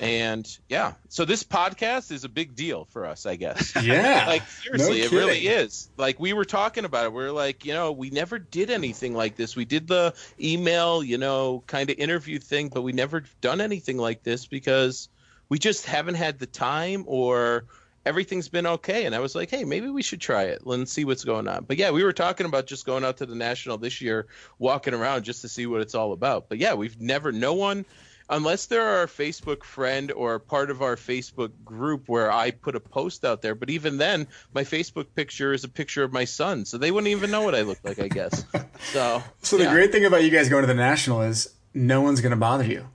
And 0.00 0.46
yeah, 0.68 0.94
so 1.08 1.24
this 1.24 1.42
podcast 1.42 2.12
is 2.12 2.24
a 2.24 2.28
big 2.28 2.54
deal 2.54 2.86
for 2.86 3.04
us, 3.04 3.26
I 3.26 3.36
guess. 3.36 3.74
Yeah. 3.82 4.24
like 4.26 4.46
seriously, 4.46 5.00
No 5.00 5.04
it 5.04 5.12
really 5.12 5.46
is. 5.46 5.90
Like 5.96 6.18
we 6.18 6.32
were 6.32 6.44
talking 6.44 6.84
about 6.84 7.06
it. 7.06 7.12
We 7.12 7.24
are 7.24 7.32
like, 7.32 7.64
you 7.64 7.74
know, 7.74 7.92
we 7.92 8.08
never 8.10 8.38
did 8.38 8.70
anything 8.70 9.12
like 9.14 9.36
this. 9.36 9.54
We 9.56 9.64
did 9.64 9.88
the 9.88 10.14
email, 10.40 11.02
you 11.02 11.18
know, 11.18 11.62
kind 11.66 11.90
of 11.90 11.98
interview 11.98 12.38
thing, 12.38 12.68
but 12.68 12.82
we 12.82 12.92
never 12.92 13.24
done 13.40 13.60
anything 13.60 13.98
like 13.98 14.22
this 14.22 14.46
because 14.46 15.08
we 15.48 15.58
just 15.58 15.84
haven't 15.84 16.14
had 16.14 16.38
the 16.38 16.46
time 16.46 17.04
or 17.06 17.66
everything's 18.04 18.48
been 18.48 18.66
okay. 18.66 19.04
And 19.06 19.14
I 19.14 19.20
was 19.20 19.34
like, 19.34 19.50
hey, 19.50 19.64
maybe 19.64 19.88
we 19.88 20.02
should 20.02 20.20
try 20.20 20.44
it 20.44 20.62
and 20.64 20.88
see 20.88 21.04
what's 21.04 21.24
going 21.24 21.48
on. 21.48 21.64
But 21.64 21.78
yeah, 21.78 21.90
we 21.90 22.04
were 22.04 22.12
talking 22.12 22.46
about 22.46 22.66
just 22.66 22.86
going 22.86 23.04
out 23.04 23.18
to 23.18 23.26
the 23.26 23.34
national 23.34 23.78
this 23.78 24.00
year, 24.00 24.26
walking 24.58 24.94
around 24.94 25.24
just 25.24 25.42
to 25.42 25.48
see 25.48 25.66
what 25.66 25.80
it's 25.80 25.94
all 25.94 26.12
about. 26.12 26.48
But 26.48 26.58
yeah, 26.58 26.74
we've 26.74 27.00
never, 27.00 27.32
no 27.32 27.54
one 27.54 27.84
unless 28.32 28.66
they're 28.66 28.88
our 28.88 29.06
Facebook 29.06 29.62
friend 29.62 30.10
or 30.10 30.38
part 30.38 30.70
of 30.70 30.80
our 30.80 30.96
Facebook 30.96 31.50
group 31.64 32.08
where 32.08 32.32
I 32.32 32.50
put 32.50 32.74
a 32.74 32.80
post 32.80 33.24
out 33.24 33.42
there. 33.42 33.54
But 33.54 33.70
even 33.70 33.98
then, 33.98 34.26
my 34.54 34.64
Facebook 34.64 35.06
picture 35.14 35.52
is 35.52 35.64
a 35.64 35.68
picture 35.68 36.02
of 36.02 36.12
my 36.12 36.24
son, 36.24 36.64
so 36.64 36.78
they 36.78 36.90
wouldn't 36.90 37.10
even 37.10 37.30
know 37.30 37.42
what 37.42 37.54
I 37.54 37.62
look 37.62 37.78
like, 37.84 37.98
I 38.00 38.08
guess. 38.08 38.44
So, 38.92 39.22
So 39.42 39.56
the 39.58 39.64
yeah. 39.64 39.72
great 39.72 39.92
thing 39.92 40.04
about 40.06 40.24
you 40.24 40.30
guys 40.30 40.48
going 40.48 40.62
to 40.62 40.66
the 40.66 40.74
national 40.74 41.22
is 41.22 41.54
no 41.72 42.00
one's 42.00 42.20
going 42.20 42.30
to 42.30 42.36
bother 42.36 42.64
you 42.64 42.88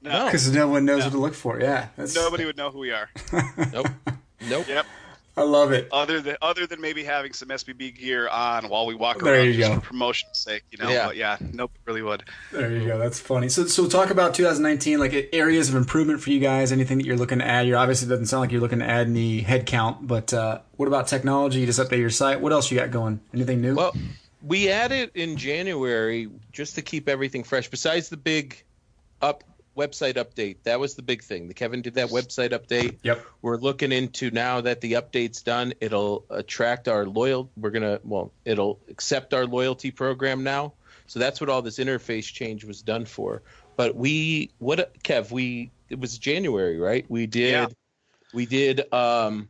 no, 0.00 0.24
because 0.24 0.50
no 0.50 0.66
one 0.66 0.86
knows 0.86 1.04
what 1.04 1.12
to 1.12 1.18
look 1.18 1.34
for. 1.34 1.60
Yeah, 1.60 1.88
that's, 1.94 2.14
Nobody 2.14 2.46
would 2.46 2.56
know 2.56 2.70
who 2.70 2.78
we 2.78 2.90
are. 2.90 3.10
nope, 3.72 3.88
nope. 4.48 4.68
Yep. 4.68 4.86
I 5.38 5.42
love 5.42 5.70
it. 5.72 5.88
Other 5.92 6.22
than 6.22 6.36
other 6.40 6.66
than 6.66 6.80
maybe 6.80 7.04
having 7.04 7.34
some 7.34 7.48
SBB 7.48 7.98
gear 7.98 8.26
on 8.26 8.70
while 8.70 8.86
we 8.86 8.94
walk 8.94 9.20
There 9.20 9.34
around 9.34 9.44
you 9.48 9.52
just 9.52 9.68
go. 9.68 9.74
for 9.80 9.86
promotion's 9.86 10.38
sake, 10.38 10.64
you 10.70 10.78
know. 10.78 10.88
Yeah. 10.88 11.06
But 11.08 11.16
yeah, 11.16 11.36
nope, 11.52 11.72
really 11.84 12.00
would. 12.00 12.24
There 12.52 12.74
you 12.74 12.86
go. 12.86 12.98
That's 12.98 13.20
funny. 13.20 13.50
So, 13.50 13.66
so 13.66 13.86
talk 13.86 14.08
about 14.08 14.32
2019, 14.34 14.98
like 14.98 15.28
areas 15.34 15.68
of 15.68 15.74
improvement 15.74 16.22
for 16.22 16.30
you 16.30 16.40
guys. 16.40 16.72
Anything 16.72 16.96
that 16.96 17.04
you're 17.06 17.18
looking 17.18 17.40
to 17.40 17.46
add? 17.46 17.66
You 17.66 17.76
obviously 17.76 18.08
doesn't 18.08 18.26
sound 18.26 18.40
like 18.40 18.50
you're 18.50 18.62
looking 18.62 18.78
to 18.78 18.88
add 18.88 19.08
any 19.08 19.42
head 19.42 19.66
count, 19.66 20.06
but 20.06 20.32
uh, 20.32 20.60
what 20.76 20.86
about 20.86 21.06
technology? 21.06 21.60
You 21.60 21.66
just 21.66 21.80
update 21.80 21.98
your 21.98 22.08
site. 22.08 22.40
What 22.40 22.52
else 22.52 22.70
you 22.70 22.78
got 22.78 22.90
going? 22.90 23.20
Anything 23.34 23.60
new? 23.60 23.74
Well, 23.74 23.94
we 24.42 24.70
added 24.70 25.10
in 25.14 25.36
January 25.36 26.30
just 26.50 26.76
to 26.76 26.82
keep 26.82 27.10
everything 27.10 27.44
fresh. 27.44 27.68
Besides 27.68 28.08
the 28.08 28.16
big 28.16 28.62
up 29.20 29.44
website 29.76 30.14
update, 30.14 30.56
that 30.64 30.80
was 30.80 30.94
the 30.94 31.02
big 31.02 31.22
thing. 31.22 31.48
The 31.48 31.54
Kevin 31.54 31.82
did 31.82 31.94
that 31.94 32.08
website 32.08 32.50
update. 32.50 32.98
Yep. 33.02 33.24
We're 33.42 33.56
looking 33.58 33.92
into 33.92 34.30
now 34.30 34.60
that 34.62 34.80
the 34.80 34.94
update's 34.94 35.42
done, 35.42 35.74
it'll 35.80 36.24
attract 36.30 36.88
our 36.88 37.06
loyal. 37.06 37.50
We're 37.56 37.70
gonna 37.70 38.00
well, 38.04 38.32
it'll 38.44 38.80
accept 38.88 39.34
our 39.34 39.46
loyalty 39.46 39.90
program 39.90 40.42
now. 40.42 40.72
So 41.06 41.20
that's 41.20 41.40
what 41.40 41.50
all 41.50 41.62
this 41.62 41.78
interface 41.78 42.32
change 42.32 42.64
was 42.64 42.82
done 42.82 43.04
for. 43.04 43.42
But 43.76 43.94
we, 43.94 44.50
what 44.58 44.94
Kev, 45.04 45.30
we 45.30 45.70
it 45.88 46.00
was 46.00 46.18
January, 46.18 46.78
right? 46.78 47.04
We 47.08 47.26
did, 47.26 47.50
Yeah. 47.52 47.66
we 48.34 48.46
did. 48.46 48.92
um 48.92 49.48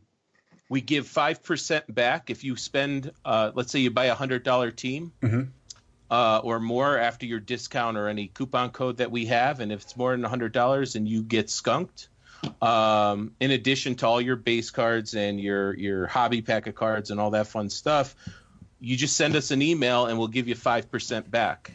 we 0.69 0.81
give 0.81 1.07
five 1.07 1.41
percent 1.43 1.85
back 1.95 2.29
if 2.29 2.43
you 2.43 2.57
spend, 2.57 3.11
uh, 3.23 3.51
let's 3.55 3.71
say 3.71 3.79
you 3.79 3.89
buy 3.89 4.05
a 4.07 4.15
hundred 4.15 4.43
dollar 4.43 4.69
team 4.69 5.13
Mhm. 5.21 5.47
Uh, 6.09 6.41
or 6.43 6.59
more 6.59 6.97
after 6.97 7.25
your 7.25 7.39
discount 7.39 7.97
or 7.97 8.07
any 8.07 8.27
coupon 8.27 8.71
code 8.71 8.97
that 8.97 9.11
we 9.11 9.25
have, 9.27 9.59
and 9.59 9.71
if 9.71 9.81
it's 9.81 9.97
more 9.97 10.11
than 10.11 10.23
hundred 10.23 10.51
dollars 10.51 10.95
and 10.95 11.07
you 11.07 11.23
get 11.23 11.49
skunked, 11.49 12.09
Um, 12.61 13.31
in 13.39 13.49
addition 13.51 13.95
to 13.95 14.07
all 14.07 14.21
your 14.21 14.35
base 14.35 14.69
cards 14.69 15.15
and 15.15 15.41
your 15.41 15.73
your 15.73 16.05
hobby 16.05 16.41
pack 16.43 16.67
of 16.67 16.75
cards 16.75 17.09
and 17.09 17.19
all 17.19 17.31
that 17.31 17.47
fun 17.47 17.69
stuff, 17.69 18.15
you 18.79 18.95
just 18.95 19.17
send 19.17 19.35
us 19.35 19.49
an 19.51 19.61
email 19.61 20.05
and 20.05 20.19
we'll 20.19 20.27
give 20.27 20.47
you 20.47 20.55
five 20.55 20.91
percent 20.91 21.31
back 21.31 21.71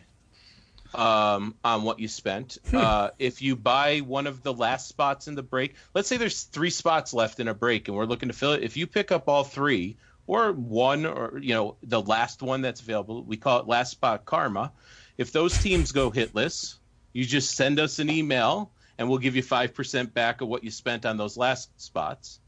um, 0.94 1.54
on 1.64 1.82
what 1.82 1.98
you 1.98 2.06
spent. 2.06 2.58
Hmm. 2.70 2.76
Uh, 2.76 3.08
if 3.18 3.42
you 3.42 3.56
buy 3.56 3.98
one 3.98 4.28
of 4.28 4.42
the 4.42 4.52
last 4.52 4.86
spots 4.88 5.26
in 5.26 5.34
the 5.34 5.42
break, 5.42 5.74
let's 5.94 6.08
say 6.08 6.16
there's 6.16 6.44
three 6.44 6.70
spots 6.70 7.12
left 7.12 7.40
in 7.40 7.48
a 7.48 7.54
break 7.54 7.88
and 7.88 7.96
we're 7.96 8.06
looking 8.06 8.28
to 8.28 8.34
fill 8.34 8.52
it. 8.52 8.62
If 8.62 8.76
you 8.76 8.86
pick 8.86 9.10
up 9.10 9.28
all 9.28 9.42
three 9.42 9.96
or 10.26 10.52
one 10.52 11.06
or 11.06 11.38
you 11.38 11.54
know 11.54 11.76
the 11.82 12.00
last 12.00 12.42
one 12.42 12.62
that's 12.62 12.80
available, 12.80 13.22
we 13.22 13.36
call 13.36 13.60
it 13.60 13.66
last 13.66 13.90
spot 13.90 14.24
karma. 14.24 14.72
If 15.18 15.32
those 15.32 15.58
teams 15.58 15.92
go 15.92 16.10
hitless, 16.10 16.76
you 17.12 17.24
just 17.24 17.54
send 17.54 17.78
us 17.78 17.98
an 17.98 18.10
email 18.10 18.70
and 18.98 19.08
we'll 19.08 19.18
give 19.18 19.36
you 19.36 19.42
five 19.42 19.74
percent 19.74 20.14
back 20.14 20.40
of 20.40 20.48
what 20.48 20.64
you 20.64 20.70
spent 20.70 21.06
on 21.06 21.16
those 21.16 21.36
last 21.36 21.80
spots. 21.80 22.40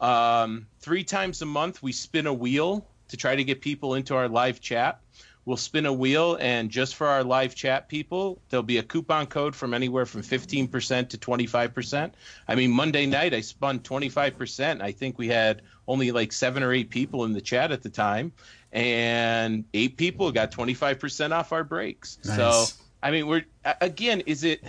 Um, 0.00 0.66
three 0.80 1.04
times 1.04 1.42
a 1.42 1.46
month, 1.46 1.82
we 1.82 1.92
spin 1.92 2.26
a 2.26 2.32
wheel 2.32 2.86
to 3.08 3.16
try 3.16 3.36
to 3.36 3.44
get 3.44 3.60
people 3.60 3.94
into 3.94 4.14
our 4.14 4.28
live 4.28 4.60
chat. 4.60 5.00
We'll 5.46 5.56
spin 5.56 5.86
a 5.86 5.92
wheel, 5.92 6.36
and 6.40 6.70
just 6.70 6.96
for 6.96 7.06
our 7.06 7.22
live 7.22 7.54
chat 7.54 7.88
people, 7.88 8.42
there'll 8.48 8.64
be 8.64 8.78
a 8.78 8.82
coupon 8.82 9.26
code 9.26 9.54
from 9.54 9.74
anywhere 9.74 10.04
from 10.04 10.22
15% 10.22 11.08
to 11.10 11.18
25%. 11.18 12.12
I 12.48 12.54
mean, 12.56 12.72
Monday 12.72 13.06
night, 13.06 13.32
I 13.32 13.42
spun 13.42 13.78
25%. 13.78 14.82
I 14.82 14.90
think 14.90 15.18
we 15.18 15.28
had 15.28 15.62
only 15.86 16.10
like 16.10 16.32
seven 16.32 16.64
or 16.64 16.72
eight 16.72 16.90
people 16.90 17.24
in 17.24 17.32
the 17.32 17.40
chat 17.40 17.70
at 17.70 17.82
the 17.82 17.90
time, 17.90 18.32
and 18.72 19.64
eight 19.72 19.96
people 19.96 20.32
got 20.32 20.50
25% 20.50 21.30
off 21.30 21.52
our 21.52 21.62
breaks. 21.62 22.18
Nice. 22.24 22.36
So, 22.36 22.66
I 23.00 23.12
mean, 23.12 23.28
we're, 23.28 23.44
again, 23.80 24.22
is 24.26 24.42
it 24.42 24.64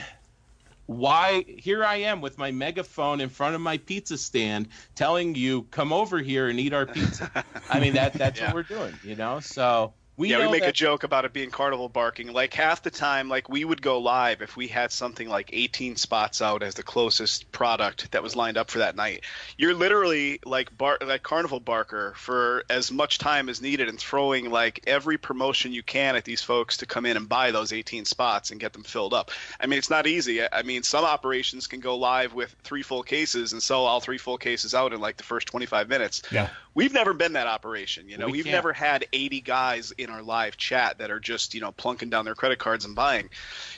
why 0.85 1.43
here 1.47 1.83
I 1.83 1.97
am 1.97 2.21
with 2.21 2.37
my 2.37 2.51
megaphone 2.51 3.19
in 3.19 3.29
front 3.29 3.55
of 3.55 3.61
my 3.61 3.77
pizza 3.77 4.17
stand 4.17 4.69
telling 4.95 5.35
you 5.35 5.63
come 5.63 5.91
over 5.91 6.19
here 6.19 6.47
and 6.47 6.59
eat 6.59 6.71
our 6.71 6.85
pizza. 6.85 7.29
I 7.69 7.79
mean 7.79 7.95
that 7.95 8.13
that's 8.13 8.39
Yeah. 8.39 8.47
what 8.47 8.55
we're 8.55 8.63
doing, 8.63 8.97
you 9.03 9.15
know? 9.15 9.41
So 9.41 9.93
we 10.17 10.31
yeah, 10.31 10.43
we 10.43 10.51
make 10.51 10.61
that, 10.61 10.69
a 10.69 10.73
joke 10.73 11.03
about 11.03 11.25
it 11.25 11.33
being 11.33 11.51
carnival 11.51 11.89
barking. 11.89 12.33
Like 12.33 12.51
half 12.51 12.81
the 12.81 12.89
time, 12.89 13.29
like 13.29 13.49
we 13.49 13.63
would 13.63 13.83
go 13.83 13.99
live 13.99 14.41
if 14.41 14.57
we 14.57 14.67
had 14.67 14.91
something 14.91 15.29
like 15.29 15.51
18 15.53 15.95
spots 15.95 16.41
out 16.41 16.63
as 16.63 16.73
the 16.73 16.81
closest 16.81 17.51
product 17.51 18.11
that 18.11 18.23
was 18.23 18.35
lined 18.35 18.57
up 18.57 18.71
for 18.71 18.79
that 18.79 18.95
night. 18.95 19.25
You're 19.57 19.75
literally 19.75 20.39
like 20.43 20.75
bar- 20.75 20.97
like 21.05 21.21
carnival 21.21 21.59
barker 21.59 22.15
for 22.17 22.63
as 22.67 22.91
much 22.91 23.19
time 23.19 23.47
as 23.47 23.61
needed 23.61 23.89
and 23.89 23.99
throwing 23.99 24.49
like 24.49 24.79
every 24.87 25.19
promotion 25.19 25.71
you 25.71 25.83
can 25.83 26.15
at 26.15 26.25
these 26.25 26.41
folks 26.41 26.77
to 26.77 26.87
come 26.87 27.05
in 27.05 27.15
and 27.15 27.29
buy 27.29 27.51
those 27.51 27.71
18 27.71 28.05
spots 28.05 28.49
and 28.49 28.59
get 28.59 28.73
them 28.73 28.83
filled 28.83 29.13
up. 29.13 29.29
I 29.59 29.67
mean, 29.67 29.77
it's 29.77 29.91
not 29.91 30.07
easy. 30.07 30.41
I 30.51 30.63
mean, 30.63 30.81
some 30.81 31.05
operations 31.05 31.67
can 31.67 31.79
go 31.79 31.95
live 31.95 32.33
with 32.33 32.55
three 32.63 32.81
full 32.81 33.03
cases 33.03 33.53
and 33.53 33.61
sell 33.61 33.85
all 33.85 33.99
three 33.99 34.17
full 34.17 34.39
cases 34.39 34.73
out 34.73 34.93
in 34.93 34.99
like 34.99 35.17
the 35.17 35.23
first 35.23 35.47
25 35.47 35.87
minutes. 35.87 36.23
Yeah. 36.31 36.49
We've 36.77 36.93
never 36.93 37.15
been 37.15 37.33
that 37.33 37.47
operation. 37.47 38.07
You 38.07 38.19
know, 38.19 38.27
We 38.27 38.37
have 38.37 38.45
never 38.45 38.71
had 38.71 39.07
80 39.11 39.41
guys 39.41 39.91
in 39.97 40.11
our 40.11 40.21
live 40.21 40.57
chat 40.57 40.99
that 40.99 41.09
are 41.09 41.19
just, 41.19 41.55
you 41.55 41.59
know, 41.59 41.71
plunking 41.71 42.11
down 42.11 42.23
their 42.23 42.35
credit 42.35 42.59
cards 42.59 42.85
and 42.85 42.95
buying. 42.95 43.31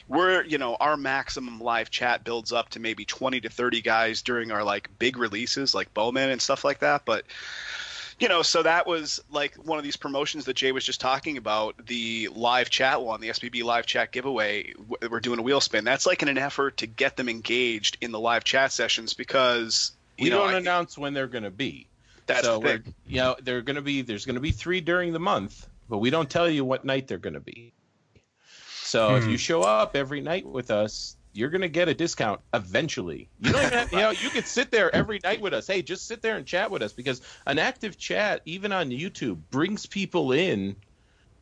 We're, 0.09 0.43
you 0.43 0.57
know, 0.57 0.75
our 0.75 0.97
maximum 0.97 1.61
live 1.61 1.89
chat 1.89 2.25
builds 2.25 2.51
up 2.51 2.67
to 2.71 2.81
maybe 2.81 3.05
20 3.05 3.39
to 3.39 3.49
30 3.49 3.81
guys 3.81 4.21
during 4.21 4.51
our 4.51 4.65
like 4.65 4.89
big 4.99 5.15
releases 5.15 5.73
like 5.73 5.93
Bowman 5.93 6.29
and 6.29 6.41
stuff 6.41 6.65
like 6.65 6.79
that, 6.79 7.05
but 7.05 7.23
you 8.19 8.27
know, 8.27 8.41
so 8.41 8.63
that 8.63 8.85
was 8.85 9.21
like 9.31 9.55
one 9.55 9.77
of 9.77 9.85
these 9.85 9.95
promotions 9.95 10.43
that 10.43 10.57
Jay 10.57 10.73
was 10.73 10.83
just 10.83 10.99
talking 10.99 11.37
about, 11.37 11.85
the 11.85 12.27
live 12.33 12.69
chat 12.69 13.01
one, 13.01 13.21
the 13.21 13.29
SBB 13.29 13.63
live 13.63 13.85
chat 13.85 14.11
giveaway. 14.11 14.73
We're 15.09 15.21
doing 15.21 15.39
a 15.39 15.41
wheel 15.41 15.61
spin. 15.61 15.85
That's 15.85 16.05
like 16.05 16.21
in 16.21 16.27
an 16.27 16.37
effort 16.37 16.75
to 16.77 16.85
get 16.85 17.15
them 17.15 17.29
engaged 17.29 17.97
in 18.01 18.11
the 18.11 18.19
live 18.19 18.43
chat 18.43 18.73
sessions 18.73 19.13
because 19.13 19.93
you 20.17 20.25
we 20.25 20.29
know, 20.31 20.39
don't 20.39 20.55
I- 20.55 20.57
announce 20.57 20.97
when 20.97 21.13
they're 21.13 21.27
going 21.27 21.45
to 21.45 21.49
be. 21.49 21.87
That's 22.29 22.41
so 22.41 22.53
the 22.53 22.59
thing. 22.59 22.83
we're- 22.85 22.93
you 23.05 23.17
know, 23.17 23.35
they're 23.41 23.61
going 23.61 23.75
to 23.77 23.81
be 23.81 24.01
there's 24.01 24.25
going 24.25 24.35
to 24.35 24.41
be 24.41 24.51
3 24.51 24.81
during 24.81 25.13
the 25.13 25.19
month, 25.19 25.67
but 25.89 25.99
we 25.99 26.09
don't 26.09 26.29
tell 26.29 26.49
you 26.49 26.63
what 26.65 26.85
night 26.85 27.07
they're 27.07 27.17
going 27.17 27.33
to 27.33 27.39
be. 27.41 27.75
So 28.81 29.15
if 29.15 29.25
Hmm. 29.25 29.31
you 29.31 29.37
show 29.37 29.61
up 29.63 29.95
every 29.95 30.21
night 30.21 30.45
with 30.45 30.71
us, 30.71 31.17
you're 31.33 31.49
going 31.49 31.61
to 31.61 31.69
get 31.69 31.89
a 31.89 31.93
discount 31.93 32.41
eventually. 32.53 33.29
You 33.39 33.51
don't 33.53 33.63
even 33.65 33.77
have, 33.79 33.89
you 33.91 33.99
know, 33.99 34.11
you 34.11 34.31
could 34.31 34.47
sit 34.47 34.71
there 34.71 34.93
every 34.95 35.19
night 35.23 35.41
with 35.41 35.53
us. 35.53 35.67
Hey, 35.67 35.81
just 35.81 36.07
sit 36.07 36.21
there 36.21 36.37
and 36.37 36.45
chat 36.45 36.71
with 36.71 36.81
us 36.81 36.93
because 36.93 37.21
an 37.45 37.59
active 37.59 37.97
chat, 37.97 38.41
even 38.45 38.71
on 38.71 38.89
YouTube, 38.89 39.41
brings 39.51 39.85
people 39.85 40.31
in 40.31 40.77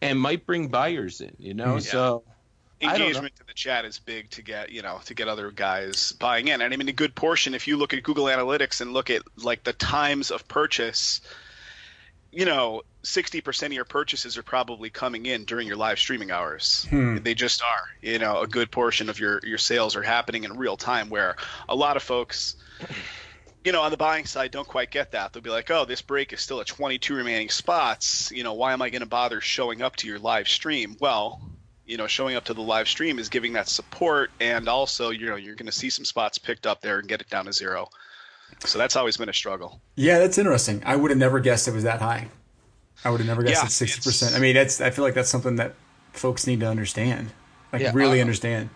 and 0.01 0.19
might 0.19 0.45
bring 0.45 0.69
buyers 0.69 1.21
in, 1.21 1.35
you 1.39 1.53
know? 1.53 1.79
Hmm. 1.79 1.79
So 1.79 1.97
I 1.97 2.03
don't 2.03 2.27
know. 2.27 2.36
Engagement 2.81 3.33
in 3.39 3.45
the 3.47 3.53
chat 3.53 3.85
is 3.85 3.99
big 3.99 4.29
to 4.29 4.41
get 4.41 4.71
you 4.71 4.81
know 4.81 4.99
to 5.05 5.13
get 5.13 5.27
other 5.27 5.51
guys 5.51 6.11
buying 6.13 6.47
in 6.47 6.61
and 6.61 6.73
i 6.73 6.77
mean 6.77 6.87
a 6.87 6.93
good 6.93 7.15
portion 7.15 7.53
if 7.53 7.67
you 7.67 7.77
look 7.77 7.93
at 7.93 8.03
google 8.03 8.25
analytics 8.25 8.81
and 8.81 8.93
look 8.93 9.09
at 9.09 9.21
like 9.37 9.63
the 9.63 9.73
times 9.73 10.31
of 10.31 10.47
purchase 10.47 11.21
you 12.31 12.45
know 12.45 12.81
60% 13.03 13.67
of 13.67 13.71
your 13.73 13.85
purchases 13.85 14.37
are 14.37 14.43
probably 14.43 14.89
coming 14.89 15.25
in 15.25 15.45
during 15.45 15.65
your 15.65 15.77
live 15.77 15.97
streaming 15.97 16.29
hours 16.29 16.85
Hmm. 16.89 17.17
they 17.17 17.33
just 17.33 17.61
are 17.63 17.87
you 18.01 18.19
know 18.19 18.41
a 18.41 18.47
good 18.47 18.69
portion 18.69 19.09
of 19.09 19.19
your 19.19 19.39
your 19.43 19.57
sales 19.57 19.95
are 19.95 20.03
happening 20.03 20.43
in 20.43 20.57
real 20.57 20.77
time 20.77 21.09
where 21.09 21.35
a 21.69 21.75
lot 21.75 21.95
of 21.95 22.03
folks 22.03 22.57
you 23.63 23.73
know, 23.73 23.81
on 23.81 23.91
the 23.91 23.97
buying 23.97 24.25
side, 24.25 24.51
don't 24.51 24.67
quite 24.67 24.91
get 24.91 25.11
that. 25.11 25.33
They'll 25.33 25.43
be 25.43 25.49
like, 25.49 25.69
"Oh, 25.69 25.83
this 25.83 26.01
break 26.01 26.31
is 26.31 26.39
still 26.39 26.61
at 26.61 26.67
22 26.67 27.13
remaining 27.13 27.49
spots. 27.49 28.31
You 28.31 28.43
know, 28.43 28.53
why 28.53 28.71
am 28.71 28.81
I 28.81 28.89
going 28.89 29.01
to 29.01 29.07
bother 29.07 29.41
showing 29.41 29.81
up 29.81 29.97
to 29.97 30.07
your 30.07 30.19
live 30.19 30.47
stream?" 30.47 30.95
Well, 31.01 31.41
you 31.87 31.97
know, 31.97 32.05
showing 32.07 32.35
up 32.35 32.43
to 32.45 32.53
the 32.53 32.61
live 32.61 32.87
stream 32.87 33.17
is 33.17 33.29
giving 33.29 33.53
that 33.53 33.67
support, 33.69 34.29
and 34.39 34.67
also, 34.67 35.09
you 35.09 35.27
know, 35.27 35.35
you're 35.37 35.55
going 35.55 35.65
to 35.67 35.71
see 35.71 35.89
some 35.89 36.05
spots 36.05 36.37
picked 36.37 36.67
up 36.67 36.81
there 36.81 36.99
and 36.99 37.07
get 37.07 37.21
it 37.21 37.29
down 37.29 37.45
to 37.45 37.53
zero. 37.53 37.87
So 38.65 38.77
that's 38.77 38.95
always 38.95 39.17
been 39.17 39.29
a 39.29 39.33
struggle. 39.33 39.81
Yeah, 39.95 40.19
that's 40.19 40.37
interesting. 40.37 40.81
I 40.85 40.95
would 40.95 41.11
have 41.11 41.17
never 41.17 41.39
guessed 41.39 41.67
it 41.67 41.73
was 41.73 41.83
that 41.83 42.01
high. 42.01 42.27
I 43.05 43.09
would 43.09 43.19
have 43.19 43.27
never 43.27 43.43
guessed 43.43 43.61
Yeah, 43.61 43.65
it's 43.65 43.75
sixty 43.75 43.99
it's- 43.99 44.05
percent. 44.05 44.35
I 44.35 44.39
mean, 44.39 44.55
that's. 44.55 44.81
I 44.81 44.89
feel 44.89 45.03
like 45.05 45.13
that's 45.13 45.29
something 45.29 45.55
that 45.57 45.75
folks 46.13 46.47
need 46.47 46.59
to 46.61 46.67
understand. 46.67 47.29
Like 47.71 47.81
Yeah, 47.81 47.91
really 47.93 48.19
uh, 48.19 48.23
understand. 48.23 48.69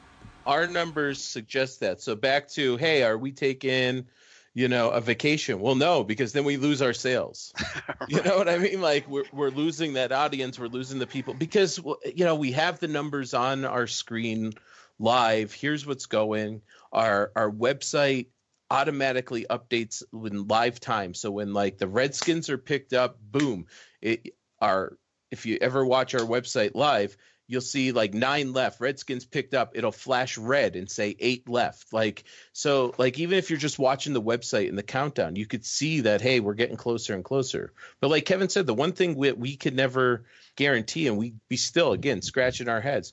our 0.45 0.67
numbers 0.67 1.23
suggest 1.23 1.79
that. 1.79 2.01
So 2.01 2.15
back 2.15 2.47
to, 2.49 2.77
hey, 2.77 3.03
are 3.03 3.17
we 3.17 3.31
taking, 3.31 4.05
you 4.53 4.67
know, 4.67 4.89
a 4.89 4.99
vacation? 4.99 5.59
Well, 5.59 5.75
no, 5.75 6.03
because 6.03 6.33
then 6.33 6.43
we 6.43 6.57
lose 6.57 6.81
our 6.81 6.93
sales. 6.93 7.53
You 8.07 8.21
know 8.23 8.35
what 8.37 8.49
I 8.49 8.57
mean? 8.57 8.81
Like 8.81 9.07
we're 9.07 9.25
we're 9.31 9.51
losing 9.51 9.93
that 9.93 10.11
audience, 10.11 10.59
we're 10.59 10.67
losing 10.67 10.97
the 10.97 11.07
people 11.07 11.35
because 11.35 11.77
you 11.77 12.25
know 12.25 12.35
we 12.35 12.51
have 12.53 12.79
the 12.79 12.87
numbers 12.87 13.33
on 13.33 13.63
our 13.63 13.85
screen 13.85 14.53
live. 14.99 15.53
Here's 15.53 15.85
what's 15.85 16.07
going. 16.07 16.61
Our 16.91 17.31
our 17.35 17.49
website 17.49 18.27
automatically 18.71 19.45
updates 19.49 20.01
in 20.13 20.47
live 20.47 20.79
time. 20.79 21.13
So 21.13 21.29
when 21.29 21.53
like 21.53 21.77
the 21.77 21.87
Redskins 21.87 22.49
are 22.49 22.57
picked 22.57 22.91
up, 22.91 23.17
boom, 23.21 23.67
it 24.01 24.33
our 24.59 24.97
if 25.29 25.45
you 25.45 25.57
ever 25.61 25.85
watch 25.85 26.15
our 26.15 26.21
website 26.21 26.71
live, 26.73 27.15
you'll 27.51 27.59
see 27.59 27.91
like 27.91 28.13
nine 28.13 28.53
left. 28.53 28.79
Redskins 28.79 29.25
picked 29.25 29.53
up, 29.53 29.73
it'll 29.75 29.91
flash 29.91 30.37
red 30.37 30.77
and 30.77 30.89
say 30.89 31.17
eight 31.19 31.49
left. 31.49 31.91
Like 31.91 32.23
so, 32.53 32.95
like 32.97 33.19
even 33.19 33.37
if 33.37 33.49
you're 33.49 33.59
just 33.59 33.77
watching 33.77 34.13
the 34.13 34.21
website 34.21 34.69
and 34.69 34.77
the 34.77 34.83
countdown, 34.83 35.35
you 35.35 35.45
could 35.45 35.65
see 35.65 36.01
that 36.01 36.21
hey, 36.21 36.39
we're 36.39 36.53
getting 36.53 36.77
closer 36.77 37.13
and 37.13 37.25
closer. 37.25 37.73
But 37.99 38.09
like 38.09 38.23
Kevin 38.23 38.47
said, 38.47 38.67
the 38.67 38.73
one 38.73 38.93
thing 38.93 39.15
we 39.15 39.33
we 39.33 39.57
could 39.57 39.75
never 39.75 40.23
guarantee, 40.55 41.07
and 41.07 41.17
we 41.17 41.33
be 41.49 41.57
still 41.57 41.91
again 41.91 42.21
scratching 42.21 42.69
our 42.69 42.79
heads. 42.79 43.11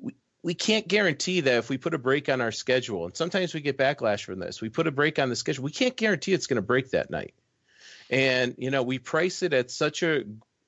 We 0.00 0.14
we 0.42 0.54
can't 0.54 0.88
guarantee 0.88 1.42
that 1.42 1.58
if 1.58 1.68
we 1.68 1.76
put 1.76 1.92
a 1.92 1.98
break 1.98 2.30
on 2.30 2.40
our 2.40 2.52
schedule, 2.52 3.04
and 3.04 3.14
sometimes 3.14 3.52
we 3.52 3.60
get 3.60 3.76
backlash 3.76 4.24
from 4.24 4.38
this. 4.38 4.62
We 4.62 4.70
put 4.70 4.86
a 4.86 4.92
break 4.92 5.18
on 5.18 5.28
the 5.28 5.36
schedule. 5.36 5.64
We 5.64 5.72
can't 5.72 5.94
guarantee 5.96 6.32
it's 6.32 6.46
going 6.46 6.56
to 6.56 6.62
break 6.62 6.92
that 6.92 7.10
night. 7.10 7.34
And 8.08 8.54
you 8.56 8.70
know, 8.70 8.82
we 8.82 8.98
price 8.98 9.42
it 9.42 9.52
at 9.52 9.70
such 9.70 10.02
a 10.02 10.24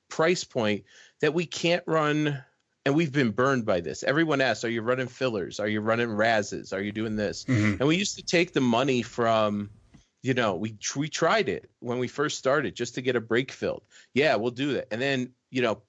price 0.07 0.43
point 0.43 0.83
that 1.19 1.33
we 1.33 1.47
can't 1.47 1.83
run 1.87 2.43
and 2.87 2.95
we've 2.95 3.11
been 3.11 3.31
burned 3.31 3.65
by 3.65 3.81
this. 3.81 4.01
Everyone 4.01 4.39
asks, 4.39 4.63
"Are 4.63 4.69
you 4.69 4.81
running 4.81 5.09
fillers? 5.09 5.59
Are 5.59 5.67
you 5.67 5.81
running 5.81 6.07
razzes? 6.07 6.71
Are 6.71 6.81
you 6.81 6.93
doing 6.93 7.17
this?" 7.17 7.43
Mhm. 7.43 7.81
And 7.81 7.87
we 7.87 7.97
used 7.97 8.15
to 8.15 8.23
take 8.23 8.53
the 8.53 8.61
money 8.61 9.01
from, 9.01 9.69
you 10.23 10.33
know, 10.33 10.55
we 10.55 10.77
we 10.95 11.09
tried 11.09 11.49
it 11.49 11.69
when 11.81 11.99
we 11.99 12.07
first 12.07 12.37
started 12.37 12.75
just 12.75 12.95
to 12.95 13.01
get 13.01 13.17
a 13.17 13.19
break 13.19 13.51
filled. 13.51 13.83
Yeah, 14.13 14.37
we'll 14.37 14.51
do 14.51 14.73
that. 14.75 14.87
And 14.89 15.01
then 15.01 15.33
you 15.51 15.61
know, 15.61 15.81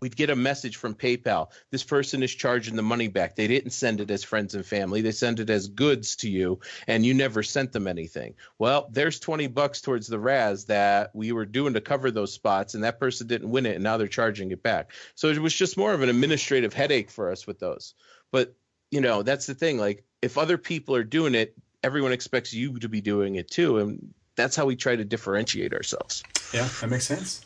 we'd 0.00 0.16
get 0.16 0.30
a 0.30 0.36
message 0.36 0.76
from 0.76 0.94
PayPal. 0.94 1.50
This 1.70 1.82
person 1.82 2.22
is 2.22 2.34
charging 2.34 2.76
the 2.76 2.82
money 2.82 3.08
back. 3.08 3.34
They 3.34 3.46
didn't 3.46 3.70
send 3.70 4.00
it 4.00 4.10
as 4.10 4.22
friends 4.22 4.54
and 4.54 4.64
family. 4.64 5.00
They 5.00 5.12
sent 5.12 5.40
it 5.40 5.48
as 5.48 5.68
goods 5.68 6.16
to 6.16 6.28
you, 6.28 6.60
and 6.86 7.06
you 7.06 7.14
never 7.14 7.42
sent 7.42 7.72
them 7.72 7.86
anything. 7.86 8.34
Well, 8.58 8.88
there's 8.92 9.18
20 9.20 9.46
bucks 9.48 9.80
towards 9.80 10.06
the 10.06 10.18
razz 10.18 10.66
that 10.66 11.10
we 11.14 11.32
were 11.32 11.46
doing 11.46 11.74
to 11.74 11.80
cover 11.80 12.10
those 12.10 12.32
spots, 12.32 12.74
and 12.74 12.84
that 12.84 13.00
person 13.00 13.26
didn't 13.26 13.50
win 13.50 13.66
it, 13.66 13.76
and 13.76 13.84
now 13.84 13.96
they're 13.96 14.06
charging 14.06 14.50
it 14.50 14.62
back. 14.62 14.92
So 15.14 15.28
it 15.28 15.38
was 15.38 15.54
just 15.54 15.78
more 15.78 15.94
of 15.94 16.02
an 16.02 16.08
administrative 16.08 16.74
headache 16.74 17.10
for 17.10 17.30
us 17.30 17.46
with 17.46 17.58
those. 17.58 17.94
But 18.32 18.54
you 18.90 19.00
know, 19.00 19.22
that's 19.22 19.46
the 19.46 19.54
thing. 19.54 19.78
Like, 19.78 20.04
if 20.22 20.38
other 20.38 20.58
people 20.58 20.94
are 20.94 21.04
doing 21.04 21.34
it, 21.34 21.56
everyone 21.82 22.12
expects 22.12 22.52
you 22.52 22.78
to 22.78 22.88
be 22.88 23.00
doing 23.00 23.36
it 23.36 23.50
too, 23.50 23.78
and 23.78 24.14
that's 24.36 24.54
how 24.54 24.66
we 24.66 24.76
try 24.76 24.94
to 24.94 25.04
differentiate 25.04 25.72
ourselves. 25.72 26.22
Yeah, 26.52 26.68
that 26.80 26.90
makes 26.90 27.06
sense. 27.06 27.44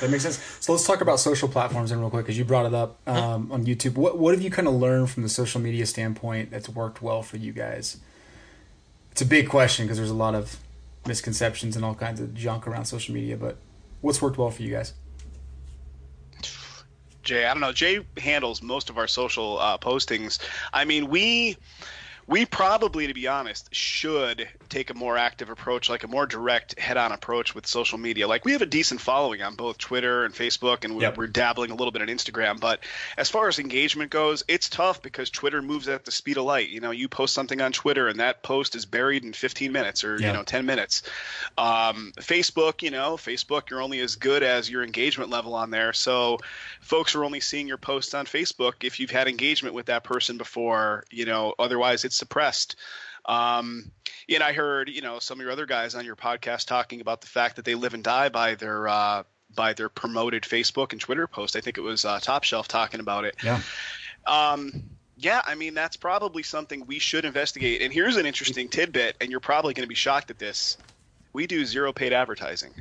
That 0.00 0.10
makes 0.10 0.24
sense. 0.24 0.38
So 0.60 0.72
let's 0.72 0.86
talk 0.86 1.00
about 1.00 1.20
social 1.20 1.48
platforms 1.48 1.92
in 1.92 2.00
real 2.00 2.10
quick 2.10 2.24
because 2.24 2.38
you 2.38 2.44
brought 2.44 2.66
it 2.66 2.74
up 2.74 2.98
um, 3.06 3.50
on 3.52 3.64
YouTube. 3.64 3.94
What 3.94 4.18
what 4.18 4.34
have 4.34 4.42
you 4.42 4.50
kind 4.50 4.68
of 4.68 4.74
learned 4.74 5.10
from 5.10 5.22
the 5.22 5.28
social 5.28 5.60
media 5.60 5.86
standpoint 5.86 6.50
that's 6.50 6.68
worked 6.68 7.00
well 7.02 7.22
for 7.22 7.36
you 7.36 7.52
guys? 7.52 7.98
it's 9.14 9.22
a 9.22 9.26
big 9.26 9.48
question 9.48 9.86
because 9.86 9.96
there's 9.96 10.10
a 10.10 10.12
lot 10.12 10.34
of 10.34 10.58
misconceptions 11.06 11.76
and 11.76 11.84
all 11.84 11.94
kinds 11.94 12.18
of 12.20 12.34
junk 12.34 12.66
around 12.66 12.84
social 12.84 13.14
media. 13.14 13.36
But 13.36 13.58
what's 14.00 14.20
worked 14.20 14.36
well 14.36 14.50
for 14.50 14.60
you 14.62 14.72
guys? 14.72 14.92
Jay, 17.22 17.44
I 17.44 17.54
don't 17.54 17.60
know. 17.60 17.70
Jay 17.70 18.04
handles 18.16 18.60
most 18.60 18.90
of 18.90 18.98
our 18.98 19.06
social 19.06 19.60
uh, 19.60 19.78
postings. 19.78 20.40
I 20.72 20.84
mean, 20.84 21.08
we 21.10 21.56
we 22.26 22.44
probably, 22.44 23.06
to 23.06 23.14
be 23.14 23.28
honest, 23.28 23.72
should 23.72 24.48
take 24.68 24.90
a 24.90 24.94
more 24.94 25.16
active 25.16 25.50
approach, 25.50 25.88
like 25.88 26.04
a 26.04 26.08
more 26.08 26.26
direct 26.26 26.78
head-on 26.78 27.12
approach 27.12 27.54
with 27.54 27.66
social 27.66 27.98
media. 27.98 28.26
Like 28.26 28.44
we 28.44 28.52
have 28.52 28.62
a 28.62 28.66
decent 28.66 29.00
following 29.00 29.42
on 29.42 29.54
both 29.54 29.78
Twitter 29.78 30.24
and 30.24 30.34
Facebook, 30.34 30.84
and 30.84 30.96
we're, 30.96 31.02
yep. 31.02 31.16
we're 31.16 31.26
dabbling 31.26 31.70
a 31.70 31.74
little 31.74 31.92
bit 31.92 32.02
on 32.02 32.08
Instagram. 32.08 32.60
But 32.60 32.80
as 33.16 33.30
far 33.30 33.48
as 33.48 33.58
engagement 33.58 34.10
goes, 34.10 34.44
it's 34.48 34.68
tough 34.68 35.02
because 35.02 35.30
Twitter 35.30 35.62
moves 35.62 35.88
at 35.88 36.04
the 36.04 36.10
speed 36.10 36.36
of 36.36 36.44
light. 36.44 36.68
You 36.68 36.80
know, 36.80 36.90
you 36.90 37.08
post 37.08 37.34
something 37.34 37.60
on 37.60 37.72
Twitter, 37.72 38.08
and 38.08 38.20
that 38.20 38.42
post 38.42 38.74
is 38.74 38.86
buried 38.86 39.24
in 39.24 39.32
15 39.32 39.72
minutes 39.72 40.04
or 40.04 40.16
you 40.16 40.32
know 40.32 40.42
10 40.42 40.66
minutes. 40.66 41.02
Um, 41.58 42.12
Facebook, 42.16 42.82
you 42.82 42.90
know, 42.90 43.16
Facebook, 43.16 43.70
you're 43.70 43.82
only 43.82 44.00
as 44.00 44.16
good 44.16 44.42
as 44.42 44.70
your 44.70 44.82
engagement 44.82 45.30
level 45.30 45.54
on 45.54 45.70
there. 45.70 45.92
So 45.92 46.38
folks 46.80 47.14
are 47.14 47.24
only 47.24 47.40
seeing 47.40 47.68
your 47.68 47.78
posts 47.78 48.14
on 48.14 48.26
Facebook 48.26 48.82
if 48.82 49.00
you've 49.00 49.10
had 49.10 49.28
engagement 49.28 49.74
with 49.74 49.86
that 49.86 50.04
person 50.04 50.38
before. 50.38 51.04
You 51.10 51.26
know, 51.26 51.54
otherwise 51.58 52.04
it's 52.04 52.16
suppressed. 52.16 52.76
Um, 53.26 53.90
and 54.28 54.42
I 54.42 54.52
heard, 54.52 54.88
you 54.88 55.02
know, 55.02 55.18
some 55.18 55.38
of 55.38 55.42
your 55.44 55.52
other 55.52 55.66
guys 55.66 55.94
on 55.94 56.04
your 56.04 56.16
podcast 56.16 56.66
talking 56.66 57.00
about 57.00 57.20
the 57.20 57.26
fact 57.26 57.56
that 57.56 57.64
they 57.64 57.74
live 57.74 57.94
and 57.94 58.02
die 58.02 58.28
by 58.28 58.54
their 58.54 58.88
uh, 58.88 59.22
by 59.54 59.72
their 59.72 59.88
promoted 59.88 60.42
Facebook 60.42 60.92
and 60.92 61.00
Twitter 61.00 61.26
post. 61.26 61.56
I 61.56 61.60
think 61.60 61.78
it 61.78 61.82
was 61.82 62.04
uh, 62.04 62.18
Top 62.20 62.44
Shelf 62.44 62.68
talking 62.68 63.00
about 63.00 63.24
it. 63.24 63.36
Yeah. 63.42 63.60
Um, 64.26 64.84
yeah, 65.16 65.42
I 65.44 65.54
mean 65.54 65.74
that's 65.74 65.96
probably 65.96 66.42
something 66.42 66.86
we 66.86 66.98
should 66.98 67.24
investigate. 67.24 67.82
And 67.82 67.92
here's 67.92 68.16
an 68.16 68.26
interesting 68.26 68.68
tidbit, 68.68 69.16
and 69.20 69.30
you're 69.30 69.40
probably 69.40 69.74
going 69.74 69.84
to 69.84 69.88
be 69.88 69.94
shocked 69.94 70.30
at 70.30 70.38
this. 70.38 70.76
We 71.32 71.46
do 71.46 71.64
zero 71.64 71.92
paid 71.92 72.12
advertising. 72.12 72.72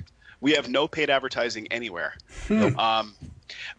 We 0.42 0.54
have 0.54 0.68
no 0.68 0.88
paid 0.88 1.10
advertising 1.10 1.68
anywhere. 1.72 2.16
Hmm. 2.48 2.78
Um, 2.78 3.16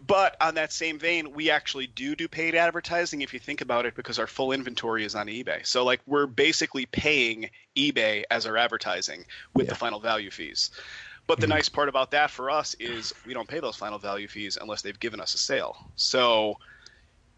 but 0.07 0.37
on 0.41 0.55
that 0.55 0.73
same 0.73 0.99
vein, 0.99 1.33
we 1.33 1.51
actually 1.51 1.87
do 1.87 2.15
do 2.15 2.29
paid 2.29 2.55
advertising 2.55 3.23
if 3.23 3.33
you 3.33 3.41
think 3.41 3.61
about 3.61 3.87
it, 3.87 3.95
because 3.95 4.19
our 4.19 4.27
full 4.27 4.53
inventory 4.53 5.05
is 5.05 5.15
on 5.15 5.27
eBay. 5.27 5.67
So 5.67 5.85
like 5.85 6.01
we're 6.07 6.27
basically 6.27 6.87
paying 6.87 7.51
eBay 7.77 8.25
as 8.31 8.47
our 8.47 8.57
advertising 8.57 9.25
with 9.55 9.67
yeah. 9.67 9.73
the 9.73 9.79
final 9.79 10.01
value 10.01 10.31
fees. 10.31 10.71
But 11.27 11.41
the 11.41 11.47
mm-hmm. 11.47 11.57
nice 11.57 11.69
part 11.69 11.89
about 11.89 12.11
that 12.11 12.31
for 12.31 12.51
us 12.51 12.75
is 12.79 13.15
we 13.27 13.33
don't 13.33 13.49
pay 13.49 13.61
those 13.61 13.77
final 13.77 13.99
value 13.99 14.29
fees 14.29 14.59
unless 14.61 14.83
they've 14.83 14.99
given 14.99 15.21
us 15.21 15.35
a 15.35 15.39
sale. 15.39 15.77
So 15.97 16.59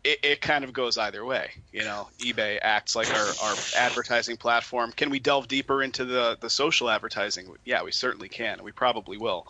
it, 0.03 0.19
it, 0.23 0.41
kind 0.41 0.65
of 0.65 0.73
goes 0.73 0.99
either 0.99 1.25
way. 1.25 1.51
You 1.73 1.83
know, 1.83 2.09
eBay 2.19 2.59
acts 2.63 2.97
like 2.97 3.13
our, 3.13 3.27
our 3.43 3.55
advertising 3.77 4.37
platform. 4.37 4.93
Can 4.93 5.11
we 5.11 5.21
delve 5.21 5.47
deeper 5.47 5.83
into 5.83 6.05
the, 6.05 6.37
the 6.41 6.51
social 6.51 6.91
advertising? 6.91 7.49
Yeah, 7.65 7.83
we 7.85 7.93
certainly 7.93 8.29
can. 8.29 8.63
We 8.63 8.73
probably 8.73 9.19
will 9.19 9.47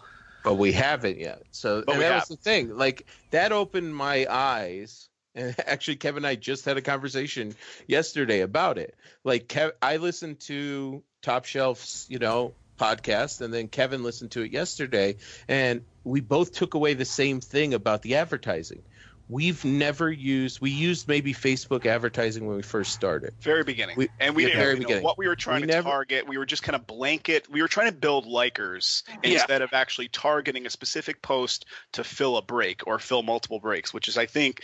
but 0.46 0.54
we 0.54 0.70
haven't 0.70 1.18
yet. 1.18 1.42
So 1.50 1.80
that 1.80 1.96
have. 1.96 2.14
was 2.20 2.28
the 2.28 2.36
thing. 2.36 2.76
Like 2.76 3.04
that 3.32 3.50
opened 3.50 3.94
my 3.94 4.26
eyes. 4.30 5.08
And 5.38 5.54
actually, 5.66 5.96
Kevin 5.96 6.20
and 6.20 6.26
I 6.26 6.34
just 6.34 6.64
had 6.64 6.78
a 6.78 6.80
conversation 6.80 7.54
yesterday 7.86 8.40
about 8.40 8.78
it. 8.78 8.94
Like, 9.22 9.48
Kev, 9.48 9.72
I 9.82 9.98
listened 9.98 10.40
to 10.46 11.02
Top 11.20 11.44
Shelf's, 11.44 12.06
you 12.08 12.18
know, 12.18 12.54
podcast, 12.78 13.42
and 13.42 13.52
then 13.52 13.68
Kevin 13.68 14.02
listened 14.02 14.30
to 14.30 14.40
it 14.40 14.50
yesterday, 14.50 15.16
and 15.46 15.84
we 16.04 16.22
both 16.22 16.52
took 16.54 16.72
away 16.72 16.94
the 16.94 17.04
same 17.04 17.42
thing 17.42 17.74
about 17.74 18.00
the 18.00 18.14
advertising 18.14 18.80
we've 19.28 19.64
never 19.64 20.10
used 20.10 20.60
we 20.60 20.70
used 20.70 21.08
maybe 21.08 21.32
facebook 21.32 21.86
advertising 21.86 22.46
when 22.46 22.56
we 22.56 22.62
first 22.62 22.92
started. 22.92 23.34
Very 23.40 23.64
beginning. 23.64 23.96
We, 23.96 24.08
and 24.20 24.34
we 24.34 24.44
didn't 24.44 24.60
very 24.60 24.78
know 24.78 25.00
what 25.00 25.18
we 25.18 25.26
were 25.26 25.36
trying 25.36 25.62
we 25.62 25.68
to 25.68 25.74
never, 25.74 25.88
target. 25.88 26.28
We 26.28 26.38
were 26.38 26.46
just 26.46 26.62
kind 26.62 26.76
of 26.76 26.86
blanket 26.86 27.46
we 27.50 27.62
were 27.62 27.68
trying 27.68 27.90
to 27.90 27.96
build 27.96 28.26
likers 28.26 29.02
instead 29.22 29.62
of 29.62 29.70
actually 29.72 30.08
targeting 30.08 30.66
a 30.66 30.70
specific 30.70 31.22
post 31.22 31.66
to 31.92 32.04
fill 32.04 32.36
a 32.36 32.42
break 32.42 32.86
or 32.86 32.98
fill 32.98 33.22
multiple 33.22 33.58
breaks 33.58 33.92
which 33.92 34.08
is 34.08 34.16
i 34.16 34.26
think 34.26 34.62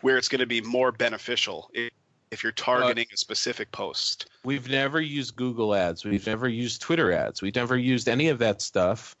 where 0.00 0.16
it's 0.16 0.28
going 0.28 0.40
to 0.40 0.46
be 0.46 0.60
more 0.60 0.92
beneficial 0.92 1.70
if 2.30 2.42
you're 2.42 2.52
targeting 2.52 3.06
a 3.12 3.16
specific 3.16 3.72
post. 3.72 4.30
We've 4.44 4.68
never 4.68 5.00
used 5.00 5.36
google 5.36 5.74
ads. 5.74 6.04
We've 6.04 6.26
never 6.26 6.48
used 6.48 6.80
twitter 6.80 7.12
ads. 7.12 7.42
We've 7.42 7.54
never 7.54 7.76
used 7.76 8.08
any 8.08 8.28
of 8.28 8.38
that 8.38 8.62
stuff 8.62 9.16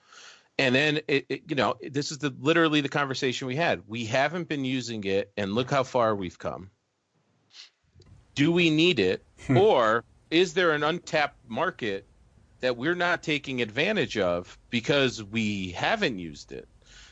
and 0.60 0.74
then 0.74 1.00
it, 1.08 1.26
it, 1.28 1.42
you 1.48 1.56
know 1.56 1.76
this 1.80 2.10
is 2.10 2.18
the 2.18 2.34
literally 2.40 2.80
the 2.80 2.88
conversation 2.88 3.48
we 3.48 3.56
had. 3.56 3.82
We 3.86 4.04
haven't 4.04 4.48
been 4.48 4.64
using 4.64 5.04
it 5.04 5.32
and 5.36 5.52
look 5.52 5.70
how 5.70 5.82
far 5.82 6.14
we've 6.14 6.38
come. 6.38 6.70
Do 8.34 8.52
we 8.52 8.70
need 8.70 8.98
it? 8.98 9.24
Hmm. 9.46 9.56
or 9.56 10.04
is 10.30 10.54
there 10.54 10.72
an 10.72 10.82
untapped 10.82 11.38
market 11.48 12.06
that 12.60 12.76
we're 12.76 12.94
not 12.94 13.22
taking 13.22 13.62
advantage 13.62 14.18
of 14.18 14.58
because 14.68 15.22
we 15.24 15.70
haven't 15.70 16.18
used 16.18 16.52
it 16.52 16.68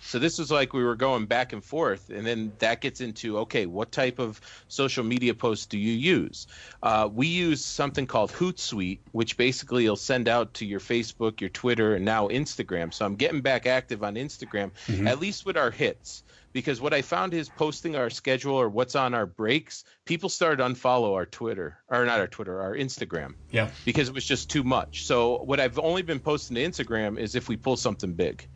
so 0.08 0.18
this 0.18 0.38
was 0.38 0.50
like 0.50 0.72
we 0.72 0.82
were 0.82 0.96
going 0.96 1.26
back 1.26 1.52
and 1.52 1.62
forth, 1.62 2.08
and 2.08 2.26
then 2.26 2.52
that 2.60 2.80
gets 2.80 3.02
into 3.02 3.40
okay, 3.40 3.66
what 3.66 3.92
type 3.92 4.18
of 4.18 4.40
social 4.66 5.04
media 5.04 5.34
posts 5.34 5.66
do 5.66 5.76
you 5.78 5.92
use? 5.92 6.46
Uh, 6.82 7.10
we 7.12 7.26
use 7.26 7.62
something 7.62 8.06
called 8.06 8.32
Hootsuite, 8.32 9.00
which 9.12 9.36
basically 9.36 9.84
you'll 9.84 9.96
send 9.96 10.26
out 10.26 10.54
to 10.54 10.64
your 10.64 10.80
Facebook, 10.80 11.42
your 11.42 11.50
Twitter, 11.50 11.94
and 11.94 12.06
now 12.06 12.28
Instagram. 12.28 12.94
So 12.94 13.04
I'm 13.04 13.16
getting 13.16 13.42
back 13.42 13.66
active 13.66 14.02
on 14.02 14.14
Instagram, 14.14 14.70
mm-hmm. 14.86 15.06
at 15.06 15.20
least 15.20 15.44
with 15.44 15.58
our 15.58 15.70
hits 15.70 16.22
because 16.54 16.80
what 16.80 16.94
I 16.94 17.02
found 17.02 17.34
is 17.34 17.50
posting 17.50 17.94
our 17.94 18.08
schedule 18.08 18.54
or 18.54 18.70
what's 18.70 18.96
on 18.96 19.12
our 19.12 19.26
breaks, 19.26 19.84
people 20.06 20.30
started 20.30 20.64
unfollow 20.64 21.14
our 21.14 21.26
Twitter 21.26 21.76
or 21.88 22.06
not 22.06 22.18
our 22.18 22.26
Twitter, 22.26 22.62
our 22.62 22.74
Instagram. 22.74 23.34
Yeah. 23.50 23.68
Because 23.84 24.08
it 24.08 24.14
was 24.14 24.24
just 24.24 24.48
too 24.48 24.64
much. 24.64 25.04
So 25.04 25.42
what 25.42 25.60
I've 25.60 25.78
only 25.78 26.00
been 26.00 26.18
posting 26.18 26.54
to 26.54 26.64
Instagram 26.64 27.18
is 27.18 27.34
if 27.34 27.46
we 27.46 27.58
pull 27.58 27.76
something 27.76 28.14
big. 28.14 28.48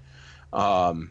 Um, 0.51 1.11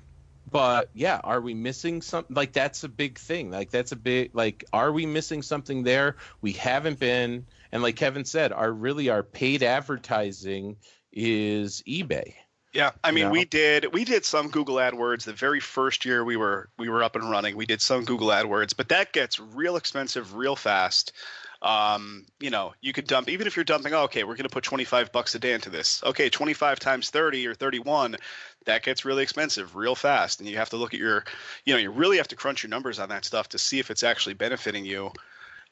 but 0.49 0.89
yeah 0.93 1.19
are 1.23 1.41
we 1.41 1.53
missing 1.53 2.01
something 2.01 2.35
like 2.35 2.53
that's 2.53 2.83
a 2.83 2.89
big 2.89 3.17
thing. 3.17 3.51
Like 3.51 3.69
that's 3.69 3.91
a 3.91 3.95
big 3.95 4.31
like 4.33 4.65
are 4.73 4.91
we 4.91 5.05
missing 5.05 5.41
something 5.41 5.83
there? 5.83 6.17
We 6.41 6.53
haven't 6.53 6.99
been. 6.99 7.45
And 7.71 7.83
like 7.83 7.95
kevin 7.95 8.25
said 8.25 8.51
our 8.51 8.71
really 8.71 9.09
our 9.09 9.23
paid 9.23 9.63
advertising 9.63 10.77
is 11.11 11.83
ebay. 11.87 12.33
Yeah 12.73 12.91
i 13.03 13.11
mean 13.11 13.29
we 13.29 13.45
did 13.45 13.93
we 13.93 14.05
did 14.05 14.25
some 14.25 14.49
google 14.49 14.75
adwords 14.75 15.23
the 15.23 15.33
very 15.33 15.59
first 15.59 16.05
year 16.05 16.23
we 16.23 16.37
were 16.37 16.69
we 16.77 16.89
were 16.89 17.03
up 17.03 17.15
and 17.15 17.29
running. 17.29 17.55
We 17.55 17.65
did 17.65 17.81
some 17.81 18.05
google 18.05 18.29
adwords 18.29 18.75
but 18.75 18.89
that 18.89 19.13
gets 19.13 19.39
real 19.39 19.75
expensive 19.75 20.35
real 20.35 20.55
fast 20.55 21.13
um, 21.62 22.26
you 22.39 22.49
know, 22.49 22.74
you 22.82 22.91
could 22.91 23.05
dump 23.05 23.30
even 23.30 23.45
if 23.45 23.55
you're 23.55 23.66
dumping. 23.66 23.93
Oh, 23.93 24.03
okay, 24.03 24.24
we're 24.24 24.36
going 24.36 24.47
to 24.47 24.49
put 24.49 24.64
25 24.64 25.12
bucks 25.12 25.36
a 25.36 25.39
day 25.39 25.53
into 25.53 25.70
this. 25.70 26.01
Okay, 26.03 26.30
25 26.30 26.80
times 26.80 27.09
30 27.09 27.47
or 27.47 27.53
31, 27.53 28.18
that 28.66 28.84
gets 28.84 29.05
really 29.05 29.24
expensive 29.24 29.76
real 29.76 29.95
fast, 29.95 30.39
and 30.39 30.49
you 30.49 30.57
have 30.57 30.70
to 30.72 30.78
look 30.78 30.93
at 30.93 30.99
your, 30.99 31.24
you 31.66 31.74
know, 31.74 31.80
you 31.80 31.91
really 31.91 32.18
have 32.18 32.28
to 32.30 32.36
crunch 32.36 32.64
your 32.64 32.70
numbers 32.70 32.99
on 32.99 33.09
that 33.09 33.26
stuff 33.26 33.49
to 33.49 33.59
see 33.59 33.80
if 33.80 33.91
it's 33.91 34.03
actually 34.03 34.34
benefiting 34.34 34.86
you. 34.86 35.12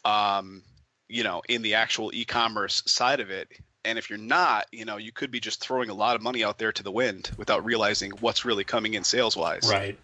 Um, 0.06 0.64
you 1.12 1.24
know, 1.24 1.42
in 1.50 1.64
the 1.64 1.74
actual 1.74 2.12
e-commerce 2.14 2.84
side 2.86 3.20
of 3.20 3.32
it. 3.32 3.50
And 3.84 3.98
if 3.98 4.12
you're 4.12 4.20
not, 4.20 4.68
you 4.72 4.86
know, 4.86 4.98
you 4.98 5.12
could 5.12 5.32
be 5.32 5.40
just 5.40 5.60
throwing 5.60 5.90
a 5.90 5.94
lot 5.94 6.16
of 6.16 6.22
money 6.22 6.44
out 6.44 6.60
there 6.60 6.72
to 6.72 6.84
the 6.84 6.92
wind 6.92 7.32
without 7.36 7.66
realizing 7.66 8.12
what's 8.20 8.46
really 8.46 8.64
coming 8.64 8.94
in 8.94 9.04
sales 9.04 9.36
wise. 9.36 9.68
Right. 9.72 9.98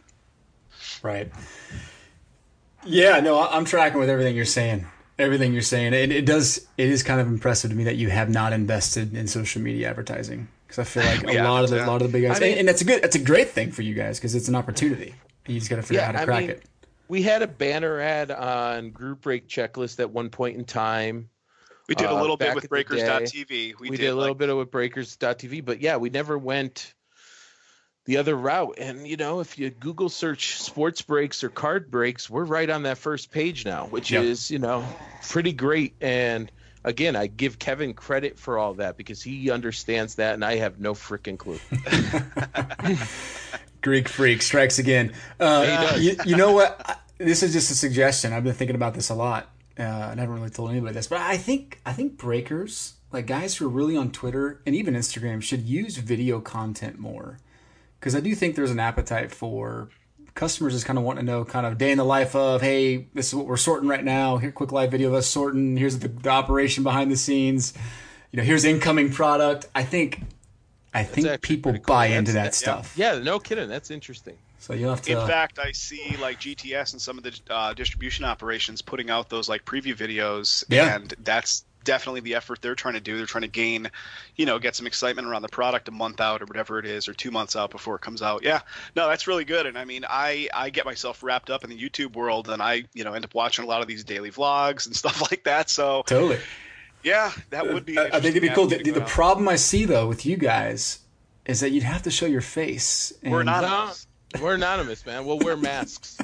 Right. 1.03 1.31
Yeah, 2.83 3.19
no, 3.19 3.39
I'm 3.47 3.65
tracking 3.65 3.99
with 3.99 4.09
everything 4.09 4.35
you're 4.35 4.45
saying 4.45 4.87
everything 5.17 5.53
you're 5.53 5.61
saying. 5.61 5.93
It, 5.93 6.11
it 6.11 6.25
does. 6.25 6.67
It 6.77 6.89
is 6.89 7.03
kind 7.03 7.21
of 7.21 7.27
impressive 7.27 7.71
to 7.71 7.75
me 7.75 7.83
that 7.85 7.95
you 7.95 8.09
have 8.09 8.29
not 8.29 8.53
invested 8.53 9.15
in 9.15 9.27
social 9.27 9.61
media 9.61 9.89
advertising 9.89 10.47
because 10.67 10.79
I 10.79 10.83
feel 10.83 11.03
like 11.05 11.27
a 11.27 11.33
yeah, 11.33 11.49
lot 11.49 11.63
of 11.63 11.69
the 11.69 11.77
yeah. 11.77 11.87
lot 11.87 12.01
of 12.01 12.11
the 12.11 12.13
big 12.13 12.27
guys, 12.27 12.37
I 12.37 12.41
mean, 12.41 12.57
and, 12.57 12.67
that's 12.67 12.81
a 12.81 12.85
good, 12.85 13.01
that's 13.01 13.15
a 13.15 13.19
great 13.19 13.49
thing 13.49 13.71
for 13.71 13.81
you 13.81 13.93
guys 13.93 14.19
because 14.19 14.35
it's 14.35 14.47
an 14.47 14.55
opportunity. 14.55 15.15
You 15.47 15.59
just 15.59 15.69
got 15.69 15.77
to 15.77 15.83
figure 15.83 16.01
yeah, 16.01 16.09
out 16.09 16.15
how 16.15 16.19
to 16.19 16.23
I 16.23 16.25
crack 16.25 16.41
mean, 16.41 16.49
it. 16.51 16.63
We 17.07 17.21
had 17.21 17.43
a 17.43 17.47
banner 17.47 17.99
ad 17.99 18.31
on 18.31 18.89
Group 18.89 19.21
Break 19.21 19.47
Checklist 19.47 19.99
at 19.99 20.09
one 20.09 20.29
point 20.29 20.57
in 20.57 20.65
time. 20.65 21.29
We 21.87 21.93
did 21.93 22.07
a 22.07 22.13
uh, 22.13 22.19
little 22.19 22.33
uh, 22.33 22.37
bit 22.37 22.55
with 22.55 22.67
Breakers.tv. 22.67 23.47
We, 23.47 23.73
we 23.79 23.89
did, 23.91 23.97
did, 23.97 24.07
a 24.07 24.15
little 24.15 24.29
like... 24.29 24.39
bit 24.39 24.57
with 24.57 24.71
Breakers.tv, 24.71 25.63
but 25.63 25.81
yeah, 25.81 25.97
we 25.97 26.09
never 26.09 26.35
went 26.35 26.95
the 28.05 28.17
other 28.17 28.35
route. 28.35 28.75
And 28.77 29.07
you 29.07 29.17
know, 29.17 29.39
if 29.39 29.57
you 29.57 29.69
Google 29.69 30.09
search 30.09 30.61
sports 30.61 31.01
breaks 31.01 31.43
or 31.43 31.49
card 31.49 31.91
breaks, 31.91 32.29
we're 32.29 32.45
right 32.45 32.69
on 32.69 32.83
that 32.83 32.97
first 32.97 33.31
page 33.31 33.65
now, 33.65 33.87
which 33.87 34.11
yep. 34.11 34.23
is 34.23 34.49
you 34.49 34.59
know 34.59 34.85
pretty 35.27 35.51
great. 35.51 35.95
And 35.99 36.51
again, 36.83 37.15
I 37.15 37.27
give 37.27 37.59
Kevin 37.59 37.93
credit 37.93 38.39
for 38.39 38.57
all 38.57 38.75
that 38.75 38.95
because 38.95 39.21
he 39.21 39.51
understands 39.51 40.15
that, 40.15 40.35
and 40.35 40.45
I 40.45 40.55
have 40.57 40.79
no 40.79 40.93
freaking 40.93 41.37
clue. 41.37 41.59
Greek 43.81 44.07
freak 44.07 44.41
strikes 44.41 44.79
again. 44.79 45.13
Uh, 45.39 45.95
you, 45.99 46.15
you, 46.25 46.35
know 46.35 46.53
what? 46.53 46.99
This 47.19 47.43
is 47.43 47.53
just 47.53 47.69
a 47.69 47.75
suggestion. 47.75 48.33
I've 48.33 48.43
been 48.43 48.55
thinking 48.55 48.75
about 48.75 48.95
this 48.95 49.09
a 49.09 49.15
lot. 49.15 49.51
Uh, 49.77 49.83
I 49.83 50.09
haven't 50.09 50.33
really 50.33 50.49
told 50.49 50.71
anybody 50.71 50.93
this, 50.93 51.07
but 51.07 51.19
I 51.19 51.37
think 51.37 51.81
I 51.85 51.93
think 51.93 52.17
breakers, 52.17 52.93
like 53.11 53.27
guys 53.27 53.57
who 53.57 53.65
are 53.65 53.69
really 53.69 53.97
on 53.97 54.11
Twitter 54.11 54.61
and 54.65 54.73
even 54.73 54.93
Instagram, 54.93 55.41
should 55.41 55.63
use 55.63 55.97
video 55.97 56.39
content 56.39 56.97
more 56.97 57.39
because 58.05 58.15
I 58.15 58.19
do 58.19 58.35
think 58.35 58.55
there's 58.55 58.69
an 58.69 58.79
appetite 58.79 59.31
for 59.31 59.89
customers 60.35 60.73
just 60.73 60.85
kind 60.85 60.99
of 60.99 61.03
want 61.03 61.17
to 61.17 61.25
know 61.25 61.43
kind 61.43 61.65
of 61.65 61.79
day 61.79 61.89
in 61.91 61.97
the 61.97 62.03
life 62.05 62.35
of 62.35 62.61
hey 62.61 63.07
this 63.15 63.29
is 63.29 63.35
what 63.35 63.47
we're 63.47 63.57
sorting 63.57 63.87
right 63.89 64.03
now 64.03 64.37
here 64.37 64.51
quick 64.51 64.71
live 64.71 64.91
video 64.91 65.07
of 65.07 65.13
us 65.15 65.27
sorting 65.27 65.77
here's 65.77 65.97
the, 65.99 66.09
the 66.09 66.29
operation 66.29 66.83
behind 66.83 67.09
the 67.09 67.15
scenes 67.15 67.73
you 68.35 68.41
know, 68.41 68.43
here's 68.43 68.65
incoming 68.65 69.13
product. 69.13 69.67
I 69.73 69.83
think, 69.83 70.19
I 70.93 71.03
think 71.03 71.41
people 71.41 71.71
cool. 71.71 71.81
buy 71.87 72.07
into 72.07 72.33
that 72.33 72.51
That's- 72.51 72.57
stuff. 72.57 72.93
Yeah, 72.97 73.17
no 73.19 73.39
kidding. 73.39 73.69
That's 73.69 73.91
interesting. 73.91 74.35
So 74.59 74.73
you'll 74.73 74.89
have 74.89 75.01
to. 75.03 75.21
In 75.21 75.25
fact, 75.25 75.57
I 75.57 75.71
see 75.71 76.17
like 76.19 76.41
GTS 76.41 76.91
and 76.91 77.01
some 77.01 77.17
of 77.17 77.23
the 77.23 77.39
uh, 77.49 77.73
distribution 77.73 78.25
operations 78.25 78.81
putting 78.81 79.09
out 79.09 79.29
those 79.29 79.47
like 79.47 79.63
preview 79.63 79.95
videos, 79.95 80.65
Yeah. 80.67 80.95
and 80.97 81.13
that's 81.23 81.63
definitely 81.85 82.19
the 82.19 82.35
effort 82.35 82.61
they're 82.61 82.75
trying 82.75 82.95
to 82.95 82.99
do. 82.99 83.15
They're 83.15 83.25
trying 83.25 83.43
to 83.43 83.47
gain, 83.47 83.89
you 84.35 84.45
know, 84.45 84.59
get 84.59 84.75
some 84.75 84.85
excitement 84.85 85.25
around 85.27 85.43
the 85.43 85.47
product 85.47 85.87
a 85.87 85.91
month 85.91 86.19
out 86.19 86.41
or 86.41 86.45
whatever 86.45 86.77
it 86.79 86.85
is, 86.85 87.07
or 87.07 87.13
two 87.13 87.31
months 87.31 87.55
out 87.55 87.71
before 87.71 87.95
it 87.95 88.01
comes 88.01 88.21
out. 88.21 88.43
Yeah, 88.43 88.59
no, 88.95 89.07
that's 89.07 89.27
really 89.27 89.45
good. 89.45 89.65
And 89.65 89.77
I 89.77 89.85
mean, 89.85 90.03
I 90.09 90.49
I 90.53 90.69
get 90.69 90.83
myself 90.83 91.23
wrapped 91.23 91.49
up 91.49 91.63
in 91.63 91.69
the 91.69 91.77
YouTube 91.77 92.13
world, 92.15 92.49
and 92.49 92.61
I 92.61 92.83
you 92.93 93.05
know 93.05 93.13
end 93.13 93.23
up 93.23 93.33
watching 93.33 93.63
a 93.63 93.67
lot 93.67 93.81
of 93.81 93.87
these 93.87 94.03
daily 94.03 94.31
vlogs 94.31 94.85
and 94.85 94.93
stuff 95.03 95.21
like 95.31 95.45
that. 95.45 95.69
So 95.69 96.03
totally. 96.05 96.39
yeah, 97.03 97.31
that 97.51 97.71
would 97.71 97.85
be. 97.85 97.95
an 97.95 98.11
I 98.11 98.17
I 98.17 98.19
think 98.19 98.35
it'd 98.35 98.41
be 98.41 98.49
cool. 98.49 98.67
The, 98.67 98.91
the 98.91 99.01
problem 99.01 99.47
I 99.47 99.55
see 99.55 99.85
though 99.85 100.07
with 100.07 100.25
you 100.25 100.35
guys 100.35 100.99
is 101.45 101.59
that 101.59 101.71
you'd 101.71 101.83
have 101.83 102.01
to 102.03 102.11
show 102.11 102.25
your 102.25 102.41
face. 102.41 103.13
We're 103.23 103.41
and- 103.41 103.45
not. 103.45 104.04
No, 104.35 104.43
we're 104.43 104.55
anonymous, 104.55 105.05
man. 105.05 105.25
We'll 105.25 105.39
wear 105.39 105.57
masks. 105.57 106.17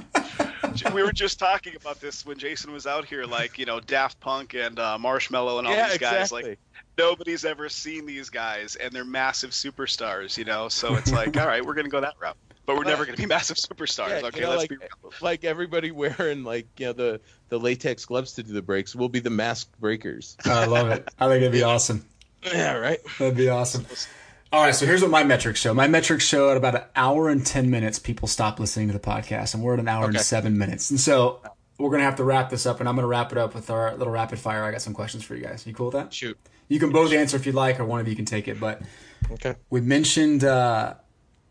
we 0.94 1.04
were 1.04 1.12
just 1.12 1.40
talking 1.40 1.76
about 1.76 2.00
this 2.00 2.26
when 2.26 2.38
Jason 2.38 2.72
was 2.72 2.88
out 2.88 3.06
here, 3.06 3.26
like 3.26 3.58
you 3.58 3.66
know, 3.66 3.80
Daft 3.80 4.20
Punk 4.20 4.54
and 4.54 4.80
uh, 4.80 4.98
Marshmello 5.00 5.60
and 5.60 5.68
all 5.68 5.74
yeah, 5.74 5.90
these 5.90 5.98
guys. 5.98 6.32
exactly. 6.32 6.50
Like 6.52 6.60
nobody's 6.98 7.46
ever 7.46 7.70
seen 7.70 8.06
these 8.06 8.30
guys, 8.30 8.76
and 8.76 8.92
they're 8.92 9.06
massive 9.06 9.52
superstars, 9.52 10.38
you 10.38 10.46
know. 10.46 10.70
So 10.70 10.96
it's 10.96 11.12
like, 11.12 11.38
all 11.38 11.48
right, 11.48 11.66
we're 11.66 11.74
gonna 11.74 11.90
go 11.90 12.02
that 12.02 12.16
route, 12.20 12.38
but 12.66 12.76
we're 12.76 12.84
never 12.84 13.06
gonna 13.06 13.18
be 13.18 13.26
massive 13.26 13.58
superstars. 13.58 14.22
Yeah, 14.22 14.28
okay, 14.28 14.40
you 14.40 14.46
know, 14.46 14.50
let's 14.52 14.62
like, 14.64 14.70
be 14.70 14.78
real. 14.78 15.14
like 15.22 15.44
everybody 15.44 15.92
wearing 15.92 16.44
like 16.44 16.68
you 16.78 16.88
know 16.88 16.94
the 16.94 17.22
the 17.50 17.60
latex 17.60 18.06
gloves 18.06 18.34
to 18.34 18.44
do 18.44 18.54
the 18.54 18.62
breaks. 18.62 18.96
We'll 18.96 19.10
be 19.10 19.20
the 19.20 19.30
masked 19.30 19.80
breakers. 19.80 20.38
I 20.46 20.66
love 20.66 20.90
it. 20.90 21.08
I 21.20 21.28
think 21.28 21.42
it'd 21.42 21.52
be 21.52 21.64
awesome. 21.64 22.06
yeah, 22.44 22.74
right. 22.74 23.00
That'd 23.20 23.38
be 23.38 23.50
awesome. 23.50 23.86
All 24.54 24.62
right, 24.64 24.76
so 24.76 24.86
here's 24.86 25.02
what 25.02 25.10
my 25.12 25.24
metrics 25.24 25.62
show. 25.62 25.74
My 25.74 25.88
metrics 25.88 26.26
show 26.26 26.52
at 26.52 26.58
about 26.58 26.76
an 26.76 26.84
hour 26.96 27.30
and 27.30 27.46
10 27.46 27.70
minutes, 27.70 27.98
people 28.00 28.28
stop 28.28 28.60
listening 28.60 28.88
to 28.88 28.94
the 28.94 29.00
podcast, 29.00 29.54
and 29.54 29.64
we're 29.64 29.76
at 29.76 29.80
an 29.80 29.88
hour 29.88 30.06
and 30.08 30.20
seven 30.20 30.58
minutes. 30.58 30.90
And 30.92 31.00
so 31.00 31.40
we're 31.78 31.90
going 31.90 32.02
to 32.02 32.06
have 32.06 32.18
to 32.18 32.26
wrap 32.26 32.50
this 32.50 32.66
up, 32.66 32.82
and 32.82 32.90
I'm 32.90 32.96
going 32.96 33.04
to 33.04 33.08
wrap 33.08 33.32
it 33.32 33.38
up 33.38 33.56
with 33.56 33.70
our 33.70 33.96
little 33.96 34.12
rapid 34.12 34.40
fire. 34.40 34.64
I 34.66 34.72
got 34.72 34.82
some 34.82 34.94
questions 34.94 35.24
for 35.24 35.36
you 35.36 35.44
guys. 35.44 35.66
You 35.66 35.74
cool 35.74 35.86
with 35.88 35.94
that? 35.94 36.14
Shoot. 36.14 36.38
You 36.68 36.80
can 36.80 36.92
both 36.92 37.14
answer 37.14 37.38
if 37.38 37.46
you'd 37.46 37.56
like, 37.56 37.80
or 37.80 37.86
one 37.86 38.02
of 38.02 38.08
you 38.10 38.16
can 38.16 38.26
take 38.26 38.50
it. 38.50 38.60
But 38.60 38.82
Okay. 39.32 39.56
we 39.70 39.80
mentioned 39.80 40.44
uh, 40.44 40.96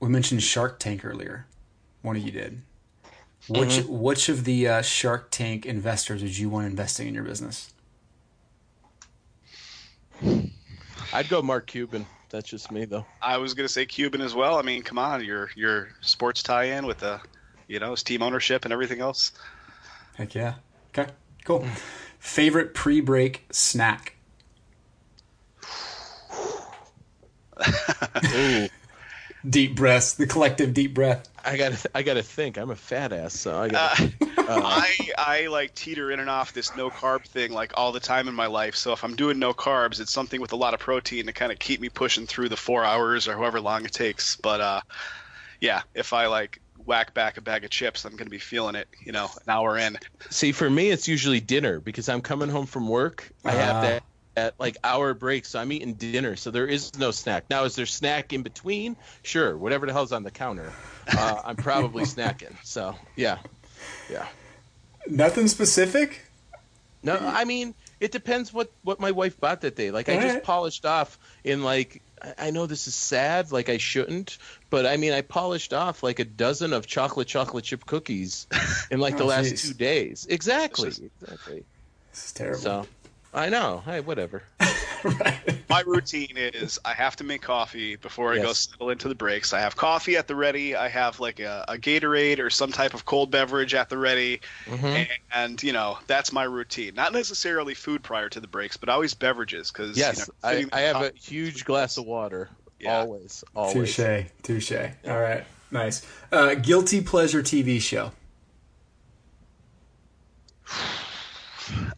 we 0.00 0.08
mentioned 0.10 0.42
Shark 0.42 0.78
Tank 0.78 1.02
earlier. 1.04 1.46
One 2.02 2.16
of 2.16 2.22
you 2.22 2.30
did. 2.32 2.60
Which 3.48 3.82
which 3.86 4.28
of 4.28 4.44
the 4.44 4.68
uh, 4.68 4.82
Shark 4.82 5.30
Tank 5.30 5.64
investors 5.64 6.22
would 6.22 6.36
you 6.36 6.50
want 6.50 6.66
investing 6.66 7.08
in 7.08 7.14
your 7.14 7.24
business? 7.24 7.72
I'd 11.12 11.28
go 11.28 11.42
Mark 11.42 11.66
Cuban. 11.66 12.06
That's 12.30 12.48
just 12.48 12.70
me 12.70 12.84
though. 12.84 13.04
I 13.20 13.38
was 13.38 13.54
gonna 13.54 13.68
say 13.68 13.84
Cuban 13.86 14.20
as 14.20 14.34
well. 14.34 14.58
I 14.58 14.62
mean, 14.62 14.82
come 14.82 14.98
on, 14.98 15.24
your 15.24 15.50
your 15.56 15.88
sports 16.00 16.42
tie-in 16.42 16.86
with 16.86 16.98
the, 16.98 17.20
you 17.66 17.80
know, 17.80 17.90
his 17.90 18.02
team 18.02 18.22
ownership 18.22 18.64
and 18.64 18.72
everything 18.72 19.00
else. 19.00 19.32
Heck 20.14 20.34
yeah. 20.34 20.54
Okay, 20.96 21.10
cool. 21.44 21.66
Favorite 22.18 22.74
pre-break 22.74 23.46
snack? 23.50 24.14
Ooh. 29.44 29.50
Deep 29.50 29.76
breaths, 29.76 30.14
the 30.14 30.26
collective 30.26 30.74
deep 30.74 30.94
breath. 30.94 31.28
I 31.44 31.56
got 31.56 31.72
to 31.72 31.90
I 31.94 32.02
got 32.02 32.14
to 32.14 32.22
think. 32.22 32.58
I'm 32.58 32.70
a 32.70 32.76
fat 32.76 33.12
ass, 33.12 33.34
so 33.34 33.58
I 33.58 33.68
got. 33.68 34.00
Uh, 34.00 34.06
to 34.06 34.16
I 34.38 35.10
I 35.16 35.46
like 35.46 35.74
teeter 35.74 36.10
in 36.10 36.20
and 36.20 36.28
off 36.28 36.52
this 36.52 36.76
no 36.76 36.90
carb 36.90 37.24
thing 37.24 37.52
like 37.52 37.72
all 37.76 37.92
the 37.92 38.00
time 38.00 38.28
in 38.28 38.34
my 38.34 38.46
life. 38.46 38.76
So 38.76 38.92
if 38.92 39.04
I'm 39.04 39.16
doing 39.16 39.38
no 39.38 39.54
carbs, 39.54 40.00
it's 40.00 40.12
something 40.12 40.40
with 40.40 40.52
a 40.52 40.56
lot 40.56 40.74
of 40.74 40.80
protein 40.80 41.26
to 41.26 41.32
kind 41.32 41.52
of 41.52 41.58
keep 41.58 41.80
me 41.80 41.88
pushing 41.88 42.26
through 42.26 42.48
the 42.48 42.56
four 42.56 42.84
hours 42.84 43.28
or 43.28 43.34
however 43.34 43.60
long 43.60 43.84
it 43.84 43.92
takes. 43.92 44.36
But 44.36 44.60
uh, 44.60 44.80
yeah, 45.60 45.82
if 45.94 46.12
I 46.12 46.26
like 46.26 46.60
whack 46.84 47.14
back 47.14 47.36
a 47.36 47.40
bag 47.40 47.64
of 47.64 47.70
chips, 47.70 48.04
I'm 48.04 48.16
gonna 48.16 48.30
be 48.30 48.38
feeling 48.38 48.74
it. 48.74 48.88
You 49.04 49.12
know, 49.12 49.26
an 49.26 49.48
hour 49.48 49.78
in. 49.78 49.98
See, 50.28 50.52
for 50.52 50.68
me, 50.68 50.90
it's 50.90 51.08
usually 51.08 51.40
dinner 51.40 51.80
because 51.80 52.08
I'm 52.08 52.20
coming 52.20 52.48
home 52.48 52.66
from 52.66 52.88
work. 52.88 53.30
I 53.44 53.52
have 53.52 53.82
that 53.82 54.02
at 54.36 54.54
like 54.58 54.76
hour 54.84 55.12
break, 55.14 55.44
so 55.44 55.58
I'm 55.58 55.72
eating 55.72 55.94
dinner. 55.94 56.36
So 56.36 56.50
there 56.50 56.66
is 56.66 56.96
no 56.98 57.10
snack. 57.10 57.44
Now, 57.50 57.64
is 57.64 57.74
there 57.76 57.86
snack 57.86 58.32
in 58.32 58.42
between? 58.42 58.96
Sure, 59.22 59.56
whatever 59.56 59.86
the 59.86 59.92
hell's 59.92 60.12
on 60.12 60.22
the 60.22 60.30
counter, 60.30 60.72
uh, 61.16 61.42
I'm 61.44 61.56
probably 61.56 62.04
snacking. 62.14 62.54
So 62.64 62.94
yeah, 63.16 63.38
yeah. 64.10 64.26
Nothing 65.08 65.48
specific? 65.48 66.22
No, 67.02 67.16
I 67.18 67.44
mean 67.46 67.74
it 67.98 68.12
depends 68.12 68.52
what 68.52 68.70
what 68.82 69.00
my 69.00 69.10
wife 69.10 69.40
bought 69.40 69.62
that 69.62 69.74
day. 69.74 69.90
Like 69.90 70.08
I 70.10 70.14
Alright. 70.16 70.32
just 70.32 70.42
polished 70.44 70.84
off 70.84 71.18
in 71.44 71.64
like 71.64 72.02
I- 72.22 72.34
I 72.48 72.50
know 72.50 72.66
this 72.66 72.86
is 72.86 72.94
sad, 72.94 73.50
like 73.50 73.70
I 73.70 73.78
shouldn't, 73.78 74.36
but 74.68 74.84
I 74.84 74.98
mean 74.98 75.12
I 75.14 75.22
polished 75.22 75.72
off 75.72 76.02
like 76.02 76.18
a 76.18 76.24
dozen 76.26 76.74
of 76.74 76.86
chocolate 76.86 77.26
chocolate 77.26 77.64
chip 77.64 77.86
cookies 77.86 78.46
in 78.90 79.00
like 79.00 79.16
the 79.16 79.22
Oh, 79.24 79.28
last 79.28 79.54
jeez. 79.54 79.62
two 79.68 79.72
days. 79.74 80.26
Exactly, 80.28 80.90
This 80.90 81.00
exactly. 81.22 81.64
This 82.12 82.24
is 82.26 82.32
terrible. 82.32 82.60
So 82.60 82.86
I 83.32 83.48
know. 83.48 83.82
Hey, 83.84 84.00
whatever. 84.00 84.42
My 85.70 85.82
routine 85.86 86.36
is 86.36 86.78
I 86.84 86.92
have 86.94 87.16
to 87.16 87.24
make 87.24 87.42
coffee 87.42 87.96
before 87.96 88.32
I 88.34 88.38
go 88.38 88.52
settle 88.52 88.90
into 88.90 89.08
the 89.08 89.14
breaks. 89.14 89.52
I 89.52 89.60
have 89.60 89.76
coffee 89.76 90.16
at 90.16 90.26
the 90.26 90.34
ready. 90.34 90.74
I 90.74 90.88
have 90.88 91.20
like 91.20 91.38
a, 91.40 91.64
a 91.68 91.78
Gatorade 91.78 92.38
or 92.40 92.50
some 92.50 92.72
type 92.72 92.92
of 92.92 93.04
cold 93.04 93.30
beverage 93.30 93.72
at 93.72 93.88
the 93.88 93.96
ready, 93.96 94.40
Mm-hmm. 94.66 94.84
and, 94.86 95.08
and 95.32 95.62
you 95.62 95.72
know 95.72 95.98
that's 96.06 96.32
my 96.32 96.42
routine. 96.42 96.94
Not 96.94 97.12
necessarily 97.12 97.74
food 97.74 98.02
prior 98.02 98.28
to 98.28 98.40
the 98.40 98.48
breaks, 98.48 98.76
but 98.76 98.88
always 98.88 99.14
beverages 99.14 99.70
because 99.70 99.96
Yes, 99.96 100.28
you 100.44 100.60
know, 100.62 100.68
I, 100.72 100.78
I 100.78 100.80
have 100.82 101.02
a 101.02 101.12
huge 101.16 101.64
glass 101.64 101.96
of 101.96 102.04
water. 102.04 102.50
Yeah. 102.78 102.98
Always, 103.00 103.44
always. 103.54 103.94
Touche, 103.96 104.24
touche. 104.42 104.72
All 105.06 105.20
right, 105.20 105.44
nice. 105.70 106.04
Uh, 106.32 106.54
guilty 106.56 107.00
pleasure 107.00 107.42
TV 107.42 107.80
show. 107.80 108.10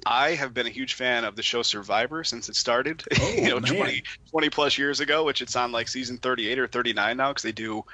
I 0.05 0.31
have 0.31 0.53
been 0.53 0.67
a 0.67 0.71
huge 0.71 0.95
fan 0.95 1.25
of 1.25 1.37
the 1.37 1.43
show 1.43 1.63
Survivor 1.63 2.25
since 2.25 2.49
it 2.49 2.57
started, 2.57 3.03
oh, 3.21 3.29
you 3.31 3.49
know, 3.49 3.57
Oh, 3.57 3.61
man. 3.61 3.75
20, 3.77 4.03
20 4.31 4.51
plus 4.51 4.77
years 4.79 5.01
ago, 5.01 5.25
which 5.25 5.43
it's 5.43 5.55
on 5.57 5.73
like 5.73 5.89
season 5.89 6.19
38 6.19 6.59
or 6.59 6.67
39 6.67 7.17
now 7.17 7.29
because 7.31 7.43
they 7.43 7.53
do, 7.53 7.85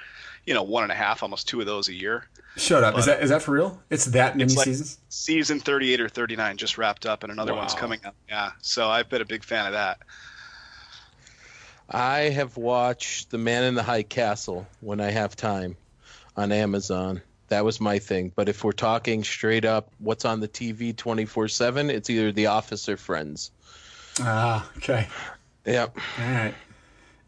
you 0.45 0.53
know, 0.53 0.63
one 0.63 0.83
and 0.83 0.91
a 0.91 0.95
half, 0.95 1.21
almost 1.23 1.47
two 1.47 1.59
of 1.59 1.65
those 1.65 1.87
a 1.87 1.93
year. 1.93 2.25
Shut 2.57 2.83
up. 2.83 2.97
Is 2.97 3.05
that 3.05 3.21
is 3.23 3.29
that 3.29 3.41
for 3.43 3.51
real? 3.51 3.79
It's 3.89 4.05
that 4.05 4.35
many 4.35 4.45
It's 4.45 4.55
like- 4.57 4.65
seasons? 4.65 4.97
Season 5.09 5.59
38 5.59 6.01
or 6.01 6.09
39 6.09 6.57
just 6.57 6.77
wrapped 6.77 7.05
up 7.05 7.23
and 7.23 7.31
another 7.31 7.53
one's 7.53 7.73
coming 7.75 7.99
up. 8.05 8.15
Yeah. 8.27 8.51
So 8.61 8.89
I've 8.89 9.07
been 9.09 9.21
a 9.21 9.25
big 9.25 9.43
fan 9.43 9.67
of 9.67 9.73
that. 9.73 9.99
I 11.89 12.29
have 12.29 12.57
watched 12.57 13.31
The 13.31 13.37
Man 13.37 13.63
in 13.63 13.75
the 13.75 13.83
High 13.83 14.03
Castle 14.03 14.67
when 14.81 14.99
I 14.99 15.09
have 15.11 15.35
time 15.35 15.75
on 16.35 16.51
Amazon. 16.51 17.21
That 17.49 17.65
was 17.65 17.81
my 17.81 17.99
thing. 17.99 18.31
But 18.35 18.49
if 18.49 18.63
we're 18.63 18.71
talking 18.71 19.23
straight 19.23 19.65
up, 19.65 19.91
what's 19.99 20.25
on 20.25 20.39
the 20.39 20.47
TV 20.47 20.95
24 20.95 21.47
7, 21.47 21.89
it's 21.89 22.09
either 22.09 22.31
The 22.31 22.47
Office 22.47 22.87
or 22.87 22.97
Friends. 22.97 23.51
Ah, 24.19 24.69
okay. 24.77 25.07
Yep. 25.65 25.97
All 25.97 26.31
right. 26.31 26.55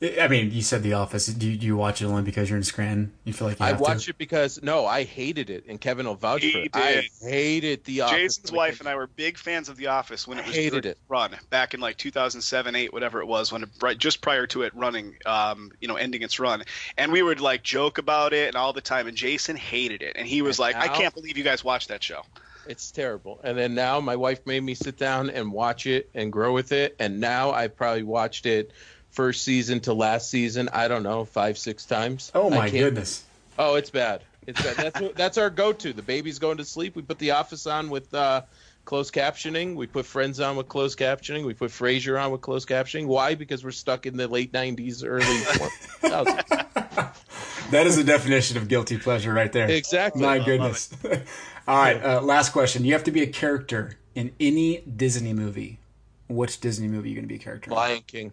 I 0.02 0.18
I 0.22 0.28
mean, 0.28 0.52
you 0.52 0.62
said 0.64 0.82
The 0.84 0.94
Office. 0.94 1.28
Do 1.28 1.50
you, 1.50 1.58
do 1.58 1.66
you 1.66 1.76
watch 1.78 2.02
it 2.02 2.06
only 2.06 2.24
because 2.24 2.50
you're 2.50 2.58
in 2.58 2.64
Scranton? 2.64 3.12
You 3.24 3.34
feel 3.34 3.48
like 3.48 3.60
you 3.60 3.66
I 3.66 3.70
have 3.70 3.80
watched 3.80 4.06
to? 4.06 4.12
it 4.12 4.18
because, 4.18 4.62
no, 4.64 4.86
I 4.86 5.04
hated 5.04 5.50
it. 5.50 5.66
And 5.68 5.80
Kevin 5.80 6.08
will 6.08 6.16
vouch 6.16 6.42
He 6.42 6.52
for 6.52 6.58
it. 6.60 6.72
did. 6.72 6.82
I 6.82 7.10
hated 7.22 7.84
The 7.84 8.02
Office. 8.02 8.18
Jason's 8.18 8.52
wife 8.52 8.80
and 8.80 8.90
I 8.90 8.96
were 8.96 9.08
big 9.08 9.38
fans 9.38 9.70
of 9.70 9.78
The 9.78 9.88
Office 9.88 10.28
when 10.28 10.40
it 10.40 10.46
was 10.48 10.56
Hated 10.56 10.86
it. 10.86 10.98
run 11.08 11.36
back 11.52 11.74
in 11.76 11.80
like 11.80 11.98
2007, 11.98 12.76
8, 12.76 12.94
whatever 12.94 13.22
it 13.22 13.28
was, 13.28 13.52
when 13.52 13.64
it, 13.64 13.70
right 13.80 13.98
just 13.98 14.22
prior 14.22 14.48
to 14.48 14.64
it 14.64 14.74
running, 14.76 15.18
um, 15.26 15.72
you 15.80 15.88
know, 15.88 15.96
ending 15.98 16.24
its 16.24 16.40
run, 16.40 16.64
and 16.98 17.12
we 17.12 17.22
would 17.22 17.40
like 17.40 17.62
joke 17.64 17.98
about 18.00 18.34
it 18.34 18.48
and 18.48 18.56
all 18.56 18.74
the 18.74 18.82
time. 18.82 19.08
And 19.08 19.16
Jason 19.16 19.56
hated 19.56 20.02
it, 20.02 20.16
and 20.16 20.28
he 20.28 20.42
was 20.42 20.58
And 20.60 20.60
like, 20.60 20.76
"I 20.78 20.88
can't 20.88 21.14
believe 21.14 21.38
you 21.38 21.44
guys 21.44 21.64
watched 21.64 21.90
that 21.90 22.02
show." 22.04 22.24
It's 22.66 22.92
terrible. 22.92 23.40
And 23.44 23.58
then 23.58 23.74
now 23.76 24.00
my 24.00 24.16
wife 24.16 24.46
made 24.46 24.62
me 24.64 24.76
sit 24.76 24.98
down 24.98 25.30
and 25.32 25.52
watch 25.52 25.86
it 25.88 26.10
and 26.14 26.32
grow 26.32 26.54
with 26.54 26.72
it. 26.72 26.96
And 27.00 27.20
now 27.20 27.52
I've 27.52 27.76
probably 27.76 28.04
watched 28.04 28.46
it 28.46 28.72
first 29.12 29.44
season 29.44 29.80
to 29.82 29.94
last 29.94 30.30
season. 30.30 30.70
I 30.74 30.88
don't 30.88 31.04
know, 31.04 31.26
five, 31.26 31.58
six 31.58 31.86
times. 31.86 32.32
Oh 32.34 32.50
my 32.50 32.70
goodness. 32.70 33.24
Oh, 33.60 33.76
it's 33.76 33.90
bad. 33.90 34.24
It's 34.48 34.62
bad. 34.62 34.76
That's 34.76 35.14
that's 35.16 35.38
our 35.38 35.50
go-to. 35.50 35.94
The 35.94 36.02
baby's 36.02 36.40
going 36.40 36.58
to 36.58 36.66
sleep. 36.66 36.96
We 36.96 37.04
put 37.04 37.20
The 37.20 37.32
Office 37.32 37.68
on 37.68 37.90
with 37.90 38.14
uh, 38.14 38.42
closed 38.86 39.14
captioning. 39.14 39.76
We 39.76 39.86
put 39.86 40.06
Friends 40.06 40.40
on 40.40 40.56
with 40.56 40.68
closed 40.68 40.98
captioning. 40.98 41.46
We 41.46 41.54
put 41.54 41.70
Frasier 41.70 42.22
on 42.22 42.32
with 42.32 42.42
closed 42.42 42.68
captioning. 42.68 43.06
Why? 43.06 43.36
Because 43.36 43.64
we're 43.64 43.72
stuck 43.72 44.06
in 44.08 44.18
the 44.18 44.28
late 44.28 44.52
'90s, 44.52 45.04
early 45.06 45.24
2000s. 46.02 47.72
That 47.72 47.88
is 47.88 47.96
the 47.96 48.04
definition 48.04 48.58
of 48.58 48.68
guilty 48.68 48.98
pleasure 48.98 49.34
right 49.34 49.52
there. 49.52 49.70
Exactly. 49.70 50.22
My 50.22 50.40
goodness. 50.40 50.90
All 51.68 51.78
right, 51.78 52.04
uh, 52.04 52.22
last 52.22 52.52
question. 52.52 52.84
You 52.84 52.94
have 52.94 53.04
to 53.06 53.12
be 53.12 53.22
a 53.22 53.28
character 53.28 53.98
in 54.16 54.32
any 54.40 54.82
Disney 54.82 55.34
movie. 55.34 55.80
Which 56.28 56.60
Disney 56.62 56.88
movie 56.88 57.10
are 57.10 57.10
you 57.10 57.16
going 57.16 57.26
to 57.26 57.30
be 57.30 57.36
a 57.36 57.40
character 57.40 57.70
in? 57.70 57.76
Lion 57.76 58.02
King. 58.08 58.32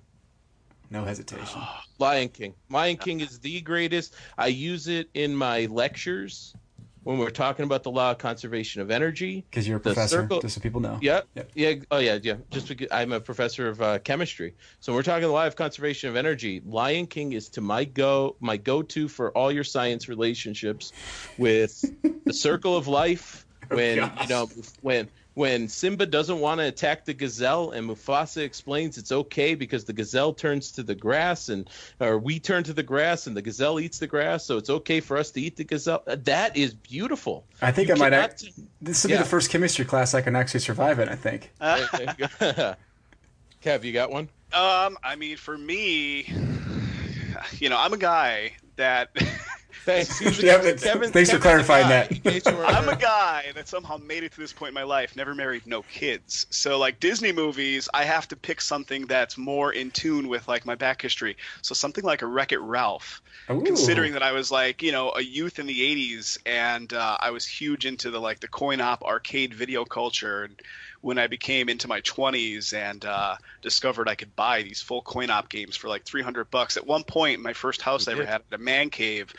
No 0.90 1.04
hesitation. 1.04 1.60
Lion 1.98 2.28
King. 2.28 2.54
Lion 2.70 2.96
King 2.96 3.20
is 3.20 3.38
the 3.40 3.60
greatest. 3.60 4.14
I 4.36 4.46
use 4.48 4.88
it 4.88 5.08
in 5.14 5.34
my 5.34 5.66
lectures 5.66 6.54
when 7.04 7.18
we're 7.18 7.30
talking 7.30 7.64
about 7.64 7.82
the 7.82 7.90
law 7.90 8.10
of 8.10 8.18
conservation 8.18 8.82
of 8.82 8.90
energy. 8.90 9.44
Because 9.50 9.66
you're 9.66 9.78
a 9.78 9.80
professor, 9.80 10.22
circle- 10.22 10.40
just 10.40 10.54
so 10.56 10.60
people 10.60 10.80
know. 10.80 10.98
Yeah, 11.00 11.22
Yep. 11.34 11.50
yeah, 11.54 11.74
oh 11.90 11.98
yeah, 11.98 12.18
yeah. 12.22 12.34
Just 12.50 12.68
because 12.68 12.88
I'm 12.90 13.12
a 13.12 13.20
professor 13.20 13.68
of 13.68 13.80
uh, 13.80 13.98
chemistry, 14.00 14.54
so 14.80 14.92
we're 14.94 15.02
talking 15.02 15.22
the 15.22 15.28
law 15.32 15.46
of 15.46 15.56
conservation 15.56 16.10
of 16.10 16.16
energy. 16.16 16.60
Lion 16.64 17.06
King 17.06 17.32
is 17.32 17.48
to 17.50 17.60
my 17.60 17.84
go 17.84 18.36
my 18.40 18.56
go 18.56 18.82
to 18.82 19.08
for 19.08 19.30
all 19.36 19.50
your 19.52 19.64
science 19.64 20.08
relationships 20.08 20.92
with 21.38 21.82
the 22.24 22.32
circle 22.32 22.76
of 22.76 22.88
life. 22.88 23.44
When 23.70 23.96
you 24.22 24.28
know 24.28 24.48
when 24.80 25.10
when 25.38 25.68
Simba 25.68 26.04
doesn't 26.04 26.40
want 26.40 26.58
to 26.58 26.66
attack 26.66 27.04
the 27.04 27.14
gazelle, 27.14 27.70
and 27.70 27.88
Mufasa 27.88 28.42
explains 28.42 28.98
it's 28.98 29.12
okay 29.12 29.54
because 29.54 29.84
the 29.84 29.92
gazelle 29.92 30.32
turns 30.34 30.72
to 30.72 30.82
the 30.82 30.96
grass, 30.96 31.48
and 31.48 31.70
or 32.00 32.18
we 32.18 32.40
turn 32.40 32.64
to 32.64 32.72
the 32.72 32.82
grass, 32.82 33.28
and 33.28 33.36
the 33.36 33.40
gazelle 33.40 33.78
eats 33.78 34.00
the 34.00 34.08
grass, 34.08 34.44
so 34.44 34.56
it's 34.56 34.68
okay 34.68 34.98
for 34.98 35.16
us 35.16 35.30
to 35.30 35.40
eat 35.40 35.54
the 35.54 35.62
gazelle. 35.62 36.02
Uh, 36.08 36.16
That 36.24 36.56
is 36.56 36.74
beautiful. 36.74 37.44
I 37.62 37.70
think 37.70 37.86
You 37.86 37.94
I 37.94 37.98
might. 37.98 38.12
Act, 38.12 38.46
this 38.82 39.04
will 39.04 39.10
be 39.10 39.16
the 39.16 39.24
first 39.24 39.48
chemistry 39.50 39.84
class 39.84 40.12
I 40.12 40.22
can 40.22 40.34
actually 40.34 40.58
survive 40.58 40.98
in. 40.98 41.08
I 41.08 41.14
think. 41.14 41.52
Kev, 43.62 43.84
you 43.84 43.92
got 43.92 44.10
one? 44.10 44.28
Um, 44.52 44.98
I 45.04 45.14
mean, 45.16 45.36
for 45.36 45.56
me, 45.56 46.32
you 47.60 47.68
know, 47.68 47.78
I'm 47.78 47.92
a 47.92 47.98
guy 47.98 48.54
that 48.74 49.10
Thanks. 50.04 50.42
Yeah, 50.42 50.60
but 50.60 50.80
thanks 51.14 51.30
for 51.30 51.38
clarifying 51.38 51.88
that. 51.88 52.12
I'm 52.46 52.90
a 52.90 52.96
guy 52.96 53.46
that 53.54 53.68
somehow 53.68 53.96
made 53.96 54.22
it 54.22 54.32
to 54.32 54.38
this 54.38 54.52
point 54.52 54.68
in 54.68 54.74
my 54.74 54.82
life, 54.82 55.16
never 55.16 55.34
married, 55.34 55.66
no 55.66 55.80
kids. 55.80 56.44
So 56.50 56.78
like 56.78 57.00
Disney 57.00 57.32
movies, 57.32 57.88
I 57.94 58.04
have 58.04 58.28
to 58.28 58.36
pick 58.36 58.60
something 58.60 59.06
that's 59.06 59.38
more 59.38 59.72
in 59.72 59.90
tune 59.90 60.28
with 60.28 60.46
like 60.46 60.66
my 60.66 60.74
back 60.74 61.00
history. 61.00 61.38
So 61.62 61.74
something 61.74 62.04
like 62.04 62.20
a 62.20 62.26
Wreck 62.26 62.52
It 62.52 62.58
Ralph. 62.58 63.22
Ooh. 63.50 63.62
Considering 63.62 64.12
that 64.12 64.22
I 64.22 64.32
was 64.32 64.50
like, 64.50 64.82
you 64.82 64.92
know, 64.92 65.10
a 65.16 65.22
youth 65.22 65.58
in 65.58 65.64
the 65.64 65.80
'80s, 65.80 66.36
and 66.44 66.92
uh, 66.92 67.16
I 67.18 67.30
was 67.30 67.46
huge 67.46 67.86
into 67.86 68.10
the 68.10 68.20
like 68.20 68.40
the 68.40 68.48
coin-op 68.48 69.02
arcade 69.04 69.54
video 69.54 69.86
culture. 69.86 70.44
And 70.44 70.60
when 71.00 71.16
I 71.16 71.28
became 71.28 71.70
into 71.70 71.88
my 71.88 72.02
20s 72.02 72.74
and 72.74 73.02
uh, 73.06 73.36
discovered 73.62 74.06
I 74.06 74.16
could 74.16 74.36
buy 74.36 74.64
these 74.64 74.82
full 74.82 75.00
coin-op 75.00 75.48
games 75.48 75.76
for 75.76 75.88
like 75.88 76.04
300 76.04 76.50
bucks. 76.50 76.76
At 76.76 76.86
one 76.86 77.04
point, 77.04 77.40
my 77.40 77.54
first 77.54 77.80
house 77.80 78.06
I 78.06 78.12
ever 78.12 78.22
did. 78.22 78.28
had 78.28 78.42
a 78.52 78.58
man 78.58 78.90
cave 78.90 79.32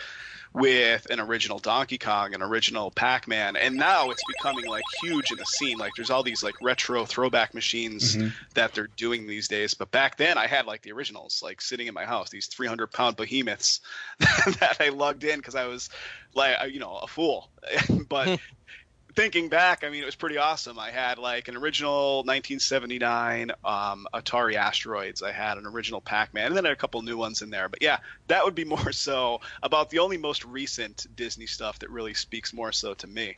with 0.54 1.08
an 1.10 1.20
original 1.20 1.60
Donkey 1.60 1.98
Kong, 1.98 2.34
an 2.34 2.42
original 2.42 2.92
Pac-Man, 2.92 3.56
and 3.56 3.76
now 3.76 4.10
it's 4.10 4.24
becoming 4.28 4.66
like 4.66 4.84
huge 5.02 5.32
in 5.32 5.38
the 5.38 5.46
scene. 5.46 5.78
Like 5.78 5.94
there's 5.96 6.10
all 6.10 6.24
these 6.24 6.44
like 6.44 6.56
retro 6.62 7.06
throwback 7.06 7.54
machines 7.54 8.16
mm-hmm. 8.16 8.30
that 8.56 8.74
they're 8.74 8.90
doing 8.98 9.28
these 9.28 9.48
days. 9.48 9.74
But 9.74 9.92
back 9.92 10.18
then, 10.18 10.38
I 10.38 10.48
had 10.48 10.66
like 10.66 10.82
the 10.82 10.92
originals, 10.92 11.42
like 11.44 11.62
sitting 11.62 11.88
in 11.88 11.94
my 11.94 12.06
house, 12.06 12.30
these 12.30 12.48
300 12.48 12.92
pound 12.92 13.16
behemoths 13.16 13.82
that 14.20 14.78
I 14.80 14.90
lugged 14.90 15.24
in 15.24 15.38
because 15.38 15.56
I 15.56 15.68
was 15.68 15.90
like, 16.34 16.56
you 16.72 16.80
know, 16.80 16.98
a 16.98 17.08
fool. 17.08 17.50
but 18.10 18.40
thinking 19.20 19.50
back, 19.50 19.84
I 19.84 19.90
mean, 19.90 20.02
it 20.02 20.06
was 20.06 20.16
pretty 20.16 20.38
awesome. 20.38 20.80
I 20.80 20.92
had 20.92 21.18
like 21.18 21.50
an 21.50 21.58
original 21.58 22.20
1979 22.20 23.52
um, 23.66 24.08
Atari 24.14 24.56
Asteroids. 24.56 25.22
I 25.22 25.34
had 25.34 25.58
an 25.58 25.66
original 25.66 26.00
Pac-Man, 26.00 26.48
and 26.48 26.56
then 26.56 26.66
a 26.66 26.74
couple 26.74 27.02
new 27.02 27.18
ones 27.18 27.42
in 27.42 27.50
there. 27.50 27.68
But 27.68 27.82
yeah, 27.82 27.98
that 28.28 28.46
would 28.46 28.56
be 28.56 28.64
more 28.78 28.94
so 28.94 29.42
about 29.62 29.90
the 29.90 30.00
only 30.00 30.16
most 30.16 30.46
recent 30.46 31.06
Disney 31.18 31.48
stuff 31.48 31.80
that 31.80 31.90
really 31.90 32.14
speaks 32.14 32.54
more 32.54 32.72
so 32.72 32.94
to 32.94 33.08
me. 33.08 33.36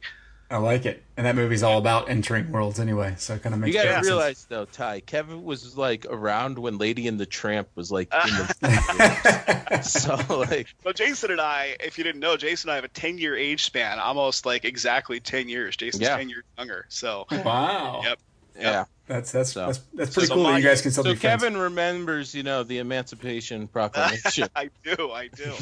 I 0.51 0.57
like 0.57 0.85
it, 0.85 1.01
and 1.15 1.25
that 1.25 1.35
movie's 1.35 1.63
all 1.63 1.77
about 1.77 2.09
entering 2.09 2.51
worlds 2.51 2.79
anyway, 2.79 3.15
so 3.17 3.35
it 3.35 3.41
kind 3.41 3.55
of 3.55 3.61
makes. 3.61 3.69
You 3.73 3.79
gotta 3.79 3.87
perfect 3.87 4.05
sense. 4.05 4.07
realize 4.13 4.45
though, 4.49 4.65
Ty, 4.65 4.99
Kevin 4.99 5.43
was 5.43 5.77
like 5.77 6.05
around 6.09 6.59
when 6.59 6.77
Lady 6.77 7.07
and 7.07 7.17
the 7.19 7.25
Tramp 7.25 7.69
was 7.75 7.89
like 7.91 8.13
in 8.27 8.29
the 8.33 9.81
so 9.83 10.15
like 10.37 10.67
So 10.83 10.91
Jason 10.91 11.31
and 11.31 11.41
I, 11.41 11.77
if 11.79 11.97
you 11.97 12.03
didn't 12.03 12.19
know, 12.21 12.37
Jason 12.37 12.69
and 12.69 12.73
I 12.73 12.75
have 12.75 12.83
a 12.83 12.89
10 12.89 13.17
year 13.17 13.35
age 13.35 13.63
span, 13.63 13.97
almost 13.99 14.45
like 14.45 14.65
exactly 14.65 15.19
10 15.19 15.47
years. 15.49 15.75
Jason's 15.77 16.03
Yeah. 16.03 16.17
10 16.17 16.29
years 16.29 16.43
younger. 16.57 16.85
So 16.89 17.25
Wow. 17.31 18.01
Yep. 18.03 18.19
yeah. 18.59 18.85
That's 19.07 19.31
that's 19.31 19.51
So- 19.53 19.65
that's, 19.67 19.79
that's 19.93 20.13
pretty 20.13 20.27
so 20.27 20.35
cool 20.35 20.43
that 20.45 20.57
you 20.57 20.63
guys 20.67 20.81
can 20.81 20.91
still 20.91 21.03
So 21.03 21.11
be 21.13 21.17
friends. 21.17 21.41
Kevin 21.43 21.57
remembers, 21.59 22.33
you 22.35 22.43
know, 22.43 22.63
the 22.63 22.77
Emancipation 22.79 23.67
Proclamation. 23.67 24.47
I 24.55 24.69
do, 24.83 25.11
I 25.11 25.27
do. 25.27 25.53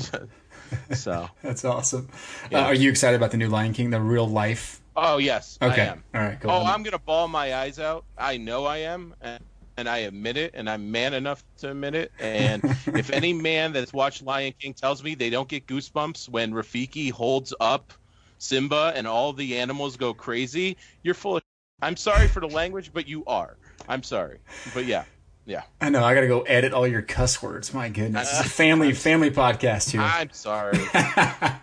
So 0.94 1.30
That's 1.42 1.66
awesome. 1.66 2.10
Yeah. 2.52 2.60
Uh, 2.60 2.66
are 2.66 2.74
you 2.74 2.90
excited 2.90 3.16
about 3.16 3.32
the 3.32 3.38
new 3.38 3.50
Lion 3.50 3.74
King, 3.74 3.90
the 3.90 4.02
real 4.02 4.28
life? 4.28 4.82
Oh 4.96 5.18
yes, 5.18 5.58
Okay. 5.62 5.84
I 5.84 5.86
am. 5.86 6.04
All 6.14 6.22
right. 6.22 6.40
Cool. 6.40 6.52
Oh, 6.52 6.66
I'm 6.66 6.84
gonna 6.84 7.00
ball 7.00 7.28
my 7.28 7.56
eyes 7.56 7.80
out. 7.80 8.04
I 8.18 8.38
know 8.38 8.66
I 8.66 8.78
am, 8.80 9.14
and, 9.22 9.42
and 9.78 9.88
I 9.88 10.00
admit 10.00 10.36
it, 10.36 10.52
and 10.56 10.70
I'm 10.70 10.92
man 10.92 11.14
enough 11.14 11.44
to 11.60 11.72
admit 11.72 11.96
it. 11.96 12.12
And 12.20 12.64
if 12.88 13.10
any 13.10 13.32
man 13.32 13.72
that's 13.72 13.94
watched 13.94 14.24
Lion 14.24 14.54
King 14.60 14.74
tells 14.74 15.04
me 15.04 15.16
they 15.16 15.30
don't 15.30 15.48
get 15.48 15.68
goosebumps 15.68 16.28
when 16.30 16.52
Rafiki 16.52 17.12
holds 17.12 17.54
up 17.62 17.94
Simba 18.40 18.92
and 18.96 19.08
all 19.08 19.32
the 19.32 19.58
animals 19.58 19.96
go 19.96 20.14
crazy, 20.14 20.76
you're 21.04 21.14
full 21.14 21.38
of. 21.38 21.44
I'm 21.82 21.96
sorry 21.96 22.28
for 22.28 22.42
the 22.42 22.50
language, 22.50 22.92
but 22.94 23.08
you 23.08 23.24
are. 23.26 23.56
I'm 23.88 24.04
sorry, 24.04 24.40
but 24.74 24.86
yeah, 24.86 25.06
yeah. 25.50 25.64
I 25.82 25.90
know. 25.90 26.04
I 26.04 26.14
got 26.14 26.22
to 26.22 26.28
go 26.28 26.42
edit 26.42 26.74
all 26.74 26.88
your 26.88 27.02
cuss 27.02 27.42
words. 27.42 27.74
My 27.74 27.90
goodness, 27.90 28.30
it's 28.32 28.48
a 28.48 28.50
family 28.50 28.94
family 28.94 29.32
podcast 29.32 29.92
here. 29.92 30.02
I'm 30.02 30.32
sorry. 30.32 30.80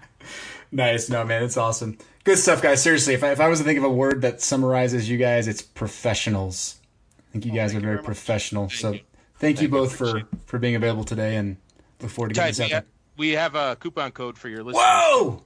Nice. 0.72 1.08
No, 1.08 1.24
man, 1.24 1.42
it's 1.42 1.56
awesome. 1.56 1.96
Good 2.24 2.38
stuff, 2.38 2.60
guys. 2.60 2.82
Seriously, 2.82 3.14
if 3.14 3.22
I, 3.22 3.30
if 3.30 3.40
I 3.40 3.48
was 3.48 3.60
to 3.60 3.64
think 3.64 3.78
of 3.78 3.84
a 3.84 3.90
word 3.90 4.22
that 4.22 4.40
summarizes 4.40 5.08
you 5.08 5.16
guys, 5.16 5.48
it's 5.48 5.62
professionals. 5.62 6.80
I 7.18 7.32
think 7.32 7.46
you 7.46 7.52
oh, 7.52 7.54
guys 7.54 7.74
are 7.74 7.80
very 7.80 7.94
very 7.94 8.04
professional. 8.04 8.68
so 8.68 8.92
you. 8.92 9.00
thank 9.38 9.60
you 9.60 9.60
Thank 9.60 9.60
you. 9.62 9.68
both 9.68 9.96
for, 9.96 10.22
for 10.46 10.58
being 10.58 10.74
available 10.74 11.04
today 11.04 11.36
and 11.36 11.56
look 12.00 12.10
forward 12.10 12.30
to 12.30 12.34
getting 12.34 12.48
Guys, 12.48 12.56
this 12.58 12.68
we, 12.68 12.74
out 12.74 12.84
we 13.16 13.30
have 13.30 13.54
a 13.54 13.76
coupon 13.76 14.10
code 14.12 14.36
for 14.36 14.48
your 14.48 14.62
listeners. 14.62 14.84
Whoa! 14.84 15.44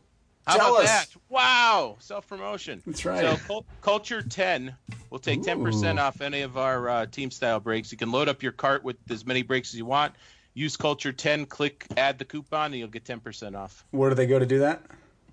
How 0.51 0.57
Tell 0.57 0.75
about 0.77 0.85
us. 0.85 1.07
that? 1.07 1.21
Wow, 1.29 1.97
self 2.01 2.27
promotion. 2.27 2.83
That's 2.87 3.05
right. 3.05 3.21
So 3.21 3.37
Cul- 3.47 3.67
Culture 3.83 4.21
10 4.23 4.75
will 5.11 5.19
take 5.19 5.43
10% 5.43 5.99
off 6.01 6.21
any 6.21 6.41
of 6.43 6.57
our 6.59 6.89
uh, 6.89 7.07
team 7.07 7.31
style 7.31 7.61
breaks. 7.61 7.93
You 7.93 7.99
can 7.99 8.11
load 8.11 8.29
up 8.29 8.43
your 8.43 8.53
cart 8.53 8.83
with 8.83 8.97
as 9.11 9.25
many 9.25 9.43
breaks 9.43 9.71
as 9.73 9.79
you 9.79 9.85
want. 9.85 10.15
Use 10.55 10.77
Culture 10.77 11.13
10, 11.13 11.47
click 11.47 11.87
add 11.97 12.19
the 12.19 12.25
coupon, 12.25 12.67
and 12.73 12.75
you'll 12.81 12.89
get 12.89 13.05
10% 13.05 13.57
off 13.57 13.85
Where 13.93 14.11
do 14.11 14.17
they 14.17 14.27
go 14.27 14.39
to 14.41 14.47
do 14.47 14.59
that? 14.61 14.83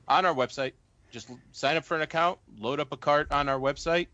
on 0.07 0.25
our 0.25 0.33
website. 0.35 0.73
Just 1.09 1.29
sign 1.51 1.75
up 1.77 1.83
for 1.85 1.95
an 1.95 2.01
account, 2.03 2.37
load 2.59 2.79
up 2.79 2.91
a 2.91 2.97
cart 2.97 3.31
on 3.31 3.49
our 3.49 3.59
website, 3.59 4.07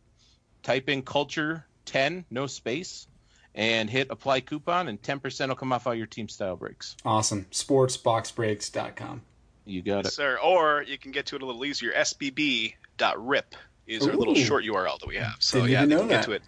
type 0.62 0.88
in 0.88 1.02
Culture 1.02 1.66
10, 1.86 2.24
no 2.32 2.48
space, 2.48 3.08
and 3.56 3.90
hit 3.90 4.08
apply 4.10 4.40
coupon, 4.40 4.88
and 4.88 5.02
10% 5.02 5.48
will 5.50 5.56
come 5.56 5.74
off 5.74 5.86
all 5.86 5.94
your 5.94 6.06
team 6.08 6.30
style 6.30 6.56
breaks. 6.56 6.96
Awesome. 7.04 7.46
Sportsboxbreaks.com. 7.52 9.22
You 9.66 9.82
got 9.82 10.06
it. 10.06 10.12
Sir, 10.12 10.38
or 10.38 10.84
you 10.84 10.98
can 10.98 11.12
get 11.12 11.28
to 11.28 11.36
it 11.36 11.42
a 11.42 11.46
little 11.46 11.64
easier. 11.66 11.92
SBB.rip 11.94 13.56
is 13.88 14.08
our 14.08 14.14
little 14.16 14.36
short 14.36 14.64
URL 14.66 15.00
that 15.00 15.08
we 15.08 15.16
have. 15.16 15.36
So 15.40 15.60
Didn't 15.60 15.72
yeah, 15.72 15.78
even 15.80 15.90
they 15.90 15.96
know 15.96 16.02
can 16.02 16.10
get 16.10 16.24
to 16.26 16.32
it. 16.34 16.42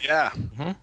Yeah, 0.00 0.30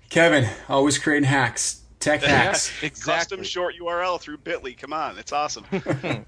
Kevin, 0.10 0.50
always 0.68 0.98
creating 0.98 1.24
hacks, 1.24 1.82
tech 2.00 2.22
hacks. 2.22 2.72
Exactly. 2.84 3.14
custom 3.14 3.44
short 3.44 3.76
URL 3.82 4.20
through 4.20 4.38
Bitly. 4.40 4.78
Come 4.78 4.92
on, 4.92 5.18
it's 5.18 5.32
awesome. 5.32 5.64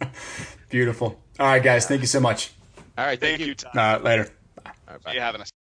Beautiful. 0.70 1.20
All 1.40 1.48
right, 1.48 1.62
guys, 1.62 1.86
thank 1.86 2.02
you 2.02 2.08
so 2.08 2.22
much. 2.22 2.52
All 2.98 3.06
right, 3.06 3.20
thank, 3.20 3.40
Thank 3.40 3.48
you, 3.48 3.56
Tom. 3.56 3.72
Uh, 3.76 4.00
later. 4.00 4.30
All 4.66 4.72
right, 4.88 5.04
bye. 5.04 5.14
for 5.14 5.20
having 5.20 5.42
us. 5.42 5.52